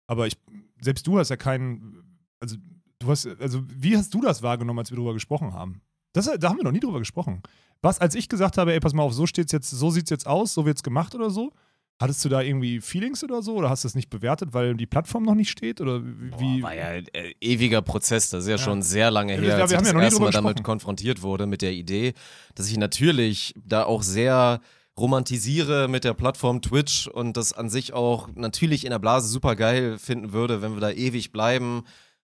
Aber 0.07 0.27
ich, 0.27 0.37
selbst 0.81 1.07
du 1.07 1.17
hast 1.17 1.29
ja 1.29 1.37
keinen, 1.37 2.19
also 2.41 2.57
du 2.99 3.07
hast, 3.07 3.25
also 3.39 3.63
wie 3.67 3.95
hast 3.95 4.13
du 4.13 4.19
das 4.19 4.43
wahrgenommen, 4.43 4.79
als 4.79 4.91
wir 4.91 4.97
darüber 4.97 5.13
gesprochen 5.13 5.53
haben? 5.53 5.81
Das, 6.13 6.25
da 6.39 6.49
haben 6.49 6.57
wir 6.57 6.63
noch 6.63 6.71
nie 6.71 6.79
drüber 6.79 6.99
gesprochen. 6.99 7.41
Was, 7.81 7.99
als 7.99 8.15
ich 8.15 8.27
gesagt 8.29 8.57
habe, 8.57 8.73
ey, 8.73 8.79
pass 8.79 8.93
mal 8.93 9.03
auf, 9.03 9.13
so 9.13 9.25
steht's 9.25 9.51
jetzt, 9.51 9.69
so 9.69 9.89
sieht's 9.89 10.09
jetzt 10.09 10.27
aus, 10.27 10.53
so 10.53 10.65
wird's 10.65 10.83
gemacht 10.83 11.15
oder 11.15 11.29
so, 11.29 11.53
hattest 12.01 12.23
du 12.25 12.29
da 12.29 12.41
irgendwie 12.41 12.81
Feelings 12.81 13.23
oder 13.23 13.41
so? 13.41 13.55
Oder 13.55 13.69
hast 13.69 13.83
du 13.83 13.87
das 13.87 13.95
nicht 13.95 14.09
bewertet, 14.09 14.53
weil 14.53 14.75
die 14.75 14.85
Plattform 14.85 15.23
noch 15.23 15.35
nicht 15.35 15.49
steht? 15.49 15.79
Oder 15.81 16.01
wie? 16.03 16.61
Boah, 16.61 16.67
war 16.67 16.75
ja 16.75 16.91
äh, 16.93 17.33
ewiger 17.41 17.81
Prozess, 17.81 18.29
das 18.29 18.43
ist 18.43 18.49
ja, 18.49 18.55
Ja. 18.55 18.57
schon 18.57 18.81
sehr 18.81 19.11
lange 19.11 19.35
Ja, 19.35 19.41
her, 19.41 19.55
als 19.57 19.71
ich 19.71 19.77
das 19.77 19.91
ja 19.91 20.01
erste 20.01 20.21
Mal 20.21 20.31
damit 20.31 20.63
konfrontiert 20.63 21.21
wurde, 21.21 21.45
mit 21.45 21.61
der 21.61 21.71
Idee, 21.73 22.13
dass 22.55 22.69
ich 22.69 22.77
natürlich 22.77 23.53
da 23.63 23.83
auch 23.83 24.01
sehr 24.03 24.59
romantisiere 24.97 25.87
mit 25.87 26.03
der 26.03 26.13
Plattform 26.13 26.61
Twitch 26.61 27.07
und 27.07 27.37
das 27.37 27.53
an 27.53 27.69
sich 27.69 27.93
auch 27.93 28.27
natürlich 28.35 28.83
in 28.83 28.91
der 28.91 28.99
Blase 28.99 29.27
super 29.29 29.55
geil 29.55 29.97
finden 29.97 30.33
würde, 30.33 30.61
wenn 30.61 30.73
wir 30.73 30.81
da 30.81 30.91
ewig 30.91 31.31
bleiben. 31.31 31.83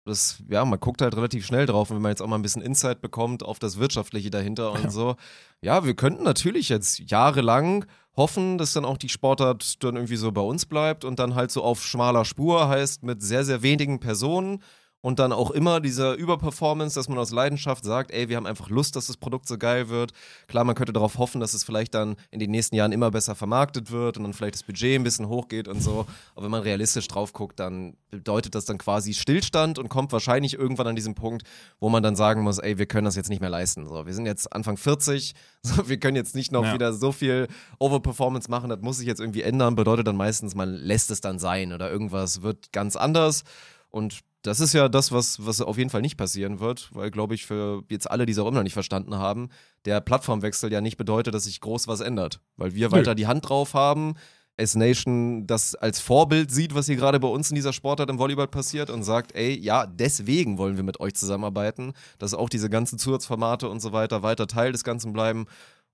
Das, 0.05 0.42
ja, 0.48 0.64
man 0.64 0.80
guckt 0.80 1.03
halt 1.03 1.14
relativ 1.14 1.44
schnell 1.44 1.66
drauf 1.66 1.90
und 1.90 1.96
wenn 1.96 2.03
man 2.03 2.11
jetzt 2.11 2.22
auch 2.22 2.26
mal 2.26 2.36
ein 2.36 2.42
bisschen 2.42 2.62
Insight 2.62 3.01
bekommt 3.01 3.42
auf 3.42 3.59
das 3.59 3.78
Wirtschaftliche 3.78 4.30
dahinter 4.30 4.72
und 4.72 4.90
so. 4.90 5.16
Ja, 5.61 5.84
wir 5.84 5.94
könnten 5.94 6.24
natürlich 6.24 6.70
jetzt 6.70 7.11
jahrelang 7.11 7.84
hoffen, 8.16 8.59
dass 8.59 8.72
dann 8.72 8.84
auch 8.84 8.96
die 8.96 9.09
Sportart 9.09 9.82
dann 9.84 9.96
irgendwie 9.96 10.16
so 10.16 10.32
bei 10.32 10.40
uns 10.40 10.66
bleibt 10.66 11.05
und 11.05 11.18
dann 11.18 11.34
halt 11.34 11.51
so 11.51 11.62
auf 11.62 11.82
schmaler 11.82 12.24
Spur 12.24 12.68
heißt 12.68 13.03
mit 13.03 13.22
sehr, 13.22 13.44
sehr 13.44 13.62
wenigen 13.62 14.01
Personen 14.01 14.62
und 15.03 15.18
dann 15.18 15.32
auch 15.32 15.51
immer 15.51 15.80
dieser 15.80 16.14
Überperformance, 16.14 16.94
dass 16.94 17.09
man 17.09 17.18
aus 17.18 17.30
Leidenschaft 17.30 17.84
sagt, 17.84 18.11
ey, 18.11 18.28
wir 18.28 18.36
haben 18.36 18.46
einfach 18.46 18.68
Lust, 18.68 18.96
dass 18.96 19.07
das 19.07 19.16
Produkt 19.16 19.48
so 19.48 19.57
geil 19.57 19.88
wird. 19.88 20.12
Klar, 20.46 20.64
man 20.64 20.74
könnte 20.74 20.92
darauf 20.92 21.16
hoffen, 21.16 21.40
dass 21.40 21.55
es 21.55 21.64
vielleicht 21.64 21.94
dann 21.94 22.16
in 22.30 22.38
den 22.38 22.51
nächsten 22.51 22.76
Jahren 22.76 22.92
immer 22.92 23.11
besser 23.11 23.34
vermarktet 23.34 23.90
wird 23.90 24.18
und 24.18 24.24
dann 24.24 24.34
vielleicht 24.34 24.55
das 24.57 24.62
Budget 24.62 24.96
ein 25.01 25.03
bisschen 25.03 25.28
hochgeht 25.28 25.68
und 25.68 25.82
so. 25.82 26.07
Aber 26.34 26.44
wenn 26.44 26.51
man 26.51 26.62
realistisch 26.62 27.09
drauf 27.09 27.32
guckt, 27.32 27.59
dann 27.61 27.96
bedeutet 28.11 28.55
das 28.55 28.66
dann 28.66 28.76
quasi 28.78 29.14
Stillstand 29.14 29.78
und 29.78 29.88
kommt 29.88 30.12
wahrscheinlich 30.12 30.55
irgendwann 30.55 30.86
an 30.88 30.96
diesen 30.96 31.14
Punkt, 31.14 31.44
wo 31.78 31.88
man 31.88 32.03
dann 32.03 32.14
sagen 32.16 32.42
muss, 32.42 32.59
ey, 32.59 32.76
wir 32.76 32.86
können 32.86 33.07
das 33.07 33.16
jetzt 33.16 33.30
nicht 33.30 33.40
mehr 33.40 33.51
leisten. 33.51 33.86
So, 33.88 34.05
wir 34.05 34.12
sind 34.12 34.26
jetzt 34.26 34.53
Anfang 34.53 34.76
40, 34.76 35.34
so, 35.62 35.88
wir 35.88 35.98
können 35.98 36.16
jetzt 36.16 36.34
nicht 36.34 36.53
noch 36.53 36.64
Ja. 36.64 36.74
wieder 36.74 36.92
so 36.92 37.11
viel 37.12 37.48
Overperformance 37.78 38.51
machen, 38.51 38.68
das 38.68 38.80
muss 38.82 38.98
sich 38.98 39.07
jetzt 39.07 39.20
irgendwie 39.20 39.42
ändern, 39.42 39.76
bedeutet 39.76 40.07
dann 40.07 40.16
meistens, 40.16 40.55
man 40.55 40.74
lässt 40.74 41.11
es 41.11 41.20
dann 41.22 41.38
sein 41.38 41.72
oder 41.72 41.90
irgendwas 41.90 42.42
wird 42.42 42.72
ganz 42.72 42.96
anders. 42.96 43.44
Und 43.88 44.20
das 44.43 44.61
ist 44.61 44.72
ja 44.72 44.88
das, 44.88 45.12
was, 45.12 45.45
was 45.45 45.61
auf 45.61 45.76
jeden 45.76 45.91
Fall 45.91 46.01
nicht 46.01 46.16
passieren 46.16 46.61
wird, 46.61 46.88
weil, 46.93 47.11
glaube 47.11 47.34
ich, 47.34 47.47
für 47.47 47.82
jetzt 47.91 48.11
alle, 48.11 48.26
die 48.26 48.32
es 48.32 48.38
auch 48.38 48.47
immer 48.47 48.59
noch 48.59 48.62
nicht 48.64 48.74
verstanden 48.74 49.16
haben, 49.16 49.51
der 49.84 50.01
Plattformwechsel 50.01 50.72
ja 50.72 50.80
nicht 50.80 50.97
bedeutet, 50.97 51.34
dass 51.34 51.45
sich 51.45 51.61
groß 51.61 51.88
was 51.88 52.01
ändert. 52.01 52.41
Weil 52.57 52.74
wir 52.74 52.88
Nö. 52.88 52.97
weiter 52.97 53.14
die 53.14 53.26
Hand 53.26 53.49
drauf 53.49 53.74
haben, 53.74 54.14
S-Nation 54.57 55.47
das 55.47 55.74
als 55.74 56.01
Vorbild 56.01 56.51
sieht, 56.51 56.74
was 56.74 56.86
hier 56.86 56.97
gerade 56.97 57.20
bei 57.20 57.28
uns 57.28 57.51
in 57.51 57.55
dieser 57.55 57.72
Sportart 57.72 58.11
im 58.11 58.18
Volleyball 58.18 58.49
passiert 58.49 58.91
und 58.91 59.03
sagt, 59.03 59.34
ey, 59.34 59.59
ja, 59.59 59.86
deswegen 59.86 60.59
wollen 60.59 60.76
wir 60.76 60.84
mit 60.84 61.01
euch 61.01 61.14
zusammenarbeiten, 61.14 61.93
dass 62.18 62.34
auch 62.34 62.49
diese 62.49 62.70
ganzen 62.70 62.99
Zusatzformate 62.99 63.68
und 63.68 63.80
so 63.80 63.93
weiter 63.93 64.22
weiter 64.22 64.47
Teil 64.47 64.72
des 64.72 64.84
Ganzen 64.84 65.12
bleiben. 65.12 65.47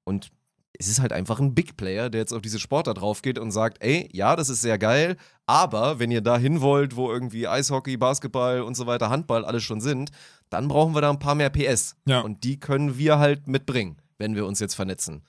Und 0.04 0.30
es 0.78 0.88
ist 0.88 1.00
halt 1.00 1.12
einfach 1.12 1.40
ein 1.40 1.54
Big 1.54 1.76
Player, 1.76 2.10
der 2.10 2.20
jetzt 2.20 2.32
auf 2.32 2.42
diese 2.42 2.58
Sportart 2.58 3.00
drauf 3.00 3.22
geht 3.22 3.38
und 3.38 3.50
sagt, 3.50 3.82
ey, 3.82 4.08
ja, 4.12 4.36
das 4.36 4.48
ist 4.48 4.60
sehr 4.60 4.78
geil, 4.78 5.16
aber 5.46 5.98
wenn 5.98 6.10
ihr 6.10 6.20
da 6.20 6.38
hin 6.38 6.60
wollt, 6.60 6.96
wo 6.96 7.10
irgendwie 7.10 7.48
Eishockey, 7.48 7.96
Basketball 7.96 8.62
und 8.62 8.76
so 8.76 8.86
weiter, 8.86 9.10
Handball 9.10 9.44
alles 9.44 9.62
schon 9.62 9.80
sind, 9.80 10.10
dann 10.50 10.68
brauchen 10.68 10.94
wir 10.94 11.00
da 11.00 11.10
ein 11.10 11.18
paar 11.18 11.34
mehr 11.34 11.50
PS. 11.50 11.96
Ja. 12.06 12.20
Und 12.20 12.44
die 12.44 12.58
können 12.58 12.98
wir 12.98 13.18
halt 13.18 13.46
mitbringen, 13.46 13.96
wenn 14.18 14.34
wir 14.34 14.46
uns 14.46 14.60
jetzt 14.60 14.74
vernetzen. 14.74 15.22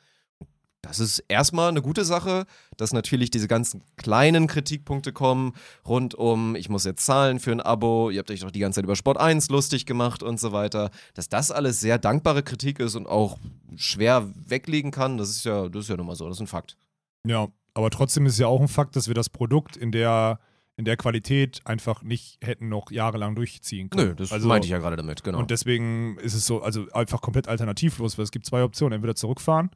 Das 0.88 1.00
ist 1.00 1.20
erstmal 1.28 1.70
eine 1.70 1.82
gute 1.82 2.06
Sache, 2.06 2.46
dass 2.78 2.94
natürlich 2.94 3.30
diese 3.30 3.48
ganzen 3.48 3.84
kleinen 3.98 4.48
Kritikpunkte 4.48 5.12
kommen, 5.12 5.54
rund 5.86 6.16
um, 6.16 6.56
ich 6.56 6.70
muss 6.70 6.86
jetzt 6.86 7.06
zahlen 7.06 7.40
für 7.40 7.52
ein 7.52 7.62
Abo, 7.62 8.10
ihr 8.10 8.20
habt 8.20 8.32
euch 8.32 8.40
doch 8.40 8.52
die 8.52 8.60
ganze 8.60 8.78
Zeit 8.78 8.86
über 8.86 8.96
Sport 8.96 9.20
1 9.20 9.50
lustig 9.50 9.86
gemacht 9.86 10.24
und 10.24 10.40
so 10.40 10.52
weiter. 10.52 10.90
Dass 11.14 11.30
das 11.30 11.52
alles 11.52 11.80
sehr 11.80 11.98
dankbare 11.98 12.44
Kritik 12.44 12.80
ist 12.80 12.96
und 12.96 13.08
auch 13.08 13.38
schwer 13.76 14.30
weglegen 14.34 14.92
kann, 14.92 15.18
das 15.18 15.30
ist 15.30 15.46
ja, 15.46 15.70
das 15.70 15.84
ist 15.84 15.90
ja 15.90 15.98
nun 15.98 16.08
mal 16.08 16.16
so, 16.16 16.28
das 16.28 16.38
ist 16.38 16.42
ein 16.42 16.48
Fakt. 16.48 16.78
Ja, 17.26 17.48
Aber 17.74 17.90
trotzdem 17.90 18.26
ist 18.26 18.40
ja 18.40 18.48
auch 18.48 18.62
ein 18.62 18.68
Fakt, 18.68 18.96
dass 18.96 19.08
wir 19.08 19.16
das 19.16 19.30
Produkt 19.30 19.76
in 19.76 19.92
der, 19.92 20.40
in 20.78 20.86
der 20.86 20.96
Qualität 20.96 21.62
einfach 21.66 22.02
nicht 22.02 22.38
hätten 22.42 22.70
noch 22.70 22.92
jahrelang 22.92 23.36
durchziehen 23.36 23.90
können. 23.90 24.10
Nö, 24.10 24.16
das 24.16 24.32
also, 24.32 24.48
meinte 24.48 24.66
ich 24.66 24.72
ja 24.72 24.78
gerade 24.78 24.96
damit, 24.96 25.24
genau. 25.24 25.40
Und 25.40 25.52
deswegen 25.52 26.18
ist 26.20 26.34
es 26.34 26.46
so, 26.46 26.62
also 26.62 26.90
einfach 26.94 27.22
komplett 27.22 27.48
alternativlos, 27.48 28.18
weil 28.18 28.24
es 28.24 28.32
gibt 28.32 28.46
zwei 28.46 28.64
Optionen, 28.64 28.94
entweder 28.94 29.16
zurückfahren 29.16 29.70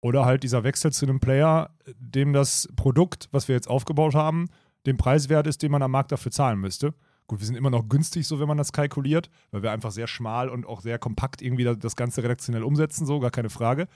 oder 0.00 0.24
halt 0.24 0.42
dieser 0.42 0.64
Wechsel 0.64 0.92
zu 0.92 1.06
einem 1.06 1.20
Player, 1.20 1.70
dem 1.98 2.32
das 2.32 2.68
Produkt, 2.76 3.28
was 3.32 3.48
wir 3.48 3.54
jetzt 3.54 3.68
aufgebaut 3.68 4.14
haben, 4.14 4.48
den 4.86 4.96
Preiswert 4.96 5.46
ist, 5.46 5.62
den 5.62 5.72
man 5.72 5.82
am 5.82 5.90
Markt 5.90 6.12
dafür 6.12 6.30
zahlen 6.32 6.60
müsste. 6.60 6.94
Gut, 7.26 7.40
wir 7.40 7.46
sind 7.46 7.56
immer 7.56 7.70
noch 7.70 7.88
günstig, 7.88 8.26
so 8.26 8.38
wenn 8.38 8.46
man 8.46 8.56
das 8.58 8.72
kalkuliert, 8.72 9.30
weil 9.50 9.62
wir 9.62 9.72
einfach 9.72 9.90
sehr 9.90 10.06
schmal 10.06 10.48
und 10.48 10.64
auch 10.64 10.80
sehr 10.80 10.98
kompakt 10.98 11.42
irgendwie 11.42 11.64
da- 11.64 11.74
das 11.74 11.96
Ganze 11.96 12.22
redaktionell 12.22 12.62
umsetzen, 12.62 13.04
so, 13.04 13.18
gar 13.18 13.32
keine 13.32 13.50
Frage. 13.50 13.88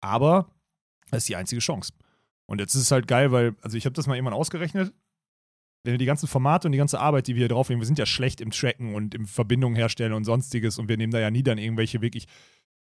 Aber 0.00 0.48
das 1.10 1.18
ist 1.18 1.28
die 1.28 1.36
einzige 1.36 1.60
Chance. 1.60 1.92
Und 2.46 2.60
jetzt 2.60 2.74
ist 2.74 2.82
es 2.82 2.90
halt 2.90 3.06
geil, 3.06 3.30
weil, 3.30 3.54
also 3.62 3.76
ich 3.76 3.84
habe 3.84 3.94
das 3.94 4.08
mal 4.08 4.16
irgendwann 4.16 4.34
ausgerechnet, 4.34 4.92
wenn 5.84 5.92
wir 5.92 5.98
die 5.98 6.06
ganzen 6.06 6.26
Formate 6.26 6.66
und 6.66 6.72
die 6.72 6.78
ganze 6.78 6.98
Arbeit, 6.98 7.26
die 7.28 7.34
wir 7.34 7.40
hier 7.40 7.48
draufnehmen, 7.48 7.80
wir 7.80 7.86
sind 7.86 7.98
ja 7.98 8.06
schlecht 8.06 8.40
im 8.40 8.50
Tracken 8.50 8.94
und 8.94 9.14
im 9.14 9.26
Verbindungen 9.26 9.76
herstellen 9.76 10.12
und 10.12 10.24
sonstiges 10.24 10.78
und 10.78 10.88
wir 10.88 10.96
nehmen 10.96 11.12
da 11.12 11.20
ja 11.20 11.30
nie 11.30 11.42
dann 11.42 11.58
irgendwelche 11.58 12.00
wirklich, 12.02 12.26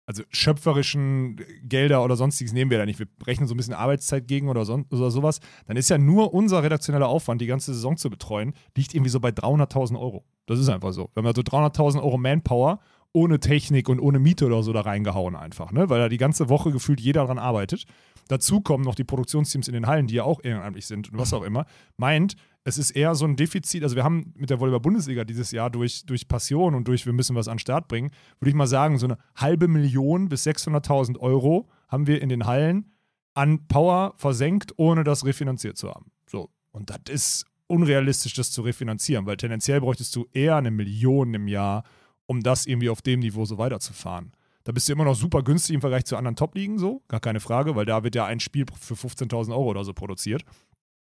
also 0.05 0.23
schöpferischen 0.29 1.37
Gelder 1.63 2.03
oder 2.03 2.15
sonstiges 2.15 2.53
nehmen 2.53 2.69
wir 2.69 2.77
da 2.77 2.85
nicht. 2.85 2.99
Wir 2.99 3.07
rechnen 3.25 3.47
so 3.47 3.55
ein 3.55 3.57
bisschen 3.57 3.73
Arbeitszeit 3.73 4.27
gegen 4.27 4.49
oder, 4.49 4.65
son 4.65 4.85
oder 4.91 5.09
sowas. 5.09 5.39
Dann 5.67 5.77
ist 5.77 5.89
ja 5.89 5.97
nur 5.97 6.33
unser 6.33 6.63
redaktioneller 6.63 7.07
Aufwand, 7.07 7.41
die 7.41 7.47
ganze 7.47 7.73
Saison 7.73 7.97
zu 7.97 8.09
betreuen, 8.09 8.53
liegt 8.75 8.93
irgendwie 8.93 9.09
so 9.09 9.19
bei 9.19 9.29
300.000 9.29 9.99
Euro. 9.99 10.23
Das 10.45 10.59
ist 10.59 10.69
einfach 10.69 10.93
so. 10.93 11.09
Wir 11.13 11.21
haben 11.21 11.27
also 11.27 11.41
300.000 11.41 12.03
Euro 12.03 12.17
Manpower 12.17 12.79
ohne 13.13 13.39
Technik 13.39 13.89
und 13.89 13.99
ohne 13.99 14.19
Miete 14.19 14.45
oder 14.45 14.61
so 14.61 14.73
da 14.73 14.81
reingehauen 14.81 15.35
einfach, 15.35 15.71
ne? 15.71 15.89
weil 15.89 15.99
da 15.99 16.09
die 16.09 16.17
ganze 16.17 16.49
Woche 16.49 16.71
gefühlt 16.71 16.99
jeder 16.99 17.25
dran 17.25 17.39
arbeitet. 17.39 17.85
Dazu 18.27 18.59
kommen 18.59 18.83
noch 18.83 18.95
die 18.95 19.03
Produktionsteams 19.03 19.67
in 19.67 19.73
den 19.73 19.87
Hallen, 19.87 20.07
die 20.07 20.15
ja 20.15 20.23
auch 20.23 20.43
ehrenamtlich 20.43 20.85
sind 20.85 21.11
und 21.11 21.17
was 21.17 21.33
auch 21.33 21.43
immer. 21.43 21.65
Meint, 21.95 22.35
es 22.67 22.79
ist 22.79 22.91
eher 22.91 23.13
so 23.13 23.25
ein 23.25 23.35
Defizit. 23.35 23.83
Also, 23.83 23.95
wir 23.95 24.03
haben 24.03 24.33
mit 24.35 24.49
der 24.49 24.59
Volleyball-Bundesliga 24.59 25.23
dieses 25.23 25.51
Jahr 25.51 25.69
durch, 25.69 26.05
durch 26.05 26.27
Passion 26.27 26.73
und 26.73 26.87
durch 26.87 27.05
wir 27.05 27.13
müssen 27.13 27.35
was 27.35 27.47
an 27.47 27.55
den 27.55 27.59
Start 27.59 27.87
bringen, 27.87 28.09
würde 28.39 28.49
ich 28.49 28.55
mal 28.55 28.67
sagen, 28.67 28.97
so 28.97 29.05
eine 29.05 29.17
halbe 29.35 29.67
Million 29.67 30.27
bis 30.27 30.45
600.000 30.45 31.19
Euro 31.19 31.69
haben 31.87 32.07
wir 32.07 32.21
in 32.21 32.29
den 32.29 32.45
Hallen 32.45 32.91
an 33.35 33.67
Power 33.67 34.15
versenkt, 34.17 34.73
ohne 34.77 35.03
das 35.03 35.25
refinanziert 35.25 35.77
zu 35.77 35.89
haben. 35.89 36.11
So. 36.25 36.49
Und 36.71 36.89
das 36.89 37.01
ist 37.09 37.45
unrealistisch, 37.67 38.33
das 38.33 38.51
zu 38.51 38.63
refinanzieren, 38.63 39.27
weil 39.27 39.37
tendenziell 39.37 39.79
bräuchtest 39.79 40.15
du 40.15 40.27
eher 40.31 40.55
eine 40.55 40.71
Million 40.71 41.33
im 41.35 41.47
Jahr, 41.47 41.83
um 42.25 42.41
das 42.41 42.65
irgendwie 42.65 42.89
auf 42.89 43.01
dem 43.01 43.19
Niveau 43.19 43.45
so 43.45 43.59
weiterzufahren. 43.59 44.31
Da 44.63 44.71
bist 44.71 44.89
du 44.89 44.93
immer 44.93 45.05
noch 45.05 45.15
super 45.15 45.43
günstig 45.43 45.75
im 45.75 45.81
Vergleich 45.81 46.05
zu 46.05 46.17
anderen 46.17 46.35
Top-Ligen, 46.35 46.79
so, 46.79 47.03
gar 47.07 47.19
keine 47.19 47.39
Frage, 47.39 47.75
weil 47.75 47.85
da 47.85 48.03
wird 48.03 48.15
ja 48.15 48.25
ein 48.25 48.39
Spiel 48.39 48.65
für 48.79 48.95
15.000 48.95 49.51
Euro 49.51 49.69
oder 49.69 49.83
so 49.83 49.93
produziert. 49.93 50.43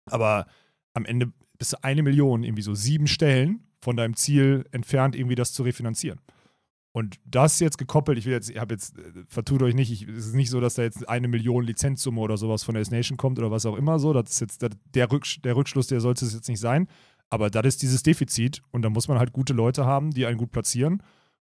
Aber 0.06 0.48
am 0.98 1.06
Ende 1.06 1.32
bist 1.58 1.74
du 1.74 1.84
eine 1.84 2.04
Million, 2.04 2.44
irgendwie 2.44 2.64
so 2.64 2.74
sieben 2.74 3.08
Stellen 3.08 3.64
von 3.80 3.96
deinem 3.96 4.16
Ziel 4.16 4.66
entfernt, 4.72 5.16
irgendwie 5.16 5.36
das 5.36 5.54
zu 5.54 5.64
refinanzieren. 5.64 6.20
Und 6.92 7.20
das 7.26 7.60
jetzt 7.60 7.78
gekoppelt, 7.78 8.18
ich 8.18 8.26
will 8.26 8.34
jetzt, 8.34 8.50
ich 8.50 8.58
habe 8.58 8.74
jetzt, 8.74 8.98
äh, 8.98 9.24
vertut 9.28 9.62
euch 9.62 9.76
nicht, 9.76 9.92
ich, 9.92 10.08
es 10.08 10.28
ist 10.28 10.34
nicht 10.34 10.50
so, 10.50 10.60
dass 10.60 10.74
da 10.74 10.82
jetzt 10.82 11.08
eine 11.08 11.28
Million 11.28 11.64
Lizenzsumme 11.64 12.20
oder 12.20 12.38
sowas 12.38 12.64
von 12.64 12.74
der 12.74 12.82
S-Nation 12.82 13.18
kommt 13.18 13.38
oder 13.38 13.52
was 13.52 13.68
auch 13.68 13.76
immer 13.76 14.00
so. 14.00 14.14
Das 14.14 14.32
ist 14.32 14.42
jetzt 14.42 14.62
der, 14.64 14.72
der, 14.96 15.12
Rücksch 15.12 15.40
der 15.44 15.56
Rückschluss, 15.56 15.88
der 15.88 16.02
sollte 16.02 16.26
es 16.26 16.34
jetzt 16.34 16.50
nicht 16.50 16.60
sein. 16.60 16.88
Aber 17.30 17.52
das 17.52 17.66
ist 17.66 17.82
dieses 17.84 18.02
Defizit 18.02 18.64
und 18.72 18.82
da 18.82 18.90
muss 18.90 19.08
man 19.08 19.20
halt 19.20 19.32
gute 19.32 19.54
Leute 19.54 19.86
haben, 19.86 20.12
die 20.12 20.26
einen 20.26 20.38
gut 20.38 20.52
platzieren, 20.52 21.04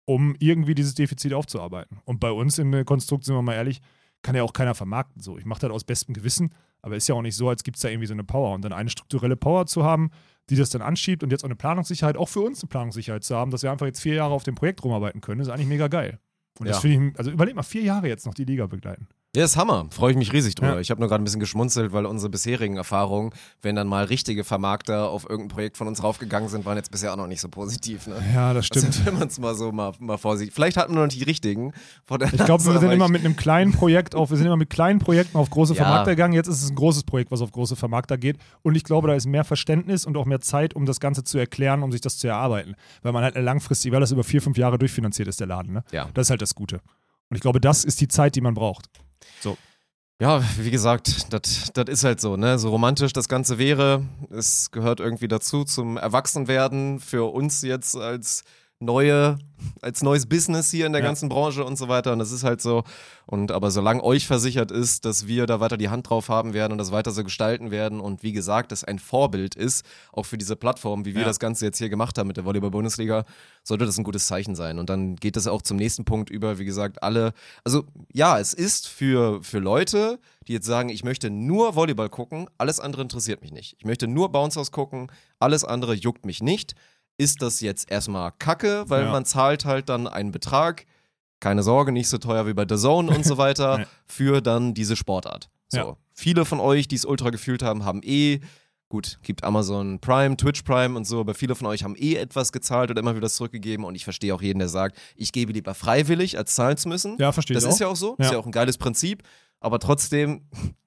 um 0.06 0.36
irgendwie 0.40 0.76
dieses 0.76 0.94
Defizit 0.94 1.34
aufzuarbeiten. 1.34 2.00
Und 2.06 2.20
bei 2.20 2.32
uns 2.32 2.60
im 2.60 2.86
Konstrukt, 2.86 3.24
sind 3.24 3.34
wir 3.34 3.42
mal 3.42 3.56
ehrlich, 3.56 3.82
kann 4.22 4.36
ja 4.36 4.44
auch 4.44 4.54
keiner 4.54 4.76
vermarkten. 4.76 5.22
So, 5.22 5.38
ich 5.40 5.46
mache 5.46 5.62
das 5.62 5.72
aus 5.72 5.84
bestem 5.84 6.14
Gewissen, 6.14 6.54
aber 6.82 6.96
ist 6.96 7.08
ja 7.08 7.16
auch 7.16 7.22
nicht 7.22 7.36
so, 7.36 7.50
als 7.50 7.64
gibt 7.64 7.78
es 7.78 7.82
da 7.82 7.90
irgendwie 7.90 8.08
so 8.08 8.14
eine 8.14 8.24
Power. 8.24 8.54
Und 8.54 8.64
dann 8.64 8.74
eine 8.74 8.90
strukturelle 8.90 9.36
Power 9.36 9.66
zu 9.66 9.84
haben, 9.84 10.12
die 10.50 10.56
das 10.56 10.70
dann 10.70 10.82
anschiebt 10.82 11.24
und 11.24 11.32
jetzt 11.32 11.44
auch 11.44 11.48
eine 11.48 11.56
Planungssicherheit, 11.56 12.18
auch 12.18 12.30
für 12.30 12.42
uns 12.42 12.62
eine 12.64 12.70
Planungssicherheit 12.70 13.24
zu 13.24 13.36
haben, 13.36 13.52
dass 13.52 13.64
wir 13.64 13.72
einfach 13.72 13.86
jetzt 13.86 14.02
vier 14.02 14.16
Jahre 14.16 14.34
auf 14.34 14.44
dem 14.44 14.56
Projekt 14.56 14.84
rumarbeiten 14.84 15.22
können, 15.22 15.42
ist 15.42 15.50
eigentlich 15.50 15.68
mega 15.68 15.88
geil. 15.88 16.20
Und 16.60 16.68
das 16.68 16.78
Ja. 16.78 16.82
finde 16.82 17.10
ich, 17.12 17.18
also 17.20 17.32
überleg 17.32 17.56
mal, 17.56 17.64
vier 17.64 17.84
Jahre 17.84 18.08
jetzt 18.08 18.26
noch 18.26 18.34
die 18.34 18.46
Liga 18.46 18.66
begleiten. 18.68 19.08
Ja, 19.36 19.46
ist 19.46 19.58
Hammer. 19.58 19.86
Freue 19.92 20.10
ich 20.10 20.18
mich 20.18 20.34
riesig 20.34 20.56
drüber. 20.56 20.74
Ja. 20.74 20.80
Ich 20.80 20.90
habe 20.90 21.00
nur 21.00 21.08
gerade 21.08 21.22
ein 21.22 21.24
bisschen 21.24 21.40
geschmunzelt, 21.40 21.94
weil 21.94 22.08
unsere 22.08 22.32
bisherigen 22.32 22.78
Erfahrungen, 22.78 23.30
wenn 23.62 23.76
dann 23.76 23.88
mal 23.88 24.06
richtige 24.06 24.44
Vermarkter 24.44 25.08
auf 25.08 25.30
irgendein 25.30 25.50
Projekt 25.50 25.78
von 25.78 25.88
uns 25.88 26.02
raufgegangen 26.02 26.50
sind, 26.50 26.66
waren 26.66 26.78
jetzt 26.78 26.90
bisher 26.90 27.14
auch 27.14 27.18
noch 27.18 27.28
nicht 27.28 27.40
so 27.40 27.48
positiv. 27.48 28.08
Ne? 28.08 28.16
Ja, 28.34 28.56
das 28.56 28.72
Also, 28.74 29.06
wenn 29.06 29.20
man 29.20 29.28
es 29.28 29.38
mal 29.38 29.54
so 29.54 29.72
mal, 29.72 29.92
mal 30.00 30.18
vorsichtig. 30.18 30.56
Vielleicht 30.56 30.78
hatten 30.78 30.94
wir 30.94 31.02
noch 31.02 31.06
nicht 31.06 31.20
die 31.20 31.26
richtigen. 31.26 31.74
Ich 32.10 32.44
glaube, 32.44 32.66
wir 32.66 32.80
sind 32.80 32.90
immer 32.92 33.08
mit 33.08 33.24
einem 33.24 33.36
kleinen 33.36 33.72
Projekt 33.72 34.16
auf, 34.16 34.32
wir 34.32 34.38
sind 34.38 34.48
immer 34.48 34.58
mit 34.58 34.72
kleinen 34.72 34.98
Projekten 34.98 35.38
auf 35.38 35.52
große 35.52 35.76
Ja. 35.76 35.84
Vermarkter 35.84 36.12
gegangen. 36.16 36.34
Jetzt 36.34 36.48
ist 36.48 36.64
es 36.64 36.72
ein 36.72 36.76
großes 36.76 37.04
Projekt, 37.04 37.30
was 37.30 37.42
auf 37.42 37.52
große 37.52 37.76
Vermarkter 37.76 38.18
geht. 38.18 38.38
Und 38.64 38.74
ich 38.74 38.84
glaube, 38.84 39.10
da 39.10 39.14
ist 39.14 39.28
mehr 39.28 39.44
Verständnis 39.44 40.06
und 40.08 40.18
auch 40.18 40.26
mehr 40.26 40.42
Zeit, 40.42 40.76
um 40.76 40.88
das 40.88 41.00
Ganze 41.00 41.24
zu 41.24 41.38
erklären, 41.38 41.84
um 41.84 41.92
sich 41.92 42.02
das 42.02 42.18
zu 42.18 42.28
erarbeiten. 42.28 42.74
Weil 43.04 43.12
man 43.12 43.24
halt 43.24 43.36
langfristig, 43.36 43.92
weil 43.92 44.00
das 44.00 44.12
über 44.12 44.24
vier, 44.24 44.42
fünf 44.42 44.58
Jahre 44.58 44.80
durchfinanziert 44.80 45.28
ist, 45.28 45.40
der 45.40 45.46
Laden. 45.46 45.72
Ne? 45.72 45.84
Ja. 45.92 46.10
Das 46.16 46.26
ist 46.26 46.30
halt 46.32 46.42
das 46.42 46.56
Gute. 46.56 46.78
Und 47.30 47.36
ich 47.36 47.42
glaube, 47.42 47.62
das 47.62 47.84
ist 47.84 48.02
die 48.02 48.08
Zeit, 48.08 48.34
die 48.36 48.42
man 48.42 48.56
braucht. 48.56 48.90
Ja, 50.22 50.44
wie 50.58 50.72
gesagt, 50.72 51.32
das 51.32 51.88
ist 51.88 52.04
halt 52.04 52.20
so, 52.20 52.36
ne? 52.36 52.60
So 52.60 52.72
romantisch 52.72 53.14
das 53.14 53.30
Ganze 53.30 53.58
wäre, 53.58 54.06
es 54.30 54.70
gehört 54.70 55.00
irgendwie 55.00 55.30
dazu 55.30 55.64
zum 55.64 55.96
Erwachsenwerden 55.96 57.00
für 57.00 57.32
uns 57.32 57.62
jetzt 57.62 57.96
als 57.96 58.44
neue, 58.82 59.38
als 59.82 60.02
neues 60.04 60.26
Business 60.26 60.72
hier 60.72 60.86
in 60.86 60.94
der 60.94 61.02
Ja. 61.02 61.08
ganzen 61.08 61.28
Branche 61.28 61.66
und 61.66 61.78
so 61.78 61.90
weiter. 61.90 62.14
Und 62.14 62.20
das 62.20 62.32
ist 62.32 62.44
halt 62.46 62.62
so. 62.62 62.84
Und 63.26 63.52
aber 63.52 63.72
solange 63.72 64.02
euch 64.04 64.26
versichert 64.26 64.72
ist, 64.72 65.04
dass 65.06 65.28
wir 65.28 65.46
da 65.46 65.60
weiter 65.60 65.76
die 65.78 65.90
Hand 65.90 66.10
drauf 66.10 66.30
haben 66.30 66.54
werden 66.54 66.72
und 66.72 66.78
das 66.78 66.92
weiter 66.92 67.12
so 67.12 67.24
gestalten 67.24 67.70
werden 67.70 68.00
und 68.00 68.24
wie 68.24 68.32
gesagt, 68.32 68.72
das 68.72 68.84
ein 68.86 68.98
Vorbild 68.98 69.56
ist, 69.56 69.86
auch 70.14 70.24
für 70.24 70.38
diese 70.38 70.56
Plattform, 70.56 71.04
wie 71.06 71.14
wir 71.14 71.22
Ja. 71.22 71.28
das 71.28 71.40
Ganze 71.40 71.66
jetzt 71.66 71.78
hier 71.78 71.90
gemacht 71.90 72.18
haben 72.18 72.28
mit 72.28 72.38
der 72.38 72.46
Volleyball-Bundesliga, 72.46 73.26
sollte 73.64 73.86
das 73.86 73.98
ein 73.98 74.04
gutes 74.06 74.26
Zeichen 74.28 74.56
sein. 74.56 74.80
Und 74.80 74.90
dann 74.90 75.18
geht 75.18 75.36
es 75.36 75.46
auch 75.48 75.62
zum 75.62 75.76
nächsten 75.78 76.06
Punkt 76.06 76.30
über, 76.30 76.58
wie 76.58 76.66
gesagt, 76.66 77.04
alle, 77.04 77.34
also 77.66 77.84
ja, 78.14 78.40
es 78.40 78.54
ist 78.54 78.88
für, 78.88 79.44
für 79.44 79.60
Leute, 79.60 80.20
die 80.48 80.54
jetzt 80.54 80.66
sagen, 80.66 80.90
ich 80.90 81.04
möchte 81.04 81.30
nur 81.30 81.76
Volleyball 81.76 82.10
gucken, 82.10 82.48
alles 82.58 82.80
andere 82.80 83.02
interessiert 83.04 83.42
mich 83.42 83.52
nicht. 83.52 83.76
Ich 83.78 83.86
möchte 83.86 84.08
nur 84.08 84.32
Bouncers 84.32 84.72
gucken, 84.72 85.12
alles 85.38 85.64
andere 85.66 85.94
juckt 85.94 86.26
mich 86.26 86.42
nicht. 86.42 86.74
Ist 87.20 87.42
das 87.42 87.62
jetzt 87.62 87.92
erstmal 87.92 88.32
Kacke, 88.40 88.86
weil 88.88 89.04
Ja. 89.04 89.12
man 89.12 89.26
zahlt 89.26 89.66
halt 89.66 89.90
dann 89.90 90.08
einen 90.08 90.32
Betrag, 90.32 90.86
keine 91.40 91.62
Sorge, 91.64 91.92
nicht 91.92 92.08
so 92.10 92.18
teuer 92.18 92.48
wie 92.48 92.54
bei 92.54 92.66
The 92.68 92.76
Zone 92.78 93.12
und 93.16 93.26
so 93.26 93.38
weiter, 93.38 93.86
für 94.08 94.42
dann 94.42 94.74
diese 94.74 94.96
Sportart. 94.96 95.50
So. 95.68 95.78
Ja. 95.78 95.98
Viele 96.14 96.46
von 96.46 96.60
euch, 96.60 96.88
die 96.88 96.96
es 96.96 97.06
ultra 97.06 97.30
gefühlt 97.30 97.62
haben, 97.62 97.86
haben 97.86 98.02
eh 98.04 98.40
Gut, 98.92 99.20
gibt 99.22 99.44
Amazon 99.44 100.00
Prime, 100.00 100.36
Twitch 100.36 100.64
Prime 100.64 100.98
und 100.98 101.06
so, 101.06 101.20
aber 101.20 101.36
viele 101.36 101.54
von 101.54 101.68
euch 101.68 101.84
haben 101.84 101.94
eh 101.96 102.16
etwas 102.16 102.52
gezahlt 102.52 102.90
oder 102.90 103.00
immer 103.00 103.16
wieder 103.16 103.30
zurückgegeben 103.30 103.86
und 103.86 103.94
ich 103.94 104.04
verstehe 104.04 104.34
auch 104.34 104.42
jeden, 104.42 104.58
der 104.58 104.68
sagt, 104.68 104.98
ich 105.16 105.32
gebe 105.32 105.52
lieber 105.54 105.76
freiwillig, 105.76 106.40
als 106.40 106.56
zahlen 106.56 106.76
zu 106.76 106.90
müssen. 106.90 107.16
Ja, 107.20 107.32
verstehe 107.32 107.54
Das 107.54 107.66
ich 107.66 107.70
ist 107.70 107.76
auch. 107.76 107.80
ja 107.82 107.88
auch 107.90 107.96
so, 107.96 108.16
ist 108.18 108.26
Ja. 108.26 108.32
ja 108.32 108.40
auch 108.40 108.48
ein 108.48 108.52
geiles 108.52 108.80
Prinzip, 108.80 109.22
aber 109.60 109.78
trotzdem, 109.78 110.42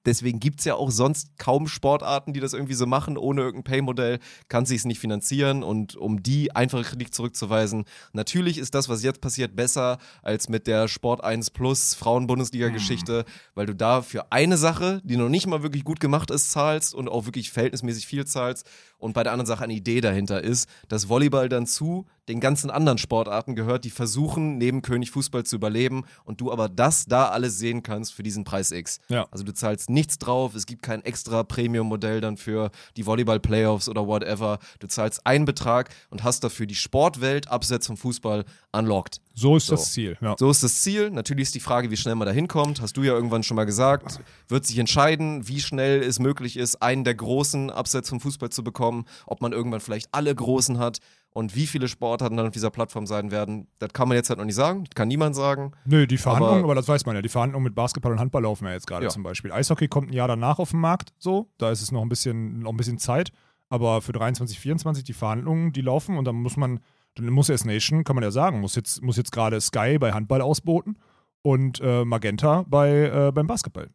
deswegen 0.05 0.39
gibt 0.39 0.59
es 0.59 0.65
ja 0.65 0.75
auch 0.75 0.91
sonst 0.91 1.37
kaum 1.37 1.67
Sportarten, 1.67 2.33
die 2.33 2.39
das 2.39 2.53
irgendwie 2.53 2.73
so 2.73 2.85
machen, 2.85 3.17
ohne 3.17 3.41
irgendein 3.41 3.63
Pay-Modell, 3.63 4.19
kann 4.47 4.65
sich 4.65 4.79
es 4.79 4.85
nicht 4.85 4.99
finanzieren. 4.99 5.63
Und 5.63 5.95
um 5.95 6.23
die 6.23 6.55
einfache 6.55 6.83
Kritik 6.83 7.13
zurückzuweisen, 7.13 7.85
natürlich 8.13 8.57
ist 8.57 8.75
das, 8.75 8.89
was 8.89 9.03
jetzt 9.03 9.21
passiert, 9.21 9.55
besser 9.55 9.97
als 10.21 10.49
mit 10.49 10.67
der 10.67 10.87
Sport 10.87 11.23
1 11.23 11.51
Plus 11.51 11.93
Frauen-Bundesliga-Geschichte, 11.95 13.25
weil 13.55 13.65
du 13.65 13.75
da 13.75 14.01
für 14.01 14.31
eine 14.31 14.57
Sache, 14.57 15.01
die 15.03 15.17
noch 15.17 15.29
nicht 15.29 15.47
mal 15.47 15.63
wirklich 15.63 15.83
gut 15.83 15.99
gemacht 15.99 16.31
ist, 16.31 16.51
zahlst 16.51 16.93
und 16.93 17.09
auch 17.09 17.25
wirklich 17.25 17.51
verhältnismäßig 17.51 18.07
viel 18.07 18.25
zahlst. 18.25 18.67
Und 18.97 19.13
bei 19.13 19.23
der 19.23 19.33
anderen 19.33 19.47
Sache 19.47 19.65
eine 19.65 19.73
Idee 19.73 19.99
dahinter 19.99 20.41
ist, 20.41 20.69
dass 20.87 21.09
Volleyball 21.09 21.49
dann 21.49 21.67
zu 21.67 22.05
den 22.29 22.39
ganzen 22.39 22.69
anderen 22.69 22.97
Sportarten 22.97 23.55
gehört, 23.55 23.83
die 23.83 23.89
versuchen, 23.89 24.57
neben 24.57 24.81
König 24.81 25.11
Fußball 25.11 25.43
zu 25.43 25.57
überleben. 25.57 26.05
Und 26.23 26.39
du 26.39 26.51
aber 26.51 26.69
das 26.69 27.05
da 27.05 27.27
alles 27.27 27.57
sehen 27.57 27.83
kannst 27.83 28.13
für 28.13 28.23
diesen 28.23 28.45
Preis 28.45 28.71
X. 28.71 28.99
Ja. 29.09 29.27
Also 29.29 29.43
du 29.43 29.53
zahlst 29.53 29.89
nichts 29.93 30.17
drauf, 30.17 30.55
es 30.55 30.65
gibt 30.65 30.81
kein 30.83 31.03
extra 31.03 31.43
Premium-Modell 31.43 32.19
dann 32.21 32.37
für 32.37 32.71
die 32.97 33.05
Volleyball-Playoffs 33.05 33.87
oder 33.87 34.07
whatever. 34.07 34.59
Du 34.79 34.87
zahlst 34.87 35.25
einen 35.25 35.45
Betrag 35.45 35.89
und 36.09 36.23
hast 36.23 36.43
dafür 36.43 36.65
die 36.65 36.75
Sportwelt 36.75 37.49
abseits 37.49 37.87
vom 37.87 37.97
Fußball 37.97 38.45
unlocked. 38.71 39.21
So 39.33 39.55
ist 39.55 39.67
So. 39.67 39.75
das 39.75 39.93
Ziel. 39.93 40.17
Ja. 40.21 40.35
So 40.37 40.49
ist 40.49 40.63
das 40.63 40.81
Ziel. 40.81 41.09
Natürlich 41.09 41.43
ist 41.43 41.55
die 41.55 41.59
Frage, 41.59 41.89
wie 41.89 41.97
schnell 41.97 42.15
man 42.15 42.27
da 42.27 42.33
hinkommt. 42.33 42.81
Hast 42.81 42.97
du 42.97 43.03
ja 43.03 43.13
irgendwann 43.13 43.43
schon 43.43 43.55
mal 43.55 43.65
gesagt. 43.65 44.19
Wird 44.47 44.65
sich 44.65 44.77
entscheiden, 44.77 45.47
wie 45.47 45.59
schnell 45.61 46.01
es 46.03 46.19
möglich 46.19 46.57
ist, 46.57 46.81
einen 46.81 47.03
der 47.03 47.15
Großen 47.15 47.69
abseits 47.69 48.09
vom 48.09 48.19
Fußball 48.19 48.49
zu 48.49 48.63
bekommen. 48.63 49.05
Ob 49.25 49.41
man 49.41 49.53
irgendwann 49.53 49.79
vielleicht 49.79 50.09
alle 50.11 50.33
Großen 50.33 50.77
hat 50.77 50.99
und 51.33 51.55
wie 51.55 51.65
viele 51.67 51.87
Sportarten 51.87 52.37
dann 52.37 52.45
auf 52.47 52.51
dieser 52.53 52.69
Plattform 52.71 53.05
sein 53.07 53.31
werden. 53.31 53.67
Das 53.79 53.91
kann 53.93 54.07
man 54.07 54.15
jetzt 54.17 54.29
halt 54.29 54.39
noch 54.39 54.45
nicht 54.45 54.55
sagen. 54.55 54.83
Das 54.85 54.95
kann 54.95 55.07
niemand 55.07 55.35
sagen. 55.35 55.71
Nö, 55.85 56.05
die 56.07 56.17
Verhandlungen, 56.17 56.59
Aber- 56.59 56.63
aber, 56.65 56.75
das 56.75 56.87
weiß 56.87 57.05
man 57.05 57.15
ja, 57.15 57.21
die 57.21 57.29
Verhandlungen 57.29 57.63
mit 57.65 57.75
Basketball 57.75 58.11
und 58.11 58.19
Handball 58.19 58.43
laufen 58.43 58.65
ja 58.65 58.73
jetzt 58.73 58.87
gerade 58.87 59.05
Ja. 59.05 59.09
zum 59.09 59.23
Beispiel. 59.23 59.51
Eishockey 59.51 59.87
kommt 59.87 60.09
ein 60.09 60.13
Jahr 60.13 60.27
danach 60.27 60.59
auf 60.59 60.71
den 60.71 60.79
Markt, 60.79 61.13
so, 61.19 61.49
da 61.57 61.71
ist 61.71 61.81
es 61.81 61.91
noch 61.91 62.01
ein 62.03 62.09
bisschen, 62.09 62.59
noch 62.59 62.71
ein 62.71 62.77
bisschen 62.77 62.99
Zeit, 62.99 63.31
aber 63.69 64.01
für 64.01 64.11
23, 64.13 64.59
24 64.59 65.03
die 65.03 65.13
Verhandlungen, 65.13 65.73
die 65.73 65.81
laufen 65.81 66.17
und 66.17 66.25
dann 66.25 66.35
muss 66.35 66.55
man, 66.57 66.79
dann 67.15 67.29
muss 67.29 67.49
S 67.49 67.65
Nation, 67.65 68.03
kann 68.03 68.15
man 68.15 68.23
ja 68.23 68.31
sagen, 68.31 68.59
muss 68.59 68.75
jetzt, 68.75 69.01
muss 69.01 69.17
jetzt 69.17 69.31
gerade 69.31 69.59
Sky 69.59 69.97
bei 69.99 70.13
Handball 70.13 70.41
ausboten 70.41 70.97
und 71.41 71.79
äh, 71.81 72.05
Magenta 72.05 72.63
bei, 72.67 72.89
äh, 73.09 73.31
beim 73.31 73.47
Basketball. 73.47 73.89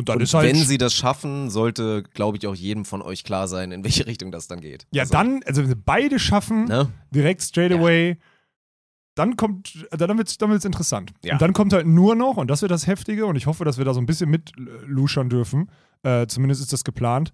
Und 0.00 0.08
dann 0.08 0.16
Und 0.16 0.22
ist 0.22 0.34
halt. 0.34 0.46
wenn 0.48 0.56
sie 0.56 0.78
das 0.78 0.94
schaffen, 0.94 1.50
sollte, 1.50 2.02
glaube 2.14 2.36
ich, 2.38 2.46
auch 2.46 2.54
jedem 2.54 2.84
von 2.84 3.00
euch 3.02 3.22
klar 3.24 3.46
sein, 3.48 3.70
in 3.72 3.84
welche 3.84 4.06
Richtung 4.06 4.32
das 4.32 4.48
dann 4.48 4.60
geht. 4.60 4.86
ja, 4.92 5.02
Also, 5.02 5.12
dann, 5.12 5.42
also 5.46 5.62
wenn 5.62 5.68
sie 5.68 5.76
beide 5.76 6.18
schaffen, 6.18 6.64
Ne? 6.64 6.88
direkt 7.10 7.42
straight 7.42 7.70
Ja. 7.70 7.78
away, 7.78 8.16
dann 9.14 9.36
kommt, 9.36 9.86
dann 9.90 10.16
wird 10.16 10.28
es 10.28 10.38
dann 10.38 10.50
wird's 10.50 10.64
interessant. 10.64 11.12
Ja. 11.24 11.34
Und 11.34 11.42
dann 11.42 11.52
kommt 11.52 11.72
halt 11.72 11.86
nur 11.86 12.14
noch, 12.14 12.36
und 12.36 12.48
das 12.48 12.62
wird 12.62 12.70
das 12.70 12.86
Heftige, 12.86 13.26
und 13.26 13.36
ich 13.36 13.46
hoffe, 13.46 13.64
dass 13.64 13.76
wir 13.78 13.84
da 13.84 13.92
so 13.94 14.00
ein 14.00 14.06
bisschen 14.06 14.30
mitluschern 14.30 15.28
dürfen, 15.28 15.70
äh, 16.02 16.26
zumindest 16.26 16.62
ist 16.62 16.72
das 16.72 16.84
geplant, 16.84 17.32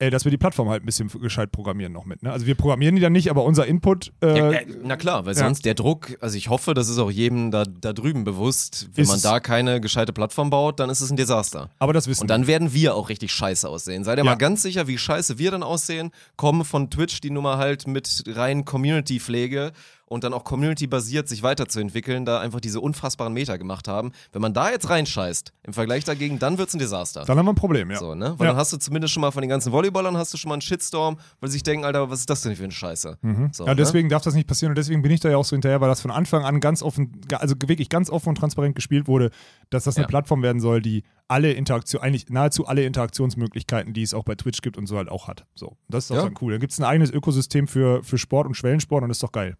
äh, 0.00 0.10
dass 0.10 0.24
wir 0.24 0.30
die 0.30 0.36
Plattform 0.38 0.68
halt 0.68 0.82
ein 0.82 0.86
bisschen 0.86 1.08
gescheit 1.20 1.50
programmieren 1.50 1.92
noch 1.92 2.04
mit. 2.04 2.22
Ne? 2.22 2.30
Also 2.32 2.46
wir 2.46 2.54
programmieren 2.54 2.94
die 2.94 3.00
dann 3.02 3.12
nicht, 3.12 3.30
aber 3.30 3.44
unser 3.44 3.66
Input 3.66 4.12
äh, 4.22 4.38
Ja, 4.38 4.50
äh, 4.52 4.66
na 4.84 4.96
klar, 4.96 5.26
weil 5.26 5.34
ja. 5.34 5.40
sonst 5.40 5.64
der 5.64 5.74
Druck, 5.74 6.16
also 6.20 6.36
ich 6.36 6.48
hoffe, 6.48 6.74
das 6.74 6.88
ist 6.88 6.98
auch 6.98 7.10
jedem 7.10 7.50
da, 7.50 7.64
da 7.64 7.92
drüben 7.92 8.24
bewusst, 8.24 8.88
wenn 8.94 9.02
Ist 9.02 9.08
man 9.08 9.20
da 9.22 9.40
keine 9.40 9.80
gescheite 9.80 10.12
Plattform 10.12 10.50
baut, 10.50 10.78
dann 10.80 10.88
ist 10.90 11.00
es 11.00 11.10
ein 11.10 11.16
Desaster. 11.16 11.70
aber 11.78 11.92
das 11.92 12.06
wissen 12.06 12.22
Und 12.22 12.28
dann 12.30 12.46
werden 12.46 12.72
wir 12.72 12.94
auch 12.94 13.08
richtig 13.08 13.32
scheiße 13.32 13.68
aussehen. 13.68 14.04
Seid 14.04 14.18
ihr 14.18 14.24
Ja. 14.24 14.30
mal 14.30 14.36
ganz 14.36 14.62
sicher, 14.62 14.86
wie 14.86 14.98
scheiße 14.98 15.38
wir 15.38 15.50
dann 15.50 15.62
aussehen? 15.62 16.10
Kommen 16.36 16.64
von 16.64 16.90
Twitch 16.90 17.20
die 17.20 17.30
Nummer 17.30 17.58
halt 17.58 17.86
mit 17.88 18.22
rein 18.28 18.64
Community-Pflege 18.64 19.72
und 20.08 20.24
dann 20.24 20.32
auch 20.32 20.44
Community-basiert 20.44 21.28
sich 21.28 21.42
weiterzuentwickeln, 21.42 22.24
da 22.24 22.40
einfach 22.40 22.60
diese 22.60 22.80
unfassbaren 22.80 23.32
Meter 23.32 23.58
gemacht 23.58 23.88
haben. 23.88 24.12
Wenn 24.32 24.42
man 24.42 24.54
da 24.54 24.70
jetzt 24.70 24.88
reinscheißt, 24.88 25.52
im 25.64 25.72
Vergleich 25.72 26.04
dagegen, 26.04 26.38
dann 26.38 26.58
wird's 26.58 26.74
ein 26.74 26.78
Desaster. 26.78 27.24
Dann 27.24 27.38
haben 27.38 27.46
wir 27.46 27.52
ein 27.52 27.56
Problem, 27.56 27.90
ja. 27.90 27.98
So, 27.98 28.14
ne? 28.14 28.34
Weil 28.38 28.46
Ja. 28.46 28.52
dann 28.52 28.56
hast 28.56 28.72
du 28.72 28.78
zumindest 28.78 29.12
schon 29.12 29.20
mal 29.20 29.30
von 29.30 29.42
den 29.42 29.50
ganzen 29.50 29.70
Volleyballern 29.72 30.16
hast 30.16 30.32
du 30.32 30.38
schon 30.38 30.48
mal 30.48 30.54
einen 30.54 30.62
Shitstorm, 30.62 31.18
weil 31.40 31.50
sie 31.50 31.54
sich 31.54 31.62
denken, 31.62 31.84
Alter, 31.84 32.10
was 32.10 32.20
ist 32.20 32.30
das 32.30 32.40
denn 32.42 32.56
für 32.56 32.64
eine 32.64 32.72
Scheiße? 32.72 33.18
Mhm. 33.22 33.50
So, 33.52 33.64
ja, 33.66 33.70
ne? 33.70 33.76
deswegen 33.76 34.08
darf 34.08 34.22
das 34.22 34.34
nicht 34.34 34.46
passieren 34.48 34.70
und 34.72 34.78
deswegen 34.78 35.02
bin 35.02 35.10
ich 35.12 35.20
da 35.20 35.28
ja 35.28 35.36
auch 35.36 35.44
so 35.44 35.54
hinterher, 35.54 35.80
weil 35.80 35.88
das 35.88 36.00
von 36.00 36.10
Anfang 36.10 36.44
an 36.44 36.60
ganz 36.60 36.82
offen, 36.82 37.20
also 37.32 37.54
wirklich 37.66 37.88
ganz 37.88 38.08
offen 38.10 38.30
und 38.30 38.34
transparent 38.36 38.74
gespielt 38.74 39.06
wurde, 39.08 39.30
dass 39.70 39.84
das 39.84 39.96
eine 39.96 40.04
Ja. 40.04 40.08
Plattform 40.08 40.42
werden 40.42 40.60
soll, 40.60 40.80
die 40.80 41.04
alle 41.28 41.52
Interaktion, 41.52 42.00
eigentlich 42.00 42.30
nahezu 42.30 42.66
alle 42.66 42.84
Interaktionsmöglichkeiten, 42.84 43.92
die 43.92 44.02
es 44.02 44.14
auch 44.14 44.24
bei 44.24 44.34
Twitch 44.34 44.62
gibt 44.62 44.78
und 44.78 44.86
so 44.86 44.96
halt 44.96 45.08
auch 45.10 45.28
hat. 45.28 45.44
So, 45.54 45.76
das 45.88 46.04
ist 46.06 46.10
auch 46.12 46.16
Ja. 46.16 46.22
dann 46.22 46.34
cool. 46.40 46.52
Dann 46.52 46.60
gibt 46.60 46.72
es 46.72 46.78
ein 46.78 46.84
eigenes 46.84 47.10
Ökosystem 47.10 47.68
für, 47.68 48.02
für 48.02 48.16
Sport 48.18 48.46
und 48.46 48.54
Schwellensport 48.54 49.02
und 49.02 49.08
das 49.10 49.18
ist 49.18 49.22
doch 49.22 49.32
geil. 49.32 49.56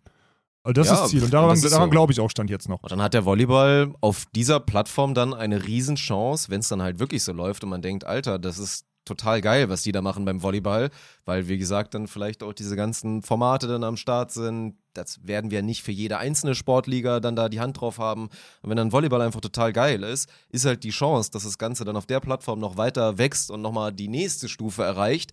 Also 0.65 0.73
das 0.75 0.89
Ja, 0.89 0.95
ist 0.95 1.01
das 1.01 1.11
Ziel 1.11 1.25
und 1.25 1.33
daran, 1.33 1.61
daran 1.61 1.87
so. 1.87 1.91
glaube 1.91 2.13
ich 2.13 2.21
auch 2.21 2.31
stand 2.31 2.51
jetzt 2.51 2.69
noch. 2.69 2.83
Und 2.83 2.91
dann 2.93 3.01
hat 3.01 3.15
der 3.15 3.25
Volleyball 3.25 3.95
auf 4.01 4.27
dieser 4.35 4.61
Plattform 4.61 5.15
dann 5.15 5.33
eine 5.33 5.65
Riesenchance, 5.67 6.51
wenn 6.51 6.61
es 6.61 6.69
dann 6.69 6.83
halt 6.83 6.99
wirklich 6.99 7.23
so 7.23 7.33
läuft 7.33 7.65
und 7.65 7.71
man 7.71 7.81
denkt, 7.83 8.05
Alter, 8.05 8.39
das 8.39 8.59
ist 8.59 8.85
total 9.09 9.41
geil, 9.41 9.71
was 9.71 9.83
die 9.83 9.93
da 9.93 10.03
machen 10.03 10.25
beim 10.27 10.43
Volleyball, 10.43 10.91
weil 11.25 11.49
wie 11.49 11.57
gesagt 11.57 11.95
dann 11.95 12.07
vielleicht 12.07 12.43
auch 12.43 12.53
diese 12.53 12.77
ganzen 12.77 13.23
Formate 13.23 13.67
dann 13.67 13.83
am 13.83 13.97
Start 13.97 14.31
sind. 14.33 14.77
Das 14.93 15.27
werden 15.27 15.51
wir 15.51 15.63
nicht 15.63 15.83
für 15.83 15.93
jede 15.93 16.19
einzelne 16.19 16.55
Sportliga 16.55 17.19
dann 17.21 17.35
da 17.35 17.49
die 17.49 17.61
Hand 17.61 17.81
drauf 17.81 17.99
haben. 17.99 18.25
Und 18.61 18.69
wenn 18.71 18.77
dann 18.77 18.93
Volleyball 18.93 19.23
einfach 19.23 19.41
total 19.41 19.73
geil 19.73 20.03
ist, 20.03 20.29
ist 20.51 20.67
halt 20.67 20.85
die 20.85 20.91
Chance, 20.91 21.31
dass 21.31 21.45
das 21.45 21.57
Ganze 21.57 21.85
dann 21.87 21.97
auf 21.97 22.05
der 22.07 22.21
Plattform 22.21 22.59
noch 22.59 22.77
weiter 22.77 23.17
wächst 23.17 23.51
und 23.51 23.63
nochmal 23.63 23.93
die 23.93 24.09
nächste 24.09 24.49
Stufe 24.49 24.83
erreicht, 24.83 25.33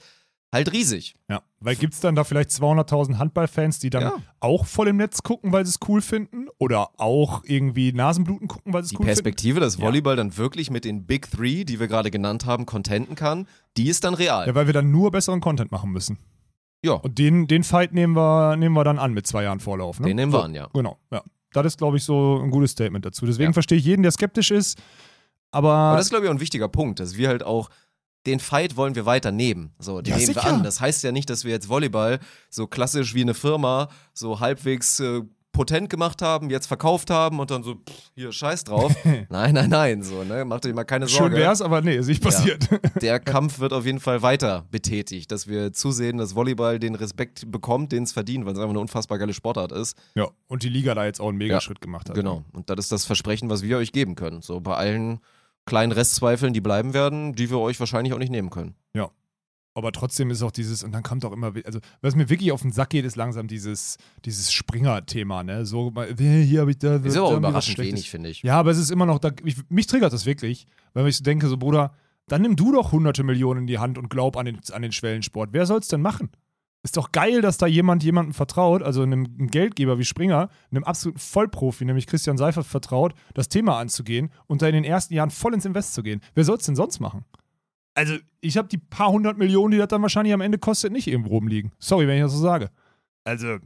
halt 0.55 0.71
riesig. 0.73 1.13
Ja, 1.29 1.41
weil 1.59 1.75
gibt 1.75 1.93
es 1.93 1.99
dann 1.99 2.15
da 2.15 2.23
vielleicht 2.23 2.49
200.000 2.49 3.17
Handballfans, 3.19 3.79
die 3.79 3.89
dann 3.91 4.03
Ja. 4.03 4.13
auch 4.39 4.65
voll 4.65 4.87
im 4.87 4.97
Netz 4.97 5.21
gucken, 5.21 5.51
weil 5.51 5.65
sie 5.65 5.69
es 5.69 5.79
cool 5.87 6.01
finden 6.01 6.47
oder 6.57 6.89
auch 6.99 7.43
irgendwie 7.45 7.93
Nasenbluten 7.93 8.47
gucken, 8.47 8.73
weil 8.73 8.81
sie 8.83 8.87
es 8.87 8.89
Die 8.89 8.95
cool 8.95 9.05
finden? 9.05 9.13
Perspektive, 9.15 9.59
dass 9.59 9.77
Ja. 9.77 9.83
Volleyball 9.85 10.15
dann 10.15 10.35
wirklich 10.37 10.71
mit 10.71 10.83
den 10.85 11.05
Big 11.05 11.29
Three, 11.29 11.63
die 11.65 11.79
wir 11.79 11.87
gerade 11.87 12.09
genannt 12.09 12.45
haben, 12.45 12.65
contenten 12.65 13.15
kann, 13.15 13.47
die 13.77 13.87
ist 13.89 14.03
dann 14.03 14.13
real. 14.15 14.47
Ja, 14.47 14.55
weil 14.55 14.65
wir 14.65 14.73
dann 14.73 14.89
nur 14.91 15.11
besseren 15.11 15.41
Content 15.41 15.71
machen 15.71 15.91
müssen. 15.91 16.17
Ja. 16.83 16.93
Und 16.93 17.17
den, 17.17 17.47
den 17.47 17.63
Fight 17.63 17.93
nehmen 17.93 18.15
wir, 18.15 18.55
nehmen 18.57 18.75
wir 18.75 18.83
dann 18.83 18.99
an 18.99 19.13
mit 19.13 19.25
zwei 19.27 19.43
Jahren 19.43 19.59
Vorlauf. 19.59 19.99
Ne? 19.99 20.07
Den 20.07 20.15
nehmen 20.17 20.31
so, 20.31 20.37
wir 20.39 20.43
an, 20.43 20.53
ja. 20.53 20.67
Genau, 20.73 20.97
ja. 21.11 21.23
Das 21.51 21.65
ist, 21.65 21.77
glaube 21.77 21.97
ich, 21.97 22.03
so 22.03 22.41
ein 22.43 22.51
gutes 22.51 22.71
Statement 22.71 23.05
dazu. 23.05 23.25
Deswegen 23.25 23.49
Ja. 23.51 23.53
verstehe 23.53 23.77
ich 23.77 23.85
jeden, 23.85 24.03
der 24.03 24.11
skeptisch 24.11 24.51
ist. 24.51 24.77
Aber, 25.51 25.71
Aber 25.71 25.97
das 25.97 26.07
ist, 26.07 26.09
glaube 26.09 26.25
ich, 26.25 26.29
auch 26.29 26.35
ein 26.35 26.41
wichtiger 26.41 26.67
Punkt, 26.67 26.99
dass 26.99 27.15
wir 27.15 27.29
halt 27.29 27.43
auch 27.43 27.69
den 28.25 28.39
Fight 28.39 28.75
wollen 28.75 28.95
wir 28.95 29.05
weiter 29.05 29.31
nehmen. 29.31 29.71
So, 29.79 30.01
den 30.01 30.11
Ja, 30.11 30.17
nehmen 30.17 30.27
wir 30.35 30.41
sicher. 30.41 30.47
an. 30.53 30.63
Das 30.63 30.81
heißt 30.81 31.03
ja 31.03 31.11
nicht, 31.11 31.29
dass 31.29 31.43
wir 31.43 31.51
jetzt 31.51 31.69
Volleyball 31.69 32.19
so 32.49 32.67
klassisch 32.67 33.13
wie 33.13 33.21
eine 33.21 33.33
Firma 33.33 33.89
so 34.13 34.39
halbwegs 34.39 34.99
äh, 34.99 35.21
potent 35.51 35.89
gemacht 35.89 36.21
haben, 36.21 36.49
jetzt 36.49 36.67
verkauft 36.67 37.09
haben 37.09 37.39
und 37.39 37.49
dann 37.49 37.63
so, 37.63 37.75
pff, 37.75 38.11
hier, 38.13 38.29
scheiß 38.33 38.65
drauf. 38.65 38.93
nein, 39.29 39.53
nein, 39.53 39.69
nein, 39.69 40.03
so, 40.03 40.25
ne? 40.25 40.43
Macht 40.43 40.65
euch 40.65 40.73
mal 40.73 40.83
keine 40.83 41.07
schön 41.07 41.17
Sorge. 41.19 41.37
wär's, 41.37 41.61
aber 41.61 41.79
nee, 41.81 41.95
ist 41.95 42.07
nicht 42.07 42.21
passiert. 42.21 42.67
Der 43.01 43.21
Kampf 43.21 43.59
wird 43.59 43.71
auf 43.71 43.85
jeden 43.85 44.01
Fall 44.01 44.21
weiter 44.21 44.65
betätigt, 44.69 45.31
dass 45.31 45.47
wir 45.47 45.71
zusehen, 45.71 46.17
dass 46.17 46.35
Volleyball 46.35 46.77
den 46.77 46.95
Respekt 46.95 47.49
bekommt, 47.49 47.93
den 47.93 48.03
es 48.03 48.11
verdient, 48.11 48.45
weil 48.45 48.51
es 48.51 48.59
einfach 48.59 48.71
eine 48.71 48.79
unfassbar 48.81 49.17
geile 49.17 49.33
Sportart 49.33 49.71
ist. 49.71 49.97
ja, 50.15 50.27
und 50.47 50.63
die 50.63 50.67
Liga 50.69 50.93
da 50.93 51.05
jetzt 51.05 51.21
auch 51.21 51.29
einen 51.29 51.39
Ja, 51.39 51.47
Megaschritt 51.47 51.79
gemacht 51.79 52.09
hat. 52.09 52.15
Genau. 52.15 52.43
Und 52.51 52.69
das 52.69 52.77
ist 52.79 52.91
das 52.91 53.05
Versprechen, 53.05 53.49
was 53.49 53.61
wir 53.61 53.77
euch 53.77 53.93
geben 53.93 54.15
können. 54.15 54.41
So 54.41 54.59
bei 54.59 54.75
allen 54.75 55.19
kleinen 55.65 55.91
Restzweifeln, 55.91 56.53
die 56.53 56.61
bleiben 56.61 56.93
werden, 56.93 57.33
die 57.33 57.49
wir 57.49 57.59
euch 57.59 57.79
wahrscheinlich 57.79 58.13
auch 58.13 58.19
nicht 58.19 58.31
nehmen 58.31 58.49
können. 58.49 58.75
Aber 59.77 59.91
trotzdem 59.91 60.31
ist 60.31 60.41
auch 60.41 60.51
dieses, 60.51 60.83
und 60.85 60.93
dann 60.93 61.03
kommt 61.03 61.25
auch 61.25 61.33
immer, 61.33 61.51
also 61.65 61.79
was 62.01 62.15
mir 62.15 62.29
wirklich 62.29 62.53
auf 62.53 62.61
den 62.61 62.71
Sack 62.71 62.91
geht, 62.91 63.03
ist 63.03 63.17
langsam 63.17 63.49
dieses, 63.49 63.97
dieses 64.23 64.53
Springer-Thema, 64.53 65.43
ne? 65.43 65.65
So, 65.65 65.91
hier 66.17 66.61
habe 66.61 66.71
ich 66.71 66.77
da. 66.77 66.95
Ist 66.95 67.17
aber 67.17 67.35
überraschend 67.35 67.77
wenig, 67.79 68.09
finde 68.09 68.29
ich. 68.29 68.41
Ja, 68.41 68.57
aber 68.57 68.71
es 68.71 68.77
ist 68.77 68.89
immer 68.89 69.05
noch, 69.05 69.19
da, 69.19 69.31
ich, 69.43 69.57
mich 69.67 69.87
triggert 69.87 70.13
das 70.13 70.25
wirklich, 70.25 70.65
weil 70.93 71.05
ich 71.09 71.17
so 71.17 71.25
denke, 71.25 71.49
so 71.49 71.57
Bruder, 71.57 71.93
dann 72.27 72.41
nimm 72.41 72.55
du 72.55 72.71
doch 72.71 72.93
hunderte 72.93 73.23
Millionen 73.23 73.61
in 73.61 73.67
die 73.67 73.77
Hand 73.77 73.97
und 73.97 74.09
glaub 74.09 74.37
an 74.37 74.45
den, 74.45 74.59
an 74.71 74.81
den 74.81 74.93
Schwellensport. 74.93 75.49
Wer 75.51 75.65
soll's 75.65 75.89
denn 75.89 76.01
machen? 76.01 76.29
Ist 76.85 76.97
doch 76.97 77.11
geil, 77.11 77.41
dass 77.41 77.57
da 77.57 77.65
jemand 77.65 78.03
jemandem 78.03 78.35
vertraut, 78.35 78.83
also 78.83 79.01
einem, 79.01 79.47
Geldgeber 79.47 79.97
wie 79.97 80.05
Springer, 80.05 80.49
einem 80.69 80.83
absoluten 80.83 81.17
Vollprofi, 81.17 81.83
nämlich 81.83 82.05
Christian 82.05 82.37
Seifert, 82.37 82.67
vertraut, 82.67 83.15
das 83.33 83.49
Thema 83.49 83.79
anzugehen 83.79 84.29
und 84.45 84.61
da 84.61 84.67
in 84.67 84.75
den 84.75 84.83
ersten 84.83 85.15
Jahren 85.15 85.31
voll 85.31 85.55
ins 85.55 85.65
Invest 85.65 85.95
zu 85.95 86.03
gehen. 86.03 86.21
Wer 86.35 86.43
soll's 86.43 86.67
denn 86.67 86.75
sonst 86.75 86.99
machen? 86.99 87.25
Also, 87.95 88.17
ich 88.39 88.55
habe 88.55 88.67
die 88.67 88.77
paar 88.77 89.09
hundert 89.09 89.39
Millionen, 89.39 89.71
die 89.71 89.79
das 89.79 89.87
dann 89.87 90.03
wahrscheinlich 90.03 90.31
am 90.35 90.41
Ende 90.41 90.59
kostet, 90.59 90.91
nicht 90.91 91.07
irgendwo 91.07 91.31
rumliegen. 91.31 91.71
Sorry, 91.79 92.07
wenn 92.07 92.17
ich 92.17 92.21
das 92.21 92.33
so 92.33 92.39
sage. 92.39 92.69
Also, 93.23 93.57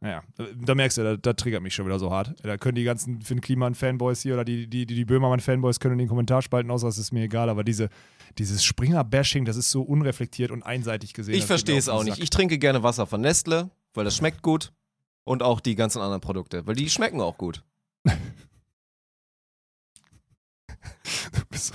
naja, 0.00 0.22
da 0.56 0.74
merkst 0.74 0.96
du, 0.98 1.02
da, 1.02 1.16
da 1.16 1.32
triggert 1.34 1.62
mich 1.62 1.74
schon 1.74 1.84
wieder 1.86 1.98
so 1.98 2.10
hart. 2.10 2.34
Da 2.42 2.56
können 2.56 2.74
die 2.74 2.84
ganzen 2.84 3.20
Finn 3.20 3.40
Kliman-Fanboys 3.40 4.22
hier 4.22 4.34
oder 4.34 4.44
die, 4.44 4.66
die, 4.66 4.86
die, 4.86 4.94
die 4.94 5.04
Böhmermann-Fanboys 5.04 5.78
können 5.78 5.92
in 5.94 5.98
den 6.00 6.08
Kommentarspalten 6.08 6.70
aus, 6.70 6.80
das 6.82 6.96
ist 6.98 7.12
mir 7.12 7.24
egal, 7.24 7.50
aber 7.50 7.64
diese, 7.64 7.90
dieses 8.38 8.64
Springer-Bashing, 8.64 9.44
das 9.44 9.56
ist 9.56 9.70
so 9.70 9.82
unreflektiert 9.82 10.50
und 10.52 10.62
einseitig 10.62 11.12
gesehen. 11.12 11.34
Ich 11.34 11.44
verstehe 11.44 11.76
es 11.76 11.88
auch 11.90 12.02
nicht. 12.04 12.18
Ich 12.18 12.30
trinke 12.30 12.58
gerne 12.58 12.82
Wasser 12.82 13.06
von 13.06 13.20
Nestle, 13.20 13.70
weil 13.94 14.04
das 14.04 14.16
schmeckt 14.16 14.42
gut. 14.42 14.72
Und 15.24 15.42
auch 15.42 15.60
die 15.60 15.74
ganzen 15.74 16.00
anderen 16.00 16.22
Produkte, 16.22 16.66
weil 16.66 16.74
die 16.74 16.88
schmecken 16.88 17.20
auch 17.20 17.36
gut. 17.36 17.62
Du 21.32 21.44
bist 21.50 21.66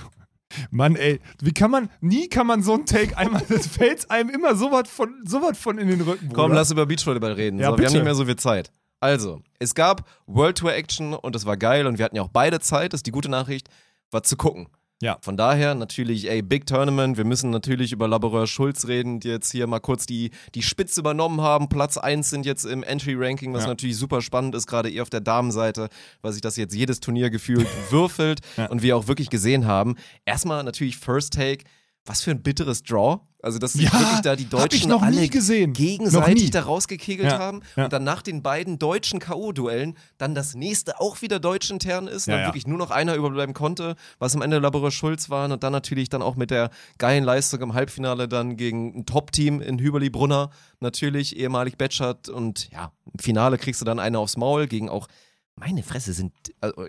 Mann, 0.70 0.96
ey, 0.96 1.20
wie 1.40 1.52
kann 1.52 1.70
man, 1.70 1.90
nie 2.00 2.28
kann 2.28 2.46
man 2.46 2.62
so 2.62 2.74
ein 2.74 2.86
Take 2.86 3.16
einmal, 3.16 3.42
das 3.48 3.66
fällt 3.66 4.10
einem 4.10 4.30
immer 4.30 4.56
so 4.56 4.72
was 4.72 4.88
von, 4.88 5.14
so 5.24 5.42
was 5.42 5.58
von 5.58 5.78
in 5.78 5.88
den 5.88 6.00
Rücken. 6.00 6.28
Komm, 6.28 6.46
Bruder. 6.46 6.54
lass 6.56 6.70
über 6.70 6.86
Beachvolleyball 6.86 7.32
reden. 7.32 7.58
Ja, 7.58 7.70
so, 7.70 7.78
wir 7.78 7.86
haben 7.86 7.92
nicht 7.92 8.04
mehr 8.04 8.14
so 8.14 8.24
viel 8.24 8.36
Zeit. 8.36 8.72
Also, 9.00 9.42
es 9.58 9.74
gab 9.74 10.08
World 10.26 10.58
Tour 10.58 10.74
Action 10.74 11.14
und 11.14 11.34
das 11.34 11.44
war 11.44 11.56
geil 11.56 11.86
und 11.86 11.98
wir 11.98 12.04
hatten 12.04 12.16
ja 12.16 12.22
auch 12.22 12.30
beide 12.30 12.60
Zeit, 12.60 12.92
das 12.92 13.00
ist 13.00 13.06
die 13.06 13.12
gute 13.12 13.28
Nachricht, 13.28 13.68
was 14.10 14.22
zu 14.22 14.36
gucken. 14.36 14.68
Ja. 15.02 15.18
Von 15.20 15.36
daher 15.36 15.74
natürlich, 15.74 16.30
ey, 16.30 16.40
Big 16.40 16.66
Tournament. 16.66 17.18
Wir 17.18 17.26
müssen 17.26 17.50
natürlich 17.50 17.92
über 17.92 18.08
Laboreur 18.08 18.46
Schulz 18.46 18.86
reden, 18.88 19.20
die 19.20 19.28
jetzt 19.28 19.52
hier 19.52 19.66
mal 19.66 19.78
kurz 19.80 20.06
die, 20.06 20.30
die 20.54 20.62
Spitze 20.62 21.00
übernommen 21.00 21.42
haben. 21.42 21.68
Platz 21.68 21.98
1 21.98 22.30
sind 22.30 22.46
jetzt 22.46 22.64
im 22.64 22.82
Entry-Ranking, 22.82 23.52
was 23.52 23.64
Ja. 23.64 23.68
natürlich 23.68 23.98
super 23.98 24.22
spannend 24.22 24.54
ist, 24.54 24.66
gerade 24.66 24.90
eher 24.90 25.02
auf 25.02 25.10
der 25.10 25.20
Damenseite, 25.20 25.90
weil 26.22 26.32
sich 26.32 26.40
das 26.40 26.56
jetzt 26.56 26.74
jedes 26.74 27.00
Turnier 27.00 27.28
gefühlt 27.28 27.66
würfelt 27.90 28.40
Ja. 28.56 28.66
und 28.66 28.80
wir 28.82 28.96
auch 28.96 29.06
wirklich 29.06 29.28
gesehen 29.28 29.66
haben. 29.66 29.96
Erstmal 30.24 30.64
natürlich 30.64 30.96
First 30.96 31.34
Take. 31.34 31.64
Was 32.06 32.22
für 32.22 32.30
ein 32.30 32.42
bitteres 32.42 32.82
Draw. 32.82 33.20
Also, 33.42 33.58
dass 33.58 33.74
sich 33.74 33.82
Ja, 33.82 33.92
wirklich 33.92 34.20
da 34.22 34.34
die 34.34 34.48
Deutschen 34.48 34.90
alle 34.90 35.28
gegenseitig 35.28 36.50
da 36.50 36.62
rausgekegelt 36.62 37.30
Ja, 37.30 37.38
haben 37.38 37.62
ja. 37.76 37.84
und 37.84 37.92
dann 37.92 38.02
nach 38.02 38.22
den 38.22 38.42
beiden 38.42 38.78
deutschen 38.78 39.20
K.O.-Duellen 39.20 39.94
dann 40.18 40.34
das 40.34 40.54
nächste 40.54 41.00
auch 41.00 41.22
wieder 41.22 41.38
deutsch 41.38 41.70
intern 41.70 42.08
ist 42.08 42.26
dann 42.26 42.40
ja. 42.40 42.46
wirklich 42.46 42.66
nur 42.66 42.78
noch 42.78 42.90
einer 42.90 43.14
überbleiben 43.14 43.54
konnte, 43.54 43.94
was 44.18 44.34
am 44.34 44.42
Ende 44.42 44.58
Laborer 44.58 44.90
Schulz 44.90 45.30
waren 45.30 45.52
und 45.52 45.62
dann 45.62 45.72
natürlich 45.72 46.08
dann 46.08 46.22
auch 46.22 46.34
mit 46.34 46.50
der 46.50 46.70
geilen 46.98 47.22
Leistung 47.22 47.60
im 47.60 47.74
Halbfinale 47.74 48.26
dann 48.26 48.56
gegen 48.56 49.00
ein 49.00 49.06
Top-Team 49.06 49.60
in 49.60 49.78
Hüberli-Brunner, 49.78 50.50
natürlich 50.80 51.36
ehemalig 51.36 51.76
Betschert 51.78 52.28
und 52.28 52.68
ja, 52.72 52.90
im 53.12 53.18
Finale 53.20 53.58
kriegst 53.58 53.80
du 53.80 53.84
dann 53.84 54.00
eine 54.00 54.18
aufs 54.18 54.36
Maul 54.36 54.66
gegen 54.66 54.88
auch, 54.88 55.06
meine 55.54 55.82
Fresse 55.82 56.12
sind, 56.12 56.32
also, 56.60 56.86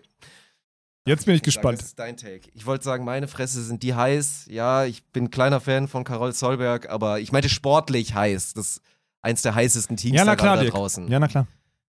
Jetzt 1.07 1.25
bin 1.25 1.35
ich 1.35 1.41
gespannt. 1.41 1.79
Das 1.79 1.87
ist 1.87 1.99
dein 1.99 2.17
Take. 2.17 2.49
Ich 2.53 2.65
wollte 2.65 2.83
sagen, 2.83 3.05
meine 3.05 3.27
Fresse 3.27 3.63
sind 3.63 3.81
die 3.83 3.95
heiß. 3.95 4.47
Ja, 4.49 4.85
ich 4.85 5.03
bin 5.05 5.29
kleiner 5.31 5.59
Fan 5.59 5.87
von 5.87 6.03
Carol 6.03 6.33
Zollberg, 6.33 6.89
aber 6.89 7.19
ich 7.19 7.31
meinte 7.31 7.49
sportlich 7.49 8.13
heiß. 8.13 8.53
Das 8.53 8.67
ist 8.71 8.81
eins 9.21 9.41
der 9.41 9.55
heißesten 9.55 9.97
Teams 9.97 10.15
Ja, 10.17 10.25
na 10.25 10.35
klar, 10.35 10.57
da 10.57 10.63
draußen. 10.65 11.07
Ja, 11.07 11.19
na 11.19 11.27
klar. 11.27 11.47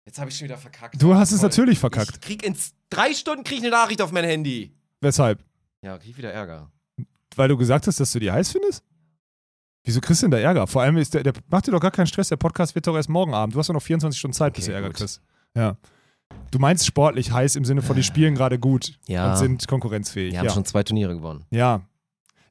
Jetzt 0.05 0.19
habe 0.19 0.31
ich 0.31 0.37
schon 0.37 0.47
wieder 0.47 0.57
verkackt. 0.59 1.01
Du 1.01 1.15
hast 1.15 1.33
es 1.33 1.41
Toll. 1.41 1.49
natürlich 1.51 1.79
verkackt. 1.79 2.11
Ich 2.15 2.21
krieg 2.21 2.43
in 2.45 2.57
drei 2.89 3.13
Stunden 3.15 3.45
krieg 3.45 3.59
ich 3.59 3.63
eine 3.65 3.71
Nachricht 3.71 4.01
auf 4.03 4.13
mein 4.13 4.25
Handy. 4.25 4.73
Weshalb? 5.01 5.43
Ja, 5.83 5.99
krieg 5.99 6.11
ich 6.11 6.17
wieder 6.19 6.33
Ärger. 6.33 6.71
Weil 7.37 7.49
du 7.49 7.57
gesagt 7.57 7.87
hast, 7.87 8.01
dass 8.01 8.11
du 8.13 8.19
die 8.19 8.31
heiß 8.31 8.51
findest? 8.53 8.83
Wieso 9.85 10.01
kriegst 10.01 10.23
du 10.23 10.27
denn 10.27 10.33
da 10.33 10.39
Ärger? 10.39 10.67
Vor 10.67 10.83
allem 10.83 10.97
ist 10.97 11.15
der, 11.15 11.23
der 11.23 11.33
macht 11.49 11.67
dir 11.67 11.71
doch 11.71 11.81
gar 11.81 11.91
keinen 11.91 12.07
Stress. 12.07 12.29
Der 12.29 12.37
Podcast 12.37 12.75
wird 12.75 12.87
doch 12.87 12.97
erst 12.97 13.09
morgen 13.09 13.33
Abend. 13.35 13.55
Du 13.55 13.59
hast 13.59 13.69
doch 13.69 13.75
noch 13.75 13.83
24 13.83 14.19
Stunden 14.19 14.35
Zeit, 14.35 14.53
bis 14.55 14.65
Okay, 14.65 14.73
du 14.73 14.75
Ärger 14.77 14.89
gut. 14.89 14.97
kriegst. 14.97 15.23
Ja. 15.57 15.77
Du 16.51 16.59
meinst 16.59 16.85
sportlich 16.85 17.31
heiß 17.33 17.57
im 17.57 17.65
Sinne 17.65 17.81
von, 17.83 17.95
die 17.97 18.03
spielen 18.03 18.35
gerade 18.35 18.59
gut 18.59 18.99
Ja. 19.07 19.31
und 19.31 19.37
sind 19.39 19.69
konkurrenzfähig. 19.69 20.33
Wir 20.33 20.41
haben 20.41 20.47
ja. 20.47 20.53
schon 20.53 20.65
zwei 20.65 20.83
Turniere 20.83 21.15
gewonnen. 21.15 21.45
ja. 21.51 21.83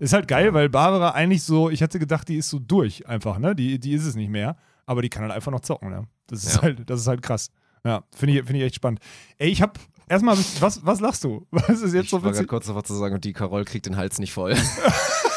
Ist 0.01 0.13
halt 0.13 0.29
geil, 0.29 0.53
weil 0.53 0.69
Barbara 0.69 1.09
eigentlich 1.11 1.43
so, 1.43 1.69
ich 1.69 1.81
hätte 1.81 1.99
gedacht, 1.99 2.29
die 2.29 2.37
ist 2.37 2.49
so 2.49 2.57
durch 2.57 3.05
einfach, 3.05 3.37
ne? 3.37 3.53
Die, 3.53 3.77
die 3.81 3.91
ist 3.91 4.05
es 4.05 4.15
nicht 4.15 4.29
mehr. 4.29 4.55
Aber 4.85 5.01
die 5.01 5.09
kann 5.09 5.23
halt 5.23 5.33
einfach 5.33 5.51
noch 5.51 5.59
zocken, 5.59 5.89
ne? 5.89 6.07
Das 6.27 6.45
ist 6.45 6.55
Ja. 6.55 6.61
halt, 6.61 6.89
das 6.89 7.01
ist 7.01 7.07
halt 7.07 7.21
krass. 7.21 7.49
Ja, 7.83 8.03
finde 8.15 8.39
ich, 8.39 8.45
finde 8.45 8.59
ich 8.61 8.65
echt 8.67 8.75
spannend. 8.75 9.01
Ey, 9.37 9.49
ich 9.49 9.61
hab 9.61 9.77
erstmal, 10.07 10.37
was, 10.61 10.85
was 10.85 11.01
lachst 11.01 11.25
du? 11.25 11.45
Was 11.51 11.81
ist 11.81 11.93
jetzt 11.93 12.05
Ich 12.05 12.09
so 12.11 12.15
war 12.17 12.21
gerade 12.21 12.35
witzig? 12.37 12.47
kurz 12.47 12.67
davor 12.67 12.85
zu 12.85 12.93
sagen, 12.95 13.15
und 13.15 13.25
die 13.25 13.33
Carol 13.33 13.65
kriegt 13.65 13.87
den 13.87 13.97
Hals 13.97 14.19
nicht 14.19 14.31
voll. 14.31 14.55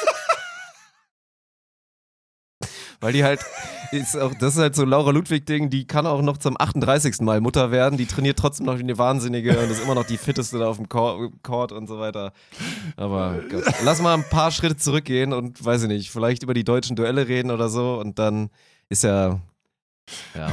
Weil 3.03 3.13
die 3.13 3.25
halt, 3.25 3.45
ist 3.91 4.17
auch, 4.17 4.33
das 4.33 4.55
ist 4.55 4.61
halt 4.61 4.77
so 4.77 4.85
Laura 4.85 5.11
Ludwig-Ding, 5.11 5.71
die 5.71 5.89
kann 5.89 6.07
auch 6.07 6.23
noch 6.23 6.39
zum 6.39 6.57
38. 6.59 7.21
Mal 7.21 7.41
Mutter 7.41 7.73
werden, 7.73 7.99
die 7.99 8.07
trainiert 8.07 8.39
trotzdem 8.39 8.67
noch 8.67 8.79
wie 8.79 8.83
eine 8.83 8.97
Wahnsinnige 8.97 9.59
und 9.59 9.71
ist 9.71 9.83
immer 9.83 9.97
noch 9.97 10.07
die 10.07 10.17
fitteste 10.17 10.61
da 10.61 10.69
auf 10.69 10.77
dem 10.77 10.89
Court, 10.89 11.73
und 11.73 11.89
so 11.89 11.99
weiter. 11.99 12.33
Aber 12.97 13.41
Gott. 13.51 13.65
lass 13.85 14.01
mal 14.01 14.15
ein 14.15 14.23
paar 14.23 14.53
Schritte 14.53 14.77
zurückgehen 14.77 15.33
und 15.33 15.65
weiß 15.65 15.83
ich 15.83 15.89
nicht, 15.89 16.13
vielleicht 16.13 16.45
über 16.45 16.55
die 16.55 16.63
deutschen 16.63 16.95
Duelle 16.95 17.27
reden 17.27 17.51
oder 17.51 17.69
so 17.69 17.99
und 17.99 18.21
dann 18.21 18.51
ist 18.89 19.03
ja, 19.03 19.41
ja, 20.37 20.47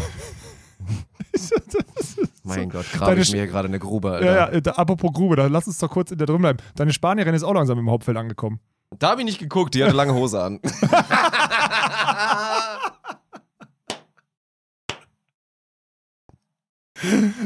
mein 2.43 2.70
Gott, 2.70 2.86
grabe 2.91 3.20
ich 3.20 3.32
mir 3.32 3.38
hier 3.38 3.47
gerade 3.47 3.68
eine 3.68 3.78
Grube, 3.78 4.12
Alter. 4.12 4.26
Ja, 4.26 4.52
ja, 4.52 4.74
apropos 4.74 5.14
Grube, 5.14 5.36
da 5.36 5.45
lass 5.45 5.68
uns 5.68 5.78
doch 5.78 5.89
kurz 5.89 6.10
in 6.10 6.18
der 6.18 6.26
drin 6.26 6.41
bleiben. 6.41 6.58
Deine 6.76 6.93
Spanierin 6.93 7.36
ist 7.36 7.43
auch 7.43 7.54
langsam 7.54 7.78
im 7.78 7.91
Hauptfeld 7.91 8.18
angekommen. 8.18 8.60
Da 8.98 9.10
habe 9.10 9.22
ich 9.22 9.26
nicht 9.26 9.40
geguckt, 9.40 9.76
die 9.76 9.84
hatte 9.84 9.96
lange 9.96 10.14
Hose 10.14 10.42
an. 10.42 10.60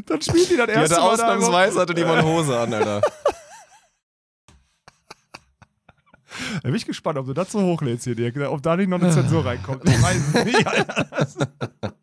Dann 0.05 0.21
spielt 0.21 0.49
die 0.49 0.57
das 0.57 0.65
Die 0.67 0.71
erste 0.71 0.95
hatte 0.95 1.01
Mal 1.01 1.13
ausnahmsweise 1.13 1.79
hatte 1.79 1.93
die 1.93 2.03
mal 2.03 2.17
eine 2.17 2.27
Hose 2.27 2.59
an, 2.59 2.73
Alter. 2.73 3.01
Da 6.63 6.69
bin 6.69 6.75
ich 6.75 6.85
gespannt, 6.85 7.19
ob 7.19 7.27
du 7.27 7.33
das 7.33 7.51
so 7.51 7.61
hochlädst 7.61 8.05
hier, 8.05 8.15
Dirk. 8.15 8.35
Ob 8.49 8.63
da 8.63 8.75
nicht 8.75 8.87
noch 8.89 8.99
eine 8.99 9.11
Zensur 9.11 9.45
reinkommt. 9.45 9.87
Ich 9.87 10.01
weiß 10.01 10.17
es 10.33 10.45
nicht, 10.45 10.65
Alter. 10.65 11.93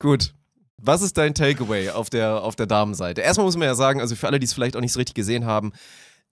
Gut. 0.00 0.34
Was 0.78 1.02
ist 1.02 1.16
dein 1.16 1.32
Takeaway 1.34 1.90
auf 1.90 2.10
der, 2.10 2.42
auf 2.42 2.56
der 2.56 2.66
Damenseite? 2.66 3.20
Erstmal 3.20 3.46
muss 3.46 3.56
man 3.56 3.68
ja 3.68 3.76
sagen, 3.76 4.00
also 4.00 4.16
für 4.16 4.26
alle, 4.26 4.40
die 4.40 4.46
es 4.46 4.52
vielleicht 4.52 4.74
auch 4.74 4.80
nicht 4.80 4.92
so 4.92 4.98
richtig 4.98 5.14
gesehen 5.14 5.46
haben, 5.46 5.72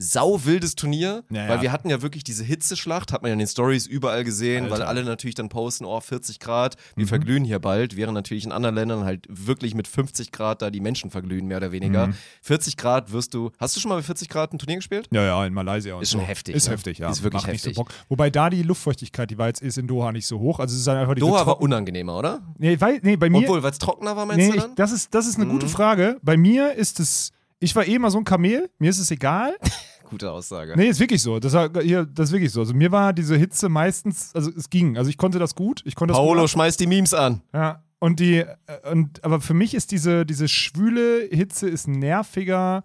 sau 0.02 0.44
wildes 0.46 0.76
Turnier, 0.76 1.24
Ja, 1.30 1.48
weil 1.48 1.56
ja. 1.56 1.62
wir 1.62 1.72
hatten 1.72 1.90
ja 1.90 2.00
wirklich 2.00 2.24
diese 2.24 2.42
Hitzeschlacht, 2.42 3.12
hat 3.12 3.20
man 3.20 3.28
ja 3.28 3.32
in 3.34 3.38
den 3.38 3.48
Stories 3.48 3.86
überall 3.86 4.24
gesehen, 4.24 4.64
weil 4.64 4.72
Alter. 4.80 4.88
alle 4.88 5.04
natürlich 5.04 5.34
dann 5.34 5.50
posten, 5.50 5.84
oh 5.84 6.00
40 6.00 6.40
Grad, 6.40 6.76
wir 6.96 7.04
Mhm. 7.04 7.08
verglühen 7.08 7.44
hier 7.44 7.58
bald, 7.58 7.96
während 7.96 8.14
natürlich 8.14 8.44
in 8.46 8.52
anderen 8.52 8.74
Ländern 8.76 9.04
halt 9.04 9.26
wirklich 9.28 9.74
mit 9.74 9.86
50 9.86 10.32
Grad 10.32 10.62
da 10.62 10.70
die 10.70 10.80
Menschen 10.80 11.10
verglühen, 11.10 11.46
mehr 11.46 11.58
oder 11.58 11.70
weniger. 11.70 12.06
Mhm. 12.08 12.14
40 12.40 12.78
Grad 12.78 13.12
wirst 13.12 13.34
du, 13.34 13.50
hast 13.58 13.76
du 13.76 13.80
schon 13.80 13.90
mal 13.90 13.96
bei 13.96 14.02
40 14.02 14.28
Grad 14.30 14.54
ein 14.54 14.58
Turnier 14.58 14.76
gespielt? 14.76 15.06
Ja, 15.10 15.22
ja, 15.22 15.44
in 15.44 15.52
Malaysia 15.52 16.00
Ist 16.00 16.10
so. 16.10 16.16
schon 16.18 16.26
heftig, 16.26 16.56
Ist 16.56 16.66
ne? 16.68 16.72
heftig, 16.72 16.96
ja. 16.98 17.10
Ist 17.10 17.22
wirklich 17.22 17.42
Macht 17.42 17.52
nicht 17.52 17.62
heftig. 17.64 17.76
So 17.76 17.82
Bock. 17.82 17.92
Wobei 18.08 18.30
da 18.30 18.48
die 18.48 18.62
Luftfeuchtigkeit, 18.62 19.30
die 19.30 19.36
war 19.36 19.48
jetzt 19.48 19.60
ist 19.60 19.76
in 19.76 19.86
Doha 19.86 20.12
nicht 20.12 20.26
so 20.26 20.38
hoch. 20.38 20.60
Also 20.60 20.74
es 20.74 20.80
ist 20.80 20.86
halt 20.86 20.98
einfach 20.98 21.14
diese 21.14 21.26
Doha 21.26 21.46
war 21.46 21.60
unangenehmer, 21.60 22.16
oder? 22.16 22.40
Nee, 22.56 22.80
weil, 22.80 23.00
nee, 23.02 23.16
bei 23.16 23.28
mir. 23.28 23.38
Obwohl, 23.42 23.62
weil 23.62 23.70
es 23.72 23.78
trockener 23.78 24.16
war, 24.16 24.24
meinst 24.24 24.46
nee, 24.46 24.50
du 24.52 24.56
ich, 24.56 24.62
dann? 24.62 24.74
das, 24.76 24.92
ist, 24.92 25.14
das 25.14 25.26
ist 25.26 25.36
eine 25.36 25.46
gute 25.46 25.66
Mhm. 25.66 25.70
Frage. 25.70 26.16
Bei 26.22 26.38
mir 26.38 26.72
ist 26.72 27.00
es. 27.00 27.32
Ich 27.62 27.76
war 27.76 27.86
eh 27.86 27.98
mal 27.98 28.10
so 28.10 28.16
ein 28.16 28.24
Kamel, 28.24 28.70
mir 28.78 28.88
ist 28.88 28.98
es 28.98 29.10
egal. 29.10 29.54
Gute 30.10 30.30
Aussage. 30.30 30.74
Nee, 30.76 30.88
ist 30.88 31.00
wirklich 31.00 31.22
so. 31.22 31.38
Das, 31.38 31.52
war, 31.52 31.70
hier, 31.82 32.04
das 32.04 32.28
ist 32.28 32.32
wirklich 32.32 32.52
so. 32.52 32.60
Also 32.60 32.74
mir 32.74 32.92
war 32.92 33.12
diese 33.12 33.36
Hitze 33.36 33.68
meistens, 33.68 34.34
also 34.34 34.50
es 34.56 34.68
ging. 34.68 34.98
Also 34.98 35.08
ich 35.08 35.16
konnte 35.16 35.38
das 35.38 35.54
gut. 35.54 35.82
Ich 35.84 35.94
konnte 35.94 36.12
Paolo, 36.14 36.42
gut. 36.42 36.50
schmeißt 36.50 36.78
die 36.80 36.86
Memes 36.86 37.14
an. 37.14 37.42
Ja. 37.54 37.82
Und 38.00 38.18
die, 38.20 38.38
äh, 38.38 38.46
und, 38.90 39.22
aber 39.24 39.40
für 39.40 39.54
mich 39.54 39.74
ist 39.74 39.92
diese, 39.92 40.26
diese 40.26 40.48
schwüle 40.48 41.28
Hitze 41.30 41.68
ist 41.68 41.86
nerviger, 41.86 42.82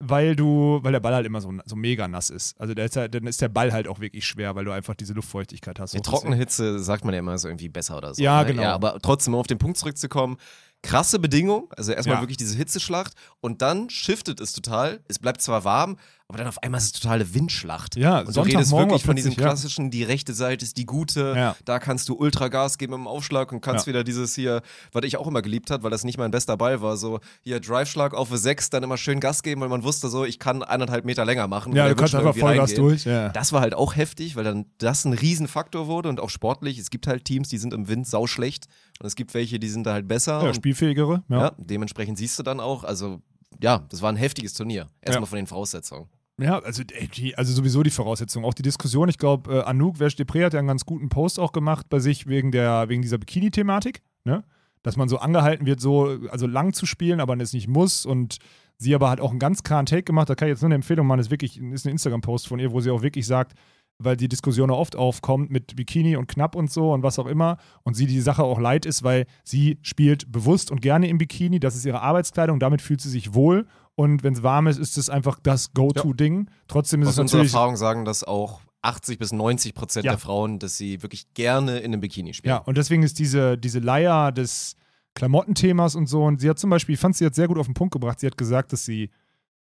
weil 0.00 0.36
du, 0.36 0.78
weil 0.82 0.92
der 0.92 1.00
Ball 1.00 1.14
halt 1.14 1.26
immer 1.26 1.40
so, 1.40 1.52
so 1.64 1.74
mega 1.74 2.06
nass 2.06 2.30
ist. 2.30 2.58
Also 2.60 2.72
ist 2.72 2.94
ja, 2.94 3.08
dann 3.08 3.26
ist 3.26 3.42
der 3.42 3.48
Ball 3.48 3.72
halt 3.72 3.88
auch 3.88 3.98
wirklich 3.98 4.24
schwer, 4.26 4.54
weil 4.54 4.64
du 4.64 4.70
einfach 4.70 4.94
diese 4.94 5.12
Luftfeuchtigkeit 5.12 5.80
hast. 5.80 5.92
Die 5.92 6.00
trockene 6.00 6.36
Hitze 6.36 6.78
sagt 6.78 7.04
man 7.04 7.14
ja 7.14 7.20
immer 7.20 7.36
so 7.36 7.48
irgendwie 7.48 7.68
besser 7.68 7.96
oder 7.98 8.14
so. 8.14 8.22
Ja, 8.22 8.42
ne? 8.42 8.46
genau. 8.50 8.62
Ja, 8.62 8.74
aber 8.74 9.00
trotzdem, 9.00 9.34
um 9.34 9.40
auf 9.40 9.48
den 9.48 9.58
Punkt 9.58 9.76
zurückzukommen, 9.76 10.36
krasse 10.82 11.18
Bedingung, 11.18 11.72
also 11.76 11.90
erstmal 11.90 12.16
Ja. 12.18 12.22
wirklich 12.22 12.36
diese 12.36 12.56
Hitzeschlacht 12.56 13.14
und 13.40 13.60
dann 13.60 13.90
shiftet 13.90 14.40
es 14.40 14.52
total. 14.52 15.00
Es 15.08 15.18
bleibt 15.18 15.42
zwar 15.42 15.64
warm, 15.64 15.96
aber 16.28 16.38
dann 16.38 16.46
auf 16.46 16.62
einmal 16.62 16.78
ist 16.78 16.84
es 16.84 16.92
totale 16.92 17.32
Windschlacht. 17.32 17.96
Ja, 17.96 18.20
und 18.20 18.36
du 18.36 18.40
redest 18.42 18.70
wirklich 18.70 19.02
von 19.02 19.16
diesem 19.16 19.34
klassischen, 19.34 19.90
die 19.90 20.02
rechte 20.04 20.34
Seite 20.34 20.62
ist 20.64 20.76
die 20.76 20.84
gute, 20.84 21.32
Ja. 21.34 21.56
da 21.64 21.78
kannst 21.78 22.08
du 22.10 22.14
ultra 22.14 22.48
Gas 22.48 22.76
geben 22.76 22.92
im 22.92 23.06
Aufschlag 23.06 23.50
und 23.50 23.62
kannst 23.62 23.86
Ja. 23.86 23.92
wieder 23.92 24.04
dieses 24.04 24.34
hier, 24.34 24.60
was 24.92 25.04
ich 25.04 25.16
auch 25.16 25.26
immer 25.26 25.40
geliebt 25.40 25.70
habe, 25.70 25.82
weil 25.84 25.90
das 25.90 26.04
nicht 26.04 26.18
mein 26.18 26.30
bester 26.30 26.58
Ball 26.58 26.82
war, 26.82 26.98
so 26.98 27.20
hier 27.40 27.60
Drive-Schlag 27.60 28.12
auf 28.12 28.28
6, 28.30 28.68
dann 28.68 28.82
immer 28.82 28.98
schön 28.98 29.20
Gas 29.20 29.42
geben, 29.42 29.62
weil 29.62 29.70
man 29.70 29.84
wusste 29.84 30.08
so, 30.10 30.26
ich 30.26 30.38
kann 30.38 30.62
eineinhalb 30.62 31.06
Meter 31.06 31.24
länger 31.24 31.48
machen. 31.48 31.74
Ja, 31.74 31.88
du 31.88 31.94
kannst 31.94 32.14
einfach 32.14 32.36
Vollgas 32.36 32.74
durch. 32.74 33.04
Ja. 33.06 33.30
Das 33.30 33.54
war 33.54 33.62
halt 33.62 33.72
auch 33.74 33.96
heftig, 33.96 34.36
weil 34.36 34.44
dann 34.44 34.66
das 34.76 35.06
ein 35.06 35.14
Riesenfaktor 35.14 35.86
wurde 35.86 36.10
und 36.10 36.20
auch 36.20 36.30
sportlich. 36.30 36.78
Es 36.78 36.90
gibt 36.90 37.06
halt 37.06 37.24
Teams, 37.24 37.48
die 37.48 37.56
sind 37.58 37.72
im 37.72 37.88
Wind 37.88 38.06
sau 38.06 38.26
schlecht 38.26 38.66
und 39.00 39.06
es 39.06 39.16
gibt 39.16 39.32
welche, 39.32 39.58
die 39.58 39.68
sind 39.70 39.84
da 39.86 39.94
halt 39.94 40.06
besser. 40.06 40.44
Ja, 40.44 40.52
spielfähigere. 40.52 41.22
Ja. 41.30 41.38
ja, 41.40 41.52
dementsprechend 41.56 42.18
siehst 42.18 42.38
du 42.38 42.42
dann 42.42 42.60
auch, 42.60 42.84
also 42.84 43.22
ja, 43.62 43.78
das 43.88 44.02
war 44.02 44.12
ein 44.12 44.16
heftiges 44.16 44.52
Turnier. 44.52 44.88
Erstmal 45.00 45.22
Ja. 45.22 45.26
von 45.26 45.36
den 45.36 45.46
Voraussetzungen. 45.46 46.06
Ja, 46.40 46.60
also, 46.60 46.84
die, 46.84 47.36
also 47.36 47.52
sowieso 47.52 47.82
die 47.82 47.90
Voraussetzungen. 47.90 48.44
Auch 48.44 48.54
die 48.54 48.62
Diskussion, 48.62 49.08
ich 49.08 49.18
glaube, 49.18 49.58
äh, 49.58 49.62
Anouk 49.62 49.96
Verge-Depré 49.96 50.44
hat 50.44 50.52
ja 50.52 50.60
einen 50.60 50.68
ganz 50.68 50.86
guten 50.86 51.08
Post 51.08 51.40
auch 51.40 51.52
gemacht 51.52 51.86
bei 51.90 51.98
sich 51.98 52.28
wegen, 52.28 52.52
der, 52.52 52.88
wegen 52.88 53.02
dieser 53.02 53.18
Bikini-Thematik, 53.18 54.02
ne? 54.24 54.44
Dass 54.84 54.96
man 54.96 55.08
so 55.08 55.18
angehalten 55.18 55.66
wird, 55.66 55.80
so 55.80 56.16
also 56.30 56.46
lang 56.46 56.72
zu 56.72 56.86
spielen, 56.86 57.20
aber 57.20 57.36
es 57.40 57.52
nicht 57.52 57.66
muss. 57.66 58.06
Und 58.06 58.38
sie 58.76 58.94
aber 58.94 59.10
hat 59.10 59.20
auch 59.20 59.30
einen 59.30 59.40
ganz 59.40 59.64
klaren 59.64 59.86
Take 59.86 60.04
gemacht. 60.04 60.30
Da 60.30 60.36
kann 60.36 60.46
ich 60.46 60.52
jetzt 60.52 60.62
nur 60.62 60.68
eine 60.68 60.76
Empfehlung 60.76 61.06
machen, 61.08 61.18
ist 61.18 61.32
wirklich 61.32 61.60
ist 61.60 61.84
ein 61.84 61.90
Instagram-Post 61.90 62.46
von 62.46 62.60
ihr, 62.60 62.70
wo 62.70 62.80
sie 62.80 62.92
auch 62.92 63.02
wirklich 63.02 63.26
sagt, 63.26 63.54
weil 63.98 64.16
die 64.16 64.28
Diskussion 64.28 64.70
oft 64.70 64.94
aufkommt 64.94 65.50
mit 65.50 65.74
Bikini 65.74 66.16
und 66.16 66.28
knapp 66.28 66.54
und 66.54 66.70
so 66.70 66.92
und 66.92 67.02
was 67.02 67.18
auch 67.18 67.26
immer. 67.26 67.56
Und 67.82 67.94
sie 67.94 68.06
die 68.06 68.20
Sache 68.20 68.44
auch 68.44 68.60
leid 68.60 68.86
ist, 68.86 69.02
weil 69.02 69.26
sie 69.42 69.78
spielt 69.82 70.30
bewusst 70.30 70.70
und 70.70 70.80
gerne 70.80 71.08
im 71.08 71.18
Bikini. 71.18 71.58
Das 71.58 71.74
ist 71.74 71.84
ihre 71.84 72.00
Arbeitskleidung, 72.00 72.60
damit 72.60 72.80
fühlt 72.80 73.00
sie 73.00 73.10
sich 73.10 73.34
wohl. 73.34 73.66
Und 73.98 74.22
wenn 74.22 74.32
es 74.34 74.44
warm 74.44 74.68
ist, 74.68 74.78
ist 74.78 74.96
es 74.96 75.10
einfach 75.10 75.40
das 75.42 75.72
Go-To-Ding. 75.72 76.48
Trotzdem 76.68 77.02
ist 77.02 77.08
Aus 77.08 77.14
es 77.18 77.32
natürlich. 77.32 77.52
Erfahrung 77.52 77.76
sagen 77.76 78.04
das 78.04 78.22
auch 78.22 78.60
80 78.82 79.18
bis 79.18 79.32
90 79.32 79.74
Prozent 79.74 80.04
Ja. 80.06 80.12
der 80.12 80.18
Frauen, 80.20 80.60
dass 80.60 80.76
sie 80.76 81.02
wirklich 81.02 81.34
gerne 81.34 81.78
in 81.78 81.86
einem 81.92 82.00
Bikini 82.00 82.32
spielen. 82.32 82.50
Ja, 82.54 82.58
und 82.58 82.78
deswegen 82.78 83.02
ist 83.02 83.18
diese, 83.18 83.58
diese 83.58 83.80
Leier 83.80 84.30
des 84.30 84.76
Klamottenthemas 85.14 85.96
und 85.96 86.06
so. 86.08 86.22
Und 86.22 86.40
sie 86.40 86.48
hat 86.48 86.60
zum 86.60 86.70
Beispiel, 86.70 86.94
ich 86.94 87.00
fand 87.00 87.16
sie 87.16 87.24
jetzt 87.24 87.34
sehr 87.34 87.48
gut 87.48 87.58
auf 87.58 87.66
den 87.66 87.74
Punkt 87.74 87.92
gebracht. 87.92 88.20
Sie 88.20 88.26
hat 88.28 88.36
gesagt, 88.36 88.72
dass 88.72 88.84
sie, 88.84 89.10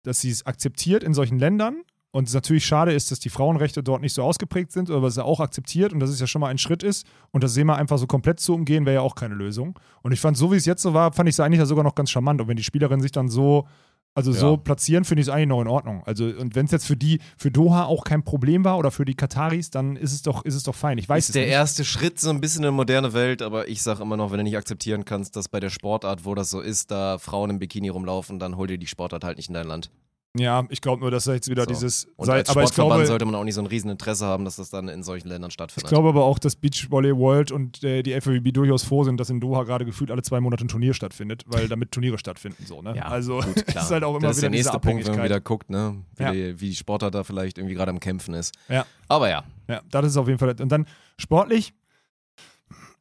dass 0.04 0.22
sie 0.22 0.30
es 0.30 0.46
akzeptiert 0.46 1.04
in 1.04 1.16
solchen 1.16 1.40
Ländern. 1.40 1.82
Und 2.14 2.28
es 2.28 2.34
natürlich 2.36 2.66
schade 2.66 2.92
ist, 2.94 3.10
dass 3.10 3.20
die 3.22 3.30
Frauenrechte 3.30 3.82
dort 3.82 4.02
nicht 4.02 4.14
so 4.14 4.22
ausgeprägt 4.22 4.72
sind, 4.72 4.92
aber 4.92 5.08
es 5.08 5.16
ja 5.16 5.24
auch 5.24 5.40
akzeptiert 5.40 5.94
und 5.94 6.00
dass 6.02 6.10
es 6.12 6.20
ja 6.20 6.28
schon 6.28 6.42
mal 6.42 6.50
ein 6.50 6.58
Schritt 6.60 6.84
ist. 6.84 7.08
Und 7.32 7.44
das 7.44 7.54
Thema 7.56 7.78
einfach 7.78 7.98
so 7.98 8.06
komplett 8.06 8.40
zu 8.40 8.54
umgehen, 8.54 8.86
wäre 8.86 8.96
ja 8.96 9.02
auch 9.02 9.16
keine 9.16 9.34
Lösung. 9.34 9.80
Und 10.04 10.12
ich 10.12 10.20
fand, 10.20 10.36
so 10.38 10.52
wie 10.52 10.58
es 10.58 10.66
jetzt 10.66 10.84
so 10.84 10.94
war, 10.94 11.12
fand 11.14 11.28
ich 11.30 11.36
es 11.36 11.40
eigentlich 11.40 11.60
ja 11.60 11.66
sogar 11.66 11.84
noch 11.86 11.96
ganz 11.96 12.12
charmant. 12.12 12.40
Und 12.42 12.50
wenn 12.50 12.58
die 12.58 12.64
Spielerinnen 12.64 13.02
sich 13.02 13.14
dann 13.14 13.30
so, 13.30 13.66
also 14.14 14.32
so 14.32 14.52
Ja. 14.52 14.58
platzieren, 14.58 15.06
finde 15.06 15.22
ich 15.22 15.28
es 15.28 15.34
eigentlich 15.34 15.48
noch 15.48 15.62
in 15.62 15.68
Ordnung. 15.68 16.04
Also, 16.06 16.26
und 16.26 16.54
wenn 16.56 16.66
es 16.66 16.72
jetzt 16.72 16.86
für 16.86 16.98
die, 16.98 17.20
für 17.38 17.50
Doha 17.52 17.86
auch 17.86 18.04
kein 18.04 18.24
Problem 18.24 18.66
war 18.66 18.78
oder 18.78 18.92
für 18.92 19.06
die 19.06 19.16
Kataris, 19.16 19.70
dann 19.72 19.96
ist 19.96 20.12
es 20.14 20.22
doch, 20.22 20.44
ist 20.46 20.56
es 20.56 20.64
doch 20.64 20.76
fein. 20.76 20.98
Ich 20.98 21.08
weiß 21.08 21.24
ist 21.26 21.30
es 21.30 21.34
der 21.34 21.44
nicht. 21.44 21.52
erste 21.52 21.86
Schritt 21.86 22.20
so 22.20 22.30
ein 22.30 22.42
bisschen 22.42 22.64
in 22.64 22.68
eine 22.68 22.76
moderne 22.76 23.14
Welt, 23.14 23.42
aber 23.42 23.68
ich 23.70 23.82
sage 23.82 24.02
immer 24.04 24.18
noch, 24.18 24.32
wenn 24.32 24.38
du 24.40 24.44
nicht 24.44 24.58
akzeptieren 24.58 25.06
kannst, 25.06 25.36
dass 25.36 25.48
bei 25.50 25.60
der 25.60 25.70
Sportart, 25.70 26.26
wo 26.26 26.36
das 26.36 26.50
so 26.50 26.60
ist, 26.62 26.92
da 26.92 27.18
Frauen 27.18 27.50
im 27.52 27.60
Bikini 27.60 27.90
rumlaufen, 27.90 28.38
dann 28.40 28.58
hol 28.58 28.68
dir 28.68 28.78
die 28.78 28.88
Sportart 28.88 29.24
halt 29.24 29.38
nicht 29.38 29.48
in 29.48 29.54
dein 29.54 29.68
Land. 29.68 29.90
Ja, 30.38 30.64
ich 30.70 30.80
glaube 30.80 31.02
nur, 31.02 31.12
dass 31.12 31.26
da 31.26 31.34
jetzt 31.34 31.50
wieder 31.50 31.64
So. 31.64 31.70
dieses. 31.72 32.08
Und 32.16 32.28
sei- 32.28 32.36
als 32.36 32.50
aber 32.50 32.62
ich 32.62 32.68
Sportverband 32.70 32.96
glaube, 33.00 33.08
sollte 33.08 33.26
man 33.26 33.36
auch 33.36 33.44
nicht 33.44 33.56
so 33.56 33.62
ein 33.62 33.68
Rieseninteresse 33.68 34.26
haben, 34.26 34.46
dass 34.46 34.56
das 34.56 34.70
dann 34.70 34.88
in 34.88 35.04
solchen 35.04 35.28
Ländern 35.28 35.50
ich 35.50 35.54
stattfindet. 35.56 35.90
glaube 35.90 36.08
aber 36.08 36.24
auch, 36.24 36.40
dass 36.40 36.56
Beach 36.56 36.88
Volley 36.90 37.14
World 37.18 37.52
und 37.52 37.84
äh, 37.84 38.02
die 38.02 38.14
FWB 38.14 38.54
durchaus 38.54 38.84
froh 38.84 39.04
sind, 39.04 39.20
dass 39.20 39.30
in 39.30 39.42
Doha 39.42 39.64
gerade 39.64 39.84
gefühlt 39.84 40.10
alle 40.10 40.22
zwei 40.22 40.40
Monate 40.40 40.64
ein 40.64 40.70
Turnier 40.70 40.94
stattfindet, 40.94 41.44
weil 41.48 41.68
damit 41.68 41.92
Turniere 41.92 42.18
stattfinden. 42.18 42.66
So, 42.66 42.82
ne? 42.82 42.96
ja, 42.96 43.04
also 43.08 43.40
gut, 43.42 43.56
klar. 43.68 43.84
ist 43.84 43.92
halt 43.92 44.04
auch 44.06 44.12
immer 44.16 44.28
das 44.28 44.38
ist 44.38 44.44
wieder 44.44 44.50
der 44.52 44.58
nächste 44.58 44.80
Punkt, 44.80 45.06
wenn 45.06 45.16
man 45.16 45.26
wieder 45.26 45.42
guckt, 45.42 45.70
ne? 45.70 45.98
wie, 46.16 46.24
Ja. 46.24 46.32
die, 46.32 46.62
wie 46.62 46.70
die 46.70 46.76
Sportart 46.76 47.14
da 47.14 47.26
vielleicht 47.26 47.58
irgendwie 47.58 47.76
gerade 47.76 47.92
am 47.92 48.00
Kämpfen 48.00 48.34
ist. 48.34 48.54
Ja. 48.70 48.86
Aber 49.10 49.30
ja, 49.30 49.44
Ja, 49.68 49.82
das 49.92 50.06
ist 50.06 50.16
auf 50.18 50.28
jeden 50.28 50.40
Fall. 50.40 50.56
Und 50.62 50.70
dann 50.72 50.86
sportlich. 51.18 51.74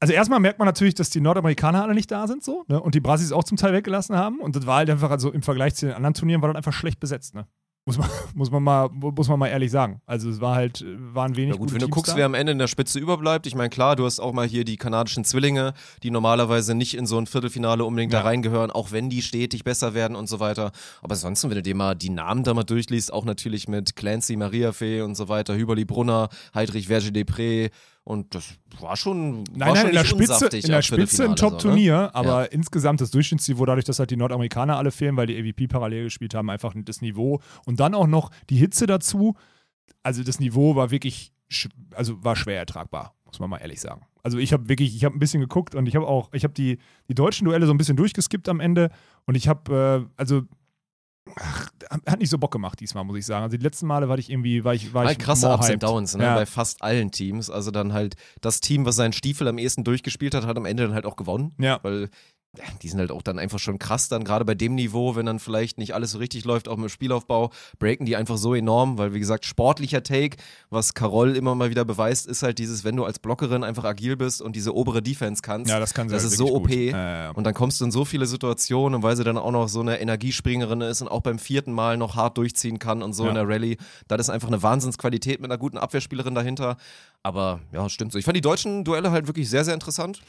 Also 0.01 0.15
erstmal 0.15 0.41
merkt 0.41 0.59
man 0.59 0.67
natürlich, 0.67 0.95
dass 0.95 1.11
die 1.11 1.21
Nordamerikaner 1.21 1.83
alle 1.85 1.95
nicht 1.95 2.11
da 2.11 2.27
sind, 2.27 2.43
so, 2.43 2.65
ne? 2.69 2.81
Und 2.81 2.95
die 2.95 3.01
Brasis 3.01 3.33
auch 3.33 3.45
zum 3.45 3.59
Teil 3.59 3.75
weggelassen 3.75 4.17
haben. 4.17 4.41
Und 4.41 4.57
das 4.57 4.67
war 4.67 4.77
halt 4.79 4.89
einfach, 4.91 5.11
also 5.11 5.31
im 5.31 5.43
Vergleich 5.43 5.75
zu 5.75 5.87
den 5.87 5.95
anderen 5.95 6.15
Turnieren, 6.15 6.41
war 6.41 6.49
das 6.49 6.57
einfach 6.57 6.73
schlecht 6.73 7.01
besetzt, 7.01 7.35
ne? 7.35 7.47
Muss 7.87 7.97
man, 7.99 8.09
muss 8.35 8.51
man, 8.51 8.63
mal, 8.63 8.89
muss 8.93 9.29
man 9.29 9.39
mal 9.39 9.49
ehrlich 9.49 9.71
sagen. 9.71 10.01
Also 10.07 10.31
es 10.31 10.41
war 10.41 10.55
halt, 10.55 10.85
waren 11.13 11.37
wenig 11.37 11.55
ja 11.55 11.59
gut, 11.59 11.71
wenn 11.73 11.81
du 11.81 11.87
Teams 11.87 11.95
guckst, 11.95 12.13
da. 12.13 12.17
wer 12.17 12.27
am 12.27 12.35
Ende 12.35 12.53
in 12.53 12.59
der 12.59 12.67
Spitze 12.67 12.99
überbleibt, 12.99 13.47
ich 13.47 13.55
meine, 13.55 13.69
klar, 13.71 13.95
du 13.97 14.05
hast 14.07 14.21
auch 14.21 14.33
mal 14.33 14.47
hier 14.47 14.65
die 14.65 14.77
kanadischen 14.79 15.25
Zwillinge, 15.25 15.73
die 16.03 16.11
normalerweise 16.11 16.75
nicht 16.75 16.95
in 16.97 17.07
so 17.07 17.19
ein 17.19 17.27
Viertelfinale 17.27 17.85
unbedingt 17.85 18.13
Ja. 18.13 18.21
da 18.21 18.27
reingehören, 18.27 18.71
auch 18.71 18.93
wenn 18.93 19.11
die 19.11 19.21
stetig 19.23 19.65
besser 19.65 19.93
werden 19.95 20.15
und 20.17 20.29
so 20.29 20.41
weiter. 20.41 20.73
Aber 21.03 21.13
ansonsten, 21.13 21.49
wenn 21.51 21.57
du 21.57 21.63
dir 21.63 21.75
mal 21.75 21.95
die 21.95 22.11
Namen 22.11 22.43
da 22.45 22.55
mal 22.55 22.65
durchliest, 22.65 23.13
auch 23.13 23.25
natürlich 23.25 23.67
mit 23.69 23.97
Clancy, 23.97 24.37
Maria 24.37 24.73
Fee 24.73 25.01
und 25.03 25.15
so 25.15 25.29
weiter, 25.29 25.57
Hüberli 25.57 25.85
Brunner, 25.85 26.29
Heidrich 26.55 26.87
Verge 26.89 27.09
Depré 27.09 27.71
und 28.11 28.35
das 28.35 28.55
war 28.81 28.97
schon, 28.97 29.45
Nein, 29.55 29.61
war 29.61 29.67
nein, 29.69 29.77
schon 29.77 29.89
in 29.91 29.95
der 29.95 30.05
Spitze, 30.05 30.57
in 30.57 30.71
der 30.73 30.83
Spitze 30.83 31.23
ein 31.23 31.27
so, 31.29 31.29
ne? 31.29 31.35
Top-Turnier, 31.37 32.11
aber 32.13 32.53
insgesamt 32.53 33.01
das 33.01 33.13
Durchschnittsniveau, 33.13 33.65
dadurch, 33.65 33.85
dass 33.85 34.01
halt 34.01 34.11
die 34.11 34.17
Nordamerikaner 34.17 34.77
alle 34.77 34.91
fehlen, 34.91 35.17
weil 35.17 35.29
die 35.29 35.39
AVP 35.39 35.69
parallel 35.69 36.05
gespielt 36.05 36.35
haben, 36.35 36.51
einfach 36.51 36.75
das 36.77 37.03
Niveau 37.03 37.41
und 37.67 37.79
dann 37.79 37.95
auch 37.95 38.09
noch 38.09 38.31
die 38.51 38.57
Hitze 38.57 38.87
dazu. 38.87 39.37
also 40.03 40.25
das 40.25 40.41
Niveau 40.41 40.75
war 40.75 40.91
wirklich, 40.91 41.33
also 41.95 42.23
war 42.25 42.35
schwer 42.35 42.59
ertragbar, 42.59 43.15
muss 43.27 43.39
man 43.39 43.49
mal 43.49 43.59
ehrlich 43.59 43.81
sagen. 43.81 44.03
Also 44.23 44.39
ich 44.39 44.53
habe 44.53 44.69
wirklich, 44.69 44.97
ich 44.97 45.05
habe 45.05 45.17
ein 45.17 45.21
bisschen 45.21 45.41
geguckt 45.41 45.77
und 45.77 45.87
ich 45.87 45.95
habe 45.95 46.07
auch, 46.07 46.33
ich 46.33 46.43
habe 46.43 46.53
die, 46.53 46.79
die 47.09 47.15
deutschen 47.15 47.45
Duelle 47.45 47.67
so 47.67 47.73
ein 47.73 47.79
bisschen 47.79 47.97
durchgeskippt 47.97 48.49
am 48.49 48.59
Ende 48.59 48.91
und 49.25 49.37
ich 49.37 49.47
habe, 49.47 50.09
äh, 50.09 50.21
also 50.21 50.43
ach, 51.37 51.69
hat 52.07 52.19
nicht 52.19 52.31
so 52.31 52.39
Bock 52.39 52.53
gemacht 52.53 52.81
diesmal, 52.81 53.05
muss 53.05 53.19
ich 53.19 53.27
sagen. 53.27 53.45
Also 53.45 53.57
die 53.57 53.63
letzten 53.63 53.87
Male 53.87 54.09
war 54.09 54.19
ich 54.19 54.31
irgendwie, 54.31 54.65
war 54.65 54.75
ich, 54.75 54.93
war 54.95 55.05
Halt 55.05 55.19
ich 55.19 55.25
krasse 55.25 55.53
Ups 55.53 55.69
hyped. 55.69 55.75
and 55.75 55.83
Downs, 55.83 56.17
ne? 56.17 56.25
Ja. 56.25 56.35
Bei 56.35 56.47
fast 56.47 56.83
allen 56.83 57.11
Teams. 57.11 57.51
Also 57.51 57.71
dann 57.71 57.93
halt 57.93 58.17
das 58.41 58.61
Team, 58.61 58.85
was 58.87 58.97
seinen 58.97 59.13
Stiefel 59.13 59.49
am 59.49 59.59
ehesten 59.59 59.85
durchgespielt 59.85 60.35
hat, 60.35 60.47
hat 60.47 60.57
am 60.57 60.67
Ende 60.67 60.85
dann 60.85 60.95
halt 60.95 61.07
auch 61.07 61.17
gewonnen. 61.17 61.55
Ja. 61.59 61.79
Weil 61.83 62.03
ja, 62.03 62.09
die 62.83 62.89
sind 62.89 62.99
halt 62.99 63.13
auch 63.13 63.23
dann 63.23 63.39
einfach 63.39 63.61
schon 63.61 63.79
krass 63.79 64.09
dann, 64.09 64.25
gerade 64.25 64.45
bei 64.45 64.57
dem 64.57 64.75
Niveau, 64.75 65.15
wenn 65.15 65.27
dann 65.27 65.39
vielleicht 65.39 65.79
nicht 65.79 65.95
alles 65.95 66.13
so 66.13 66.19
richtig 66.19 66.45
läuft, 66.45 66.69
auch 66.69 66.77
mit 66.77 66.91
Spielaufbau, 66.91 67.51
breaken 67.79 68.07
die 68.07 68.17
einfach 68.17 68.37
so 68.39 68.55
enorm, 68.55 68.99
weil 68.99 69.15
wie 69.15 69.21
gesagt, 69.21 69.45
sportlicher 69.45 70.03
Take, 70.03 70.37
was 70.69 70.95
Carol 70.95 71.37
immer 71.37 71.55
mal 71.55 71.71
wieder 71.71 71.85
beweist, 71.85 72.27
ist 72.27 72.43
halt 72.43 72.59
dieses, 72.59 72.83
wenn 72.83 72.97
du 72.97 73.05
als 73.05 73.21
Blockerin 73.21 73.63
einfach 73.63 73.85
agil 73.85 74.17
bist 74.17 74.43
und 74.43 74.57
diese 74.57 74.75
obere 74.75 75.01
Defense 75.01 75.43
kannst, 75.43 75.71
Ja, 75.71 75.79
das 75.79 75.95
kann 75.95 76.09
das 76.09 76.25
halt 76.25 76.33
ist 76.33 76.39
so 76.39 76.53
OP. 76.53 76.71
Ja, 76.71 77.25
ja. 77.25 77.31
Und 77.31 77.45
dann 77.45 77.55
kommst 77.55 77.81
du 77.81 77.85
in 77.85 77.93
so 77.93 78.05
viele 78.05 78.27
Situationen 78.27 78.97
und 78.97 79.03
weil 79.05 79.17
sie 79.17 79.23
dann 79.23 79.39
auch 79.39 79.53
noch 79.53 79.69
so 79.69 79.81
eine 79.81 80.01
Energiespringerin 80.01 80.81
ist 80.81 81.03
und 81.03 81.09
auch 81.09 81.23
beim 81.23 81.39
vierten 81.39 81.73
Mal 81.73 81.97
noch 81.97 82.17
hart 82.17 82.37
durchziehen 82.37 82.81
kann 82.81 83.03
und 83.03 83.13
so 83.13 83.29
in 83.29 83.35
der 83.35 83.47
Rallye, 83.49 83.77
das 84.09 84.23
ist 84.23 84.31
einfach 84.31 84.49
eine 84.49 84.63
Wahnsinnsqualität 84.63 85.41
mit 85.41 85.51
einer 85.51 85.59
guten 85.59 85.79
Abwehrspielerin 85.79 86.35
dahinter. 86.35 86.77
Aber 87.23 87.61
ja, 87.73 87.89
stimmt 87.89 88.13
so. 88.13 88.19
Ich 88.19 88.25
fand 88.25 88.37
die 88.37 88.41
deutschen 88.41 88.85
Duelle 88.85 89.13
halt 89.13 89.27
wirklich 89.29 89.49
sehr, 89.49 89.65
sehr 89.65 89.75
interessant. 89.75 90.21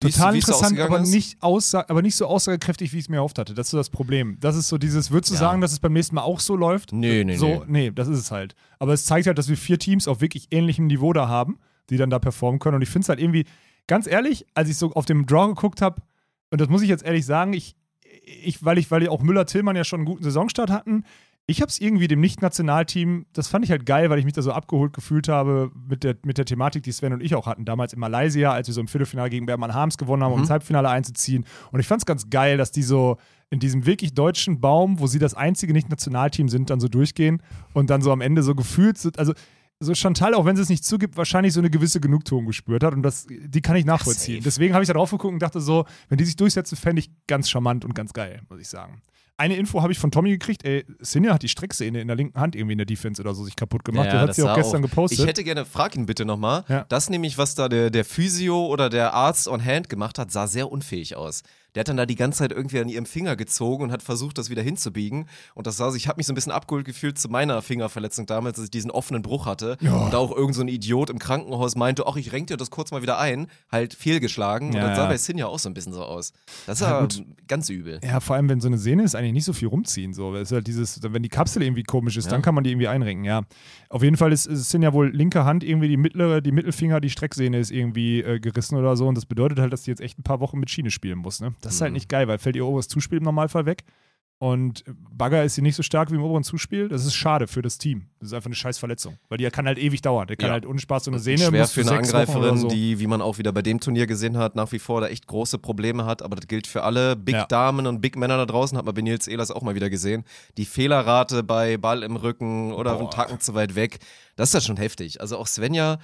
Total 0.00 0.34
interessant, 0.34 0.78
aber 0.80 1.00
nicht, 1.00 1.42
aussa 1.42 1.84
aber 1.88 2.00
nicht 2.00 2.16
so 2.16 2.26
aussagekräftig, 2.26 2.92
wie 2.94 2.98
ich 2.98 3.04
es 3.04 3.08
mir 3.10 3.16
erhofft 3.16 3.38
hatte. 3.38 3.52
Das 3.52 3.66
ist 3.66 3.70
so 3.72 3.76
das 3.76 3.90
Problem. 3.90 4.38
Das 4.40 4.56
ist 4.56 4.68
so 4.68 4.78
dieses, 4.78 5.10
würdest 5.10 5.30
du 5.30 5.34
Ja. 5.34 5.40
sagen, 5.40 5.60
dass 5.60 5.72
es 5.72 5.78
beim 5.78 5.92
nächsten 5.92 6.14
Mal 6.14 6.22
auch 6.22 6.40
so 6.40 6.56
läuft? 6.56 6.92
Nee, 6.92 7.22
nee, 7.24 7.36
so, 7.36 7.64
nee. 7.66 7.88
nee. 7.88 7.90
das 7.90 8.08
ist 8.08 8.18
es 8.18 8.30
halt. 8.30 8.54
Aber 8.78 8.94
es 8.94 9.04
zeigt 9.04 9.26
halt, 9.26 9.36
dass 9.36 9.48
wir 9.48 9.58
vier 9.58 9.78
Teams 9.78 10.08
auf 10.08 10.22
wirklich 10.22 10.48
ähnlichem 10.50 10.86
Niveau 10.86 11.12
da 11.12 11.28
haben, 11.28 11.58
die 11.90 11.98
dann 11.98 12.08
da 12.08 12.18
performen 12.18 12.58
können. 12.60 12.76
Und 12.76 12.82
ich 12.82 12.88
finde 12.88 13.04
es 13.04 13.08
halt 13.10 13.20
irgendwie, 13.20 13.44
ganz 13.86 14.06
ehrlich, 14.06 14.46
als 14.54 14.70
ich 14.70 14.78
so 14.78 14.92
auf 14.92 15.04
dem 15.04 15.26
Draw 15.26 15.48
geguckt 15.48 15.82
habe, 15.82 16.00
und 16.50 16.60
das 16.60 16.68
muss 16.70 16.80
ich 16.80 16.88
jetzt 16.88 17.04
ehrlich 17.04 17.26
sagen, 17.26 17.52
ich, 17.52 17.76
ich, 18.24 18.64
weil 18.64 18.78
ich, 18.78 18.90
weil 18.90 19.06
auch 19.08 19.22
Müller-Tillmann 19.22 19.76
ja 19.76 19.84
schon 19.84 20.00
einen 20.00 20.06
guten 20.06 20.24
Saisonstart 20.24 20.70
hatten, 20.70 21.04
ich 21.50 21.60
habe 21.60 21.68
es 21.68 21.80
irgendwie 21.80 22.06
dem 22.06 22.20
Nicht-Nationalteam, 22.20 23.26
das 23.32 23.48
fand 23.48 23.64
ich 23.64 23.72
halt 23.72 23.84
geil, 23.84 24.08
weil 24.08 24.20
ich 24.20 24.24
mich 24.24 24.34
da 24.34 24.42
so 24.42 24.52
abgeholt 24.52 24.92
gefühlt 24.92 25.26
habe 25.26 25.72
mit 25.88 26.04
der, 26.04 26.16
mit 26.24 26.38
der 26.38 26.44
Thematik, 26.44 26.84
die 26.84 26.92
Sven 26.92 27.12
und 27.12 27.20
ich 27.20 27.34
auch 27.34 27.46
hatten, 27.46 27.64
damals 27.64 27.92
in 27.92 27.98
Malaysia, 27.98 28.52
als 28.52 28.68
wir 28.68 28.74
so 28.74 28.80
im 28.80 28.86
Viertelfinale 28.86 29.30
gegen 29.30 29.46
Bergmann 29.46 29.74
Harms 29.74 29.98
gewonnen 29.98 30.22
haben, 30.22 30.32
um 30.32 30.38
ins 30.38 30.50
Halbfinale 30.50 30.88
einzuziehen. 30.88 31.44
Und 31.72 31.80
ich 31.80 31.88
fand 31.88 32.02
es 32.02 32.06
ganz 32.06 32.30
geil, 32.30 32.56
dass 32.56 32.70
die 32.70 32.84
so 32.84 33.16
in 33.50 33.58
diesem 33.58 33.84
wirklich 33.84 34.14
deutschen 34.14 34.60
Baum, 34.60 35.00
wo 35.00 35.08
sie 35.08 35.18
das 35.18 35.34
einzige 35.34 35.72
Nicht-Nationalteam 35.72 36.48
sind, 36.48 36.70
dann 36.70 36.78
so 36.78 36.86
durchgehen 36.86 37.42
und 37.74 37.90
dann 37.90 38.00
so 38.00 38.12
am 38.12 38.20
Ende 38.20 38.44
so 38.44 38.54
gefühlt 38.54 38.96
sind, 38.96 39.18
also 39.18 39.32
so 39.80 39.92
Chantal, 39.94 40.34
auch 40.34 40.44
wenn 40.44 40.54
sie 40.54 40.62
es 40.62 40.68
nicht 40.68 40.84
zugibt, 40.84 41.16
wahrscheinlich 41.16 41.52
so 41.52 41.60
eine 41.60 41.70
gewisse 41.70 42.00
Genugtuung 42.00 42.46
gespürt 42.46 42.84
hat 42.84 42.94
und 42.94 43.02
das, 43.02 43.26
die 43.28 43.60
kann 43.60 43.74
ich 43.74 43.86
nachvollziehen. 43.86 44.42
Deswegen 44.44 44.74
habe 44.74 44.84
ich 44.84 44.88
da 44.88 44.92
drauf 44.92 45.10
geguckt 45.10 45.32
und 45.32 45.42
dachte 45.42 45.60
so, 45.60 45.84
wenn 46.08 46.18
die 46.18 46.24
sich 46.24 46.36
durchsetzen, 46.36 46.76
fände 46.76 47.00
ich 47.00 47.10
ganz 47.26 47.50
charmant 47.50 47.84
und 47.84 47.94
ganz 47.94 48.12
geil, 48.12 48.42
muss 48.48 48.60
ich 48.60 48.68
sagen. 48.68 49.00
Eine 49.40 49.56
Info 49.56 49.80
habe 49.80 49.90
ich 49.90 49.98
von 49.98 50.10
Tommy 50.10 50.28
gekriegt, 50.32 50.66
ey, 50.66 50.84
Sinja 50.98 51.32
hat 51.32 51.42
die 51.42 51.48
Strecksehne 51.48 52.02
in 52.02 52.08
der 52.08 52.16
linken 52.16 52.38
Hand 52.38 52.54
irgendwie 52.54 52.72
in 52.72 52.78
der 52.78 52.84
Defense 52.84 53.22
oder 53.22 53.34
so 53.34 53.42
sich 53.42 53.56
kaputt 53.56 53.86
gemacht. 53.86 54.08
das 54.08 54.20
hat 54.20 54.34
sie 54.34 54.42
auch 54.42 54.54
gestern 54.54 54.82
gepostet. 54.82 55.18
Ich 55.18 55.26
hätte 55.26 55.42
gerne, 55.44 55.64
frag 55.64 55.96
ihn 55.96 56.04
bitte 56.04 56.26
nochmal. 56.26 56.64
Ja. 56.68 56.84
Das 56.90 57.08
nämlich, 57.08 57.38
was 57.38 57.54
da 57.54 57.70
der, 57.70 57.88
der 57.88 58.04
Physio 58.04 58.66
oder 58.66 58.90
der 58.90 59.14
Arzt 59.14 59.48
on 59.48 59.64
Hand 59.64 59.88
gemacht 59.88 60.18
hat, 60.18 60.30
sah 60.30 60.46
sehr 60.46 60.70
unfähig 60.70 61.16
aus. 61.16 61.42
Der 61.74 61.80
hat 61.80 61.88
dann 61.88 61.96
da 61.96 62.06
die 62.06 62.16
ganze 62.16 62.38
Zeit 62.40 62.52
irgendwie 62.52 62.78
an 62.80 62.88
ihrem 62.88 63.06
Finger 63.06 63.36
gezogen 63.36 63.84
und 63.84 63.92
hat 63.92 64.02
versucht, 64.02 64.38
das 64.38 64.50
wieder 64.50 64.62
hinzubiegen. 64.62 65.26
Und 65.54 65.66
das 65.66 65.76
sah 65.76 65.90
so, 65.90 65.96
ich 65.96 66.08
habe 66.08 66.18
mich 66.18 66.26
so 66.26 66.32
ein 66.32 66.34
bisschen 66.34 66.52
abgeholt 66.52 66.84
gefühlt 66.84 67.18
zu 67.18 67.28
meiner 67.28 67.62
Fingerverletzung 67.62 68.26
damals, 68.26 68.58
als 68.58 68.66
ich 68.66 68.70
diesen 68.70 68.90
offenen 68.90 69.22
Bruch 69.22 69.46
hatte. 69.46 69.76
Und 69.80 70.12
da 70.12 70.18
auch 70.18 70.34
irgend 70.36 70.54
so 70.54 70.62
ein 70.62 70.68
Idiot 70.68 71.10
im 71.10 71.18
Krankenhaus 71.18 71.76
meinte, 71.76 72.06
ach, 72.06 72.16
ich 72.16 72.32
renk 72.32 72.48
dir 72.48 72.56
das 72.56 72.70
kurz 72.70 72.90
mal 72.90 73.02
wieder 73.02 73.18
ein. 73.18 73.46
Halt 73.70 73.94
fehlgeschlagen. 73.94 74.72
Ja, 74.72 74.80
und 74.82 74.88
das 74.88 74.96
sah 74.96 75.02
ja. 75.04 75.08
bei 75.08 75.16
Sinja 75.16 75.46
auch 75.46 75.58
so 75.58 75.68
ein 75.68 75.74
bisschen 75.74 75.92
so 75.92 76.02
aus. 76.04 76.32
Das 76.66 76.80
Ja, 76.80 76.90
war 76.90 77.00
gut. 77.02 77.22
ganz 77.48 77.68
übel. 77.68 78.00
Ja, 78.02 78.20
vor 78.20 78.36
allem, 78.36 78.48
wenn 78.48 78.60
so 78.60 78.68
eine 78.68 78.78
Sehne 78.78 79.02
ist, 79.04 79.14
eigentlich 79.14 79.32
nicht 79.32 79.44
so 79.44 79.52
viel 79.52 79.68
rumziehen. 79.68 80.12
So. 80.12 80.34
Es 80.34 80.50
ist 80.50 80.52
halt 80.52 80.66
dieses, 80.66 81.00
wenn 81.02 81.22
die 81.22 81.28
Kapsel 81.28 81.62
irgendwie 81.62 81.82
komisch 81.84 82.16
ist, 82.16 82.26
Ja. 82.26 82.30
dann 82.32 82.42
kann 82.42 82.54
man 82.54 82.64
die 82.64 82.70
irgendwie 82.70 82.88
einrenken, 82.88 83.24
ja. 83.24 83.42
Auf 83.88 84.02
jeden 84.02 84.16
Fall 84.16 84.32
ist, 84.32 84.46
ist 84.46 84.70
sind 84.70 84.82
ja 84.82 84.92
wohl 84.92 85.10
linke 85.10 85.44
Hand 85.44 85.64
irgendwie 85.64 85.88
die 85.88 85.96
mittlere, 85.96 86.40
die 86.40 86.52
Mittelfinger, 86.52 87.00
die 87.00 87.10
Strecksehne 87.10 87.58
ist 87.58 87.70
irgendwie 87.70 88.20
äh, 88.20 88.38
gerissen 88.40 88.76
oder 88.76 88.96
so. 88.96 89.06
Und 89.08 89.16
das 89.16 89.26
bedeutet 89.26 89.58
halt, 89.58 89.72
dass 89.72 89.82
die 89.82 89.90
jetzt 89.90 90.00
echt 90.00 90.18
ein 90.18 90.22
paar 90.22 90.40
Wochen 90.40 90.58
mit 90.58 90.70
Schiene 90.70 90.90
spielen 90.90 91.18
muss. 91.18 91.40
Ne? 91.40 91.54
Das 91.60 91.74
ist 91.74 91.80
halt 91.80 91.90
Mhm. 91.90 91.94
nicht 91.94 92.08
geil, 92.08 92.28
weil 92.28 92.38
fällt 92.38 92.56
ihr 92.56 92.66
oberes 92.66 92.88
Zuspiel 92.88 93.18
im 93.18 93.24
Normalfall 93.24 93.66
weg. 93.66 93.84
Und 94.42 94.84
Bagger 95.12 95.44
ist 95.44 95.56
sie 95.56 95.60
nicht 95.60 95.76
so 95.76 95.82
stark 95.82 96.10
wie 96.10 96.14
im 96.14 96.22
oberen 96.22 96.42
Zuspiel. 96.42 96.88
Das 96.88 97.04
ist 97.04 97.14
schade 97.14 97.46
für 97.46 97.60
das 97.60 97.76
Team. 97.76 98.06
Das 98.20 98.28
ist 98.28 98.32
einfach 98.32 98.46
eine 98.46 98.54
scheiß 98.54 98.78
Verletzung. 98.78 99.18
Weil 99.28 99.36
die 99.36 99.44
kann 99.50 99.66
halt 99.66 99.76
ewig 99.76 100.00
dauern. 100.00 100.28
Der 100.28 100.36
kann 100.38 100.46
Ja. 100.46 100.52
halt 100.54 100.64
ohne 100.64 100.78
Spaß 100.80 101.04
so 101.04 101.10
eine 101.10 101.20
Sehne. 101.20 101.44
Schwer 101.44 101.68
für 101.68 101.82
eine 101.82 101.92
Angreiferin, 101.98 102.56
so. 102.56 102.68
die, 102.68 102.98
wie 103.00 103.06
man 103.06 103.20
auch 103.20 103.36
wieder 103.36 103.52
bei 103.52 103.60
dem 103.60 103.80
Turnier 103.80 104.06
gesehen 104.06 104.38
hat, 104.38 104.56
nach 104.56 104.72
wie 104.72 104.78
vor 104.78 105.02
da 105.02 105.08
echt 105.08 105.26
große 105.26 105.58
Probleme 105.58 106.06
hat. 106.06 106.22
Aber 106.22 106.36
das 106.36 106.46
gilt 106.46 106.66
für 106.66 106.84
alle 106.84 107.16
Big 107.16 107.34
Ja. 107.34 107.44
Damen 107.44 107.86
und 107.86 108.00
Big 108.00 108.16
Männer 108.16 108.38
da 108.38 108.46
draußen, 108.46 108.78
hat 108.78 108.86
man 108.86 108.94
bei 108.94 109.02
Nils 109.02 109.28
Ehlers 109.28 109.50
auch 109.50 109.60
mal 109.60 109.74
wieder 109.74 109.90
gesehen. 109.90 110.24
Die 110.56 110.64
Fehlerrate 110.64 111.42
bei 111.42 111.76
Ball 111.76 112.02
im 112.02 112.16
Rücken 112.16 112.72
oder 112.72 112.94
Boah. 112.94 113.00
einen 113.00 113.10
Tacken 113.10 113.40
zu 113.40 113.52
weit 113.52 113.74
weg, 113.74 113.98
das 114.36 114.48
ist 114.48 114.54
ja 114.54 114.60
schon 114.62 114.78
heftig. 114.78 115.20
Also 115.20 115.36
auch 115.36 115.48
Svenja, 115.48 115.98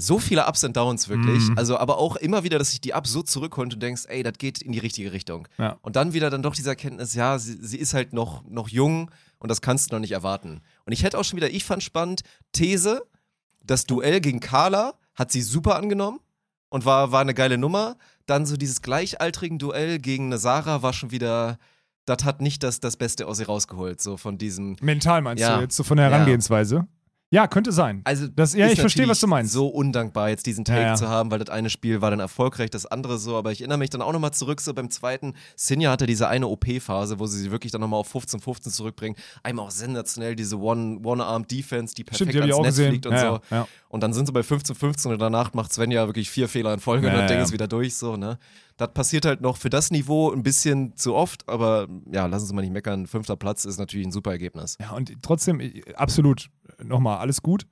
so 0.00 0.20
viele 0.20 0.46
Ups 0.46 0.62
and 0.64 0.76
Downs 0.76 1.08
wirklich. 1.08 1.48
Mhm. 1.48 1.58
Also 1.58 1.76
aber 1.76 1.98
auch 1.98 2.14
immer 2.16 2.44
wieder, 2.44 2.58
dass 2.58 2.70
sich 2.70 2.80
die 2.80 2.92
Ups 2.92 3.10
so 3.10 3.22
zurückholt 3.22 3.74
und 3.74 3.82
denkst, 3.82 4.04
ey, 4.06 4.22
das 4.22 4.34
geht 4.38 4.62
in 4.62 4.70
die 4.70 4.78
richtige 4.78 5.12
Richtung. 5.12 5.48
Ja. 5.58 5.76
Und 5.82 5.96
dann 5.96 6.12
wieder 6.12 6.30
dann 6.30 6.40
doch 6.42 6.54
diese 6.54 6.70
Erkenntnis, 6.70 7.14
ja, 7.14 7.36
sie, 7.38 7.58
sie 7.60 7.78
ist 7.78 7.94
halt 7.94 8.12
noch, 8.12 8.44
noch 8.48 8.68
jung 8.68 9.10
und 9.40 9.50
das 9.50 9.60
kannst 9.60 9.90
du 9.90 9.96
noch 9.96 10.00
nicht 10.00 10.12
erwarten. 10.12 10.60
Und 10.86 10.92
ich 10.92 11.02
hätte 11.02 11.18
auch 11.18 11.24
schon 11.24 11.36
wieder, 11.36 11.50
ich 11.50 11.64
fand 11.64 11.82
spannend, 11.82 12.22
These, 12.52 13.02
das 13.64 13.84
Duell 13.86 14.20
gegen 14.20 14.38
Carla 14.40 14.94
hat 15.16 15.32
sie 15.32 15.42
super 15.42 15.74
angenommen 15.76 16.20
und 16.68 16.84
war, 16.84 17.10
war 17.10 17.20
eine 17.22 17.34
geile 17.34 17.58
Nummer. 17.58 17.96
Dann 18.26 18.46
so 18.46 18.56
dieses 18.56 18.82
gleichaltrigen 18.82 19.58
Duell 19.58 19.98
gegen 19.98 20.26
eine 20.26 20.38
Sarah 20.38 20.82
war 20.82 20.92
schon 20.92 21.10
wieder, 21.10 21.58
das 22.04 22.24
hat 22.24 22.40
nicht 22.40 22.62
das, 22.62 22.78
das 22.78 22.96
Beste 22.96 23.26
aus 23.26 23.40
ihr 23.40 23.46
rausgeholt, 23.46 24.00
so 24.00 24.16
von 24.16 24.38
diesem. 24.38 24.76
Mental 24.80 25.22
meinst 25.22 25.42
Ja. 25.42 25.56
du 25.56 25.62
jetzt 25.62 25.74
so 25.76 25.82
von 25.82 25.96
der. 25.96 26.08
Herangehensweise? 26.10 26.76
Ja, 26.76 26.86
könnte 27.46 27.72
sein. 27.72 28.00
Also 28.04 28.26
Das- 28.26 28.54
ja, 28.54 28.68
ich 28.68 28.80
verstehe, 28.80 29.06
was 29.06 29.20
du 29.20 29.26
meinst. 29.26 29.52
So 29.52 29.68
undankbar, 29.68 30.30
jetzt 30.30 30.46
diesen 30.46 30.64
Take 30.64 30.80
Ja, 30.80 30.86
ja. 30.88 30.94
zu 30.94 31.08
haben, 31.08 31.30
weil 31.30 31.38
das 31.38 31.50
eine 31.50 31.68
Spiel 31.68 32.00
war 32.00 32.10
dann 32.10 32.20
erfolgreich, 32.20 32.70
das 32.70 32.86
andere 32.86 33.18
so. 33.18 33.36
Aber 33.36 33.52
ich 33.52 33.60
erinnere 33.60 33.76
mich 33.78 33.90
dann 33.90 34.00
auch 34.00 34.12
nochmal 34.12 34.32
zurück, 34.32 34.60
so 34.62 34.72
beim 34.72 34.90
zweiten. 34.90 35.34
Sinja 35.54 35.90
hatte 35.90 36.06
diese 36.06 36.26
eine 36.28 36.46
OP-Phase, 36.48 37.18
wo 37.18 37.26
sie 37.26 37.38
sie 37.38 37.50
wirklich 37.50 37.70
dann 37.70 37.82
nochmal 37.82 38.00
auf 38.00 38.08
15-15 38.14 38.70
zurückbringen. 38.70 39.14
Einmal 39.42 39.66
auch 39.66 39.70
sensationell 39.70 40.36
diese 40.36 40.58
One- 40.58 41.00
One-Arm-Defense, 41.04 41.94
die 41.94 42.04
perfekt 42.04 42.30
Stimmt, 42.32 42.46
die 42.46 42.52
ans 42.52 42.56
Netz 42.62 42.76
gesehen. 42.76 42.90
fliegt 42.92 43.06
und 43.06 43.12
ja, 43.12 43.20
so. 43.20 43.40
Ja. 43.54 43.68
Und 43.90 44.02
dann 44.02 44.12
sind 44.14 44.26
sie 44.26 44.32
bei 44.32 44.40
15-15 44.42 45.12
und 45.12 45.18
danach 45.18 45.52
macht 45.54 45.72
Svenja 45.72 46.06
wirklich 46.06 46.30
vier 46.30 46.48
Fehler 46.48 46.72
in 46.72 46.80
Folge 46.80 47.06
Ja, 47.08 47.12
und 47.12 47.18
das 47.20 47.28
Ding 47.28 47.38
ja. 47.38 47.44
ist 47.44 47.52
wieder 47.52 47.68
durch, 47.68 47.94
so, 47.94 48.16
ne? 48.16 48.38
Das 48.78 48.92
passiert 48.94 49.26
halt 49.26 49.40
noch 49.42 49.56
für 49.58 49.68
das 49.70 49.90
Niveau 49.90 50.30
ein 50.32 50.42
bisschen 50.42 50.96
zu 50.96 51.14
oft, 51.14 51.46
aber 51.48 51.88
ja, 52.10 52.26
lassen 52.26 52.46
Sie 52.46 52.54
mal 52.54 52.62
nicht 52.62 52.72
meckern. 52.72 53.06
Fünfter 53.06 53.36
Platz 53.36 53.64
ist 53.66 53.78
natürlich 53.78 54.06
ein 54.06 54.12
super 54.12 54.30
Ergebnis. 54.30 54.76
Ja, 54.80 54.92
und 54.92 55.12
trotzdem, 55.22 55.60
äh, 55.60 55.82
absolut, 55.96 56.48
nochmal, 56.82 57.18
alles 57.18 57.42
gut. 57.42 57.66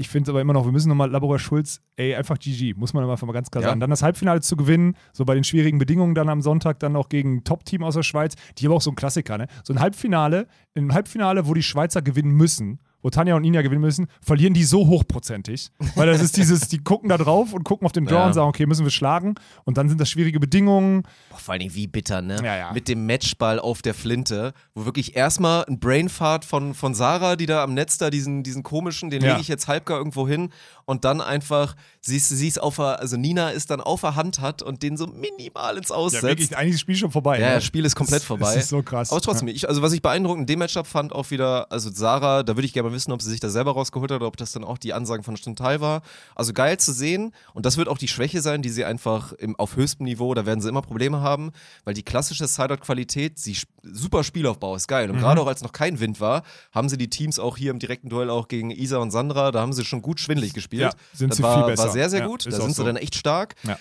Ich 0.00 0.08
finde 0.08 0.30
aber 0.30 0.40
immer 0.40 0.52
noch, 0.52 0.64
wir 0.64 0.70
müssen 0.70 0.88
nochmal 0.88 1.10
Laborer 1.10 1.40
Schulz, 1.40 1.80
ey, 1.96 2.14
einfach 2.14 2.38
GG, 2.38 2.74
muss 2.74 2.92
man 2.92 3.08
einfach 3.08 3.26
mal 3.26 3.32
ganz 3.32 3.50
klar 3.50 3.62
Ja. 3.62 3.68
sagen. 3.70 3.80
Dann 3.80 3.90
das 3.90 4.02
Halbfinale 4.02 4.40
zu 4.40 4.56
gewinnen, 4.56 4.94
so 5.12 5.24
bei 5.24 5.34
den 5.34 5.42
schwierigen 5.42 5.78
Bedingungen 5.78 6.14
dann 6.14 6.28
am 6.28 6.40
Sonntag, 6.40 6.78
dann 6.78 6.94
auch 6.94 7.08
gegen 7.08 7.38
ein 7.38 7.44
Top-Team 7.44 7.82
aus 7.82 7.94
der 7.94 8.04
Schweiz, 8.04 8.34
die 8.58 8.66
aber 8.66 8.76
auch 8.76 8.80
so 8.82 8.90
ein 8.90 8.94
Klassiker, 8.96 9.38
ne? 9.38 9.48
So 9.64 9.72
ein 9.72 9.80
Halbfinale, 9.80 10.46
ein 10.76 10.92
Halbfinale, 10.94 11.48
wo 11.48 11.54
die 11.54 11.64
Schweizer 11.64 12.00
gewinnen 12.02 12.30
müssen, 12.30 12.78
wo 13.02 13.10
Tanja 13.10 13.34
und 13.36 13.42
Ninja 13.42 13.62
gewinnen 13.62 13.80
müssen, 13.80 14.06
verlieren 14.20 14.54
die 14.54 14.64
so 14.64 14.86
hochprozentig. 14.86 15.70
Weil 15.94 16.06
das 16.08 16.20
ist 16.20 16.36
dieses, 16.36 16.68
die 16.68 16.78
gucken 16.78 17.08
da 17.08 17.16
drauf 17.18 17.52
und 17.52 17.64
gucken 17.64 17.86
auf 17.86 17.92
den 17.92 18.04
Draw 18.06 18.14
Ja. 18.16 18.26
und 18.26 18.32
sagen, 18.32 18.48
okay, 18.48 18.66
müssen 18.66 18.84
wir 18.84 18.90
schlagen. 18.90 19.34
Und 19.64 19.78
dann 19.78 19.88
sind 19.88 20.00
das 20.00 20.10
schwierige 20.10 20.40
Bedingungen. 20.40 21.02
Boah, 21.30 21.38
vor 21.38 21.52
allen 21.52 21.60
Dingen 21.60 21.74
wie 21.74 21.86
bitter, 21.86 22.22
ne? 22.22 22.36
Ja, 22.44 22.56
ja. 22.56 22.72
Mit 22.72 22.88
dem 22.88 23.06
Matchball 23.06 23.58
auf 23.60 23.82
der 23.82 23.94
Flinte, 23.94 24.52
wo 24.74 24.84
wirklich 24.84 25.14
erstmal 25.16 25.64
ein 25.66 25.78
Brainfart 25.78 26.44
von, 26.44 26.74
von 26.74 26.94
Sarah, 26.94 27.36
die 27.36 27.46
da 27.46 27.62
am 27.62 27.74
Netz 27.74 27.98
da 27.98 28.10
diesen, 28.10 28.42
diesen 28.42 28.62
komischen, 28.62 29.10
den 29.10 29.22
Ja. 29.22 29.30
lege 29.30 29.40
ich 29.42 29.48
jetzt 29.48 29.68
halbgar 29.68 29.98
irgendwo 29.98 30.26
hin 30.26 30.50
und 30.84 31.04
dann 31.04 31.20
einfach, 31.20 31.76
sie 32.00 32.16
ist, 32.16 32.28
sie 32.28 32.48
ist 32.48 32.60
auf 32.60 32.76
der, 32.76 32.98
also 33.00 33.16
Nina 33.16 33.50
ist 33.50 33.70
dann 33.70 33.80
auf 33.80 34.00
der 34.00 34.16
Hand 34.16 34.40
hat 34.40 34.62
und 34.62 34.82
den 34.82 34.96
so 34.96 35.06
minimal 35.06 35.76
ins 35.76 35.90
Ja, 35.90 35.94
Aussetzt. 35.96 36.22
wirklich, 36.24 36.56
eigentlich 36.56 36.70
ist 36.70 36.74
das 36.76 36.80
Spiel 36.80 36.96
schon 36.96 37.10
vorbei. 37.10 37.38
Ja, 37.40 37.48
ne? 37.48 37.54
das 37.54 37.64
Spiel 37.64 37.84
ist 37.84 37.94
komplett 37.94 38.20
Es- 38.22 38.26
vorbei. 38.26 38.50
Es 38.56 38.64
ist 38.64 38.68
so 38.70 38.82
krass. 38.82 39.10
Aber 39.12 39.20
trotzdem, 39.20 39.48
ich, 39.48 39.68
also 39.68 39.82
was 39.82 39.92
ich 39.92 40.02
beeindruckend 40.02 40.42
in 40.42 40.46
dem 40.46 40.58
Matchup 40.58 40.86
fand, 40.86 41.12
auch 41.12 41.30
wieder, 41.30 41.70
also 41.70 41.90
Sarah, 41.92 42.42
da 42.42 42.56
würde 42.56 42.66
ich 42.66 42.72
gerne 42.72 42.87
mal 42.88 42.94
wissen, 42.94 43.12
ob 43.12 43.22
sie 43.22 43.30
sich 43.30 43.40
da 43.40 43.48
selber 43.48 43.72
rausgeholt 43.72 44.10
hat 44.10 44.16
oder 44.16 44.26
ob 44.26 44.36
das 44.36 44.52
dann 44.52 44.64
auch 44.64 44.78
die 44.78 44.92
Ansagen 44.94 45.22
von 45.24 45.36
Chantal 45.36 45.80
war. 45.80 46.02
Also 46.34 46.52
geil 46.52 46.78
zu 46.78 46.92
sehen 46.92 47.32
und 47.54 47.66
das 47.66 47.76
wird 47.76 47.88
auch 47.88 47.98
die 47.98 48.08
Schwäche 48.08 48.40
sein, 48.40 48.62
die 48.62 48.70
sie 48.70 48.84
einfach 48.84 49.32
im, 49.34 49.56
auf 49.56 49.76
höchstem 49.76 50.04
Niveau, 50.04 50.34
da 50.34 50.46
werden 50.46 50.60
sie 50.60 50.68
immer 50.68 50.82
Probleme 50.82 51.20
haben, 51.20 51.52
weil 51.84 51.94
die 51.94 52.02
klassische 52.02 52.46
Sideout-Qualität, 52.46 53.38
super 53.82 54.24
Spielaufbau 54.24 54.76
ist 54.76 54.88
geil 54.88 55.10
und 55.10 55.16
Mhm. 55.16 55.20
gerade 55.20 55.40
auch 55.40 55.46
als 55.46 55.62
noch 55.62 55.72
kein 55.72 56.00
Wind 56.00 56.20
war, 56.20 56.42
haben 56.72 56.88
sie 56.88 56.96
die 56.98 57.08
Teams 57.10 57.38
auch 57.38 57.56
hier 57.56 57.70
im 57.70 57.78
direkten 57.78 58.08
Duell 58.08 58.30
auch 58.30 58.48
gegen 58.48 58.70
Isa 58.70 58.98
und 58.98 59.10
Sandra, 59.10 59.50
da 59.52 59.60
haben 59.60 59.72
sie 59.72 59.84
schon 59.84 60.02
gut 60.02 60.20
schwindelig 60.20 60.54
gespielt. 60.54 60.82
Ja, 60.82 60.90
sind 61.12 61.30
das 61.30 61.36
sie 61.38 61.42
war, 61.42 61.58
viel 61.58 61.66
besser. 61.66 61.84
war 61.84 61.92
sehr, 61.92 62.10
sehr 62.10 62.20
Ja, 62.20 62.26
gut, 62.26 62.46
da 62.46 62.50
sind 62.52 62.74
so. 62.74 62.82
sie 62.82 62.84
dann 62.86 62.96
echt 62.96 63.14
stark. 63.14 63.54
Ja. 63.64 63.78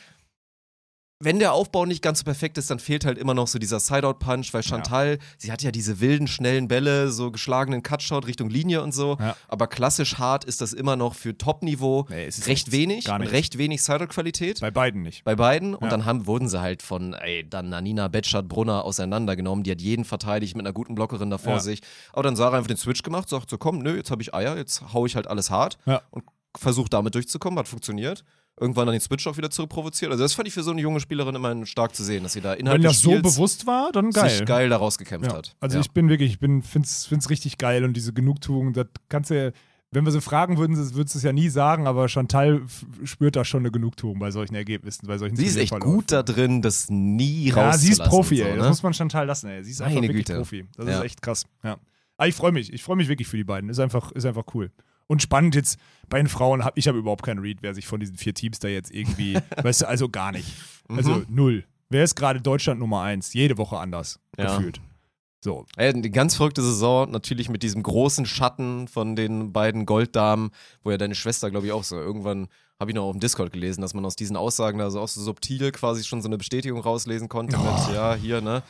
Wenn 1.20 1.39
der 1.39 1.53
Aufbau 1.53 1.86
nicht 1.86 2.03
ganz 2.03 2.20
so 2.20 2.26
perfekt 2.26 2.59
ist, 2.59 2.70
dann 2.70 2.78
fehlt 2.78 3.03
halt 3.03 3.18
immer 3.18 3.34
noch 3.34 3.47
so 3.47 3.57
dieser 3.57 3.80
Sideout-Punch, 3.80 4.53
weil 4.53 4.61
Chantal, 4.61 5.18
sie 5.39 5.51
hat 5.51 5.63
ja 5.63 5.72
diese 5.72 5.99
wilden, 5.99 6.28
schnellen 6.28 6.68
Bälle, 6.68 7.09
so 7.11 7.32
geschlagenen 7.32 7.82
Cutshot 7.82 8.28
Richtung 8.28 8.49
Linie 8.51 8.84
und 8.84 8.93
so. 8.93 9.18
Ja. 9.20 9.36
Aber 9.47 9.65
klassisch 9.68 10.20
hart 10.20 10.45
ist 10.45 10.61
das 10.61 10.74
immer 10.74 10.95
noch 10.95 11.15
für 11.15 11.36
Top-Niveau 11.36 12.05
Nee, 12.09 12.26
recht 12.26 12.47
echt 12.47 12.72
wenig 12.72 13.05
gar 13.05 13.20
und 13.20 13.26
recht 13.26 13.57
wenig 13.57 13.82
Sideout-Qualität. 13.82 14.59
Bei 14.61 14.70
beiden 14.70 15.01
nicht. 15.01 15.24
Bei 15.24 15.36
beiden 15.36 15.74
und 15.74 15.86
Ja. 15.86 15.89
dann 15.89 16.05
haben, 16.05 16.28
wurden 16.28 16.49
sie 16.49 16.61
halt 16.61 16.84
von 16.84 17.13
ey, 17.13 17.49
dann 17.49 17.70
Nanina 17.70 18.07
Betschart 18.09 18.47
Brunner 18.47 18.86
auseinandergenommen. 18.86 19.63
Die 19.63 19.72
hat 19.72 19.82
jeden 19.82 20.05
verteidigt 20.05 20.55
mit 20.55 20.65
einer 20.68 20.74
guten 20.74 20.93
Blockerin 20.93 21.32
da 21.32 21.39
vor 21.39 21.53
Ja. 21.53 21.59
sich. 21.59 21.82
Aber 22.13 22.24
dann 22.24 22.36
Sarah 22.36 22.57
einfach 22.57 22.68
den 22.68 22.78
Switch 22.78 23.01
gemacht, 23.01 23.28
sagt 23.28 23.49
so: 23.49 23.57
Komm, 23.57 23.80
nö, 23.80 23.95
jetzt 23.95 24.11
habe 24.11 24.22
ich 24.22 24.36
Eier, 24.36 24.55
jetzt 24.55 24.93
hau 24.93 25.05
ich 25.07 25.15
halt 25.15 25.26
alles 25.28 25.49
hart 25.49 25.80
Ja. 25.88 26.03
und 26.11 26.26
versucht 26.55 26.93
damit 26.93 27.15
durchzukommen. 27.15 27.57
Hat 27.59 27.68
funktioniert. 27.68 28.24
Irgendwann 28.60 28.88
dann 28.88 28.93
den 28.93 29.01
Switch 29.01 29.28
auch 29.28 29.38
wieder 29.38 29.51
zurückprovoziert. 29.51 30.10
Also, 30.12 30.24
das 30.24 30.34
fand 30.34 30.47
ich 30.47 30.53
für 30.53 30.64
so 30.64 30.72
eine 30.72 30.82
junge 30.82 30.99
Spielerin 30.99 31.36
immer 31.36 31.66
stark 31.68 31.93
zu 31.95 32.03
sehen, 32.03 32.24
dass 32.24 32.34
sie 32.34 32.41
da 32.41 32.53
Wenn 32.53 32.60
innerhalb 32.62 32.82
des 32.82 32.91
das 32.93 33.01
so 33.01 33.12
bewusst 33.22 33.68
war, 33.68 33.91
dann 33.91 34.10
geil. 34.10 34.30
sich 34.32 34.45
geil 34.45 34.70
daraus 34.70 34.97
gekämpft 34.97 35.30
Ja. 35.32 35.38
hat. 35.38 35.55
Also 35.60 35.76
ja. 35.78 35.82
ich 35.82 35.91
bin 35.91 36.10
wirklich, 36.10 36.32
ich 36.32 36.39
bin, 36.39 36.64
find's, 36.64 37.05
find's 37.05 37.30
richtig 37.30 37.58
geil 37.60 37.84
und 37.84 37.93
diese 37.93 38.14
Genugtuung, 38.14 38.74
das 38.74 38.88
kannst 39.10 39.30
du, 39.30 39.53
wenn 39.91 40.05
wir 40.05 40.12
sie 40.12 40.22
fragen 40.22 40.58
würden, 40.58 40.76
würdest 40.95 41.14
du 41.16 41.20
es 41.20 41.24
ja 41.24 41.32
nie 41.34 41.49
sagen, 41.49 41.86
aber 41.86 42.10
Chantal 42.10 42.64
spürt 43.03 43.36
da 43.36 43.45
schon 43.45 43.60
eine 43.62 43.72
Genugtuung 43.72 44.18
bei 44.18 44.32
solchen 44.32 44.55
Ergebnissen, 44.55 45.05
bei 45.08 45.18
solchen 45.20 45.36
Sie 45.36 45.45
ist 45.45 45.55
echt 45.58 45.80
gut 45.80 46.12
da 46.12 46.24
drin, 46.24 46.62
das 46.64 46.89
nie 46.89 47.49
Ja, 47.51 47.78
sie 47.78 47.91
ist 47.91 47.99
rauszulassen 47.99 48.10
Profi, 48.10 48.38
so, 48.38 48.43
ey. 48.43 48.55
Das 48.55 48.64
ne? 48.64 48.70
muss 48.70 48.84
man 48.84 48.93
Chantal 48.95 49.28
lassen, 49.28 49.47
ey. 49.49 49.64
Sie 49.64 49.72
ist 49.72 49.82
einfach 49.82 49.95
Meine 49.95 50.08
wirklich 50.08 50.26
Güte. 50.26 50.38
Profi. 50.39 50.66
Das 50.76 50.88
Ja. 50.88 50.97
ist 50.99 51.05
echt 51.05 51.22
krass. 51.22 51.45
Ja. 51.64 51.78
Aber 52.18 52.28
ich 52.28 52.34
freue 52.36 52.51
mich. 52.51 52.74
Ich 52.74 52.82
freue 52.84 52.95
mich 52.95 53.08
wirklich 53.08 53.28
für 53.28 53.38
die 53.38 53.43
beiden. 53.43 53.70
Ist 53.70 53.80
einfach, 53.80 54.12
ist 54.14 54.26
einfach 54.26 54.45
cool. 54.55 54.72
Und 55.08 55.22
spannend 55.22 55.55
jetzt 55.55 55.80
bei 56.10 56.18
den 56.18 56.28
Frauen, 56.28 56.64
hab, 56.66 56.78
ich 56.78 56.88
habe 56.88 56.97
überhaupt 56.97 57.24
keinen 57.24 57.39
Read, 57.39 57.60
wer 57.62 57.74
sich 57.74 57.88
von 57.88 57.99
diesen 57.99 58.18
vier 58.18 58.34
Teams 58.34 58.60
da 58.60 58.68
jetzt 58.68 58.91
irgendwie, 58.93 59.38
weißt 59.64 59.82
du, 59.82 59.88
also 59.88 60.10
gar 60.10 60.32
nicht. 60.32 60.47
Also 60.89 61.12
Mhm. 61.16 61.26
null. 61.30 61.64
Wer 61.89 62.03
ist 62.03 62.16
gerade 62.16 62.41
Deutschland 62.41 62.80
Nummer 62.82 63.01
eins? 63.01 63.34
Jede 63.34 63.58
Woche 63.58 63.78
anders 63.78 64.20
Ja. 64.38 64.55
gefühlt. 64.58 64.82
So. 65.39 65.66
Eine 65.78 66.10
ganz 66.10 66.36
verrückte 66.36 66.62
Saison, 66.62 67.10
natürlich 67.12 67.47
mit 67.47 67.64
diesem 67.64 67.84
großen 67.84 68.26
Schatten 68.26 68.88
von 68.89 69.16
den 69.16 69.53
beiden 69.53 69.86
Golddamen, 69.86 70.49
wo 70.84 70.91
ja 70.91 70.97
deine 70.97 71.16
Schwester, 71.16 71.49
glaube 71.51 71.68
ich, 71.68 71.72
auch 71.72 71.84
so. 71.86 71.95
Irgendwann 71.95 72.47
habe 72.80 72.91
ich 72.91 72.95
noch 72.95 73.03
auf 73.03 73.14
dem 73.14 73.20
Discord 73.22 73.53
gelesen, 73.53 73.82
dass 73.82 73.93
man 73.93 74.03
aus 74.03 74.16
diesen 74.18 74.36
Aussagen 74.36 74.80
da 74.80 74.89
so 74.89 74.99
auch 74.99 75.08
so 75.08 75.22
subtil 75.22 75.72
quasi 75.72 76.03
schon 76.03 76.22
so 76.22 76.28
eine 76.28 76.38
Bestätigung 76.38 76.82
rauslesen 76.82 77.30
konnte. 77.30 77.55
Oh. 77.58 77.62
Mit, 77.62 77.95
ja, 77.95 78.16
hier, 78.16 78.41
ne? 78.41 78.64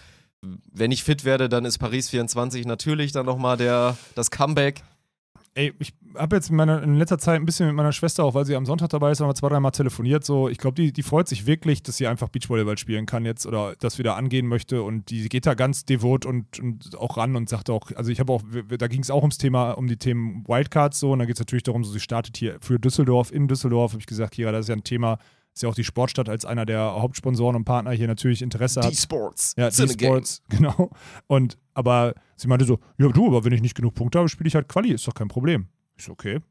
Wenn 0.71 0.91
ich 0.91 1.03
fit 1.03 1.25
werde, 1.25 1.49
dann 1.49 1.65
ist 1.65 1.79
Paris 1.79 2.09
24 2.09 2.65
natürlich 2.67 3.11
dann 3.11 3.25
nochmal 3.25 3.57
der, 3.57 3.97
das 4.13 4.29
Comeback. 4.29 4.83
Ey, 5.57 5.73
ich 5.79 5.91
habe 6.15 6.35
jetzt 6.35 6.51
in, 6.51 6.59
in 6.59 6.95
letzter 6.97 7.17
Zeit 7.17 7.39
ein 7.39 7.45
bisschen 7.47 7.65
mit 7.65 7.75
meiner 7.75 7.91
Schwester, 7.91 8.23
auch 8.23 8.35
weil 8.35 8.45
sie 8.45 8.55
am 8.55 8.67
Sonntag 8.67 8.89
dabei 8.89 9.09
ist, 9.09 9.21
haben 9.21 9.27
wir 9.27 9.33
zwei, 9.33 9.49
dreimal 9.49 9.71
telefoniert. 9.71 10.23
So, 10.23 10.49
ich 10.49 10.59
glaube, 10.59 10.75
die, 10.75 10.93
die 10.93 11.01
freut 11.01 11.27
sich 11.27 11.47
wirklich, 11.47 11.81
dass 11.81 11.97
sie 11.97 12.05
einfach 12.05 12.29
Beachvolleyball 12.29 12.77
spielen 12.77 13.07
kann 13.07 13.25
jetzt 13.25 13.47
oder 13.47 13.73
das 13.79 13.97
wieder 13.97 14.15
angehen 14.17 14.45
möchte. 14.45 14.83
Und 14.83 15.09
die 15.09 15.27
geht 15.29 15.47
da 15.47 15.55
ganz 15.55 15.83
devot 15.83 16.27
und, 16.27 16.59
und 16.59 16.95
auch 16.99 17.17
ran 17.17 17.35
und 17.35 17.49
sagt 17.49 17.71
auch, 17.71 17.91
also 17.95 18.11
ich 18.11 18.19
habe 18.19 18.33
auch, 18.33 18.43
da 18.77 18.87
ging 18.87 19.01
es 19.01 19.09
auch 19.09 19.23
ums 19.23 19.39
Thema, 19.39 19.71
um 19.71 19.87
die 19.87 19.97
Themen 19.97 20.45
Wildcards 20.47 20.99
so. 20.99 21.13
Und 21.13 21.19
da 21.19 21.25
geht 21.25 21.37
es 21.37 21.39
natürlich 21.39 21.63
darum, 21.63 21.83
so 21.83 21.91
sie 21.91 22.01
startet 22.01 22.37
hier 22.37 22.57
für 22.61 22.77
Düsseldorf, 22.77 23.31
in 23.31 23.47
Düsseldorf, 23.47 23.93
habe 23.93 24.01
ich 24.01 24.07
gesagt, 24.07 24.35
Kira, 24.35 24.51
das 24.51 24.65
ist 24.65 24.69
ja 24.69 24.75
ein 24.75 24.83
Thema, 24.83 25.17
ist 25.57 25.63
ja 25.63 25.69
auch 25.69 25.75
die 25.75 25.83
Sportstadt 25.83 26.29
als 26.29 26.45
einer 26.45 26.65
der 26.65 26.79
Hauptsponsoren 26.79 27.55
und 27.55 27.65
Partner 27.65 27.91
hier 27.91 28.07
natürlich 28.07 28.41
Interesse 28.41 28.81
hat. 28.81 28.91
D-Sports. 28.91 29.55
Ja, 29.57 29.67
in 29.67 29.71
the 29.73 29.85
game. 29.85 29.97
D-Sports, 29.97 30.43
genau. 30.49 30.91
Und, 31.25 31.57
aber 31.73 32.13
sie 32.35 32.47
meinte 32.47 32.65
so, 32.65 32.79
ja 32.97 33.07
du, 33.09 33.27
aber 33.27 33.43
wenn 33.43 33.53
ich 33.53 33.61
nicht 33.61 33.75
genug 33.75 33.95
Punkte 33.95 34.19
habe, 34.19 34.29
spiele 34.29 34.47
ich 34.47 34.55
halt 34.55 34.67
Quali, 34.67 34.91
ist 34.91 35.07
doch 35.07 35.13
kein 35.13 35.27
Problem. 35.27 35.67
Ich 35.95 36.05
so, 36.05 36.11
okay. 36.11 36.41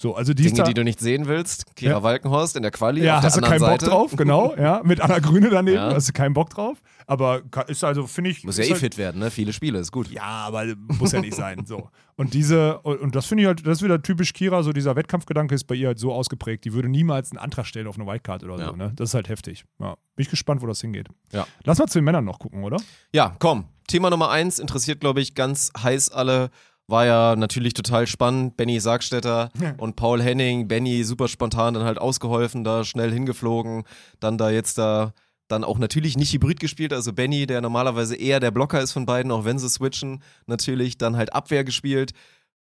So, 0.00 0.14
also 0.14 0.32
die 0.32 0.44
Dinge, 0.44 0.54
da, 0.56 0.62
die 0.64 0.72
du 0.72 0.82
nicht 0.82 0.98
sehen 0.98 1.26
willst. 1.26 1.76
Kira 1.76 1.90
Ja. 1.92 2.02
Walkenhorst 2.02 2.56
in 2.56 2.62
der 2.62 2.70
Quali 2.70 3.04
ja, 3.04 3.16
auf 3.16 3.20
der 3.20 3.26
hast 3.26 3.36
du 3.36 3.40
keinen 3.42 3.58
Bock 3.60 3.68
Seite. 3.68 3.84
drauf, 3.84 4.16
genau, 4.16 4.54
ja, 4.58 4.80
mit 4.82 4.98
Anna 5.02 5.18
Grüne 5.18 5.50
daneben, 5.50 5.76
Ja. 5.76 5.92
hast 5.94 6.08
du 6.08 6.12
keinen 6.14 6.32
Bock 6.32 6.48
drauf. 6.48 6.78
Aber 7.06 7.42
ist 7.66 7.84
also, 7.84 8.06
finde 8.06 8.30
ich. 8.30 8.42
Muss 8.44 8.56
ja 8.56 8.64
eh 8.64 8.70
halt, 8.70 8.78
fit 8.78 8.96
werden, 8.96 9.18
ne? 9.20 9.30
Viele 9.30 9.52
Spiele, 9.52 9.78
ist 9.78 9.92
gut. 9.92 10.10
Ja, 10.10 10.22
aber 10.22 10.64
muss 10.98 11.12
ja 11.12 11.20
nicht 11.20 11.34
sein. 11.34 11.66
So. 11.66 11.90
Und 12.16 12.32
diese, 12.32 12.78
und 12.80 13.14
das 13.14 13.26
finde 13.26 13.42
ich 13.42 13.46
halt, 13.48 13.66
das 13.66 13.78
ist 13.78 13.82
wieder 13.84 14.00
typisch 14.02 14.32
Kira, 14.32 14.62
so 14.62 14.72
dieser 14.72 14.96
Wettkampfgedanke 14.96 15.54
ist 15.54 15.64
bei 15.64 15.74
ihr 15.74 15.88
halt 15.88 15.98
so 15.98 16.12
ausgeprägt. 16.14 16.64
Die 16.64 16.72
würde 16.72 16.88
niemals 16.88 17.30
einen 17.32 17.38
Antrag 17.38 17.66
stellen 17.66 17.86
auf 17.86 17.96
eine 17.96 18.06
Wildcard 18.06 18.42
oder 18.44 18.58
Ja. 18.58 18.66
so, 18.68 18.76
ne? 18.76 18.92
Das 18.96 19.10
ist 19.10 19.14
halt 19.14 19.28
heftig. 19.28 19.64
Ja. 19.80 19.96
Bin 20.16 20.22
ich 20.22 20.30
gespannt, 20.30 20.62
wo 20.62 20.66
das 20.66 20.80
hingeht. 20.80 21.08
Ja. 21.32 21.46
Lass 21.64 21.78
mal 21.78 21.88
zu 21.88 21.98
den 21.98 22.04
Männern 22.04 22.24
noch 22.24 22.38
gucken, 22.38 22.64
oder? 22.64 22.78
Ja, 23.12 23.36
komm. 23.38 23.64
Thema 23.86 24.08
Nummer 24.08 24.30
eins 24.30 24.58
interessiert, 24.60 25.00
glaube 25.00 25.20
ich, 25.20 25.34
ganz 25.34 25.72
heiß 25.82 26.10
alle. 26.10 26.50
War 26.90 27.06
ja 27.06 27.36
natürlich 27.36 27.72
total 27.74 28.06
spannend. 28.06 28.56
Benny 28.56 28.80
Sargstetter 28.80 29.50
Ja. 29.60 29.74
und 29.78 29.96
Paul 29.96 30.20
Henning. 30.22 30.68
Benny 30.68 31.04
super 31.04 31.28
spontan 31.28 31.74
dann 31.74 31.84
halt 31.84 31.98
ausgeholfen, 31.98 32.64
da 32.64 32.84
schnell 32.84 33.12
hingeflogen. 33.12 33.84
Dann 34.18 34.38
da 34.38 34.50
jetzt 34.50 34.76
da 34.78 35.12
dann 35.48 35.64
auch 35.64 35.78
natürlich 35.78 36.16
nicht 36.16 36.32
Hybrid 36.32 36.60
gespielt. 36.60 36.92
Also 36.92 37.12
Benny, 37.12 37.46
der 37.46 37.60
normalerweise 37.60 38.14
eher 38.16 38.38
der 38.40 38.50
Blocker 38.50 38.80
ist 38.80 38.92
von 38.92 39.06
beiden, 39.06 39.32
auch 39.32 39.44
wenn 39.44 39.58
sie 39.58 39.68
switchen, 39.68 40.22
natürlich 40.46 40.96
dann 40.98 41.16
halt 41.16 41.32
Abwehr 41.32 41.64
gespielt. 41.64 42.12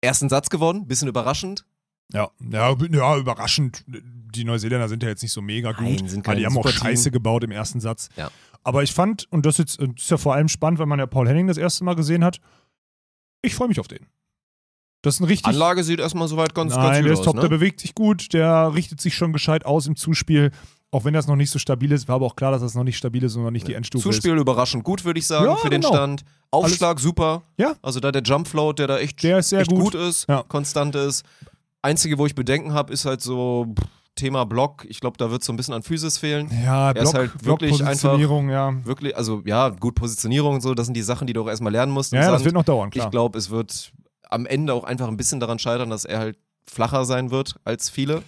Ersten 0.01 0.29
Satz 0.29 0.49
gewonnen, 0.49 0.87
bisschen 0.87 1.07
überraschend. 1.07 1.65
Ja, 2.13 2.29
ja, 2.51 2.75
ja, 2.91 3.17
überraschend. 3.17 3.83
Die 3.87 4.43
Neuseeländer 4.43 4.87
sind 4.87 5.01
ja 5.03 5.09
jetzt 5.09 5.23
nicht 5.23 5.31
so 5.31 5.41
mega 5.41 5.71
gut. 5.71 5.83
Nein, 5.83 6.07
sind 6.07 6.19
aber 6.19 6.33
kein 6.33 6.37
die 6.37 6.45
haben 6.45 6.57
auch. 6.57 6.67
Scheiße 6.69 7.11
gebaut 7.11 7.43
im 7.43 7.51
ersten 7.51 7.79
Satz. 7.79 8.09
Ja. 8.15 8.29
Aber 8.63 8.83
ich 8.83 8.93
fand, 8.93 9.25
und 9.31 9.45
das, 9.45 9.57
jetzt, 9.57 9.81
das 9.81 9.89
ist 9.97 10.11
ja 10.11 10.17
vor 10.17 10.33
allem 10.35 10.47
spannend, 10.47 10.79
wenn 10.79 10.87
man 10.87 10.99
ja 10.99 11.05
Paul 11.07 11.27
Henning 11.27 11.47
das 11.47 11.57
erste 11.57 11.83
Mal 11.83 11.95
gesehen 11.95 12.23
hat, 12.23 12.39
ich 13.41 13.55
freue 13.55 13.67
mich 13.67 13.79
auf 13.79 13.87
den. 13.87 14.05
Das 15.03 15.15
ist 15.15 15.19
ein 15.21 15.25
richtig. 15.25 15.47
Anlage 15.47 15.83
sieht 15.83 15.99
erstmal 15.99 16.27
soweit 16.27 16.53
ganz, 16.55 16.73
Nein, 16.73 16.83
ganz 16.83 16.93
der 16.95 17.03
gut 17.03 17.11
ist 17.11 17.19
aus. 17.19 17.25
top, 17.25 17.35
ne? 17.35 17.41
der 17.41 17.49
bewegt 17.49 17.79
sich 17.79 17.95
gut, 17.95 18.33
der 18.33 18.73
richtet 18.73 18.99
sich 18.99 19.15
schon 19.15 19.31
gescheit 19.33 19.65
aus 19.65 19.87
im 19.87 19.95
Zuspiel. 19.95 20.51
Auch 20.89 21.03
wenn 21.05 21.13
das 21.13 21.27
noch 21.27 21.35
nicht 21.35 21.49
so 21.51 21.59
stabil 21.59 21.91
ist, 21.91 22.07
war 22.07 22.15
aber 22.15 22.25
auch 22.25 22.35
klar, 22.35 22.51
dass 22.51 22.61
das 22.61 22.73
noch 22.73 22.83
nicht 22.85 22.97
stabil 22.97 23.23
ist 23.23 23.35
und 23.35 23.43
noch 23.43 23.51
nicht 23.51 23.67
die 23.67 23.73
Endstufe 23.73 24.09
Zuspiel 24.09 24.37
überraschend 24.37 24.83
gut, 24.85 25.03
würde 25.03 25.19
ich 25.19 25.27
sagen, 25.27 25.45
Ja, 25.45 25.55
für 25.57 25.69
den 25.69 25.81
genau. 25.81 25.93
Stand. 25.93 26.23
Aufschlag 26.49 26.99
super. 26.99 27.43
Ja. 27.57 27.75
Also 27.81 27.99
da 27.99 28.11
der 28.11 28.21
Jump 28.23 28.47
Float, 28.47 28.79
der 28.79 28.87
da 28.87 28.97
echt, 28.97 29.21
Der 29.21 29.39
ist 29.39 29.49
sehr 29.49 29.59
echt 29.61 29.69
gut. 29.69 29.91
gut. 29.91 29.95
ist, 29.95 30.27
Ja. 30.29 30.43
konstant 30.43 30.95
ist. 30.95 31.25
Einzige, 31.81 32.17
wo 32.17 32.25
ich 32.25 32.35
Bedenken 32.35 32.73
habe, 32.73 32.91
ist 32.93 33.03
halt 33.05 33.21
so 33.21 33.67
pff, 33.77 33.85
Thema 34.17 34.45
Block. 34.45 34.85
Ich 34.89 34.99
glaube, 34.99 35.15
da 35.17 35.31
wird 35.31 35.43
so 35.45 35.53
ein 35.53 35.55
bisschen 35.55 35.73
an 35.73 35.83
Physis 35.83 36.17
fehlen. 36.17 36.47
ist. 36.47 36.53
Ja, 36.65 36.91
Er 36.91 36.95
ist 36.97 37.11
Block, 37.11 37.13
halt 37.15 37.45
wirklich 37.45 37.77
Blockpositionierung, 37.77 38.49
ja. 38.49 38.73
Wirklich, 38.85 39.15
also 39.15 39.41
ja, 39.45 39.69
gut 39.69 39.95
Positionierung 39.95 40.55
und 40.55 40.61
so, 40.61 40.73
das 40.73 40.87
sind 40.87 40.95
die 40.95 41.01
Sachen, 41.01 41.25
die 41.27 41.31
du 41.33 41.41
auch 41.43 41.47
erstmal 41.47 41.71
lernen 41.71 41.93
musst. 41.93 42.11
Ja, 42.11 42.21
ja, 42.23 42.31
das 42.31 42.43
wird 42.43 42.53
noch 42.53 42.65
dauern, 42.65 42.89
klar. 42.89 43.05
ich 43.05 43.11
glaube, 43.11 43.37
es 43.37 43.49
wird 43.49 43.93
am 44.29 44.45
Ende 44.45 44.73
auch 44.73 44.83
einfach 44.83 45.07
ein 45.07 45.15
bisschen 45.15 45.39
daran 45.39 45.57
scheitern, 45.59 45.89
dass 45.89 46.03
er 46.03 46.19
halt 46.19 46.37
flacher 46.69 47.05
sein 47.05 47.31
wird 47.31 47.55
als 47.63 47.89
viele. 47.89 48.23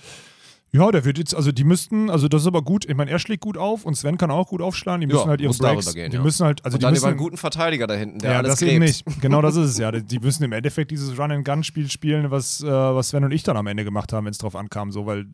Ja, 0.72 0.92
der 0.92 1.04
wird 1.04 1.18
jetzt, 1.18 1.34
also 1.36 1.52
die 1.52 1.64
müssten, 1.64 2.12
also 2.12 2.28
das 2.28 2.44
ist 2.44 2.48
aber 2.48 2.62
gut. 2.62 2.86
Ich 2.88 2.96
meine, 2.96 3.10
er 3.10 3.18
schlägt 3.18 3.42
gut 3.42 3.58
auf 3.58 3.86
und 3.86 3.96
Sven 3.96 4.20
kann 4.20 4.30
auch 4.30 4.48
gut 4.50 4.62
aufschlagen. 4.62 5.02
Die 5.02 5.08
Ja, 5.12 5.16
müssen 5.18 5.30
halt 5.30 5.42
ihre 5.42 5.52
Breaks, 5.52 5.96
gehen, 5.96 6.12
die 6.12 6.18
ja. 6.18 6.22
müssen 6.24 6.46
halt, 6.46 6.64
also 6.64 6.76
und 6.76 6.82
die 6.82 6.84
dann 6.84 6.94
müssen, 6.94 7.02
über 7.06 7.10
einen 7.10 7.18
guten 7.18 7.38
Verteidiger 7.38 7.88
da 7.88 7.96
hinten, 7.96 8.20
der 8.20 8.34
ja, 8.34 8.38
alles 8.38 8.52
das 8.52 8.62
eben 8.62 8.84
nicht. 8.86 9.04
Genau 9.20 9.42
das 9.42 9.56
ist 9.56 9.72
es 9.72 9.78
ja. 9.80 9.92
Die- 9.92 10.20
müssen 10.20 10.44
im 10.44 10.52
Endeffekt 10.52 10.92
dieses 10.92 11.18
Run-and-Gun-Spiel 11.18 11.90
spielen, 11.90 12.30
was, 12.30 12.62
äh, 12.62 12.68
was 12.68 13.10
Sven 13.10 13.24
und 13.24 13.32
ich 13.32 13.42
dann 13.42 13.58
am 13.58 13.66
Ende 13.66 13.84
gemacht 13.84 14.14
haben, 14.14 14.26
wenn 14.26 14.32
es 14.32 14.38
drauf 14.38 14.56
ankam, 14.56 14.92
so, 14.92 15.08
weil 15.08 15.26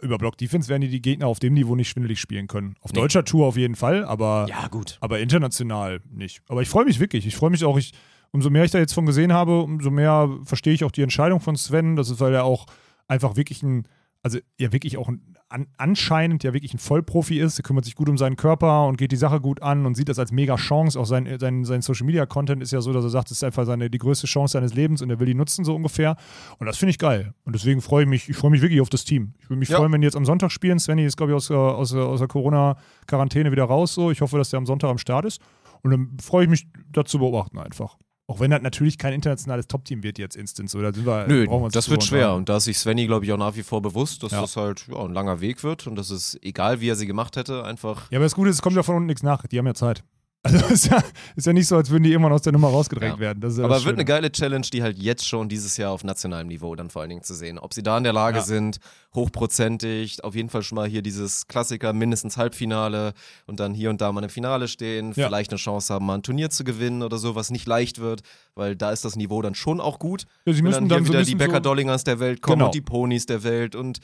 über 0.00 0.18
Block-Defense 0.18 0.68
werden 0.68 0.82
die 0.82 0.88
die 0.88 1.02
Gegner 1.02 1.26
auf 1.26 1.38
dem 1.38 1.54
Niveau 1.54 1.74
nicht 1.76 1.88
schwindelig 1.88 2.20
spielen 2.20 2.46
können. 2.46 2.74
Auf 2.80 2.92
Nee. 2.92 3.00
deutscher 3.00 3.24
Tour 3.24 3.46
auf 3.46 3.56
jeden 3.56 3.74
Fall, 3.76 4.04
aber 4.04 4.46
Ja, 4.48 4.68
gut. 4.68 4.98
aber 5.00 5.20
international 5.20 6.00
nicht. 6.10 6.42
Aber 6.48 6.62
ich 6.62 6.68
freue 6.68 6.84
mich 6.84 7.00
wirklich. 7.00 7.26
Ich 7.26 7.36
freue 7.36 7.50
mich 7.50 7.64
auch, 7.64 7.76
ich, 7.78 7.92
umso 8.32 8.50
mehr 8.50 8.64
ich 8.64 8.70
da 8.70 8.78
jetzt 8.78 8.92
von 8.94 9.06
gesehen 9.06 9.32
habe, 9.32 9.60
umso 9.62 9.90
mehr 9.90 10.28
verstehe 10.44 10.72
ich 10.74 10.84
auch 10.84 10.90
die 10.90 11.02
Entscheidung 11.02 11.40
von 11.40 11.56
Sven. 11.56 11.96
Das 11.96 12.10
ist, 12.10 12.20
weil 12.20 12.34
er 12.34 12.44
auch 12.44 12.66
einfach 13.08 13.36
wirklich 13.36 13.62
ein, 13.62 13.86
also 14.24 14.38
ja 14.58 14.72
wirklich 14.72 14.96
auch 14.98 15.08
ein, 15.08 15.36
an, 15.48 15.66
anscheinend 15.76 16.42
ja 16.42 16.52
wirklich 16.52 16.74
ein 16.74 16.78
Vollprofi 16.78 17.38
ist. 17.38 17.58
Er 17.58 17.62
kümmert 17.62 17.84
sich 17.84 17.94
gut 17.94 18.08
um 18.08 18.16
seinen 18.18 18.36
Körper 18.36 18.86
und 18.86 18.96
geht 18.96 19.12
die 19.12 19.16
Sache 19.16 19.40
gut 19.40 19.62
an 19.62 19.86
und 19.86 19.94
sieht 19.94 20.08
das 20.08 20.18
als 20.18 20.32
mega 20.32 20.56
Chance. 20.56 20.98
Auch 20.98 21.04
sein, 21.04 21.28
sein, 21.38 21.64
sein 21.64 21.82
Social 21.82 22.06
Media 22.06 22.26
Content 22.26 22.62
ist 22.62 22.72
ja 22.72 22.80
so, 22.80 22.92
dass 22.92 23.04
er 23.04 23.10
sagt, 23.10 23.30
es 23.30 23.36
ist 23.36 23.44
einfach 23.44 23.64
seine, 23.66 23.90
die 23.90 23.98
größte 23.98 24.26
Chance 24.26 24.52
seines 24.54 24.74
Lebens 24.74 25.02
und 25.02 25.10
er 25.10 25.20
will 25.20 25.26
die 25.26 25.34
nutzen, 25.34 25.64
so 25.64 25.74
ungefähr. 25.76 26.16
Und 26.58 26.66
das 26.66 26.78
finde 26.78 26.90
ich 26.90 26.98
geil. 26.98 27.34
Und 27.44 27.54
deswegen 27.54 27.80
freue 27.80 28.04
ich 28.04 28.08
mich, 28.08 28.28
ich 28.28 28.36
freue 28.36 28.50
mich 28.50 28.62
wirklich 28.62 28.80
auf 28.80 28.88
das 28.90 29.04
Team. 29.04 29.34
Ich 29.38 29.48
würde 29.48 29.58
mich 29.60 29.68
Ja. 29.68 29.76
freuen, 29.76 29.92
wenn 29.92 30.00
die 30.00 30.06
jetzt 30.06 30.16
am 30.16 30.24
Sonntag 30.24 30.50
spielen. 30.50 30.80
Svenny 30.80 31.04
ist, 31.04 31.16
glaube 31.16 31.32
ich, 31.32 31.36
aus, 31.36 31.48
der- 31.48 31.58
aus, 31.58 31.90
der- 31.90 32.04
aus 32.06 32.18
der 32.18 32.28
Corona-Quarantäne 32.28 33.52
wieder 33.52 33.64
raus. 33.64 33.94
So. 33.94 34.10
Ich 34.10 34.20
hoffe, 34.22 34.38
dass 34.38 34.50
der 34.50 34.58
am 34.58 34.66
Sonntag 34.66 34.88
am 34.90 34.98
Start 34.98 35.24
ist. 35.26 35.40
Und 35.82 35.90
dann 35.90 36.16
freue 36.20 36.44
ich 36.44 36.50
mich, 36.50 36.66
das 36.92 37.04
zu 37.10 37.18
beobachten 37.18 37.58
einfach. 37.58 37.98
Auch 38.26 38.40
wenn 38.40 38.50
das 38.50 38.62
natürlich 38.62 38.96
kein 38.96 39.12
internationales 39.12 39.66
Top-Team 39.66 40.02
wird 40.02 40.18
jetzt 40.18 40.34
instant. 40.34 40.70
So, 40.70 40.80
da 40.80 40.94
sind 40.94 41.04
wir, 41.04 41.26
Nö, 41.26 41.46
das 41.70 41.90
wird 41.90 42.02
schwer. 42.04 42.34
Und 42.34 42.48
da 42.48 42.56
ist 42.56 42.64
sich 42.64 42.78
Svenny, 42.78 43.06
glaube 43.06 43.26
ich, 43.26 43.32
auch 43.32 43.36
nach 43.38 43.54
wie 43.54 43.62
vor 43.62 43.82
bewusst, 43.82 44.22
dass 44.22 44.32
Ja. 44.32 44.40
das 44.40 44.56
halt 44.56 44.86
ja, 44.88 44.96
ein 45.04 45.12
langer 45.12 45.40
Weg 45.42 45.62
wird 45.62 45.86
und 45.86 45.96
dass 45.96 46.08
es, 46.08 46.38
egal 46.42 46.80
wie 46.80 46.88
er 46.88 46.96
sie 46.96 47.06
gemacht 47.06 47.36
hätte, 47.36 47.64
einfach. 47.64 48.10
Ja, 48.10 48.18
aber 48.18 48.24
das 48.24 48.34
Gute 48.34 48.48
ist, 48.48 48.56
es 48.56 48.62
kommt 48.62 48.76
ja 48.76 48.82
von 48.82 48.96
unten 48.96 49.06
nichts 49.06 49.22
nach. 49.22 49.46
Die 49.46 49.58
haben 49.58 49.66
ja 49.66 49.74
Zeit. 49.74 50.02
Also 50.44 50.66
ist 50.72 50.86
ja, 50.86 51.02
ist 51.36 51.46
ja 51.46 51.52
nicht 51.52 51.66
so, 51.66 51.76
als 51.76 51.88
würden 51.90 52.02
die 52.04 52.12
irgendwann 52.12 52.32
aus 52.32 52.42
der 52.42 52.52
Nummer 52.52 52.68
rausgedrängt 52.68 53.14
Ja. 53.16 53.20
werden. 53.20 53.40
Ja 53.56 53.64
Aber 53.64 53.82
wird 53.84 53.96
eine 53.96 54.04
geile 54.04 54.30
Challenge, 54.30 54.66
die 54.72 54.82
halt 54.82 54.98
jetzt 54.98 55.26
schon 55.26 55.48
dieses 55.48 55.76
Jahr 55.78 55.90
auf 55.90 56.04
nationalem 56.04 56.48
Niveau 56.48 56.74
dann 56.76 56.90
vor 56.90 57.00
allen 57.02 57.08
Dingen 57.08 57.22
zu 57.22 57.34
sehen. 57.34 57.58
Ob 57.58 57.72
sie 57.74 57.82
da 57.82 57.96
in 57.98 58.04
der 58.04 58.12
Lage 58.12 58.36
Ja. 58.38 58.42
sind, 58.44 58.76
hochprozentig, 59.14 60.22
auf 60.22 60.34
jeden 60.34 60.48
Fall 60.50 60.62
schon 60.62 60.76
mal 60.76 60.86
hier 60.88 61.02
dieses 61.02 61.46
Klassiker, 61.46 61.92
mindestens 61.92 62.36
Halbfinale 62.36 63.14
und 63.46 63.58
dann 63.60 63.74
hier 63.74 63.90
und 63.90 64.00
da 64.00 64.12
mal 64.12 64.22
im 64.22 64.30
Finale 64.30 64.68
stehen, 64.68 65.12
Ja. 65.16 65.26
vielleicht 65.26 65.50
eine 65.50 65.58
Chance 65.58 65.92
haben, 65.92 66.06
mal 66.06 66.14
ein 66.14 66.22
Turnier 66.22 66.50
zu 66.50 66.62
gewinnen 66.64 67.02
oder 67.02 67.18
so, 67.18 67.34
was 67.34 67.50
nicht 67.50 67.66
leicht 67.66 67.98
wird, 67.98 68.22
weil 68.54 68.76
da 68.76 68.90
ist 68.92 69.04
das 69.04 69.16
Niveau 69.16 69.42
dann 69.42 69.54
schon 69.54 69.80
auch 69.80 69.98
gut. 69.98 70.24
Ja, 70.44 70.52
sie 70.52 70.58
Wenn 70.58 70.64
müssen 70.64 70.80
dann 70.80 70.88
dann 70.88 70.98
hier 70.98 71.06
so 71.06 71.12
wieder 71.12 71.18
die 71.20 71.34
bisschen 71.36 71.38
Becker 71.38 71.98
so, 71.98 72.04
der 72.04 72.20
Welt 72.20 72.42
kommen 72.42 72.58
Genau. 72.58 72.66
und 72.66 72.74
die 72.74 72.80
Ponys 72.82 73.26
der 73.26 73.42
Welt 73.42 73.74
und 73.74 73.98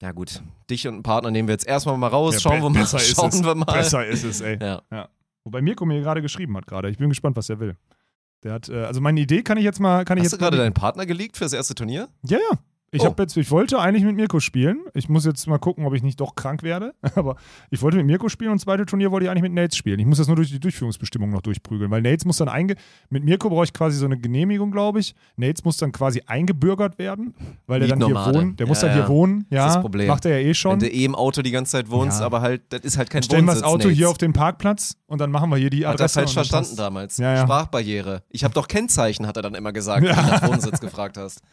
Ja, 0.00 0.12
gut. 0.12 0.42
Dich 0.70 0.86
und 0.86 0.94
einen 0.94 1.02
Partner 1.02 1.30
nehmen 1.30 1.48
wir 1.48 1.54
jetzt 1.54 1.66
erstmal 1.66 1.96
mal 1.98 2.06
raus. 2.06 2.40
Schauen 2.40 2.62
wir 2.62 2.70
mal. 2.70 2.86
Schauen 2.86 3.28
es. 3.30 3.42
wir 3.44 3.54
mal. 3.56 3.64
Besser 3.64 4.06
ist 4.06 4.22
es, 4.24 4.40
ey. 4.40 4.56
Ja. 4.62 5.08
Wobei 5.48 5.62
Mirko 5.62 5.86
mir 5.86 6.00
gerade 6.02 6.20
geschrieben 6.20 6.54
hat 6.58 6.66
gerade. 6.66 6.90
Ich 6.90 6.98
bin 6.98 7.08
gespannt, 7.08 7.34
was 7.38 7.48
er 7.48 7.58
will. 7.58 7.74
Der 8.44 8.52
hat, 8.52 8.68
äh, 8.68 8.84
also 8.84 9.00
meine 9.00 9.18
Idee 9.18 9.42
kann 9.42 9.56
ich 9.56 9.64
jetzt 9.64 9.80
mal, 9.80 10.04
kann 10.04 10.18
ich 10.18 10.24
Hast 10.24 10.32
du 10.32 10.36
jetzt 10.36 10.40
gerade 10.42 10.58
mal- 10.58 10.62
deinen 10.64 10.74
Partner 10.74 11.06
geleakt 11.06 11.38
fürs 11.38 11.54
erste 11.54 11.74
Turnier? 11.74 12.08
Ja, 12.26 12.36
ja. 12.36 12.58
Ich, 12.90 13.02
Oh. 13.02 13.06
hab 13.06 13.18
jetzt, 13.20 13.36
ich 13.36 13.50
wollte 13.50 13.78
eigentlich 13.78 14.02
mit 14.02 14.16
Mirko 14.16 14.40
spielen. 14.40 14.80
Ich 14.94 15.10
muss 15.10 15.26
jetzt 15.26 15.46
mal 15.46 15.58
gucken, 15.58 15.84
ob 15.84 15.92
ich 15.94 16.02
nicht 16.02 16.18
doch 16.20 16.34
krank 16.34 16.62
werde. 16.62 16.94
Aber 17.16 17.36
ich 17.70 17.82
wollte 17.82 17.98
mit 17.98 18.06
Mirko 18.06 18.30
spielen 18.30 18.50
und 18.50 18.56
das 18.58 18.64
zweite 18.64 18.86
Turnier 18.86 19.10
wollte 19.10 19.24
ich 19.26 19.30
eigentlich 19.30 19.42
mit 19.42 19.52
Nates 19.52 19.76
spielen. 19.76 19.98
Ich 20.00 20.06
muss 20.06 20.16
das 20.16 20.26
nur 20.26 20.36
durch 20.36 20.48
die 20.50 20.58
Durchführungsbestimmung 20.58 21.28
noch 21.28 21.42
durchprügeln, 21.42 21.90
weil 21.90 22.00
Nates 22.00 22.24
muss 22.24 22.38
dann 22.38 22.48
einge. 22.48 22.76
Mit 23.10 23.24
Mirko 23.24 23.50
brauche 23.50 23.64
ich 23.64 23.74
quasi 23.74 23.98
so 23.98 24.06
eine 24.06 24.16
Genehmigung, 24.18 24.70
glaube 24.70 25.00
ich. 25.00 25.14
Nates 25.36 25.64
muss 25.64 25.76
dann 25.76 25.92
quasi 25.92 26.22
eingebürgert 26.26 26.98
werden, 26.98 27.34
weil 27.66 27.80
der 27.80 27.88
dann 27.90 28.02
hier 28.06 28.14
wohnt. 28.14 28.58
Der 28.58 28.66
muss 28.66 28.80
Ja, 28.80 28.88
dann 28.88 28.94
hier 28.96 29.02
ja. 29.04 29.08
wohnen. 29.10 29.44
Ja, 29.50 29.66
ist 29.66 29.74
das 29.74 29.82
Problem. 29.82 30.06
macht 30.08 30.24
er 30.24 30.32
ja 30.32 30.38
eh 30.38 30.46
Wenn 30.46 30.54
schon. 30.54 30.78
du 30.78 30.88
eh 30.88 31.04
im 31.04 31.14
Auto 31.14 31.42
die 31.42 31.50
ganze 31.50 31.72
Zeit 31.72 31.90
wohnst, 31.90 32.20
Ja. 32.20 32.26
aber 32.26 32.40
halt, 32.40 32.62
das 32.70 32.80
ist 32.82 32.96
halt 32.96 33.10
kein 33.10 33.22
Stellen 33.22 33.44
wir 33.44 33.52
das 33.52 33.62
Wohnsitz, 33.64 33.74
Auto 33.74 33.88
hier 33.90 33.96
Nates. 34.06 34.10
auf 34.12 34.18
den 34.18 34.32
Parkplatz 34.32 34.96
und 35.06 35.20
dann 35.20 35.30
machen 35.30 35.50
wir 35.50 35.56
hier 35.58 35.68
die 35.68 35.80
Hat 35.84 35.92
er 35.92 36.04
Adresse. 36.04 36.20
falsch 36.20 36.32
verstanden 36.32 36.76
damals. 36.76 37.16
Sprachbarriere. 37.16 38.22
Ich 38.30 38.44
habe 38.44 38.54
doch 38.54 38.66
Kennzeichen, 38.66 39.26
hat 39.26 39.36
er 39.36 39.42
dann 39.42 39.54
immer 39.54 39.72
gesagt, 39.74 40.02
wenn 40.06 40.14
du 40.16 40.22
nach 40.22 40.48
Wohnsitz 40.48 40.80
gefragt 40.80 41.18
hast. 41.18 41.42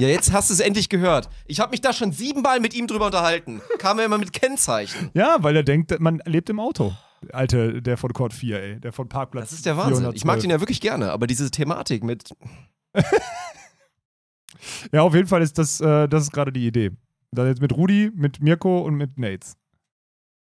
Ja, 0.00 0.08
jetzt 0.08 0.32
hast 0.32 0.50
du 0.50 0.54
es 0.54 0.60
endlich 0.60 0.88
gehört. 0.88 1.28
Ich 1.46 1.60
habe 1.60 1.70
mich 1.70 1.80
da 1.80 1.92
schon 1.92 2.12
siebenmal 2.12 2.60
mit 2.60 2.74
ihm 2.74 2.86
drüber 2.86 3.06
unterhalten. 3.06 3.60
Kam 3.78 3.98
er 3.98 4.04
immer 4.04 4.18
mit 4.18 4.32
Kennzeichen. 4.32 5.10
Ja, 5.14 5.36
weil 5.40 5.56
er 5.56 5.62
denkt, 5.62 5.98
man 6.00 6.20
lebt 6.24 6.50
im 6.50 6.60
Auto. 6.60 6.92
Alte, 7.32 7.82
der 7.82 7.96
von 7.96 8.12
Court 8.12 8.32
4, 8.32 8.62
ey. 8.62 8.80
Der 8.80 8.92
von 8.92 9.08
Parkplatz. 9.08 9.50
Das 9.50 9.58
ist 9.58 9.66
der 9.66 9.76
Wahnsinn. 9.76 10.10
Ich 10.14 10.24
mag 10.24 10.36
412. 10.36 10.42
den 10.42 10.50
ja 10.50 10.60
wirklich 10.60 10.80
gerne, 10.80 11.10
aber 11.12 11.26
diese 11.26 11.50
Thematik 11.50 12.04
mit. 12.04 12.30
Ja, 14.92 15.02
auf 15.02 15.14
jeden 15.14 15.28
Fall 15.28 15.42
ist 15.42 15.58
das, 15.58 15.80
äh, 15.80 16.08
das 16.08 16.24
ist 16.24 16.32
gerade 16.32 16.52
die 16.52 16.66
Idee. 16.66 16.90
Dann 17.30 17.46
jetzt 17.46 17.60
mit 17.60 17.76
Rudi, 17.76 18.10
mit 18.14 18.40
Mirko 18.40 18.80
und 18.80 18.94
mit 18.94 19.18
Nates. 19.18 19.56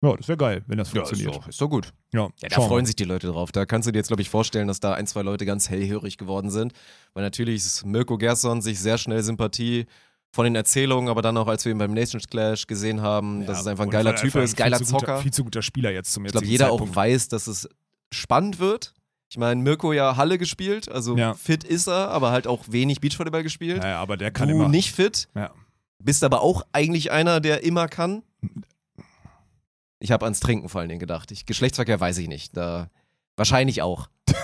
Ja, 0.02 0.16
das 0.16 0.28
wäre 0.28 0.38
geil, 0.38 0.64
wenn 0.68 0.78
das 0.78 0.90
funktioniert. 0.90 1.48
ist 1.48 1.60
doch 1.62 1.70
gut. 1.70 1.92
Ja, 2.14 2.30
Ja, 2.42 2.50
da 2.50 2.62
freuen 2.62 2.86
sich 2.86 2.96
die 2.96 3.06
Leute 3.06 3.28
drauf. 3.28 3.52
Da 3.52 3.66
kannst 3.66 3.88
du 3.88 3.92
dir 3.92 4.00
jetzt, 4.00 4.08
glaube 4.08 4.22
ich, 4.22 4.30
vorstellen, 4.30 4.68
dass 4.68 4.80
da 4.80 4.94
ein, 4.94 5.08
zwei 5.08 5.22
Leute 5.24 5.46
ganz 5.46 5.70
hellhörig 5.70 6.18
geworden 6.18 6.52
sind. 6.52 6.74
Weil 7.14 7.24
natürlich 7.24 7.56
ist 7.58 7.86
Mirko 7.86 8.18
Gerson 8.18 8.62
sich 8.62 8.80
sehr 8.80 8.98
schnell 8.98 9.24
Sympathie 9.24 9.86
von 10.32 10.44
den 10.44 10.56
Erzählungen, 10.56 11.08
aber 11.10 11.22
dann 11.22 11.38
auch, 11.38 11.48
als 11.48 11.64
wir 11.66 11.72
ihn 11.72 11.78
beim 11.78 11.94
Nations 11.94 12.28
Clash 12.28 12.68
gesehen 12.68 13.02
haben, 13.02 13.46
dass 13.46 13.58
Ja, 13.58 13.62
es 13.62 13.68
einfach 13.68 13.86
ein 13.86 13.90
geiler 13.90 14.12
er 14.12 14.18
Typ 14.18 14.36
ist, 14.36 14.58
geiler 14.58 14.78
viel 14.78 14.86
zu 14.86 14.94
guter, 14.94 15.06
Zocker. 15.08 15.22
Viel 15.22 15.34
zu 15.34 15.44
guter 15.46 15.62
Spieler 15.62 15.92
jetzt 15.92 16.12
zum 16.12 16.26
Ich 16.26 16.32
glaube, 16.34 16.46
jeder 16.46 16.68
auch 16.72 16.78
Zeitpunkt. 16.80 16.96
weiß, 16.98 17.28
dass 17.30 17.48
es 17.48 17.70
spannend 18.12 18.60
wird. 18.60 18.94
Ich 19.30 19.38
meine, 19.38 19.62
Mirko 19.62 19.94
ja 19.94 20.18
Halle 20.18 20.38
gespielt, 20.38 20.92
also 20.92 21.18
Ja. 21.18 21.34
fit 21.34 21.64
ist 21.64 21.88
er, 21.88 22.10
aber 22.10 22.32
halt 22.32 22.48
auch 22.48 22.66
wenig 22.68 23.00
Beachvolleyball 23.00 23.44
gespielt. 23.44 23.82
Ja, 23.82 23.90
ja, 23.92 24.02
aber 24.02 24.18
der 24.18 24.30
kann 24.32 24.50
du 24.50 24.56
immer. 24.56 24.68
nicht 24.68 24.92
fit, 24.94 25.30
Ja. 25.36 25.52
bist 26.04 26.24
aber 26.24 26.42
auch 26.42 26.64
eigentlich 26.74 27.12
einer, 27.12 27.40
der 27.40 27.64
immer 27.64 27.88
kann. 27.88 28.22
Ich 30.06 30.12
habe 30.12 30.24
ans 30.26 30.40
Trinken 30.40 30.70
vor 30.70 30.82
allen 30.82 30.90
Dingen 30.90 31.00
gedacht. 31.00 31.32
Ich, 31.32 31.48
Geschlechtsverkehr 31.48 32.00
weiß 32.00 32.20
ich 32.20 32.28
nicht. 32.28 32.56
Da, 32.56 32.92
wahrscheinlich 33.38 33.82
auch. 33.82 34.08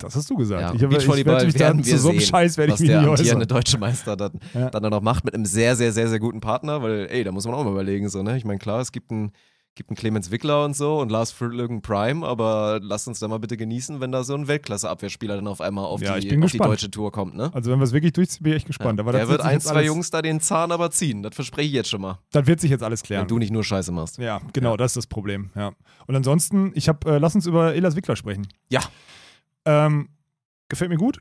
Das 0.00 0.14
hast 0.14 0.30
du 0.30 0.36
gesagt. 0.36 0.60
Ja, 0.62 0.68
ich, 0.74 0.82
hab- 0.84 0.92
ich 0.92 1.26
werde 1.26 1.44
mich 1.46 1.54
dann 1.56 1.82
zu 1.82 1.98
so 1.98 2.10
einem 2.10 2.20
Scheiß 2.20 2.56
werde 2.56 2.72
ich 2.74 2.78
mich 2.78 2.88
der 2.88 3.00
amtierende 3.00 3.42
äußern. 3.44 3.48
deutsche 3.48 3.78
Meister 3.78 4.16
dann, 4.16 4.38
Ja. 4.54 4.70
dann 4.70 4.82
noch 4.90 5.00
macht 5.00 5.24
mit 5.24 5.34
einem 5.34 5.44
sehr, 5.44 5.74
sehr, 5.74 5.92
sehr, 5.92 6.06
sehr 6.08 6.20
guten 6.20 6.40
Partner, 6.40 6.80
weil, 6.82 7.08
ey, 7.10 7.24
da 7.24 7.32
muss 7.32 7.46
man 7.46 7.54
auch 7.56 7.64
mal 7.64 7.72
überlegen, 7.72 8.08
so, 8.08 8.22
ne? 8.22 8.36
Ich 8.36 8.44
meine, 8.44 8.60
klar, 8.60 8.80
es 8.80 8.92
gibt 8.92 9.10
einen, 9.10 9.32
gibt 9.78 9.90
einen 9.90 9.96
Clemens 9.96 10.30
Wickler 10.30 10.64
und 10.64 10.74
so 10.76 10.98
und 11.00 11.08
Lars 11.10 11.30
Fröhling 11.30 11.80
Prime, 11.80 12.26
aber 12.26 12.80
lasst 12.82 13.08
uns 13.08 13.20
da 13.20 13.28
mal 13.28 13.38
bitte 13.38 13.56
genießen, 13.56 14.00
wenn 14.00 14.12
da 14.12 14.24
so 14.24 14.34
ein 14.34 14.48
Weltklasse-Abwehrspieler 14.48 15.36
dann 15.36 15.46
auf 15.46 15.60
einmal 15.60 15.84
auf, 15.86 16.02
Ja, 16.02 16.18
die, 16.18 16.42
auf 16.42 16.50
die 16.50 16.58
deutsche 16.58 16.90
Tour 16.90 17.12
kommt, 17.12 17.36
ne? 17.36 17.50
Also 17.54 17.70
wenn 17.70 17.78
wir 17.78 17.84
es 17.84 17.92
wirklich 17.92 18.12
durchziehen, 18.12 18.42
bin 18.42 18.52
ich 18.52 18.56
echt 18.58 18.66
gespannt. 18.66 18.98
Aber 19.00 19.12
der 19.12 19.28
wird 19.28 19.40
ein, 19.40 19.60
zwei 19.60 19.84
Jungs 19.84 20.10
da 20.10 20.20
den 20.20 20.40
Zahn 20.40 20.72
aber 20.72 20.90
ziehen. 20.90 21.22
Das 21.22 21.34
verspreche 21.34 21.68
ich 21.68 21.74
jetzt 21.74 21.88
schon 21.88 22.00
mal. 22.00 22.18
Das 22.32 22.46
wird 22.46 22.60
sich 22.60 22.70
jetzt 22.70 22.82
alles 22.82 23.02
klären. 23.02 23.22
Wenn 23.22 23.28
du 23.28 23.38
nicht 23.38 23.52
nur 23.52 23.62
Scheiße 23.64 23.92
machst. 23.92 24.18
Ja, 24.18 24.40
genau, 24.52 24.76
das 24.76 24.90
ist 24.90 24.96
das 24.96 25.06
Problem. 25.06 25.50
Ja. 25.54 25.72
Und 26.06 26.16
ansonsten, 26.16 26.72
ich 26.74 26.88
habe, 26.88 27.08
äh, 27.10 27.18
lass 27.18 27.34
uns 27.36 27.46
über 27.46 27.74
Elas 27.74 27.94
Wickler 27.96 28.16
sprechen. 28.16 28.48
Ja. 28.68 28.80
Ähm, 29.64 30.08
gefällt 30.68 30.90
mir 30.90 30.96
gut. 30.98 31.20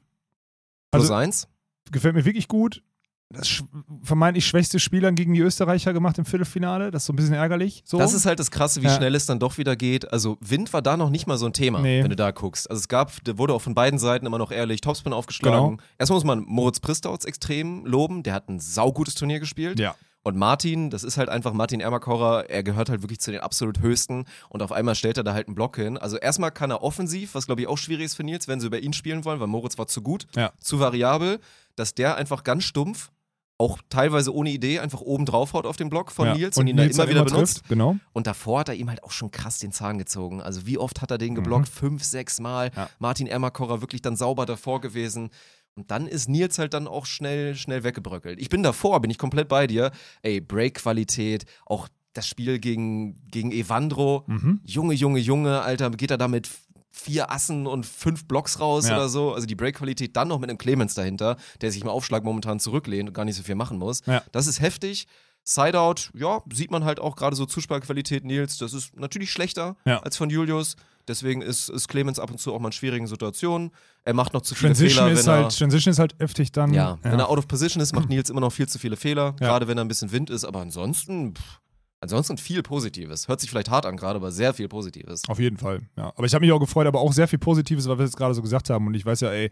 Plus 0.91 1.03
Also- 1.03 1.13
eins. 1.13 1.47
Gefällt 1.91 2.15
mir 2.15 2.25
wirklich 2.25 2.47
gut. 2.49 2.83
Das 3.29 3.61
vermeintlich 4.03 4.45
schwächste 4.47 4.79
Spiel 4.79 5.01
dann 5.01 5.15
gegen 5.15 5.33
die 5.33 5.41
Österreicher 5.41 5.91
gemacht 5.91 6.17
im 6.17 6.23
Viertelfinale. 6.25 6.91
Das 6.91 7.03
ist 7.03 7.07
so 7.07 7.13
ein 7.13 7.17
bisschen 7.17 7.33
ärgerlich. 7.33 7.83
So. 7.85 7.97
Das 7.97 8.13
ist 8.13 8.25
halt 8.25 8.39
das 8.39 8.51
Krasse, 8.51 8.81
wie 8.81 8.85
Ja. 8.85 8.95
schnell 8.95 9.15
es 9.15 9.25
dann 9.25 9.37
doch 9.39 9.57
wieder 9.57 9.75
geht. 9.75 10.11
Also 10.13 10.37
Wind 10.39 10.71
war 10.71 10.81
da 10.81 10.95
noch 10.95 11.09
nicht 11.09 11.27
mal 11.27 11.37
so 11.37 11.45
ein 11.45 11.51
Thema, 11.53 11.81
Nee. 11.81 12.03
wenn 12.03 12.09
du 12.09 12.15
da 12.15 12.31
guckst. 12.31 12.69
Also 12.69 12.79
es 12.79 12.87
gab, 12.87 13.11
wurde 13.37 13.53
auch 13.53 13.61
von 13.61 13.75
beiden 13.75 13.99
Seiten 13.99 14.25
immer 14.25 14.37
noch 14.37 14.51
ehrlich 14.51 14.79
Topspin 14.79 15.11
aufgeschlagen. 15.11 15.71
Genau. 15.77 15.83
Erstmal 15.97 16.15
muss 16.17 16.23
man 16.23 16.39
Moritz 16.47 16.79
Pristauz 16.79 17.25
extrem 17.25 17.85
loben. 17.85 18.23
Der 18.23 18.33
hat 18.33 18.47
ein 18.47 18.59
saugutes 18.59 19.15
Turnier 19.15 19.39
gespielt. 19.39 19.79
ja. 19.79 19.95
Und 20.23 20.35
Martin, 20.35 20.89
das 20.89 21.05
ist 21.05 21.15
halt 21.17 21.29
einfach 21.29 21.53
Martin 21.53 21.79
Ermakorer, 21.79 22.49
er 22.49 22.61
gehört 22.61 22.89
halt 22.89 23.01
wirklich 23.01 23.21
zu 23.21 23.31
den 23.31 23.39
absolut 23.39 23.79
höchsten 23.79 24.25
und 24.49 24.61
auf 24.61 24.73
einmal 24.73 24.93
stellt 24.93 25.15
er 25.17 25.23
da 25.23 25.33
halt 25.33 25.47
einen 25.47 25.55
Block 25.55 25.77
hin. 25.77 25.97
Also 25.97 26.17
erstmal 26.17 26.51
kann 26.51 26.69
er 26.69 26.83
offensiv, 26.83 27.33
was 27.33 27.45
glaube 27.45 27.61
ich 27.61 27.67
auch 27.67 27.77
schwierig 27.77 28.03
ist 28.07 28.15
für 28.15 28.25
Nils, 28.25 28.45
wenn 28.49 28.59
sie 28.59 28.67
über 28.67 28.77
ihn 28.79 28.91
spielen 28.91 29.23
wollen, 29.23 29.39
weil 29.39 29.47
Moritz 29.47 29.77
war 29.77 29.87
zu 29.87 30.01
gut, 30.01 30.27
Ja. 30.35 30.51
zu 30.59 30.81
variabel, 30.81 31.39
dass 31.77 31.93
der 31.95 32.17
einfach 32.17 32.43
ganz 32.43 32.65
stumpf, 32.65 33.09
auch 33.59 33.79
teilweise 33.89 34.33
ohne 34.33 34.51
Idee, 34.51 34.79
einfach 34.79 35.01
oben 35.01 35.25
drauf 35.25 35.53
haut 35.53 35.65
auf 35.65 35.77
den 35.77 35.89
Block 35.89 36.11
von 36.11 36.27
ja. 36.27 36.35
Nils 36.35 36.57
und, 36.57 36.67
ihn 36.67 36.77
da 36.77 36.83
Nils 36.83 36.95
immer 36.95 37.05
dann 37.05 37.15
wieder 37.15 37.25
benutzt. 37.25 37.57
Trifft. 37.57 37.69
Genau. 37.69 37.97
Und 38.13 38.27
davor 38.27 38.59
hat 38.59 38.69
er 38.69 38.75
ihm 38.75 38.89
halt 38.89 39.03
auch 39.03 39.11
schon 39.11 39.31
krass 39.31 39.59
den 39.59 39.71
Zahn 39.71 39.97
gezogen. 39.97 40.41
Also 40.41 40.67
wie 40.67 40.77
oft 40.77 41.01
hat 41.01 41.09
er 41.09 41.17
den 41.17 41.33
geblockt? 41.33 41.67
Fünf, 41.67 42.03
sechs 42.03 42.39
Mal. 42.39 42.69
Mhm. 42.69 42.73
Ja. 42.75 42.89
Martin 42.99 43.27
Ermakorer 43.27 43.81
wirklich 43.81 44.01
dann 44.01 44.15
sauber 44.15 44.45
davor 44.45 44.79
gewesen. 44.79 45.31
Und 45.75 45.91
dann 45.91 46.07
ist 46.07 46.29
Nils 46.29 46.57
halt 46.59 46.73
dann 46.73 46.87
auch 46.87 47.05
schnell, 47.05 47.55
schnell 47.55 47.83
weggebröckelt. 47.83 48.39
Ich 48.39 48.49
bin 48.49 48.63
davor, 48.63 48.99
bin 48.99 49.11
ich 49.11 49.17
komplett 49.17 49.47
bei 49.47 49.67
dir. 49.67 49.91
Ey, 50.21 50.39
Break-Qualität, 50.41 51.45
auch 51.65 51.87
das 52.13 52.27
Spiel 52.27 52.59
gegen, 52.59 53.15
gegen 53.29 53.51
Evandro. 53.51 54.23
Mhm. 54.27 54.59
Junge, 54.63 54.93
Junge, 54.95 55.19
Junge, 55.19 55.61
Alter, 55.61 55.91
geht 55.91 56.11
er 56.11 56.17
da 56.17 56.27
mit 56.27 56.49
vier 56.89 57.31
Assen 57.31 57.67
und 57.67 57.85
fünf 57.85 58.25
Blocks 58.25 58.59
raus 58.59 58.87
Ja. 58.87 58.95
oder 58.95 59.09
so. 59.09 59.33
Also 59.33 59.45
die 59.45 59.55
Break-Qualität 59.55 60.15
dann 60.15 60.27
noch 60.29 60.39
mit 60.39 60.49
einem 60.49 60.57
Clemens 60.57 60.93
dahinter, 60.95 61.37
der 61.61 61.71
sich 61.71 61.81
im 61.81 61.87
Aufschlag 61.89 62.23
momentan 62.23 62.59
zurücklehnt 62.59 63.09
und 63.09 63.13
gar 63.13 63.25
nicht 63.25 63.35
so 63.35 63.43
viel 63.43 63.55
machen 63.55 63.77
muss. 63.77 64.01
Ja. 64.05 64.23
Das 64.31 64.47
ist 64.47 64.59
heftig. 64.61 65.07
Sideout, 65.43 66.09
ja, 66.13 66.41
sieht 66.51 66.71
man 66.71 66.83
halt 66.83 66.99
auch 66.99 67.15
gerade 67.15 67.35
so 67.35 67.45
Zuspielqualität 67.45 68.25
Nils. 68.25 68.57
Das 68.57 68.73
ist 68.73 68.99
natürlich 68.99 69.31
schlechter 69.31 69.77
Ja. 69.85 69.99
als 69.99 70.17
von 70.17 70.29
Julius. 70.29 70.75
Deswegen 71.07 71.41
ist, 71.41 71.69
ist 71.69 71.87
Clemens 71.87 72.19
ab 72.19 72.29
und 72.31 72.37
zu 72.37 72.53
auch 72.53 72.59
mal 72.59 72.67
in 72.67 72.71
schwierigen 72.73 73.07
Situationen. 73.07 73.71
Er 74.03 74.13
macht 74.13 74.33
noch 74.33 74.41
zu 74.41 74.55
viele 74.55 74.69
Transition 74.73 75.05
Fehler, 75.07 75.19
ist, 75.19 75.27
halt, 75.27 75.57
Transition 75.57 75.91
ist 75.93 75.99
halt 75.99 76.15
heftig 76.19 76.51
dann. 76.51 76.73
ja, 76.73 76.97
wenn 77.01 77.17
er 77.17 77.29
out 77.29 77.37
of 77.37 77.47
position 77.47 77.81
ist, 77.81 77.93
macht 77.95 78.09
Nils 78.09 78.29
immer 78.29 78.41
noch 78.41 78.51
viel 78.51 78.67
zu 78.67 78.77
viele 78.77 78.97
Fehler. 78.97 79.31
Gerade 79.39 79.69
wenn 79.69 79.77
er 79.77 79.85
ein 79.85 79.87
bisschen 79.87 80.11
Wind 80.11 80.29
ist. 80.29 80.43
Aber 80.43 80.59
ansonsten, 80.59 81.33
pff, 81.35 81.61
ansonsten 81.99 82.37
viel 82.37 82.63
Positives. 82.63 83.27
Hört 83.27 83.39
sich 83.39 83.49
vielleicht 83.49 83.69
hart 83.69 83.85
an 83.85 83.97
gerade, 83.97 84.17
aber 84.17 84.31
sehr 84.31 84.53
viel 84.53 84.67
Positives. 84.67 85.27
Auf 85.27 85.39
jeden 85.39 85.57
Fall, 85.57 85.81
ja. 85.95 86.13
Aber 86.15 86.25
ich 86.25 86.33
habe 86.33 86.45
mich 86.45 86.51
auch 86.51 86.59
gefreut, 86.59 86.87
aber 86.87 86.99
auch 86.99 87.13
sehr 87.13 87.27
viel 87.27 87.39
Positives, 87.39 87.87
weil 87.87 87.97
wir 87.97 88.05
es 88.05 88.15
gerade 88.15 88.33
so 88.33 88.41
gesagt 88.41 88.69
haben. 88.69 88.87
Und 88.87 88.93
ich 88.93 89.05
weiß 89.05 89.21
ja, 89.21 89.31
ey, 89.31 89.49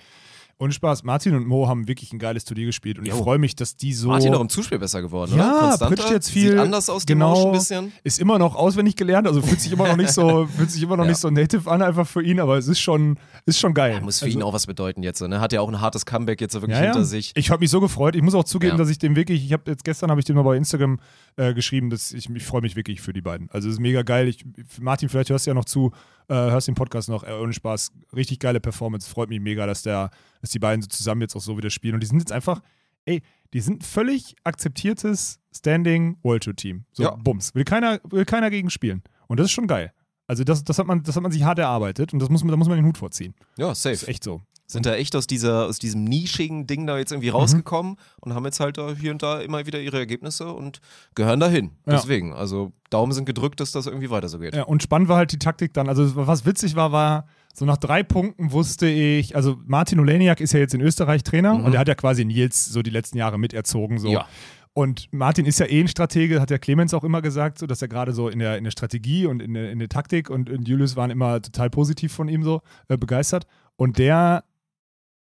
ohne 0.57 0.72
Spaß, 0.72 1.03
Martin 1.03 1.36
und 1.36 1.45
Mo 1.48 1.68
haben 1.68 1.88
wirklich 1.90 2.14
ein 2.14 2.19
geiles 2.19 2.45
Turnier 2.45 2.65
gespielt. 2.68 2.98
Und 2.98 3.06
ich 3.06 3.11
Jo. 3.11 3.22
freue 3.23 3.38
mich, 3.38 3.57
dass 3.57 3.76
die 3.76 3.91
so. 3.94 4.07
Martin 4.07 4.34
auch 4.34 4.40
im 4.40 4.48
Zuspiel 4.48 4.80
besser 4.80 5.02
geworden, 5.02 5.34
Ja, 5.38 5.76
oder? 5.76 5.90
Pitcht 5.90 6.10
jetzt 6.10 6.30
viel. 6.32 6.52
Sieht 6.52 6.60
anders 6.60 6.90
aus, 6.90 7.06
Genau. 7.06 7.48
Ein 7.48 7.52
bisschen. 7.52 7.91
ist 8.06 8.19
immer 8.19 8.40
noch 8.40 8.56
auswendig 8.56 8.95
gelernt, 8.95 9.27
also 9.27 9.41
fühlt 9.41 9.60
sich 9.60 9.73
immer 9.73 9.88
noch 9.90 9.98
nicht 9.98 10.11
so, 10.11 10.45
fühlt 10.57 10.72
sich 10.72 10.82
immer 10.82 10.95
noch 10.95 11.03
Ja. 11.03 11.10
nicht 11.10 11.19
so 11.19 11.30
native 11.30 11.69
an, 11.69 11.82
einfach 11.82 12.07
für 12.07 12.23
ihn, 12.23 12.40
aber 12.40 12.57
es 12.57 12.69
ist 12.69 12.80
schon, 12.80 13.18
ist 13.45 13.60
schon 13.60 13.73
geil. 13.73 13.95
Ja, 13.95 13.99
muss 13.99 14.19
für 14.19 14.26
also, 14.26 14.38
ihn 14.38 14.44
auch 14.44 14.53
was 14.53 14.65
bedeuten 14.65 15.03
jetzt. 15.03 15.22
Ne? 15.22 15.41
Hat 15.41 15.52
ja 15.52 15.60
auch 15.60 15.68
ein 15.68 15.82
hartes 15.82 16.06
Comeback 16.06 16.40
jetzt 16.40 16.53
wirklich 16.53 16.72
ja, 16.72 16.86
ja. 16.86 16.91
hinter 16.94 17.03
sich. 17.06 17.34
Ich 17.36 17.49
habe 17.52 17.60
mich 17.60 17.69
so 17.69 17.82
gefreut. 17.82 18.15
Ich 18.15 18.22
muss 18.22 18.34
auch 18.34 18.45
zugeben, 18.45 18.73
Ja. 18.73 18.77
dass 18.77 18.90
ich 18.90 18.98
dem 18.98 19.18
wirklich, 19.18 19.44
ich 19.44 19.52
habe 19.52 19.64
jetzt 19.69 19.84
gestern 19.84 20.10
habe 20.10 20.22
ich 20.22 20.26
dem 20.26 20.38
mal 20.38 20.44
bei 20.44 20.56
Instagram 20.56 20.99
äh, 21.36 21.53
geschrieben, 21.53 21.90
dass 21.90 22.14
ich, 22.14 22.30
ich 22.30 22.44
freue 22.45 22.61
mich 22.61 22.77
wirklich 22.77 23.02
für 23.02 23.11
die 23.11 23.22
beiden. 23.22 23.49
Also 23.52 23.68
es 23.68 23.73
ist 23.73 23.80
mega 23.82 24.03
geil. 24.03 24.30
Ich, 24.30 24.45
Martin, 24.80 25.10
vielleicht 25.10 25.30
hörst 25.32 25.48
du 25.48 25.49
ja 25.52 25.53
noch 25.56 25.65
zu, 25.65 25.91
äh, 26.28 26.34
hörst 26.34 26.68
den 26.68 26.76
Podcast 26.76 27.10
noch, 27.10 27.24
äh, 27.24 27.32
ohne 27.34 27.54
Spaß, 27.54 27.92
richtig 28.16 28.40
geile 28.40 28.60
Performance. 28.60 29.10
Freut 29.10 29.30
mich 29.30 29.40
mega, 29.40 29.66
dass 29.66 29.84
der, 29.84 30.10
dass 30.42 30.50
die 30.52 30.60
beiden 30.60 30.82
so 30.82 30.88
zusammen 30.88 31.22
jetzt 31.22 31.36
auch 31.36 31.42
so 31.42 31.58
wieder 31.58 31.70
spielen. 31.70 31.94
Und 31.96 32.02
die 32.02 32.08
sind 32.08 32.20
jetzt 32.20 32.32
einfach, 32.32 32.62
ey, 33.06 33.22
die 33.54 33.62
sind 33.62 33.84
völlig 33.84 34.36
akzeptiertes 34.44 35.40
Standing 35.56 36.18
World 36.24 36.44
Tour 36.44 36.56
Team. 36.56 36.86
So 36.92 37.04
Ja. 37.04 37.12
Bums. 37.12 37.54
Will 37.56 37.64
keiner, 37.64 38.00
will 38.10 38.26
keiner 38.26 38.50
gegen 38.50 38.70
spielen. 38.70 39.04
Und 39.28 39.40
das 39.40 39.46
ist 39.46 39.52
schon 39.52 39.68
geil. 39.68 39.94
Also 40.28 40.44
das, 40.44 40.64
das, 40.64 40.80
hat 40.80 40.88
man, 40.88 41.04
das 41.04 41.16
hat 41.16 41.24
man 41.24 41.32
sich 41.32 41.44
hart 41.44 41.60
erarbeitet 41.60 42.12
und 42.12 42.20
das 42.20 42.30
muss 42.30 42.44
man, 42.44 42.50
da 42.52 42.58
muss 42.58 42.68
man 42.68 42.78
den 42.78 42.86
Hut 42.86 42.98
vorziehen. 42.98 43.36
Ja, 43.58 43.68
Das 43.70 43.82
safe. 43.84 43.94
ist 43.94 44.08
echt 44.08 44.24
so. 44.24 44.42
Sind 44.68 44.86
da 44.88 44.96
echt 44.96 45.16
aus, 45.16 45.28
dieser, 45.28 45.68
aus 45.68 45.78
diesem 45.78 46.04
nischigen 46.06 46.66
Ding 46.66 46.88
da 46.88 46.98
jetzt 46.98 47.12
irgendwie 47.12 47.30
Mhm. 47.30 47.36
rausgekommen 47.36 47.96
und 48.22 48.34
haben 48.34 48.46
jetzt 48.46 48.60
halt 48.60 48.78
da 48.80 48.94
hier 49.00 49.12
und 49.12 49.22
da 49.22 49.40
immer 49.42 49.66
wieder 49.68 49.80
ihre 49.80 50.00
Ergebnisse 50.00 50.52
und 50.52 50.80
gehören 51.14 51.40
dahin. 51.40 51.72
Ja. 51.86 51.94
Deswegen, 51.94 52.34
also 52.34 52.72
Daumen 52.90 53.12
sind 53.12 53.26
gedrückt, 53.26 53.60
dass 53.60 53.72
das 53.72 53.86
irgendwie 53.86 54.10
weiter 54.10 54.28
so 54.28 54.40
geht. 54.40 54.56
Ja, 54.56 54.64
und 54.64 54.82
spannend 54.82 55.08
war 55.08 55.18
halt 55.18 55.32
die 55.32 55.38
Taktik 55.40 55.74
dann. 55.74 55.88
Also, 55.88 56.16
was 56.16 56.46
witzig 56.48 56.76
war, 56.76 56.92
war, 56.92 57.28
so 57.54 57.64
nach 57.66 57.78
drei 57.78 58.02
Punkten 58.04 58.52
wusste 58.52 58.88
ich, 58.88 59.36
also 59.36 59.58
Martin 59.66 60.00
Oleniak 60.00 60.42
ist 60.42 60.52
ja 60.54 60.60
jetzt 60.60 60.74
in 60.74 60.82
Österreich 60.82 61.24
Trainer 61.24 61.54
Mhm. 61.54 61.66
und 61.66 61.72
der 61.72 61.80
hat 61.82 61.88
ja 61.88 61.96
quasi 61.96 62.26
Nils 62.26 62.66
so 62.66 62.82
die 62.82 62.90
letzten 62.90 63.18
Jahre 63.20 63.38
miterzogen. 63.38 64.00
So. 64.00 64.10
Ja. 64.10 64.26
Und 64.74 65.08
Martin 65.14 65.46
ist 65.46 65.60
ja 65.60 65.68
eh 65.68 65.80
ein 65.80 65.88
Stratege, 65.88 66.42
hat 66.42 66.50
der 66.50 66.60
Clemens 66.60 66.94
auch 66.94 67.04
immer 67.06 67.22
gesagt, 67.22 67.60
so, 67.60 67.68
dass 67.68 67.82
er 67.82 67.88
gerade 67.88 68.12
so 68.14 68.28
in 68.30 68.40
der, 68.40 68.58
in 68.58 68.64
der 68.66 68.72
Strategie 68.72 69.26
und 69.28 69.42
in 69.42 69.54
der, 69.54 69.72
in 69.72 69.78
der 69.80 69.88
Taktik 69.90 70.30
und, 70.30 70.50
und 70.50 70.68
Julius 70.68 70.96
waren 70.98 71.12
immer 71.12 71.42
total 71.42 71.70
positiv 71.70 72.12
von 72.12 72.28
ihm 72.28 72.44
so 72.44 72.62
äh, 72.90 72.98
begeistert. 72.98 73.46
Und 73.78 74.00
der 74.00 74.44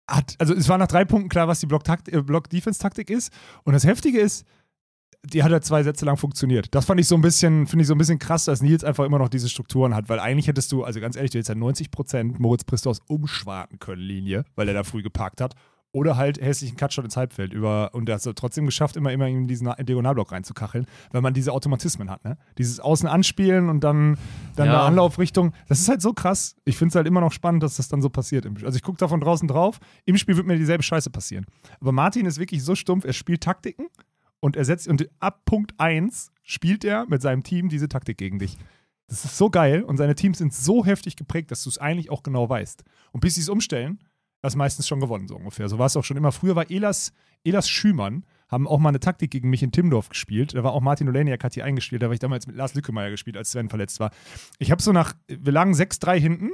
hat, 0.09 0.35
also 0.39 0.55
es 0.55 0.69
war 0.69 0.79
nach 0.79 0.87
drei 0.87 1.05
Punkten 1.05 1.29
klar, 1.29 1.49
was 1.49 1.61
die 1.61 1.67
Block-Defense-Taktik 1.67 3.11
ist. 3.11 3.33
Und 3.65 3.73
das 3.73 3.85
Heftige 3.85 4.21
ist, 4.21 4.47
die 5.25 5.43
hat 5.43 5.53
halt 5.53 5.65
zwei 5.65 5.83
Sätze 5.83 6.05
lang 6.05 6.17
funktioniert. 6.17 6.75
Das 6.75 6.85
fand 6.85 7.01
ich 7.01 7.09
so 7.09 7.15
ein 7.15 7.23
bisschen, 7.23 7.67
finde 7.67 7.83
ich 7.83 7.89
so 7.89 7.95
ein 7.95 7.99
bisschen 7.99 8.19
krass, 8.19 8.45
dass 8.45 8.61
Nils 8.61 8.85
einfach 8.85 9.05
immer 9.05 9.19
noch 9.19 9.29
diese 9.29 9.49
Strukturen 9.49 9.95
hat, 9.95 10.09
weil 10.09 10.21
eigentlich 10.21 10.49
hättest 10.49 10.71
du, 10.73 10.85
also 10.85 11.01
ganz 11.01 11.17
ehrlich, 11.17 11.31
du 11.31 11.39
hättest 11.39 11.49
ja 11.49 11.55
90% 11.55 12.35
Moritz 12.39 12.65
Pristos 12.65 13.01
umschwarten 13.09 13.79
können, 13.79 14.03
Linie, 14.03 14.45
weil 14.55 14.69
er 14.69 14.75
da 14.75 14.85
früh 14.85 15.03
geparkt 15.03 15.41
hat. 15.41 15.55
Oder 15.95 16.17
halt 16.17 16.41
hässlichen 16.41 16.77
Cutshot 16.77 17.05
ins 17.05 17.17
Halbfeld 17.17 17.53
über 17.53 17.95
und 17.95 18.09
er 18.09 18.17
hat 18.17 18.27
es 18.27 18.35
trotzdem 18.35 18.67
geschafft, 18.67 18.97
immer, 18.97 19.13
immer 19.13 19.29
in 19.29 19.47
diesen 19.47 19.73
Diagonalblock 19.81 20.33
reinzukacheln, 20.33 20.87
weil 21.13 21.21
man 21.23 21.35
diese 21.35 21.53
Automatismen 21.53 22.11
hat, 22.11 22.25
ne? 22.25 22.37
Dieses 22.59 22.81
Außen 22.81 23.09
anspielen 23.09 23.69
und 23.69 23.85
dann, 23.85 24.19
dann 24.57 24.67
Ja. 24.67 24.73
eine 24.73 24.83
Anlaufrichtung. 24.83 25.53
Das 25.69 25.79
ist 25.79 25.89
halt 25.89 26.03
so 26.03 26.13
krass. 26.13 26.57
Ich 26.65 26.77
finde 26.77 26.89
es 26.91 26.95
halt 26.97 27.07
immer 27.07 27.21
noch 27.21 27.31
spannend, 27.31 27.63
dass 27.63 27.77
das 27.77 27.87
dann 27.87 28.03
so 28.03 28.11
passiert. 28.11 28.45
im- 28.45 28.57
Also 28.65 28.75
ich 28.77 28.83
gucke 28.83 28.99
da 28.99 29.07
von 29.07 29.21
draußen 29.21 29.47
drauf. 29.47 29.79
Im 30.05 30.17
Spiel 30.19 30.37
wird 30.37 30.49
mir 30.49 30.57
dieselbe 30.59 30.83
Scheiße 30.83 31.11
passieren. 31.11 31.47
Aber 31.81 31.93
Martin 31.93 32.27
ist 32.27 32.39
wirklich 32.41 32.65
so 32.65 32.75
stumpf, 32.75 33.05
er 33.05 33.13
spielt 33.13 33.45
Taktiken 33.45 33.87
und 34.41 34.57
er 34.57 34.65
setzt, 34.65 34.89
und 34.89 35.09
ab 35.21 35.43
Punkt 35.45 35.75
1 35.79 36.33
spielt 36.43 36.85
er 36.85 37.07
mit 37.09 37.23
seinem 37.23 37.45
Team 37.45 37.69
diese 37.69 37.89
Taktik 37.89 38.19
gegen 38.19 38.41
dich. 38.41 38.59
Das 39.07 39.25
ist 39.25 39.39
so 39.39 39.49
geil 39.49 39.85
und 39.85 39.97
seine 39.99 40.17
Teams 40.17 40.39
sind 40.39 40.53
so 40.53 40.85
heftig 40.85 41.15
geprägt, 41.15 41.53
dass 41.53 41.63
du 41.63 41.71
es 41.71 41.79
eigentlich 41.79 42.11
auch 42.11 42.25
genau 42.25 42.49
weißt. 42.49 42.83
Und 43.13 43.21
bis 43.21 43.37
sie 43.37 43.43
es 43.43 43.49
umstellen, 43.49 44.01
du 44.53 44.59
meistens 44.59 44.87
schon 44.87 45.01
gewonnen, 45.01 45.27
so 45.29 45.37
ungefähr. 45.37 45.69
So 45.69 45.79
war 45.79 45.87
es 45.87 45.97
auch 45.97 46.05
schon 46.05 46.17
immer. 46.17 46.33
Früher 46.33 46.55
war 46.57 46.71
Elas, 46.71 47.13
Elas 47.45 47.69
Schümann, 47.69 48.25
haben 48.49 48.69
auch 48.69 48.79
mal 48.79 48.91
eine 48.91 49.01
Taktik 49.01 49.31
gegen 49.31 49.51
mich 49.51 49.63
in 49.63 49.73
Timdorf 49.73 50.09
gespielt. 50.09 50.55
Da 50.55 50.63
war 50.63 50.73
auch 50.73 50.81
Martin 50.81 51.09
Oleniak 51.09 51.43
hat 51.43 51.57
die 51.57 51.63
eingespielt. 51.63 52.03
Da 52.03 52.07
war 52.07 52.13
ich 52.13 52.21
damals 52.21 52.47
mit 52.47 52.57
Lars 52.57 52.75
Lückemeier 52.75 53.11
gespielt, 53.11 53.37
als 53.37 53.51
Sven 53.51 53.69
verletzt 53.69 54.01
war. 54.01 54.11
Ich 54.59 54.71
habe 54.71 54.83
so 54.83 54.93
nach, 54.93 55.15
wir 55.27 55.53
lagen 55.53 55.73
6-3 55.73 56.19
hinten 56.19 56.51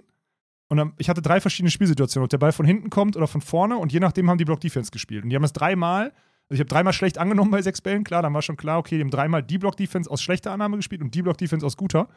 und 0.69 0.77
dann, 0.77 0.93
ich 0.99 1.09
hatte 1.09 1.21
drei 1.21 1.41
verschiedene 1.41 1.71
Spielsituationen, 1.71 2.25
ob 2.25 2.31
der 2.31 2.39
Ball 2.39 2.53
von 2.53 2.65
hinten 2.65 2.91
kommt 2.91 3.17
oder 3.17 3.27
von 3.27 3.41
vorne 3.41 3.77
und 3.77 3.93
je 3.93 3.99
nachdem 3.99 4.31
haben 4.31 4.39
die 4.39 4.45
Block 4.45 4.61
Defense 4.61 4.93
gespielt. 4.93 5.25
Und 5.25 5.31
die 5.31 5.37
haben 5.37 5.45
es 5.45 5.53
dreimal, 5.53 6.13
also 6.49 6.55
ich 6.55 6.61
habe 6.61 6.69
dreimal 6.69 6.93
schlecht 6.93 7.19
angenommen 7.19 7.51
bei 7.51 7.61
sechs 7.61 7.81
Bällen, 7.81 8.05
klar, 8.05 8.23
dann 8.23 8.33
war 8.33 8.43
schon 8.43 8.57
klar, 8.57 8.79
okay, 8.79 8.97
die 8.97 9.03
haben 9.03 9.11
dreimal 9.11 9.43
die 9.43 9.59
Block 9.59 9.77
Defense 9.77 10.09
aus 10.09 10.23
schlechter 10.23 10.53
Annahme 10.53 10.77
gespielt 10.77 11.03
und 11.03 11.13
die 11.13 11.23
Block 11.23 11.39
Defense 11.39 11.67
aus 11.67 11.77
guter. 11.77 12.09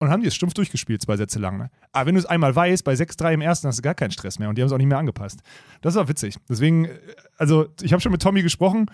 Und 0.00 0.08
haben 0.10 0.22
die 0.22 0.28
es 0.28 0.34
stumpf 0.34 0.54
durchgespielt, 0.54 1.02
zwei 1.02 1.16
Sätze 1.16 1.38
lang. 1.38 1.58
Ne? 1.58 1.70
Aber 1.92 2.06
wenn 2.06 2.14
du 2.14 2.20
es 2.20 2.26
einmal 2.26 2.56
weißt, 2.56 2.84
bei 2.84 2.94
6-3 2.94 3.34
im 3.34 3.40
ersten 3.42 3.68
hast 3.68 3.78
du 3.78 3.82
gar 3.82 3.94
keinen 3.94 4.10
Stress 4.10 4.38
mehr 4.38 4.48
und 4.48 4.56
die 4.56 4.62
haben 4.62 4.66
es 4.66 4.72
auch 4.72 4.78
nicht 4.78 4.86
mehr 4.86 4.96
angepasst. 4.96 5.40
Das 5.82 5.94
war 5.94 6.08
witzig. 6.08 6.36
Deswegen, 6.48 6.86
äh, 6.86 6.98
also 7.36 7.68
ich 7.82 7.92
habe 7.92 8.00
schon 8.00 8.10
mit 8.10 8.22
Tommy 8.22 8.42
gesprochen. 8.42 8.90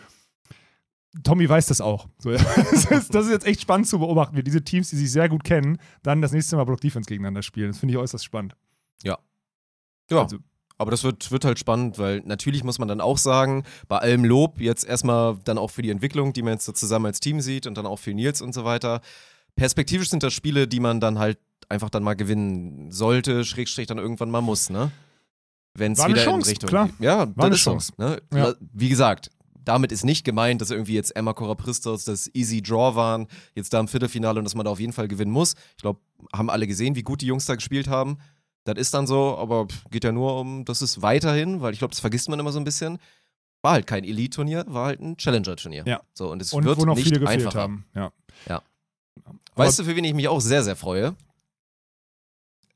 Tommy 1.22 1.48
weiß 1.48 1.66
das 1.66 1.80
auch. 1.80 2.08
So, 2.18 2.32
ja. 2.32 2.38
das, 2.56 2.84
ist, 2.86 3.14
das 3.14 3.26
ist 3.26 3.30
jetzt 3.30 3.46
echt 3.46 3.60
spannend 3.60 3.86
zu 3.86 4.00
beobachten, 4.00 4.36
wie 4.36 4.42
diese 4.42 4.62
Teams, 4.62 4.90
die 4.90 4.96
sich 4.96 5.10
sehr 5.10 5.28
gut 5.28 5.44
kennen, 5.44 5.78
dann 6.02 6.20
das 6.22 6.32
nächste 6.32 6.56
Mal 6.56 6.64
Block 6.64 6.80
Defense 6.80 7.08
gegeneinander 7.08 7.42
spielen. 7.42 7.68
Das 7.68 7.78
finde 7.78 7.94
ich 7.94 7.98
äußerst 7.98 8.24
spannend. 8.24 8.56
Ja. 9.02 9.18
Also- 10.10 10.38
aber 10.78 10.90
das 10.90 11.04
wird, 11.04 11.30
wird 11.30 11.44
halt 11.44 11.58
spannend, 11.58 11.98
weil 11.98 12.20
natürlich 12.26 12.62
muss 12.62 12.78
man 12.78 12.88
dann 12.88 13.00
auch 13.00 13.16
sagen, 13.16 13.64
bei 13.88 13.98
allem 13.98 14.24
Lob, 14.24 14.60
jetzt 14.60 14.84
erstmal 14.84 15.38
dann 15.44 15.56
auch 15.56 15.70
für 15.70 15.82
die 15.82 15.90
Entwicklung, 15.90 16.32
die 16.34 16.42
man 16.42 16.54
jetzt 16.54 16.66
so 16.66 16.72
zusammen 16.72 17.06
als 17.06 17.20
Team 17.20 17.40
sieht 17.40 17.66
und 17.66 17.78
dann 17.78 17.86
auch 17.86 17.98
für 17.98 18.12
Nils 18.12 18.42
und 18.42 18.52
so 18.52 18.64
weiter. 18.64 19.00
Perspektivisch 19.56 20.10
sind 20.10 20.22
das 20.22 20.32
Spiele, 20.32 20.68
die 20.68 20.80
man 20.80 21.00
dann 21.00 21.18
halt 21.18 21.38
einfach 21.68 21.90
dann 21.90 22.02
mal 22.02 22.14
gewinnen 22.14 22.90
sollte, 22.92 23.44
Schrägstrich 23.44 23.86
dann 23.86 23.98
irgendwann 23.98 24.30
mal 24.30 24.40
muss, 24.40 24.70
ne? 24.70 24.92
Wenn 25.74 25.92
es 25.92 26.06
wieder 26.06 26.22
Chance, 26.22 26.48
in 26.48 26.52
Richtung 26.52 26.68
klar. 26.68 26.90
Ja, 27.00 27.26
War 27.36 27.46
eine 27.46 27.56
so, 27.56 27.70
Chance. 27.70 27.92
Ne? 27.98 28.22
Ja. 28.32 28.54
Wie 28.72 28.88
gesagt, 28.88 29.30
damit 29.62 29.92
ist 29.92 30.04
nicht 30.04 30.24
gemeint, 30.24 30.60
dass 30.60 30.70
irgendwie 30.70 30.94
jetzt 30.94 31.14
Emma 31.16 31.34
Corapristos 31.34 32.04
das 32.04 32.30
Easy 32.34 32.62
Draw 32.62 32.94
waren, 32.94 33.26
jetzt 33.54 33.74
da 33.74 33.80
im 33.80 33.88
Viertelfinale 33.88 34.38
und 34.38 34.44
dass 34.44 34.54
man 34.54 34.64
da 34.64 34.70
auf 34.70 34.80
jeden 34.80 34.92
Fall 34.92 35.08
gewinnen 35.08 35.32
muss. 35.32 35.54
Ich 35.76 35.82
glaube, 35.82 36.00
haben 36.32 36.48
alle 36.48 36.66
gesehen, 36.66 36.94
wie 36.94 37.02
gut 37.02 37.20
die 37.20 37.26
Jungs 37.26 37.44
da 37.46 37.56
gespielt 37.56 37.88
haben. 37.88 38.18
Das 38.64 38.76
ist 38.78 38.94
dann 38.94 39.06
so, 39.06 39.36
aber 39.36 39.66
geht 39.90 40.04
ja 40.04 40.12
nur 40.12 40.40
um, 40.40 40.64
das 40.64 40.82
ist 40.82 41.02
weiterhin, 41.02 41.60
weil 41.60 41.72
ich 41.72 41.78
glaube, 41.80 41.92
das 41.92 42.00
vergisst 42.00 42.28
man 42.28 42.40
immer 42.40 42.52
so 42.52 42.58
ein 42.58 42.64
bisschen. 42.64 42.98
War 43.62 43.72
halt 43.72 43.86
kein 43.86 44.04
Elite-Turnier, 44.04 44.64
war 44.68 44.86
halt 44.86 45.00
ein 45.00 45.16
Challenger-Turnier. 45.16 45.84
Ja. 45.86 46.00
So, 46.14 46.30
und 46.30 46.40
es 46.40 46.52
Und 46.52 46.64
wird 46.64 46.78
wo 46.78 46.84
noch 46.84 46.94
nicht 46.94 47.04
viele 47.04 47.20
gefehlt 47.20 47.40
einfacher. 47.40 47.60
haben. 47.60 47.84
Ja. 47.94 48.12
Ja. 48.48 48.62
Aber 49.24 49.38
Weißt 49.54 49.78
du, 49.78 49.84
für 49.84 49.96
wen 49.96 50.04
ich 50.04 50.14
mich 50.14 50.28
auch 50.28 50.40
sehr, 50.40 50.62
sehr 50.62 50.76
freue? 50.76 51.14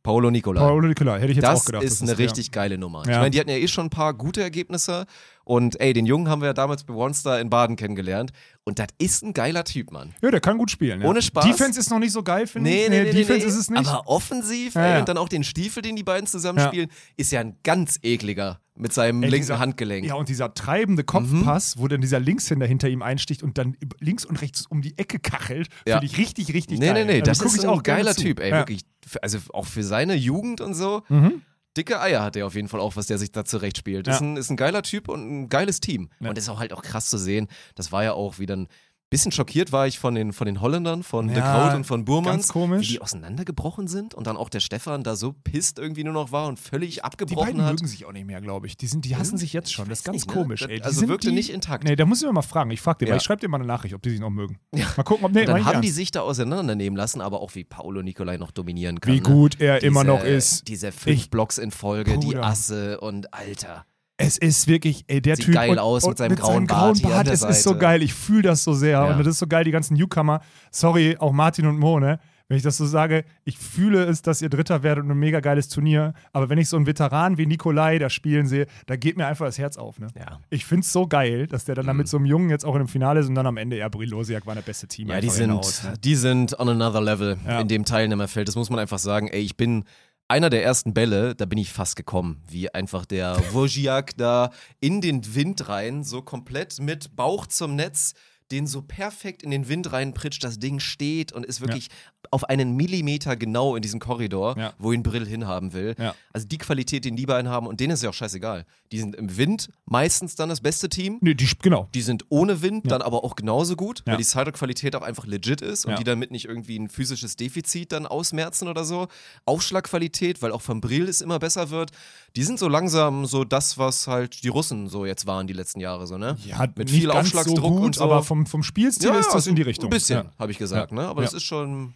Paolo 0.03 0.31
Nicolai. 0.31 0.61
Paolo 0.61 0.89
Nicolai, 0.89 1.19
hätte 1.21 1.31
ich 1.33 1.37
jetzt 1.37 1.45
das 1.47 1.61
auch 1.61 1.65
gedacht. 1.67 1.83
ist 1.83 2.01
dass 2.01 2.09
eine 2.09 2.17
der- 2.17 2.25
richtig 2.27 2.51
geile 2.53 2.79
Nummer. 2.79 3.03
Ich 3.03 3.09
Ja. 3.11 3.19
meine, 3.19 3.31
die 3.31 3.39
hatten 3.39 3.51
ja 3.51 3.57
eh 3.57 3.69
schon 3.69 3.87
ein 3.87 3.91
paar 3.91 4.15
gute 4.15 4.41
Ergebnisse. 4.43 5.05
Und 5.51 5.81
ey, 5.81 5.93
den 5.93 6.07
Jungen 6.07 6.29
haben 6.29 6.43
wir 6.43 6.47
ja 6.47 6.53
damals 6.53 6.85
bei 6.85 6.95
One 6.95 7.13
Star 7.13 7.41
in 7.41 7.51
Baden 7.51 7.75
kennengelernt. 7.75 8.31
Und 8.63 8.79
das 8.79 8.87
ist 8.99 9.25
ein 9.25 9.33
geiler 9.35 9.65
Typ, 9.65 9.91
Mann. 9.91 10.15
Ja, 10.23 10.31
der 10.31 10.39
kann 10.41 10.59
gut 10.59 10.71
spielen. 10.71 11.01
Ja. 11.01 11.09
Ohne 11.09 11.23
Spaß. 11.23 11.45
Defense 11.45 11.81
ist 11.81 11.91
noch 11.91 11.99
nicht 11.99 12.13
so 12.13 12.23
geil, 12.23 12.47
finde 12.47 12.71
ich. 12.71 12.87
Defense 13.11 13.45
ist 13.49 13.57
es 13.57 13.69
nicht. 13.69 13.85
Aber 13.89 14.07
offensiv, 14.07 14.75
Ja, 14.77 14.95
ey, 14.95 15.01
und 15.01 15.09
dann 15.09 15.19
auch 15.19 15.29
den 15.29 15.43
Stiefel, 15.43 15.83
den 15.83 15.97
die 15.97 16.05
beiden 16.05 16.29
zusammenspielen, 16.29 16.89
ist 17.17 17.33
ja 17.33 17.41
ein 17.41 17.57
ganz 17.65 17.99
ekliger 18.03 18.61
mit 18.77 18.93
seinem 18.93 19.25
Ey, 19.25 19.29
linken 19.31 19.43
dieser- 19.47 19.59
Handgelenk. 19.59 20.07
Ja, 20.07 20.15
und 20.15 20.29
dieser 20.29 20.55
treibende 20.55 21.03
Kopfpass, 21.03 21.79
wo 21.79 21.89
dann 21.89 22.01
dieser 22.01 22.21
Linkshänder 22.21 22.67
hinter 22.67 22.89
ihm 22.89 23.03
einsticht 23.03 23.43
und 23.43 23.59
dann 23.59 23.77
links 23.99 24.25
und 24.25 24.41
rechts 24.43 24.67
um 24.67 24.83
die 24.83 24.97
Ecke 24.99 25.19
kachelt, 25.19 25.67
Ja. 25.85 25.99
finde 25.99 26.07
ich 26.13 26.17
richtig, 26.17 26.55
richtig 26.55 26.79
nee, 26.79 26.87
geil. 26.87 27.07
nee, 27.07 27.13
nee, 27.15 27.29
Also 27.29 27.43
das 27.43 27.55
ist 27.55 27.59
ich 27.59 27.69
ein 27.69 27.71
auch 27.71 27.83
gerne 27.83 28.03
geiler 28.03 28.15
zu. 28.15 28.23
Typ, 28.23 28.39
ey, 28.39 28.51
ja. 28.51 28.59
wirklich. 28.59 28.83
Also 29.21 29.39
auch 29.53 29.67
für 29.67 29.83
seine 29.83 30.15
Jugend 30.15 30.61
und 30.61 30.75
so. 30.75 31.03
Mhm. 31.09 31.43
Dicke 31.77 32.01
Eier 32.01 32.23
hat 32.23 32.35
er 32.37 32.47
auf 32.47 32.55
jeden 32.55 32.69
Fall 32.69 32.81
auch, 32.81 32.97
was 32.97 33.07
der 33.07 33.19
sich 33.19 33.31
da 33.31 33.45
zurecht 33.45 33.79
spielt. 33.79 34.09
Ist, 34.09 34.21
Ja. 34.21 34.27
ein, 34.27 34.37
ist 34.37 34.51
ein 34.51 34.57
geiler 34.57 34.83
Typ 34.83 35.09
und 35.09 35.21
ein 35.43 35.49
geiles 35.49 35.81
Team. 35.81 36.11
Ja. 36.19 36.31
Und 36.31 36.39
ist 36.39 36.49
auch 36.49 36.59
halt 36.59 36.73
auch 36.73 36.83
krass 36.83 37.09
zu 37.11 37.17
sehen. 37.19 37.49
Das 37.77 37.93
war 37.93 38.03
ja 38.05 38.13
auch 38.13 38.39
wieder 38.39 38.57
ein 38.57 38.69
bisschen 39.11 39.33
schockiert 39.33 39.73
war 39.73 39.87
ich 39.89 39.99
von 39.99 40.15
den, 40.15 40.33
von 40.33 40.47
den 40.47 40.61
Holländern, 40.61 41.03
von 41.03 41.27
De 41.29 41.37
Ja, 41.39 41.67
Groot 41.67 41.75
und 41.77 41.85
von 41.85 42.05
Burmans, 42.05 42.49
komisch. 42.49 42.89
wie 42.89 42.93
die 42.93 43.01
auseinandergebrochen 43.03 43.89
sind 43.89 44.15
und 44.15 44.27
dann 44.27 44.37
auch 44.37 44.49
der 44.49 44.61
Stefan 44.61 45.03
da 45.03 45.17
so 45.17 45.33
pisst 45.33 45.79
irgendwie 45.81 46.05
nur 46.05 46.13
noch 46.13 46.31
war 46.33 46.47
und 46.47 46.59
völlig 46.61 46.95
Die 46.95 47.03
abgebrochen 47.05 47.47
beiden 47.49 47.63
hat. 47.65 47.73
mögen 47.75 47.87
sich 47.89 48.07
auch 48.07 48.13
nicht 48.13 48.27
mehr, 48.27 48.41
glaube 48.41 48.67
ich. 48.69 48.77
Die, 48.77 48.87
sind, 48.87 49.05
die 49.05 49.17
hassen 49.17 49.37
sich 49.37 49.53
jetzt 49.53 49.73
schon. 49.73 49.89
Das 49.89 49.99
ist 50.01 50.05
ganz 50.05 50.15
nicht, 50.15 50.29
ne? 50.29 50.33
komisch. 50.35 50.65
Die 50.67 50.81
also 50.83 51.09
wirkte 51.09 51.29
die, 51.31 51.35
nicht 51.35 51.51
intakt. 51.51 51.85
Nee, 51.85 51.97
da 51.97 52.07
muss 52.07 52.21
ich 52.23 52.27
mir 52.27 52.33
mal 52.33 52.43
fragen. 52.43 52.71
Ich 52.71 52.81
frage 52.81 52.99
den 53.01 53.09
Ja. 53.09 53.17
Ich 53.17 53.23
schreibe 53.23 53.41
dir 53.41 53.49
mal 53.49 53.59
eine 53.59 53.67
Nachricht, 53.67 53.95
ob 53.95 54.03
die 54.03 54.11
sich 54.11 54.21
noch 54.21 54.31
mögen. 54.31 54.59
Mal 54.97 55.03
gucken, 55.03 55.25
ob 55.25 55.33
nee, 55.33 55.41
Und 55.41 55.49
dann 55.49 55.65
haben 55.65 55.81
die 55.83 55.89
ernst. 55.89 55.97
sich 55.97 56.11
da 56.13 56.21
auseinandernehmen 56.21 56.97
lassen, 56.97 57.21
aber 57.21 57.41
auch 57.41 57.55
wie 57.57 57.65
Paolo 57.65 58.03
Nicolai 58.03 58.37
noch 58.37 58.53
dominieren 58.53 59.01
kann. 59.01 59.13
Wie 59.13 59.17
ne? 59.17 59.23
gut 59.23 59.61
er 59.61 59.77
Diese, 59.81 59.87
immer 59.89 60.05
noch 60.05 60.23
ist. 60.23 60.69
Diese 60.69 60.93
fünf 60.93 61.17
Ich- 61.17 61.31
Blocks 61.31 61.59
in 61.59 61.71
Folge, 61.73 62.17
die 62.19 62.27
Bruder. 62.29 62.45
Asse 62.45 63.01
und 63.01 63.35
Alter. 63.35 63.85
Es 64.21 64.39
ist 64.39 64.69
wirklich, 64.69 65.05
ey, 65.09 65.21
der 65.23 65.37
Sieht 65.37 65.47
Typ. 65.47 65.55
geil 65.55 65.71
und, 65.71 65.79
aus 65.79 66.07
mit 66.07 66.19
seinem 66.19 66.37
grauen 66.37 66.67
Bart 66.67 66.99
hier 66.99 67.15
an 67.15 67.25
der 67.25 67.33
es 67.35 67.43
ist 67.43 67.63
so 67.63 67.77
geil. 67.77 68.03
Ich 68.03 68.13
fühle 68.15 68.43
das 68.43 68.63
so 68.65 68.73
sehr. 68.75 68.91
Ja. 68.91 69.05
Und 69.05 69.19
das 69.19 69.27
ist 69.29 69.39
so 69.39 69.47
geil, 69.47 69.65
die 69.65 69.71
ganzen 69.71 69.95
Newcomer. 69.97 70.41
Sorry, 70.71 71.17
auch 71.19 71.33
Martin 71.33 71.67
und 71.67 71.79
Mo, 71.79 71.99
ne? 71.99 72.19
Wenn 72.49 72.57
ich 72.57 72.65
das 72.65 72.77
so 72.79 72.85
sage, 72.85 73.25
ich 73.45 73.57
fühle 73.59 74.05
es, 74.07 74.23
dass 74.23 74.43
ihr 74.43 74.49
Dritter 74.49 74.83
werdet 74.83 75.05
und 75.05 75.11
ein 75.13 75.17
mega 75.19 75.39
geiles 75.39 75.69
Turnier. 75.69 76.15
Aber 76.33 76.49
wenn 76.49 76.59
ich 76.59 76.69
so 76.69 76.77
einen 76.77 76.85
Veteran 76.85 77.39
wie 77.39 77.47
Nikolai 77.47 78.01
da 78.01 78.11
spielen 78.11 78.49
sehe, 78.49 78.67
da 78.87 78.97
geht 78.97 79.17
mir 79.17 79.27
einfach 79.29 79.47
das 79.47 79.57
Herz 79.57 79.77
auf, 79.77 80.01
ne? 80.01 80.09
Ja. 80.19 80.41
Ich 80.51 80.67
finde 80.67 80.85
es 80.85 80.93
so 80.93 81.07
geil, 81.07 81.47
dass 81.47 81.65
der 81.65 81.77
dann 81.77 81.87
da 81.87 81.95
mit 81.95 82.09
so 82.09 82.17
einem 82.17 82.27
Jungen 82.27 82.51
jetzt 82.51 82.65
auch 82.65 82.75
in 82.75 82.81
dem 82.81 82.89
Finale 82.89 83.21
ist 83.21 83.29
und 83.29 83.37
dann 83.37 83.47
am 83.47 83.57
Ende, 83.57 83.77
ja, 83.77 83.89
Brilosiak 83.89 84.47
war 84.47 84.57
der 84.57 84.63
beste 84.63 84.89
Team. 84.89 85.09
Ja, 85.11 85.21
die 85.21 85.29
sind, 85.29 85.51
hinaus, 85.51 85.85
ne? 85.85 85.95
die 86.03 86.17
sind 86.17 86.59
on 86.59 86.69
another 86.69 87.01
level 87.01 87.39
Ja. 87.47 87.61
in 87.61 87.69
dem 87.69 87.85
Teilnehmerfeld. 87.85 88.49
Das 88.49 88.57
muss 88.57 88.69
man 88.69 88.81
einfach 88.81 88.99
sagen. 88.99 89.29
Ey, 89.29 89.43
ich 89.43 89.57
bin 89.57 89.85
einer 90.31 90.49
der 90.49 90.63
ersten 90.63 90.95
Bälle, 90.95 91.35
da 91.35 91.45
bin 91.45 91.59
ich 91.59 91.73
fast 91.73 91.97
gekommen, 91.97 92.41
wie 92.47 92.73
einfach 92.73 93.05
der 93.05 93.37
Wojciak 93.53 94.17
da 94.17 94.51
in 94.79 95.01
den 95.01 95.35
Wind 95.35 95.69
rein, 95.69 96.05
so 96.05 96.23
komplett 96.23 96.79
mit 96.79 97.17
Bauch 97.17 97.49
zum 97.49 97.75
Netz, 97.75 98.15
den 98.53 98.69
so 98.69 98.81
perfekt 98.81 99.43
in 99.43 99.51
den 99.51 99.69
Wind 99.69 99.93
reinpritscht, 99.93 100.45
das 100.45 100.61
Ding 100.61 100.79
steht 100.79 101.33
und 101.33 101.45
ist 101.45 101.61
wirklich 101.61 101.89
auf 102.33 102.45
einen 102.45 102.77
Millimeter 102.77 103.35
genau 103.37 103.75
in 103.75 103.83
diesem 103.83 103.99
Korridor, 103.99 104.57
Ja. 104.57 104.73
wo 104.79 104.93
ihn 104.93 105.03
Brill 105.03 105.27
hinhaben 105.27 105.73
will. 105.73 105.97
Ja. 105.99 106.15
Also 106.33 106.47
die 106.47 106.59
Qualität, 106.59 107.05
den 107.05 107.17
die 107.17 107.27
beiden 107.27 107.51
haben, 107.51 107.67
und 107.67 107.81
denen 107.81 107.93
ist 107.93 108.03
ja 108.05 108.11
auch 108.11 108.15
scheißegal. 108.15 108.67
Die 108.93 108.99
sind 108.99 109.17
im 109.17 109.37
Wind 109.37 109.69
meistens 109.85 110.37
dann 110.37 110.49
das 110.49 110.61
beste 110.61 110.89
Team. 110.89 111.19
Nee, 111.21 111.35
die, 111.35 111.49
genau. 111.61 111.89
Die 111.95 112.03
sind 112.03 112.25
ohne 112.29 112.63
Wind 112.63 112.91
dann 112.91 113.03
aber 113.03 113.25
auch 113.25 113.35
genauso 113.35 113.75
gut, 113.75 114.01
Ja. 114.07 114.13
weil 114.13 114.17
die 114.19 114.25
Sidequalität 114.25 114.95
auch 114.95 115.03
einfach 115.03 115.27
legit 115.27 115.61
ist 115.61 115.87
und 115.87 115.93
Ja. 115.93 115.97
die 115.99 116.05
damit 116.05 116.31
nicht 116.31 116.45
irgendwie 116.45 116.79
ein 116.79 116.89
physisches 116.89 117.35
Defizit 117.37 117.91
dann 117.93 118.07
ausmerzen 118.07 118.69
oder 118.69 118.85
so. 118.85 119.09
Aufschlagqualität, 119.45 120.41
weil 120.43 120.53
auch 120.53 120.63
von 120.63 120.81
Brill 120.81 121.09
es 121.09 121.21
immer 121.21 121.39
besser 121.39 121.71
wird. 121.71 121.91
Die 122.37 122.45
sind 122.45 122.59
so 122.59 122.69
langsam 122.69 123.27
so 123.27 123.45
das, 123.45 123.77
was 123.77 124.07
halt 124.07 124.45
die 124.45 124.49
Russen 124.49 124.89
so 124.89 125.05
jetzt 125.05 125.27
waren 125.27 125.47
die 125.49 125.53
letzten 125.53 125.81
Jahre 125.81 126.07
so, 126.07 126.17
ne? 126.17 126.37
Ja, 126.47 126.67
Mit 126.77 126.91
viel 126.91 127.11
Aufschlagsdruck 127.11 127.57
so 127.59 127.63
gut, 127.71 127.83
und 127.87 127.95
so. 127.97 128.05
aber 128.05 128.23
vom, 128.23 128.47
vom 128.47 128.63
Spielstil 128.63 129.11
ist 129.15 129.35
das 129.35 129.47
in 129.49 129.57
die 129.57 129.63
Richtung. 129.63 129.87
Ein 129.89 129.91
bisschen, 129.91 130.25
Ja. 130.27 130.33
habe 130.39 130.53
ich 130.53 130.59
gesagt, 130.59 130.93
Ja. 130.93 130.97
ne? 130.97 131.09
Aber 131.09 131.23
Ja. 131.23 131.27
das 131.27 131.35
ist 131.35 131.43
schon. 131.43 131.95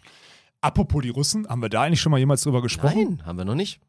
Apropos 0.64 1.02
die 1.02 1.10
Russen, 1.10 1.46
haben 1.48 1.60
wir 1.60 1.68
da 1.68 1.82
eigentlich 1.82 2.00
schon 2.00 2.10
mal 2.10 2.18
jemals 2.18 2.42
drüber 2.42 2.62
gesprochen? 2.62 3.16
Nein, 3.18 3.26
haben 3.26 3.36
wir 3.38 3.44
noch 3.44 3.54
nicht. 3.54 3.80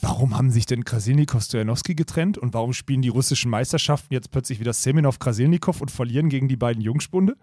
Warum 0.00 0.36
haben 0.36 0.50
sich 0.50 0.64
denn 0.64 0.84
Krasilnikov 0.84 1.42
Stojanowski 1.42 1.94
getrennt 1.94 2.38
und 2.38 2.54
warum 2.54 2.72
spielen 2.72 3.02
die 3.02 3.10
russischen 3.10 3.50
Meisterschaften 3.50 4.14
jetzt 4.14 4.30
plötzlich 4.30 4.58
wieder 4.58 4.72
Semenov 4.72 5.18
Krasilnikov 5.18 5.82
und 5.82 5.90
verlieren 5.90 6.30
gegen 6.30 6.48
die 6.48 6.56
beiden 6.56 6.80
Jungspunde? 6.82 7.36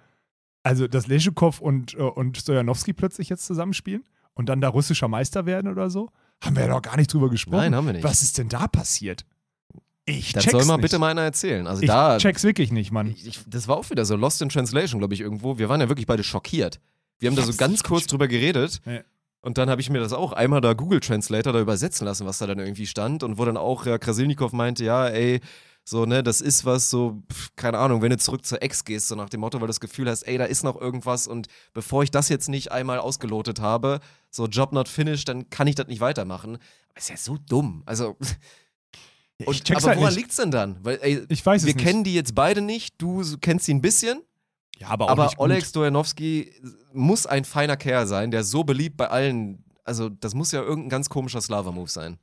Also, 0.64 0.88
dass 0.88 1.06
Leschukov 1.06 1.62
und, 1.62 1.94
äh, 1.94 1.98
und 2.02 2.38
Stojanowski 2.38 2.94
plötzlich 2.94 3.30
jetzt 3.30 3.46
zusammenspielen 3.46 4.04
und 4.34 4.50
dann 4.50 4.62
da 4.62 4.70
russischer 4.70 5.08
Meister 5.08 5.46
werden 5.46 5.70
oder 5.72 5.92
so? 5.92 6.10
Haben 6.44 6.56
wir 6.56 6.64
ja 6.64 6.70
noch 6.70 6.82
gar 6.82 6.98
nicht 6.98 7.14
drüber 7.14 7.30
gesprochen. 7.30 7.58
Nein, 7.58 7.76
haben 7.76 7.86
wir 7.86 7.94
nicht. 7.94 8.04
Was 8.04 8.24
ist 8.24 8.40
denn 8.40 8.50
da 8.50 8.68
passiert? 8.68 9.26
Ich 10.06 10.34
Das 10.34 10.44
check's 10.44 10.54
soll 10.54 10.66
mal 10.66 10.78
nicht. 10.78 10.82
bitte 10.84 10.98
mal 10.98 11.10
einer 11.12 11.22
erzählen. 11.22 11.68
Also 11.68 11.84
Ich 11.84 11.88
da. 11.88 12.18
check's 12.18 12.44
wirklich 12.44 12.72
nicht, 12.72 12.92
Mann. 12.92 13.08
Ich, 13.12 13.28
ich, 13.28 13.40
das 13.46 13.68
war 13.68 13.78
auch 13.78 13.88
wieder 13.92 14.06
so 14.06 14.16
Lost 14.16 14.42
in 14.42 14.50
Translation, 14.50 14.98
glaube 15.00 15.14
ich, 15.14 15.22
irgendwo. 15.22 15.60
Wir 15.60 15.70
waren 15.70 15.80
ja 15.80 15.88
wirklich 15.90 16.08
beide 16.08 16.24
schockiert. 16.24 16.80
Wir 17.22 17.30
haben 17.30 17.36
da 17.38 17.44
so 17.44 17.54
ganz 17.54 17.84
kurz 17.84 18.08
drüber 18.08 18.28
geredet. 18.28 18.82
Ja. 18.86 19.00
Und 19.42 19.58
dann 19.58 19.70
habe 19.70 19.80
ich 19.82 19.90
mir 19.90 20.00
das 20.00 20.14
auch 20.14 20.34
einmal 20.34 20.60
da 20.62 20.74
Google 20.74 21.00
Translator 21.00 21.54
da 21.54 21.60
übersetzen 21.62 22.06
lassen, 22.06 22.26
was 22.28 22.38
da 22.40 22.48
dann 22.48 22.60
irgendwie 22.60 22.86
stand. 22.86 23.24
Und 23.24 23.38
wo 23.38 23.46
dann 23.46 23.58
auch 23.58 23.86
ja, 23.86 23.98
Krasilnikov 23.98 24.52
meinte, 24.52 24.84
ja, 24.84 25.08
ey, 25.08 25.40
So, 25.84 26.06
ne, 26.06 26.22
das 26.22 26.42
ist 26.42 26.64
was 26.66 26.92
so, 26.92 27.24
keine 27.56 27.80
Ahnung, 27.80 28.04
wenn 28.04 28.12
du 28.12 28.18
zurück 28.18 28.46
zur 28.46 28.62
Ex 28.62 28.84
gehst, 28.86 29.08
so 29.08 29.16
nach 29.16 29.30
dem 29.30 29.40
Motto, 29.40 29.58
weil 29.58 29.62
du 29.66 29.72
das 29.72 29.80
Gefühl 29.80 30.08
hast, 30.10 30.24
ey, 30.24 30.38
da 30.38 30.46
ist 30.46 30.64
noch 30.64 30.80
irgendwas 30.80 31.26
und 31.26 31.48
bevor 31.74 32.04
ich 32.04 32.12
das 32.12 32.30
jetzt 32.30 32.50
nicht 32.50 32.72
einmal 32.72 33.00
ausgelotet 33.00 33.60
habe, 33.60 34.00
so 34.30 34.46
Job 34.46 34.74
not 34.74 34.88
finished, 34.88 35.28
dann 35.28 35.50
kann 35.50 35.66
ich 35.66 35.74
das 35.74 35.88
nicht 35.88 36.00
weitermachen. 36.02 36.58
Aber 36.90 36.98
ist 37.00 37.10
ja 37.10 37.18
so 37.18 37.38
dumm. 37.50 37.82
Also, 37.88 38.16
und, 39.46 39.72
aber 39.72 39.82
halt 39.88 39.98
woran 39.98 40.10
nicht. 40.14 40.18
liegt's 40.18 40.36
denn 40.36 40.52
dann? 40.52 40.78
Weil, 40.84 41.00
ey, 41.02 41.26
Ich 41.30 41.44
weiß 41.44 41.64
es 41.64 41.68
wir 41.68 41.74
nicht. 41.74 41.84
kennen 41.84 42.04
die 42.04 42.14
jetzt 42.14 42.36
beide 42.36 42.62
nicht, 42.62 43.02
du 43.02 43.24
kennst 43.42 43.66
sie 43.66 43.74
ein 43.74 43.82
bisschen, 43.82 44.22
ja, 44.82 44.88
aber 44.90 45.06
auch 45.06 45.10
aber 45.10 45.24
nicht 45.26 45.38
gut. 45.38 45.44
Oleg 45.44 45.66
Stojanowski 45.66 46.52
muss 46.92 47.26
ein 47.28 47.46
feiner 47.46 47.78
Kerl 47.78 48.08
sein, 48.08 48.32
der 48.32 48.44
so 48.44 48.64
beliebt 48.64 48.98
bei 48.98 49.10
allen, 49.10 49.64
also 49.84 50.10
das 50.10 50.34
muss 50.34 50.52
ja 50.52 50.62
irgendein 50.62 50.90
ganz 50.90 51.10
komischer 51.10 51.40
Slava-Move 51.40 51.90
sein. 51.90 52.18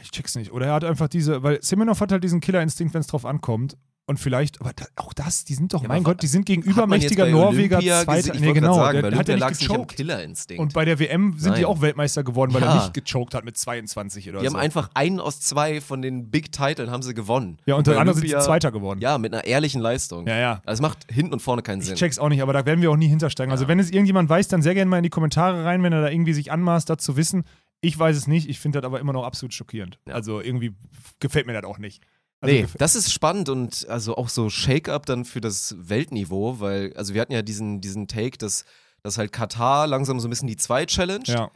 Ich 0.00 0.10
check's 0.10 0.34
nicht. 0.34 0.52
Oder 0.52 0.66
er 0.66 0.72
hat 0.72 0.84
einfach 0.84 1.08
diese, 1.08 1.42
weil 1.42 1.62
Semenov 1.62 2.00
hat 2.00 2.10
halt 2.10 2.24
diesen 2.24 2.40
Killerinstinkt, 2.40 2.94
wenn 2.94 3.02
es 3.02 3.06
drauf 3.06 3.24
ankommt. 3.26 3.76
Und 4.04 4.18
vielleicht, 4.18 4.60
aber 4.60 4.72
da, 4.74 4.84
auch 4.96 5.12
das, 5.12 5.44
die 5.44 5.54
sind 5.54 5.72
doch, 5.72 5.82
Ja, 5.82 5.88
mein 5.88 6.02
Gott, 6.02 6.22
die 6.22 6.26
sind 6.26 6.44
gegen 6.44 6.62
übermächtiger 6.62 7.26
Norweger 7.28 7.76
Olympia 7.76 8.02
Zweiter. 8.02 8.34
Ich 8.34 8.40
Nee, 8.40 8.52
genau, 8.52 8.74
sagen, 8.74 9.00
der, 9.00 9.10
der 9.10 9.18
hat 9.20 9.28
ja 9.28 9.36
nicht 9.36 9.60
gechoked. 9.60 9.96
Killerinstinkt. 9.96 10.60
Und 10.60 10.72
bei 10.74 10.84
der 10.84 10.98
WM 10.98 11.34
sind 11.38 11.56
die 11.56 11.60
Nein. 11.62 11.70
auch 11.70 11.80
Weltmeister 11.80 12.24
geworden, 12.24 12.52
weil 12.52 12.62
Ja. 12.62 12.74
er 12.74 12.74
nicht 12.82 12.94
gechoked 12.94 13.32
hat 13.34 13.44
mit 13.44 13.56
22 13.56 14.28
oder 14.28 14.40
die 14.40 14.48
so. 14.48 14.54
haben 14.54 14.60
einfach 14.60 14.90
einen 14.94 15.20
aus 15.20 15.40
zwei 15.40 15.80
von 15.80 16.02
den 16.02 16.30
Big 16.32 16.50
Titeln 16.50 16.90
haben 16.90 17.02
sie 17.02 17.14
gewonnen. 17.14 17.58
ja, 17.64 17.76
und 17.76 17.86
der 17.86 17.92
bei 17.94 18.00
andere 18.00 18.16
sind 18.18 18.28
sie 18.28 18.38
Zweiter 18.40 18.72
geworden. 18.72 19.00
Ja, 19.00 19.18
mit 19.18 19.32
einer 19.32 19.44
ehrlichen 19.44 19.80
Leistung. 19.80 20.26
ja. 20.26 20.36
ja. 20.36 20.62
Also 20.66 20.78
es 20.78 20.82
macht 20.82 21.06
hinten 21.08 21.34
und 21.34 21.40
vorne 21.40 21.62
keinen 21.62 21.80
Ich 21.80 21.86
Sinn. 21.86 21.94
check's 21.96 22.18
auch 22.18 22.28
nicht, 22.28 22.42
aber 22.42 22.52
da 22.52 22.66
werden 22.66 22.82
wir 22.82 22.90
auch 22.90 22.96
nie 22.96 23.06
hintersteigen. 23.08 23.52
Also, 23.52 23.68
wenn 23.68 23.78
es 23.78 23.90
irgendjemand 23.90 24.28
weiß, 24.28 24.48
dann 24.48 24.62
sehr 24.62 24.74
gerne 24.74 24.90
mal 24.90 24.96
in 24.96 25.04
die 25.04 25.10
Kommentare 25.10 25.64
rein, 25.64 25.80
wenn 25.84 25.92
er 25.92 26.02
da 26.02 26.10
irgendwie 26.10 26.32
sich 26.32 26.50
anmaßt, 26.50 26.90
das 26.90 26.98
zu 26.98 27.16
wissen. 27.16 27.44
Ich 27.80 27.96
weiß 27.98 28.16
es 28.16 28.26
nicht, 28.26 28.48
ich 28.48 28.58
finde 28.58 28.80
das 28.80 28.86
aber 28.86 28.98
immer 29.00 29.12
noch 29.12 29.24
absolut 29.24 29.54
schockierend. 29.54 29.98
Ja. 30.08 30.14
Also, 30.14 30.40
irgendwie 30.40 30.72
gefällt 31.20 31.46
mir 31.46 31.52
das 31.52 31.64
auch 31.64 31.78
nicht. 31.78 32.02
Also, 32.42 32.54
Nee, 32.54 32.66
das 32.76 32.96
ist 32.96 33.12
spannend 33.12 33.48
und 33.48 33.86
also 33.88 34.16
auch 34.16 34.28
so 34.28 34.50
Shake-up 34.50 35.06
dann 35.06 35.24
für 35.24 35.40
das 35.40 35.76
Weltniveau, 35.78 36.58
weil, 36.58 36.92
also 36.96 37.14
wir 37.14 37.20
hatten 37.20 37.32
ja 37.32 37.42
diesen, 37.42 37.80
diesen 37.80 38.08
Take, 38.08 38.36
dass, 38.36 38.64
dass 39.02 39.16
halt 39.16 39.30
Katar 39.30 39.86
langsam 39.86 40.18
so 40.18 40.26
ein 40.26 40.30
bisschen 40.30 40.48
die 40.48 40.56
zwei 40.56 40.84
challenge 40.84 41.26
ja. 41.28 41.50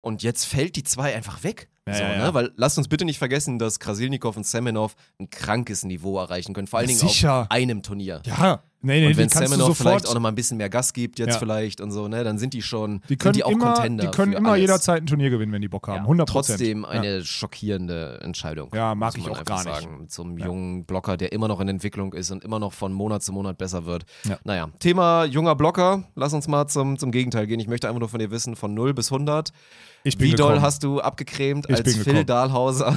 und 0.00 0.22
jetzt 0.22 0.46
fällt 0.46 0.76
die 0.76 0.82
zwei 0.82 1.14
einfach 1.14 1.44
weg. 1.44 1.68
Ja, 1.86 1.94
so, 1.94 2.02
ja, 2.02 2.26
ne? 2.26 2.34
Weil 2.34 2.52
lasst 2.56 2.78
uns 2.78 2.88
bitte 2.88 3.04
nicht 3.04 3.18
vergessen, 3.18 3.58
dass 3.58 3.78
Krasilnikov 3.78 4.38
und 4.38 4.46
Semenov 4.46 4.96
ein 5.20 5.28
krankes 5.28 5.84
Niveau 5.84 6.18
erreichen 6.18 6.54
können, 6.54 6.66
vor 6.66 6.78
allen 6.78 6.88
Dingen 6.88 7.00
Sicher. 7.00 7.42
auf 7.42 7.50
einem 7.50 7.82
Turnier. 7.82 8.22
Ja, 8.24 8.62
nee, 8.84 9.00
nee, 9.00 9.06
und 9.08 9.16
wenn 9.16 9.28
sofort, 9.30 9.76
vielleicht 9.76 10.06
auch 10.08 10.14
nochmal 10.14 10.32
ein 10.32 10.34
bisschen 10.36 10.56
mehr 10.58 10.68
Gas 10.70 10.92
gibt, 10.92 11.18
jetzt 11.18 11.34
Ja. 11.34 11.38
vielleicht 11.38 11.80
und 11.80 11.90
so, 11.90 12.06
ne, 12.08 12.22
dann 12.24 12.38
sind 12.38 12.54
die 12.54 12.62
schon, 12.62 13.00
die 13.08 13.16
können 13.16 13.34
sind 13.34 13.36
die 13.36 13.44
auch 13.44 13.50
immer, 13.50 13.74
Contender. 13.74 14.04
die 14.04 14.10
können 14.16 14.32
immer 14.32 14.50
alles. 14.50 14.60
jederzeit 14.60 15.02
ein 15.02 15.06
Turnier 15.06 15.30
gewinnen, 15.30 15.52
wenn 15.52 15.62
die 15.62 15.68
Bock 15.68 15.88
haben. 15.88 15.96
Ja, 15.96 16.02
100 16.02 16.28
Trotzdem 16.28 16.82
Ja. 16.82 16.88
eine 16.88 17.24
schockierende 17.24 18.20
Entscheidung. 18.22 18.70
Ja, 18.74 18.94
mag 18.94 19.16
ich 19.18 19.28
auch 19.28 19.44
gar 19.44 19.64
nicht. 19.64 19.74
Sagen. 19.74 20.00
Mit 20.02 20.12
so 20.12 20.22
einem 20.22 20.38
Ja. 20.38 20.46
jungen 20.46 20.84
Blocker, 20.84 21.16
der 21.16 21.32
immer 21.32 21.48
noch 21.48 21.60
in 21.60 21.68
Entwicklung 21.68 22.12
ist 22.12 22.30
und 22.30 22.44
immer 22.44 22.58
noch 22.58 22.72
von 22.72 22.92
Monat 22.92 23.22
zu 23.22 23.32
Monat 23.32 23.58
besser 23.58 23.86
wird. 23.86 24.04
Ja. 24.24 24.38
Naja, 24.44 24.68
Thema 24.78 25.24
junger 25.24 25.54
Blocker. 25.54 26.04
Lass 26.14 26.32
uns 26.32 26.46
mal 26.48 26.66
zum, 26.68 26.98
zum 26.98 27.10
Gegenteil 27.10 27.46
gehen. 27.46 27.60
Ich 27.60 27.68
möchte 27.68 27.88
einfach 27.88 28.00
nur 28.00 28.08
von 28.08 28.18
dir 28.20 28.30
wissen, 28.30 28.56
von 28.56 28.74
0 28.74 28.94
bis 28.94 29.10
100. 29.10 29.52
Ich 30.04 30.18
bin 30.18 30.28
Wie 30.28 30.34
doll 30.34 30.48
gekommen. 30.48 30.62
hast 30.66 30.82
du 30.84 31.00
abgecremt, 31.00 31.66
Ich 31.68 31.76
als 31.76 31.96
Phil. 31.96 32.24
Dahlhauser 32.24 32.96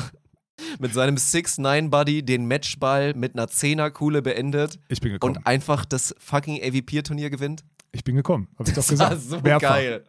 mit 0.80 0.94
seinem 0.94 1.16
6-9-Buddy 1.16 2.24
den 2.24 2.48
Matchball 2.48 3.14
mit 3.14 3.34
einer 3.36 3.48
10er-Kuhle 3.48 4.22
beendet 4.22 4.80
Ich 4.90 5.02
bin 5.02 5.12
gekommen. 5.14 5.38
und 5.38 5.48
einfach 5.48 5.86
das 5.86 6.16
fucking 6.20 6.62
AVP-Turnier 6.64 7.30
gewinnt? 7.30 7.64
ich 7.92 8.04
bin 8.04 8.16
gekommen. 8.16 8.48
Hab 8.60 8.68
ich 8.68 8.74
doch 8.74 8.86
Das 8.86 9.00
war 9.00 9.10
gesagt. 9.12 9.30
so 9.30 9.40
Mehrfach. 9.42 9.70
geil. 9.70 10.04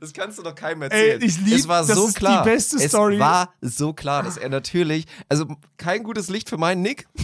Das 0.00 0.12
kannst 0.12 0.38
du 0.38 0.42
doch 0.42 0.54
keinem 0.54 0.82
Ey, 0.82 0.88
erzählen. 1.10 1.22
ich 1.22 1.40
lieb- 1.40 1.54
es 1.58 1.68
war 1.68 1.84
das 1.84 1.96
so 1.96 2.06
ist 2.06 2.16
die 2.16 2.20
klar. 2.20 2.44
beste 2.44 2.76
es 2.76 2.88
Story. 2.88 3.18
war 3.18 3.52
so 3.60 3.92
klar, 3.92 4.22
dass 4.22 4.36
er 4.38 4.48
natürlich, 4.48 5.06
also 5.28 5.46
kein 5.76 6.02
gutes 6.02 6.28
Licht 6.28 6.48
für 6.48 6.56
meinen 6.56 6.82
Nick. 6.82 7.06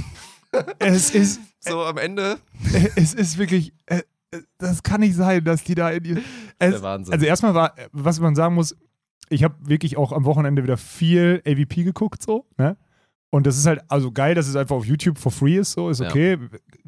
Es 0.79 1.11
ist, 1.15 1.41
So 1.61 1.83
am 1.83 1.97
Ende. 1.97 2.39
es 2.97 3.15
ist 3.15 3.39
wirklich, 3.39 3.73
äh, 3.87 4.03
äh, 4.33 4.43
das 4.59 4.83
kann 4.83 5.01
nicht 5.01 5.15
sein, 5.17 5.43
dass 5.45 5.65
die 5.65 5.75
da 5.75 5.89
in 5.91 6.05
ihr. 6.05 6.17
Es, 6.59 6.73
Der 6.73 6.83
Wahnsinn. 6.83 7.15
Also 7.15 7.25
erstmal 7.25 7.55
war, 7.55 7.75
was 7.93 8.21
man 8.21 8.35
sagen 8.35 8.55
muss, 8.55 8.77
ich 9.29 9.45
habe 9.45 9.55
wirklich 9.61 9.97
auch 9.97 10.13
am 10.13 10.25
Wochenende 10.25 10.63
wieder 10.63 10.77
viel 10.77 11.43
AVP 11.47 11.85
geguckt, 11.85 12.23
so, 12.23 12.47
ne? 12.59 12.77
Und 13.35 13.47
das 13.47 13.57
ist 13.57 13.65
halt, 13.67 13.81
also 13.89 14.13
geil, 14.13 14.35
dass 14.35 14.47
es 14.47 14.57
einfach 14.57 14.77
auf 14.77 14.85
YouTube 14.85 15.17
for 15.17 15.33
free 15.33 15.57
ist, 15.57 15.73
so, 15.73 15.89
ist 15.89 16.01
Ja. 16.01 16.09
okay. 16.11 16.37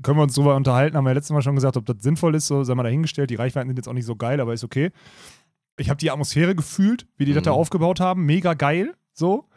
Können 0.03 0.19
wir 0.19 0.25
uns 0.25 0.35
drüber 0.35 0.55
unterhalten, 0.57 0.95
haben 0.95 1.05
wir 1.05 1.11
ja 1.11 1.15
letztes 1.15 1.33
Mal 1.33 1.41
schon 1.41 1.55
gesagt, 1.55 1.79
ob 1.79 1.87
das 1.87 1.97
sinnvoll 2.03 2.35
ist, 2.35 2.47
so, 2.49 2.63
sei 2.65 2.75
mal 2.75 2.83
dahingestellt. 2.83 3.31
Die 3.31 3.35
Reichweiten 3.37 3.69
sind 3.71 3.79
jetzt 3.79 3.89
auch 3.89 3.95
nicht 3.95 4.05
so 4.05 4.15
geil, 4.15 4.41
aber 4.41 4.53
ist 4.53 4.63
okay. 4.63 4.91
Ich 5.79 5.89
habe 5.89 5.97
die 5.97 6.11
Atmosphäre 6.11 6.55
gefühlt, 6.55 7.07
wie 7.17 7.25
die 7.25 7.33
das 7.33 7.45
da 7.45 7.53
Mhm. 7.53 7.57
aufgebaut 7.57 7.99
haben, 8.01 8.27
mega 8.27 8.53
geil, 8.53 8.93
so. 9.15 9.49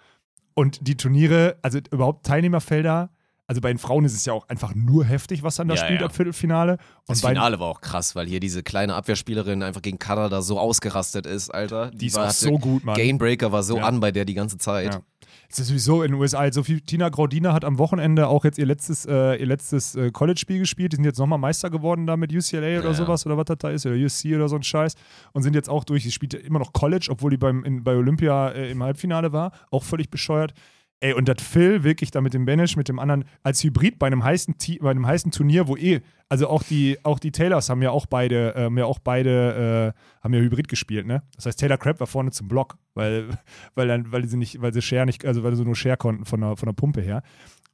Und 0.53 0.87
die 0.87 0.95
Turniere, 0.95 1.57
also 1.61 1.77
überhaupt 1.91 2.25
Teilnehmerfelder, 2.25 3.09
also 3.47 3.61
bei 3.61 3.69
den 3.69 3.77
Frauen 3.77 4.03
ist 4.05 4.13
es 4.13 4.25
ja 4.25 4.33
auch 4.33 4.47
einfach 4.49 4.75
nur 4.75 5.05
heftig, 5.05 5.41
was 5.41 5.55
dann 5.55 5.67
da 5.69 5.75
Ja, 5.75 5.83
spielt 5.85 6.01
ja. 6.01 6.05
ab 6.07 6.13
Viertelfinale. 6.15 6.73
Und 6.73 6.79
Das 7.07 7.21
Finale 7.21 7.59
war 7.59 7.67
auch 7.67 7.81
krass, 7.81 8.13
weil 8.15 8.27
hier 8.27 8.39
diese 8.41 8.61
kleine 8.61 8.93
Abwehrspielerin 8.95 9.63
einfach 9.63 9.81
gegen 9.81 9.99
Kanada 9.99 10.41
so 10.41 10.59
ausgerastet 10.59 11.25
ist, 11.25 11.49
Alter. 11.49 11.89
die 11.91 12.07
ist 12.07 12.15
war, 12.15 12.27
auch 12.27 12.31
so 12.31 12.57
gut, 12.59 12.83
Mann. 12.83 12.95
Gainbreaker 12.95 13.51
war 13.53 13.63
so 13.63 13.77
Ja. 13.77 13.83
an 13.85 13.99
bei 14.01 14.11
der 14.11 14.25
die 14.25 14.33
ganze 14.33 14.57
Zeit. 14.57 14.93
Ja. 14.95 15.01
Es 15.49 15.59
ist 15.59 15.67
sowieso 15.67 16.03
in 16.03 16.11
den 16.11 16.19
USA 16.19 16.51
so 16.51 16.61
viel. 16.61 16.81
Tina 16.81 17.07
Graudina 17.07 17.53
hat 17.53 17.63
am 17.63 17.77
Wochenende 17.77 18.27
auch 18.27 18.43
jetzt 18.43 18.57
ihr 18.57 18.65
letztes, 18.65 19.05
äh, 19.05 19.35
ihr 19.35 19.45
letztes 19.45 19.95
äh, 19.95 20.11
College-Spiel 20.11 20.59
gespielt. 20.59 20.91
Die 20.91 20.97
sind 20.97 21.05
jetzt 21.05 21.19
nochmal 21.19 21.39
Meister 21.39 21.69
geworden 21.69 22.05
da 22.05 22.17
mit 22.17 22.33
UCLA 22.33 22.79
oder 22.79 22.89
Ja. 22.89 22.93
sowas 22.93 23.25
oder 23.25 23.37
was 23.37 23.45
das 23.45 23.57
da 23.59 23.69
ist 23.69 23.85
oder 23.85 23.95
USC 23.95 24.35
oder 24.35 24.49
so 24.49 24.57
ein 24.57 24.63
Scheiß 24.63 24.95
und 25.31 25.43
sind 25.43 25.53
jetzt 25.55 25.69
auch 25.69 25.85
durch. 25.85 26.03
Sie 26.03 26.11
spielt 26.11 26.33
immer 26.33 26.59
noch 26.59 26.73
College, 26.73 27.07
obwohl 27.09 27.31
die 27.31 27.37
beim, 27.37 27.63
in, 27.63 27.81
bei 27.83 27.95
Olympia 27.95 28.49
äh, 28.49 28.71
im 28.71 28.83
Halbfinale 28.83 29.31
war. 29.31 29.51
Auch 29.71 29.85
völlig 29.85 30.09
bescheuert. 30.09 30.53
Ey, 30.99 31.13
und 31.13 31.27
das 31.29 31.43
Phil 31.43 31.83
wirklich 31.83 32.09
da 32.09 32.21
mit 32.21 32.33
dem 32.33 32.45
Banish, 32.45 32.75
mit 32.75 32.89
dem 32.89 32.97
anderen, 32.97 33.25
als 33.43 33.63
Hybrid 33.63 33.99
bei 33.99 34.07
einem 34.07 34.23
heißen, 34.23 34.55
bei 34.81 34.89
einem 34.89 35.05
heißen 35.05 35.31
Turnier, 35.31 35.67
wo 35.67 35.77
eh, 35.77 36.01
also 36.27 36.47
auch 36.49 36.63
die, 36.63 36.97
auch 37.03 37.19
die 37.19 37.31
Taylors 37.31 37.69
haben 37.69 37.83
ja 37.83 37.91
auch 37.91 38.07
beide, 38.07 38.55
äh, 38.55 38.63
haben 38.63 38.77
ja 38.79 38.85
auch 38.85 38.97
beide, 38.97 39.93
äh, 39.95 40.23
haben 40.23 40.33
ja 40.33 40.39
Hybrid 40.39 40.67
gespielt, 40.67 41.05
ne? 41.05 41.21
Das 41.35 41.45
heißt, 41.45 41.59
Taylor 41.59 41.77
Crabb 41.77 41.99
war 41.99 42.07
vorne 42.07 42.31
zum 42.31 42.47
Block, 42.47 42.77
weil, 42.95 43.29
weil 43.75 43.87
dann, 43.87 44.11
weil 44.11 44.27
sie 44.27 44.37
nicht, 44.37 44.59
weil 44.59 44.73
sie 44.73 44.81
Share 44.81 45.05
nicht, 45.05 45.23
also 45.23 45.43
weil 45.43 45.55
sie 45.55 45.63
nur 45.63 45.75
Share 45.75 45.97
konnten 45.97 46.25
von 46.25 46.41
der, 46.41 46.57
von 46.57 46.65
der 46.65 46.73
Pumpe 46.73 47.01
her. 47.01 47.21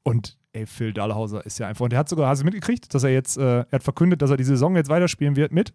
Und 0.04 0.38
ey, 0.52 0.66
Phil 0.66 0.92
Dahlhauser 0.92 1.46
ist 1.46 1.60
ja 1.60 1.68
einfach, 1.70 1.86
und 1.86 1.94
er 1.94 2.00
hat 2.00 2.10
sogar, 2.10 2.28
hast 2.28 2.42
du 2.42 2.46
mitgekriegt, 2.46 2.94
dass 2.94 3.04
er 3.06 3.12
jetzt, 3.12 3.38
äh, 3.38 3.60
er 3.60 3.68
hat 3.72 3.84
verkündet, 3.84 4.22
dass 4.22 4.32
er 4.32 4.38
die 4.38 4.44
Saison 4.44 4.76
jetzt 4.76 4.90
weiterspielen 4.90 5.38
wird 5.38 5.54
mit 5.54 5.74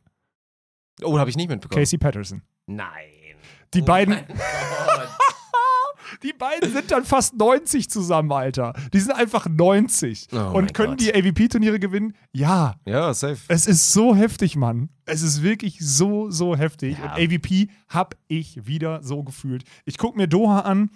Oh, 1.02 1.18
habe 1.18 1.30
ich 1.30 1.36
nicht 1.36 1.48
mitbekommen. 1.48 1.80
Casey 1.80 1.98
Patterson. 1.98 2.42
Nein. 2.66 2.88
Die 3.74 3.82
oh 3.82 3.84
beiden- 3.84 4.14
mein 4.14 4.26
Gott. 4.26 4.97
Die 6.22 6.32
beiden 6.32 6.72
sind 6.72 6.90
dann 6.90 7.04
fast 7.04 7.34
90 7.36 7.88
zusammen, 7.90 8.32
Alter. 8.32 8.72
Die 8.92 9.00
sind 9.00 9.12
einfach 9.12 9.46
90 9.48 10.28
Oh 10.32 10.36
und 10.56 10.74
können 10.74 10.96
Gott. 10.96 11.00
die 11.00 11.14
AVP-Turniere 11.14 11.78
gewinnen. 11.78 12.14
Ja, 12.32 12.76
ja, 12.84 13.12
safe. 13.14 13.38
es 13.48 13.66
ist 13.66 13.92
so 13.92 14.14
heftig, 14.14 14.56
Mann. 14.56 14.88
Es 15.06 15.22
ist 15.22 15.42
wirklich 15.42 15.78
so, 15.80 16.30
so 16.30 16.56
heftig. 16.56 16.98
Ja. 16.98 17.04
Und 17.04 17.10
AVP 17.22 17.68
hab 17.88 18.14
ich 18.28 18.66
wieder 18.66 19.02
so 19.02 19.22
gefühlt. 19.22 19.64
Ich 19.84 19.98
gucke 19.98 20.16
mir 20.18 20.28
Doha 20.28 20.60
an, 20.60 20.90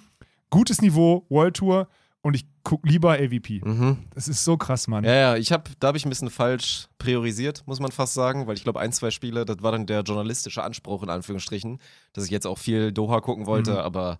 gutes 0.50 0.82
Niveau, 0.82 1.24
World 1.28 1.56
Tour 1.56 1.88
und 2.20 2.34
ich 2.36 2.44
gucke 2.62 2.88
lieber 2.88 3.14
AVP. 3.14 3.62
Mhm. 3.64 3.96
Das 4.14 4.28
ist 4.28 4.44
so 4.44 4.56
krass, 4.56 4.86
Mann. 4.86 5.02
Ja, 5.02 5.12
ja, 5.14 5.36
ich 5.36 5.50
habe, 5.50 5.64
da 5.80 5.88
habe 5.88 5.98
ich 5.98 6.06
ein 6.06 6.08
bisschen 6.08 6.30
falsch 6.30 6.86
priorisiert, 6.98 7.64
muss 7.66 7.80
man 7.80 7.90
fast 7.90 8.14
sagen, 8.14 8.46
weil 8.46 8.54
ich 8.56 8.62
glaube, 8.62 8.78
ein, 8.78 8.92
zwei 8.92 9.10
Spiele, 9.10 9.44
das 9.44 9.60
war 9.62 9.72
dann 9.72 9.86
der 9.86 10.02
journalistische 10.02 10.62
Anspruch 10.62 11.02
in 11.02 11.10
Anführungsstrichen, 11.10 11.80
dass 12.12 12.24
ich 12.24 12.30
jetzt 12.30 12.46
auch 12.46 12.58
viel 12.58 12.92
Doha 12.92 13.20
gucken 13.20 13.46
wollte, 13.46 13.72
Mhm. 13.72 13.78
aber 13.78 14.18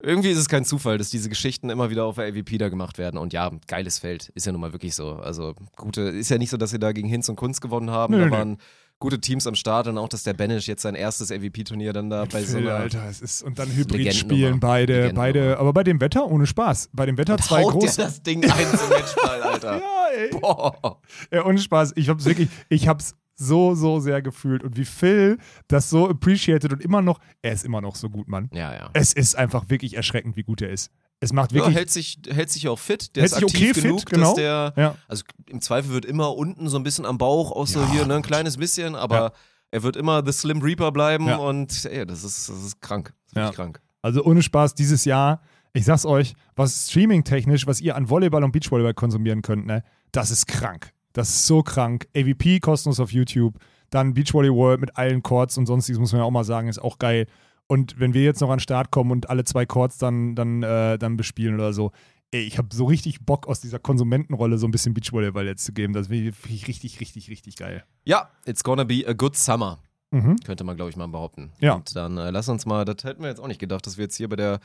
irgendwie 0.00 0.30
ist 0.30 0.38
es 0.38 0.48
kein 0.48 0.64
Zufall, 0.64 0.98
dass 0.98 1.10
diese 1.10 1.28
Geschichten 1.28 1.70
immer 1.70 1.90
wieder 1.90 2.04
auf 2.04 2.16
der 2.16 2.26
AVP 2.26 2.58
da 2.58 2.68
gemacht 2.68 2.98
werden. 2.98 3.18
Und 3.18 3.32
ja, 3.32 3.50
geiles 3.66 3.98
Feld, 3.98 4.28
ist 4.34 4.46
ja 4.46 4.52
nun 4.52 4.60
mal 4.60 4.72
wirklich 4.72 4.94
so. 4.94 5.14
Also 5.16 5.54
gute, 5.76 6.02
ist 6.02 6.30
ja 6.30 6.38
nicht 6.38 6.50
so, 6.50 6.56
dass 6.56 6.70
sie 6.70 6.78
da 6.78 6.92
gegen 6.92 7.08
Hinz 7.08 7.28
und 7.28 7.36
Kunz 7.36 7.60
gewonnen 7.60 7.90
haben. 7.90 8.14
Nö, 8.14 8.20
da 8.20 8.26
nö. 8.26 8.30
waren 8.32 8.58
gute 9.00 9.20
Teams 9.20 9.46
am 9.46 9.54
Start 9.54 9.86
und 9.86 9.98
auch, 9.98 10.08
dass 10.08 10.22
der 10.22 10.34
Banish 10.34 10.66
jetzt 10.66 10.82
sein 10.82 10.94
erstes 10.94 11.30
AVP-Turnier 11.30 11.92
dann 11.92 12.10
da 12.10 12.22
Mit 12.22 12.32
bei 12.32 12.42
so 12.42 12.58
Phil, 12.58 12.68
einer 12.68 12.78
Alter, 12.78 13.08
es 13.08 13.20
ist 13.20 13.42
und 13.42 13.58
dann 13.58 13.70
Hybrid 13.70 14.12
spielen 14.14 14.60
beide, 14.60 15.12
beide, 15.14 15.58
aber 15.58 15.72
bei 15.72 15.84
dem 15.84 16.00
Wetter 16.00 16.26
ohne 16.26 16.46
Spaß. 16.46 16.90
Bei 16.92 17.06
dem 17.06 17.16
Wetter 17.16 17.38
zwei 17.38 17.62
haut 17.62 17.74
dir 17.74 17.78
große. 17.78 18.00
das 18.02 18.22
Ding 18.22 18.44
ein 18.44 18.78
zum 18.78 18.88
Matchball, 18.88 19.42
Alter. 19.42 19.80
Ja, 19.88 20.06
ey. 20.16 20.30
Boah. 20.30 21.00
Ja, 21.30 21.44
ohne 21.44 21.58
Spaß. 21.58 21.92
Ich 21.96 22.08
hab's 22.08 22.24
wirklich, 22.24 22.48
ich 22.68 22.88
hab's 22.88 23.14
so, 23.38 23.74
so 23.74 24.00
sehr 24.00 24.20
gefühlt. 24.20 24.62
Und 24.64 24.76
wie 24.76 24.84
Phil 24.84 25.38
das 25.68 25.88
so 25.88 26.08
appreciated 26.08 26.72
und 26.72 26.82
immer 26.82 27.00
noch, 27.02 27.20
er 27.40 27.52
ist 27.52 27.64
immer 27.64 27.80
noch 27.80 27.94
so 27.94 28.10
gut, 28.10 28.28
Mann. 28.28 28.50
Ja, 28.52 28.74
ja. 28.74 28.90
Es 28.94 29.12
ist 29.12 29.36
einfach 29.36 29.70
wirklich 29.70 29.94
erschreckend, 29.96 30.36
wie 30.36 30.42
gut 30.42 30.60
er 30.60 30.70
ist. 30.70 30.90
Es 31.20 31.32
macht 31.32 31.52
Ja, 31.52 31.58
wirklich. 31.60 31.76
hält 31.76 31.90
sich, 31.90 32.18
hält 32.28 32.50
sich 32.50 32.68
auch 32.68 32.78
fit. 32.78 33.16
Der 33.16 33.22
Hält 33.22 33.32
ist 33.32 33.38
sich 33.38 33.44
aktiv 33.44 33.70
okay 33.70 33.74
fit, 33.74 33.82
genug, 33.84 34.06
genau. 34.06 34.26
dass 34.26 34.34
der. 34.34 34.72
ja. 34.76 34.94
Also 35.08 35.24
im 35.48 35.60
Zweifel 35.60 35.90
wird 35.92 36.04
immer 36.04 36.36
unten 36.36 36.68
so 36.68 36.76
ein 36.76 36.82
bisschen 36.82 37.06
am 37.06 37.16
Bauch 37.18 37.52
auch 37.52 37.66
so 37.66 37.80
Ja, 37.80 37.90
hier, 37.92 38.06
ne, 38.06 38.16
ein 38.16 38.22
kleines 38.22 38.56
bisschen, 38.56 38.94
aber 38.94 39.16
Ja. 39.16 39.32
er 39.70 39.82
wird 39.82 39.96
immer 39.96 40.22
The 40.24 40.32
Slim 40.32 40.60
Reaper 40.62 40.92
bleiben 40.92 41.26
Ja. 41.26 41.36
und 41.36 41.84
ey, 41.86 42.06
das 42.06 42.24
ist, 42.24 42.48
das 42.48 42.62
ist 42.64 42.80
krank. 42.80 43.14
Das 43.32 43.44
ist 43.44 43.48
Ja. 43.50 43.50
krank. 43.54 43.80
Also 44.02 44.22
ohne 44.24 44.42
Spaß, 44.42 44.74
dieses 44.74 45.04
Jahr, 45.04 45.40
ich 45.72 45.84
sag's 45.84 46.06
euch, 46.06 46.34
was 46.56 46.88
streaming-technisch, 46.88 47.66
was 47.66 47.80
ihr 47.80 47.96
an 47.96 48.08
Volleyball 48.08 48.42
und 48.44 48.52
Beachvolleyball 48.52 48.94
konsumieren 48.94 49.42
könnt, 49.42 49.66
ne, 49.66 49.82
das 50.12 50.30
ist 50.30 50.46
krank. 50.46 50.92
Das 51.18 51.28
ist 51.28 51.46
so 51.46 51.62
krank. 51.62 52.06
AVP 52.16 52.60
kostenlos 52.60 53.00
auf 53.00 53.12
YouTube, 53.12 53.56
dann 53.90 54.14
Beachvolley 54.14 54.50
World 54.52 54.80
mit 54.80 54.96
allen 54.96 55.22
Chords 55.22 55.58
und 55.58 55.66
sonstiges, 55.66 55.98
muss 55.98 56.12
man 56.12 56.20
ja 56.20 56.24
auch 56.24 56.30
mal 56.30 56.44
sagen, 56.44 56.68
ist 56.68 56.78
auch 56.78 56.98
geil. 56.98 57.26
Und 57.66 57.98
wenn 58.00 58.14
wir 58.14 58.22
jetzt 58.22 58.40
noch 58.40 58.48
an 58.50 58.56
den 58.56 58.60
Start 58.60 58.90
kommen 58.90 59.10
und 59.10 59.28
alle 59.28 59.44
zwei 59.44 59.66
Chords 59.66 59.98
dann, 59.98 60.34
dann, 60.34 60.62
äh, 60.62 60.98
dann 60.98 61.16
bespielen 61.16 61.54
oder 61.54 61.72
so, 61.74 61.92
ey, 62.30 62.40
ich 62.42 62.56
habe 62.58 62.68
so 62.74 62.84
richtig 62.86 63.24
Bock 63.26 63.46
aus 63.46 63.60
dieser 63.60 63.78
Konsumentenrolle 63.78 64.58
so 64.58 64.66
ein 64.66 64.70
bisschen 64.70 64.94
Beachvolleyball 64.94 65.46
jetzt 65.46 65.64
zu 65.64 65.72
geben. 65.72 65.92
Das 65.92 66.06
finde 66.08 66.30
ich 66.30 66.68
richtig, 66.68 67.00
richtig, 67.00 67.28
richtig 67.30 67.56
geil. 67.56 67.84
Ja, 68.04 68.30
it's 68.46 68.62
gonna 68.64 68.84
be 68.84 69.04
a 69.06 69.12
good 69.12 69.36
summer, 69.36 69.78
Mhm. 70.10 70.36
könnte 70.44 70.64
man, 70.64 70.76
glaube 70.76 70.90
ich, 70.90 70.96
mal 70.96 71.06
behaupten. 71.08 71.52
Ja. 71.60 71.74
Und 71.74 71.94
dann 71.94 72.16
äh, 72.16 72.30
lass 72.30 72.48
uns 72.48 72.64
mal, 72.64 72.84
das 72.86 73.04
hätten 73.04 73.22
wir 73.22 73.28
jetzt 73.28 73.40
auch 73.40 73.48
nicht 73.48 73.60
gedacht, 73.60 73.86
dass 73.86 73.98
wir 73.98 74.04
jetzt 74.04 74.16
hier 74.16 74.28
bei 74.28 74.36
der. 74.36 74.60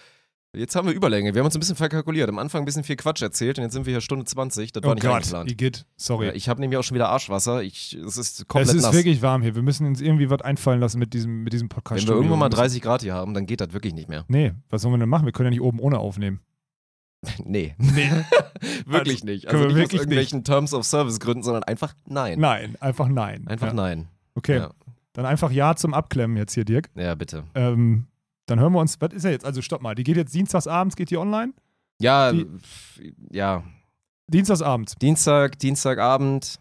Jetzt 0.55 0.75
haben 0.75 0.87
wir 0.87 0.93
Überlänge. 0.93 1.33
Wir 1.33 1.39
haben 1.39 1.47
uns 1.47 1.55
ein 1.55 1.59
bisschen 1.59 1.75
verkalkuliert. 1.75 2.29
Am 2.29 2.37
Anfang 2.37 2.61
ein 2.61 2.65
bisschen 2.65 2.83
viel 2.83 2.95
Quatsch 2.95 3.23
erzählt 3.23 3.57
und 3.57 3.63
jetzt 3.63 3.73
sind 3.73 3.87
wir 3.87 3.91
hier 3.93 4.01
Stunde 4.01 4.23
20. 4.25 4.71
Das 4.71 4.83
war 4.83 4.91
Oh 4.91 4.93
nicht 4.93 5.01
Gott, 5.03 5.13
eingeplant. 5.15 5.49
Igitt, 5.51 5.85
sorry. 5.97 6.27
Ja, 6.27 6.33
ich 6.33 6.47
habe 6.47 6.61
nämlich 6.61 6.77
auch 6.77 6.83
schon 6.83 6.93
wieder 6.93 7.09
Arschwasser. 7.09 7.63
Ich, 7.63 7.93
es 7.95 8.17
ist 8.17 8.47
komplett 8.47 8.69
es 8.69 8.75
ist 8.75 8.83
nass. 8.83 8.93
wirklich 8.93 9.23
warm 9.23 9.41
hier. 9.41 9.55
Wir 9.55 9.63
müssen 9.63 9.87
uns 9.87 9.99
irgendwie 9.99 10.29
was 10.29 10.41
einfallen 10.41 10.79
lassen 10.79 10.99
mit 10.99 11.15
diesem, 11.15 11.43
mit 11.43 11.53
diesem 11.53 11.69
Podcast. 11.69 12.01
Wenn 12.03 12.07
wir 12.09 12.15
irgendwann 12.17 12.37
mal 12.37 12.49
30 12.49 12.83
Grad 12.83 13.01
hier 13.01 13.15
haben, 13.15 13.33
dann 13.33 13.47
geht 13.47 13.61
das 13.61 13.73
wirklich 13.73 13.95
nicht 13.95 14.09
mehr. 14.09 14.25
Nee, 14.27 14.53
was 14.69 14.83
sollen 14.83 14.93
wir 14.93 14.99
denn 14.99 15.09
machen? 15.09 15.25
Wir 15.25 15.31
können 15.31 15.47
ja 15.47 15.51
nicht 15.51 15.61
oben 15.61 15.79
ohne 15.79 15.97
aufnehmen. 15.99 16.39
Nee, 17.45 17.73
Nee. 17.79 18.11
wirklich 18.85 19.23
nicht. 19.23 19.47
können 19.47 19.63
Also 19.63 19.69
wir 19.69 19.75
nicht 19.75 19.75
aus 19.75 19.77
wirklich 19.77 20.01
irgendwelchen 20.01 20.43
Terms 20.43 20.73
of 20.73 20.85
Service 20.85 21.19
Gründen, 21.19 21.41
sondern 21.41 21.63
einfach 21.63 21.95
nein. 22.05 22.37
Nein, 22.39 22.75
einfach 22.79 23.07
nein. 23.07 23.47
Einfach 23.47 23.67
ja. 23.67 23.73
nein. 23.73 24.07
Okay, 24.35 24.57
Ja. 24.57 24.71
dann 25.13 25.25
einfach 25.25 25.49
Ja 25.51 25.75
zum 25.75 25.93
Abklemmen 25.93 26.37
jetzt 26.37 26.53
hier, 26.53 26.65
Dirk. 26.65 26.89
Ja, 26.95 27.15
bitte. 27.15 27.45
Ähm, 27.55 28.05
dann 28.45 28.59
hören 28.59 28.73
wir 28.73 28.79
uns, 28.79 28.99
was 28.99 29.13
ist 29.13 29.25
er 29.25 29.31
jetzt? 29.31 29.45
Also 29.45 29.61
stopp 29.61 29.81
mal, 29.81 29.95
die 29.95 30.03
geht 30.03 30.17
jetzt 30.17 30.33
dienstagsabends, 30.33 30.95
geht 30.95 31.09
die 31.09 31.17
online? 31.17 31.53
Ja, 31.99 32.31
Die- 32.31 32.47
ja. 33.31 33.63
Dienstagsabends. 34.27 34.95
Dienstag, 34.95 35.59
Dienstagabend 35.59 36.59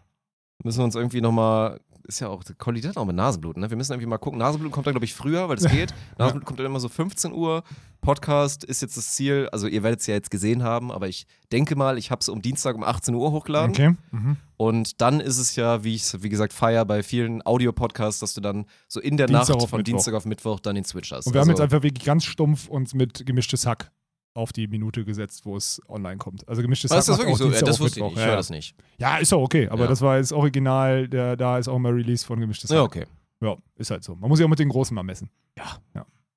müssen 0.64 0.78
wir 0.78 0.84
uns 0.84 0.94
irgendwie 0.94 1.20
nochmal. 1.20 1.80
Ist 2.04 2.20
ja 2.20 2.28
auch, 2.28 2.42
kollidiert 2.58 2.96
auch 2.96 3.04
mit 3.04 3.14
Nasenbluten, 3.16 3.60
ne? 3.62 3.70
Wir 3.70 3.76
müssen 3.76 3.92
irgendwie 3.92 4.08
mal 4.08 4.18
gucken. 4.18 4.38
Nasenbluten 4.38 4.72
kommt 4.72 4.86
dann, 4.86 4.94
glaube 4.94 5.04
ich, 5.04 5.14
früher, 5.14 5.48
weil 5.48 5.56
es 5.56 5.68
geht. 5.68 5.94
Nasenbluten 6.18 6.44
kommt 6.46 6.58
dann 6.58 6.66
immer 6.66 6.80
so 6.80 6.88
15 6.88 7.32
Uhr. 7.32 7.62
Podcast 8.00 8.64
ist 8.64 8.82
jetzt 8.82 8.96
das 8.96 9.12
Ziel. 9.12 9.48
Also, 9.52 9.68
ihr 9.68 9.82
werdet 9.84 10.00
es 10.00 10.06
ja 10.08 10.14
jetzt 10.14 10.30
gesehen 10.30 10.64
haben, 10.64 10.90
aber 10.90 11.06
ich 11.08 11.26
denke 11.52 11.76
mal, 11.76 11.98
ich 11.98 12.10
habe 12.10 12.20
es 12.20 12.28
um 12.28 12.42
Dienstag 12.42 12.74
um 12.74 12.82
18 12.82 13.14
Uhr 13.14 13.30
hochgeladen. 13.30 13.70
Okay. 13.70 13.94
Mhm. 14.10 14.36
Und 14.56 15.00
dann 15.00 15.20
ist 15.20 15.38
es 15.38 15.54
ja, 15.56 15.84
wie 15.84 15.94
ich 15.94 16.02
es, 16.02 16.22
wie 16.22 16.28
gesagt, 16.28 16.52
feier 16.52 16.84
bei 16.84 17.02
vielen 17.04 17.44
Audio-Podcasts, 17.46 18.20
dass 18.20 18.34
du 18.34 18.40
dann 18.40 18.66
so 18.88 19.00
in 19.00 19.16
der 19.16 19.28
Dienstag 19.28 19.56
Nacht 19.56 19.68
von 19.70 19.78
Mittwoch. 19.78 19.92
Dienstag 19.92 20.14
auf 20.14 20.24
Mittwoch 20.24 20.58
dann 20.60 20.74
den 20.74 20.84
Switch 20.84 21.12
hast. 21.12 21.26
Und 21.26 21.34
wir 21.34 21.40
haben 21.40 21.48
jetzt 21.48 21.60
Also- 21.60 21.74
einfach 21.74 21.82
wirklich 21.84 22.04
ganz 22.04 22.24
stumpf 22.24 22.68
uns 22.68 22.94
mit 22.94 23.24
gemischtes 23.24 23.66
Hack 23.66 23.90
auf 24.34 24.52
die 24.52 24.66
Minute 24.66 25.04
gesetzt, 25.04 25.44
wo 25.44 25.56
es 25.56 25.80
online 25.88 26.16
kommt. 26.18 26.48
Also 26.48 26.62
gemischtes 26.62 26.90
Hack 26.90 27.00
ist 27.00 27.08
das 27.08 27.18
wirklich 27.18 27.34
auch 27.34 27.38
so? 27.38 27.44
Ja, 27.44 27.50
Dienstag 27.50 27.66
das 27.68 27.80
wusste 27.80 28.00
ich 28.00 28.04
nicht. 28.04 28.12
Ich 28.14 28.18
Ja, 28.18 28.24
höre 28.24 28.30
ja. 28.32 28.36
das 28.36 28.50
nicht. 28.50 28.74
ja, 28.98 29.16
ist 29.18 29.32
auch 29.32 29.42
okay, 29.42 29.68
aber 29.68 29.82
Ja. 29.84 29.88
das 29.88 30.00
war 30.00 30.18
das 30.18 30.32
Original, 30.32 31.08
der, 31.08 31.36
da 31.36 31.58
ist 31.58 31.68
auch 31.68 31.78
mal 31.78 31.92
Release 31.92 32.24
von 32.24 32.40
gemischtes 32.40 32.70
Hack. 32.70 32.76
Ja, 32.76 32.82
okay. 32.82 33.04
Ja, 33.42 33.56
ist 33.76 33.90
halt 33.90 34.04
so. 34.04 34.14
Man 34.14 34.28
muss 34.28 34.38
ja 34.38 34.46
auch 34.46 34.50
mit 34.50 34.58
den 34.58 34.68
Großen 34.68 34.94
mal 34.94 35.02
messen. 35.02 35.28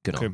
Genau. 0.03 0.17
Okay. 0.19 0.31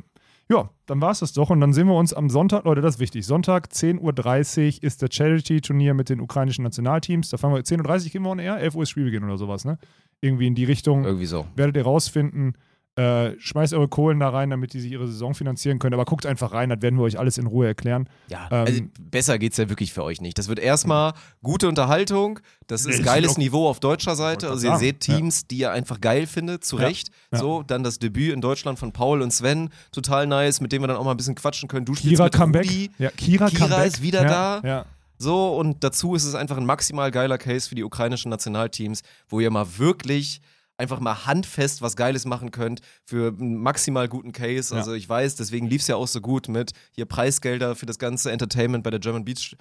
Ja, 0.50 0.68
dann 0.86 1.00
war 1.00 1.12
es 1.12 1.20
das 1.20 1.32
doch. 1.32 1.48
Und 1.50 1.60
dann 1.60 1.72
sehen 1.72 1.86
wir 1.86 1.94
uns 1.94 2.12
am 2.12 2.28
Sonntag, 2.28 2.64
Leute, 2.64 2.80
das 2.82 2.96
ist 2.96 3.00
wichtig. 3.00 3.24
Sonntag, 3.24 3.68
10.30 3.72 4.76
Uhr 4.78 4.82
ist 4.84 5.00
der 5.00 5.08
Charity-Turnier 5.10 5.94
mit 5.94 6.08
den 6.10 6.20
ukrainischen 6.20 6.64
Nationalteams. 6.64 7.30
Da 7.30 7.38
fangen 7.38 7.54
wir 7.54 7.62
10.30 7.62 8.04
Uhr 8.06 8.10
gehen 8.10 8.22
wir 8.22 8.30
on 8.30 8.38
air, 8.38 8.58
11 8.58 8.74
Uhr 8.74 8.82
ist 8.82 8.90
Spielbeginn 8.90 9.24
oder 9.24 9.38
sowas, 9.38 9.64
ne? 9.64 9.78
Irgendwie 10.20 10.46
in 10.46 10.54
die 10.54 10.64
Richtung. 10.64 11.04
Irgendwie 11.04 11.26
so. 11.26 11.46
Werdet 11.56 11.76
ihr 11.76 11.84
rausfinden. 11.84 12.54
Äh, 12.94 13.40
schmeißt 13.40 13.72
eure 13.72 13.88
Kohlen 13.88 14.20
da 14.20 14.28
rein, 14.28 14.50
damit 14.50 14.74
die 14.74 14.80
sich 14.80 14.92
ihre 14.92 15.06
Saison 15.06 15.32
finanzieren 15.34 15.78
können. 15.78 15.94
Aber 15.94 16.04
guckt 16.04 16.26
einfach 16.26 16.52
rein, 16.52 16.68
das 16.68 16.82
werden 16.82 16.98
wir 16.98 17.04
euch 17.04 17.18
alles 17.18 17.38
in 17.38 17.46
Ruhe 17.46 17.66
erklären. 17.66 18.06
Ja, 18.28 18.48
Ähm, 18.50 18.66
also 18.66 18.82
besser 19.00 19.38
geht's 19.38 19.56
ja 19.56 19.70
wirklich 19.70 19.94
für 19.94 20.04
euch 20.04 20.20
nicht. 20.20 20.36
Das 20.36 20.48
wird 20.48 20.58
erstmal 20.58 21.14
gute 21.42 21.68
Unterhaltung, 21.68 22.40
das 22.66 22.84
ist 22.84 23.02
geiles 23.02 23.38
Niveau 23.38 23.66
auf 23.66 23.80
deutscher 23.80 24.14
Seite. 24.14 24.50
Also 24.50 24.66
ihr 24.68 24.76
seht 24.76 25.00
Teams, 25.00 25.46
die 25.46 25.56
ihr 25.58 25.70
einfach 25.72 26.02
geil 26.02 26.26
findet, 26.26 26.64
zu 26.66 26.76
Ja, 26.78 26.84
Recht. 26.88 27.08
ja. 27.32 27.38
So, 27.38 27.62
dann 27.62 27.82
das 27.82 27.98
Debüt 27.98 28.34
in 28.34 28.42
Deutschland 28.42 28.78
von 28.78 28.92
Paul 28.92 29.22
und 29.22 29.30
Sven, 29.32 29.70
total 29.90 30.26
nice, 30.26 30.60
mit 30.60 30.70
dem 30.72 30.82
wir 30.82 30.88
dann 30.88 30.98
auch 30.98 31.04
mal 31.04 31.12
ein 31.12 31.16
bisschen 31.16 31.34
quatschen 31.34 31.70
können. 31.70 31.86
Du 31.86 31.94
spielst 31.94 32.10
Kira 32.16 32.24
mit 32.24 32.32
Comeback. 32.34 32.66
Rudi, 32.66 32.90
Ja, 32.98 33.10
Kira, 33.10 33.48
Kira 33.48 33.68
Comeback. 33.68 33.86
ist 33.86 34.02
wieder 34.02 34.22
ja, 34.24 34.60
da. 34.60 34.68
Ja. 34.68 34.84
so 35.16 35.56
und 35.56 35.82
dazu 35.82 36.14
ist 36.14 36.24
es 36.24 36.34
einfach 36.34 36.58
ein 36.58 36.66
maximal 36.66 37.10
geiler 37.10 37.38
Case 37.38 37.70
für 37.70 37.74
die 37.74 37.84
ukrainischen 37.84 38.28
Nationalteams, 38.28 39.00
wo 39.30 39.40
ihr 39.40 39.50
mal 39.50 39.78
wirklich 39.78 40.42
einfach 40.82 41.00
mal 41.00 41.26
handfest 41.26 41.80
was 41.80 41.96
Geiles 41.96 42.26
machen 42.26 42.50
könnt 42.50 42.80
für 43.04 43.28
einen 43.28 43.56
maximal 43.56 44.08
guten 44.08 44.32
Case. 44.32 44.74
Ja. 44.74 44.80
Also 44.80 44.92
ich 44.92 45.08
weiß, 45.08 45.36
deswegen 45.36 45.66
lief 45.66 45.82
es 45.82 45.88
ja 45.88 45.96
auch 45.96 46.08
so 46.08 46.20
gut 46.20 46.48
mit 46.48 46.72
hier 46.90 47.06
Preisgelder 47.06 47.74
für 47.74 47.86
das 47.86 47.98
ganze 47.98 48.30
Entertainment 48.30 48.84
bei 48.84 48.90
der 48.90 49.00
German 49.00 49.24
Beach 49.24 49.56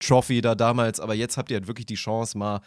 Trophy 0.00 0.40
da 0.40 0.54
damals, 0.54 1.00
aber 1.00 1.14
jetzt 1.14 1.36
habt 1.36 1.50
ihr 1.50 1.56
halt 1.56 1.66
wirklich 1.66 1.86
die 1.86 1.96
Chance 1.96 2.38
mal 2.38 2.60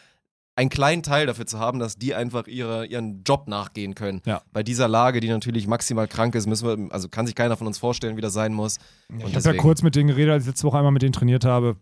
einen 0.55 0.69
kleinen 0.69 1.01
Teil 1.01 1.27
dafür 1.27 1.45
zu 1.45 1.59
haben, 1.59 1.79
dass 1.79 1.95
die 1.95 2.13
einfach 2.13 2.47
ihre, 2.47 2.85
ihren 2.85 3.23
Job 3.23 3.47
nachgehen 3.47 3.95
können. 3.95 4.21
Ja. 4.25 4.41
Bei 4.51 4.63
dieser 4.63 4.87
Lage, 4.87 5.21
die 5.21 5.29
natürlich 5.29 5.65
maximal 5.65 6.07
krank 6.07 6.35
ist, 6.35 6.45
müssen 6.45 6.67
wir, 6.67 6.93
also 6.93 7.07
kann 7.07 7.25
sich 7.25 7.35
keiner 7.35 7.55
von 7.55 7.67
uns 7.67 7.77
vorstellen, 7.77 8.17
wie 8.17 8.21
das 8.21 8.33
sein 8.33 8.53
muss. 8.53 8.77
Ich 9.17 9.23
Und 9.23 9.35
habe 9.35 9.55
ja 9.55 9.61
kurz 9.61 9.81
mit 9.81 9.95
denen 9.95 10.09
geredet, 10.09 10.33
als 10.33 10.43
ich 10.43 10.47
letzte 10.47 10.67
Woche 10.67 10.77
einmal 10.77 10.91
mit 10.91 11.03
denen 11.03 11.13
trainiert 11.13 11.45
habe. 11.45 11.77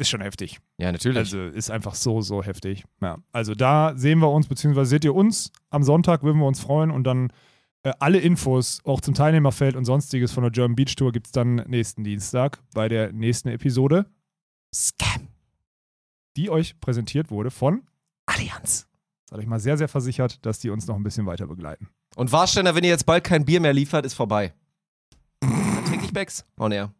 Ist 0.00 0.08
schon 0.08 0.22
heftig. 0.22 0.60
Ja, 0.78 0.90
natürlich. 0.90 1.18
Also 1.18 1.44
ist 1.44 1.70
einfach 1.70 1.94
so, 1.94 2.22
so 2.22 2.42
heftig. 2.42 2.84
Ja. 3.02 3.18
Also 3.32 3.54
da 3.54 3.92
sehen 3.96 4.18
wir 4.20 4.30
uns, 4.30 4.48
beziehungsweise 4.48 4.88
seht 4.88 5.04
ihr 5.04 5.14
uns 5.14 5.52
am 5.68 5.82
Sonntag, 5.82 6.22
würden 6.22 6.38
wir 6.38 6.46
uns 6.46 6.58
freuen 6.58 6.90
und 6.90 7.04
dann 7.04 7.30
äh, 7.82 7.92
alle 7.98 8.18
Infos, 8.18 8.80
auch 8.84 9.02
zum 9.02 9.12
Teilnehmerfeld 9.12 9.76
und 9.76 9.84
sonstiges 9.84 10.32
von 10.32 10.42
der 10.42 10.52
German 10.52 10.74
Beach 10.74 10.96
Tour 10.96 11.12
gibt 11.12 11.26
es 11.26 11.32
dann 11.32 11.56
nächsten 11.66 12.02
Dienstag 12.02 12.60
bei 12.72 12.88
der 12.88 13.12
nächsten 13.12 13.50
Episode, 13.50 14.06
Scam. 14.74 15.28
die 16.38 16.48
euch 16.48 16.80
präsentiert 16.80 17.30
wurde 17.30 17.50
von, 17.50 17.82
Allianz. 18.24 18.88
sag 19.28 19.38
ich 19.40 19.46
mal, 19.46 19.60
sehr, 19.60 19.76
sehr 19.76 19.88
versichert, 19.88 20.46
dass 20.46 20.60
die 20.60 20.70
uns 20.70 20.86
noch 20.86 20.96
ein 20.96 21.02
bisschen 21.02 21.26
weiter 21.26 21.46
begleiten. 21.46 21.90
Und 22.16 22.32
Warsteiner, 22.32 22.74
wenn 22.74 22.84
ihr 22.84 22.90
jetzt 22.90 23.04
bald 23.04 23.22
kein 23.22 23.44
Bier 23.44 23.60
mehr 23.60 23.74
liefert, 23.74 24.06
ist 24.06 24.14
vorbei. 24.14 24.54
Dann 25.40 25.84
trinke 25.84 26.06
ich 26.06 26.12
Becks. 26.14 26.46
On 26.58 26.72
air. 26.72 26.90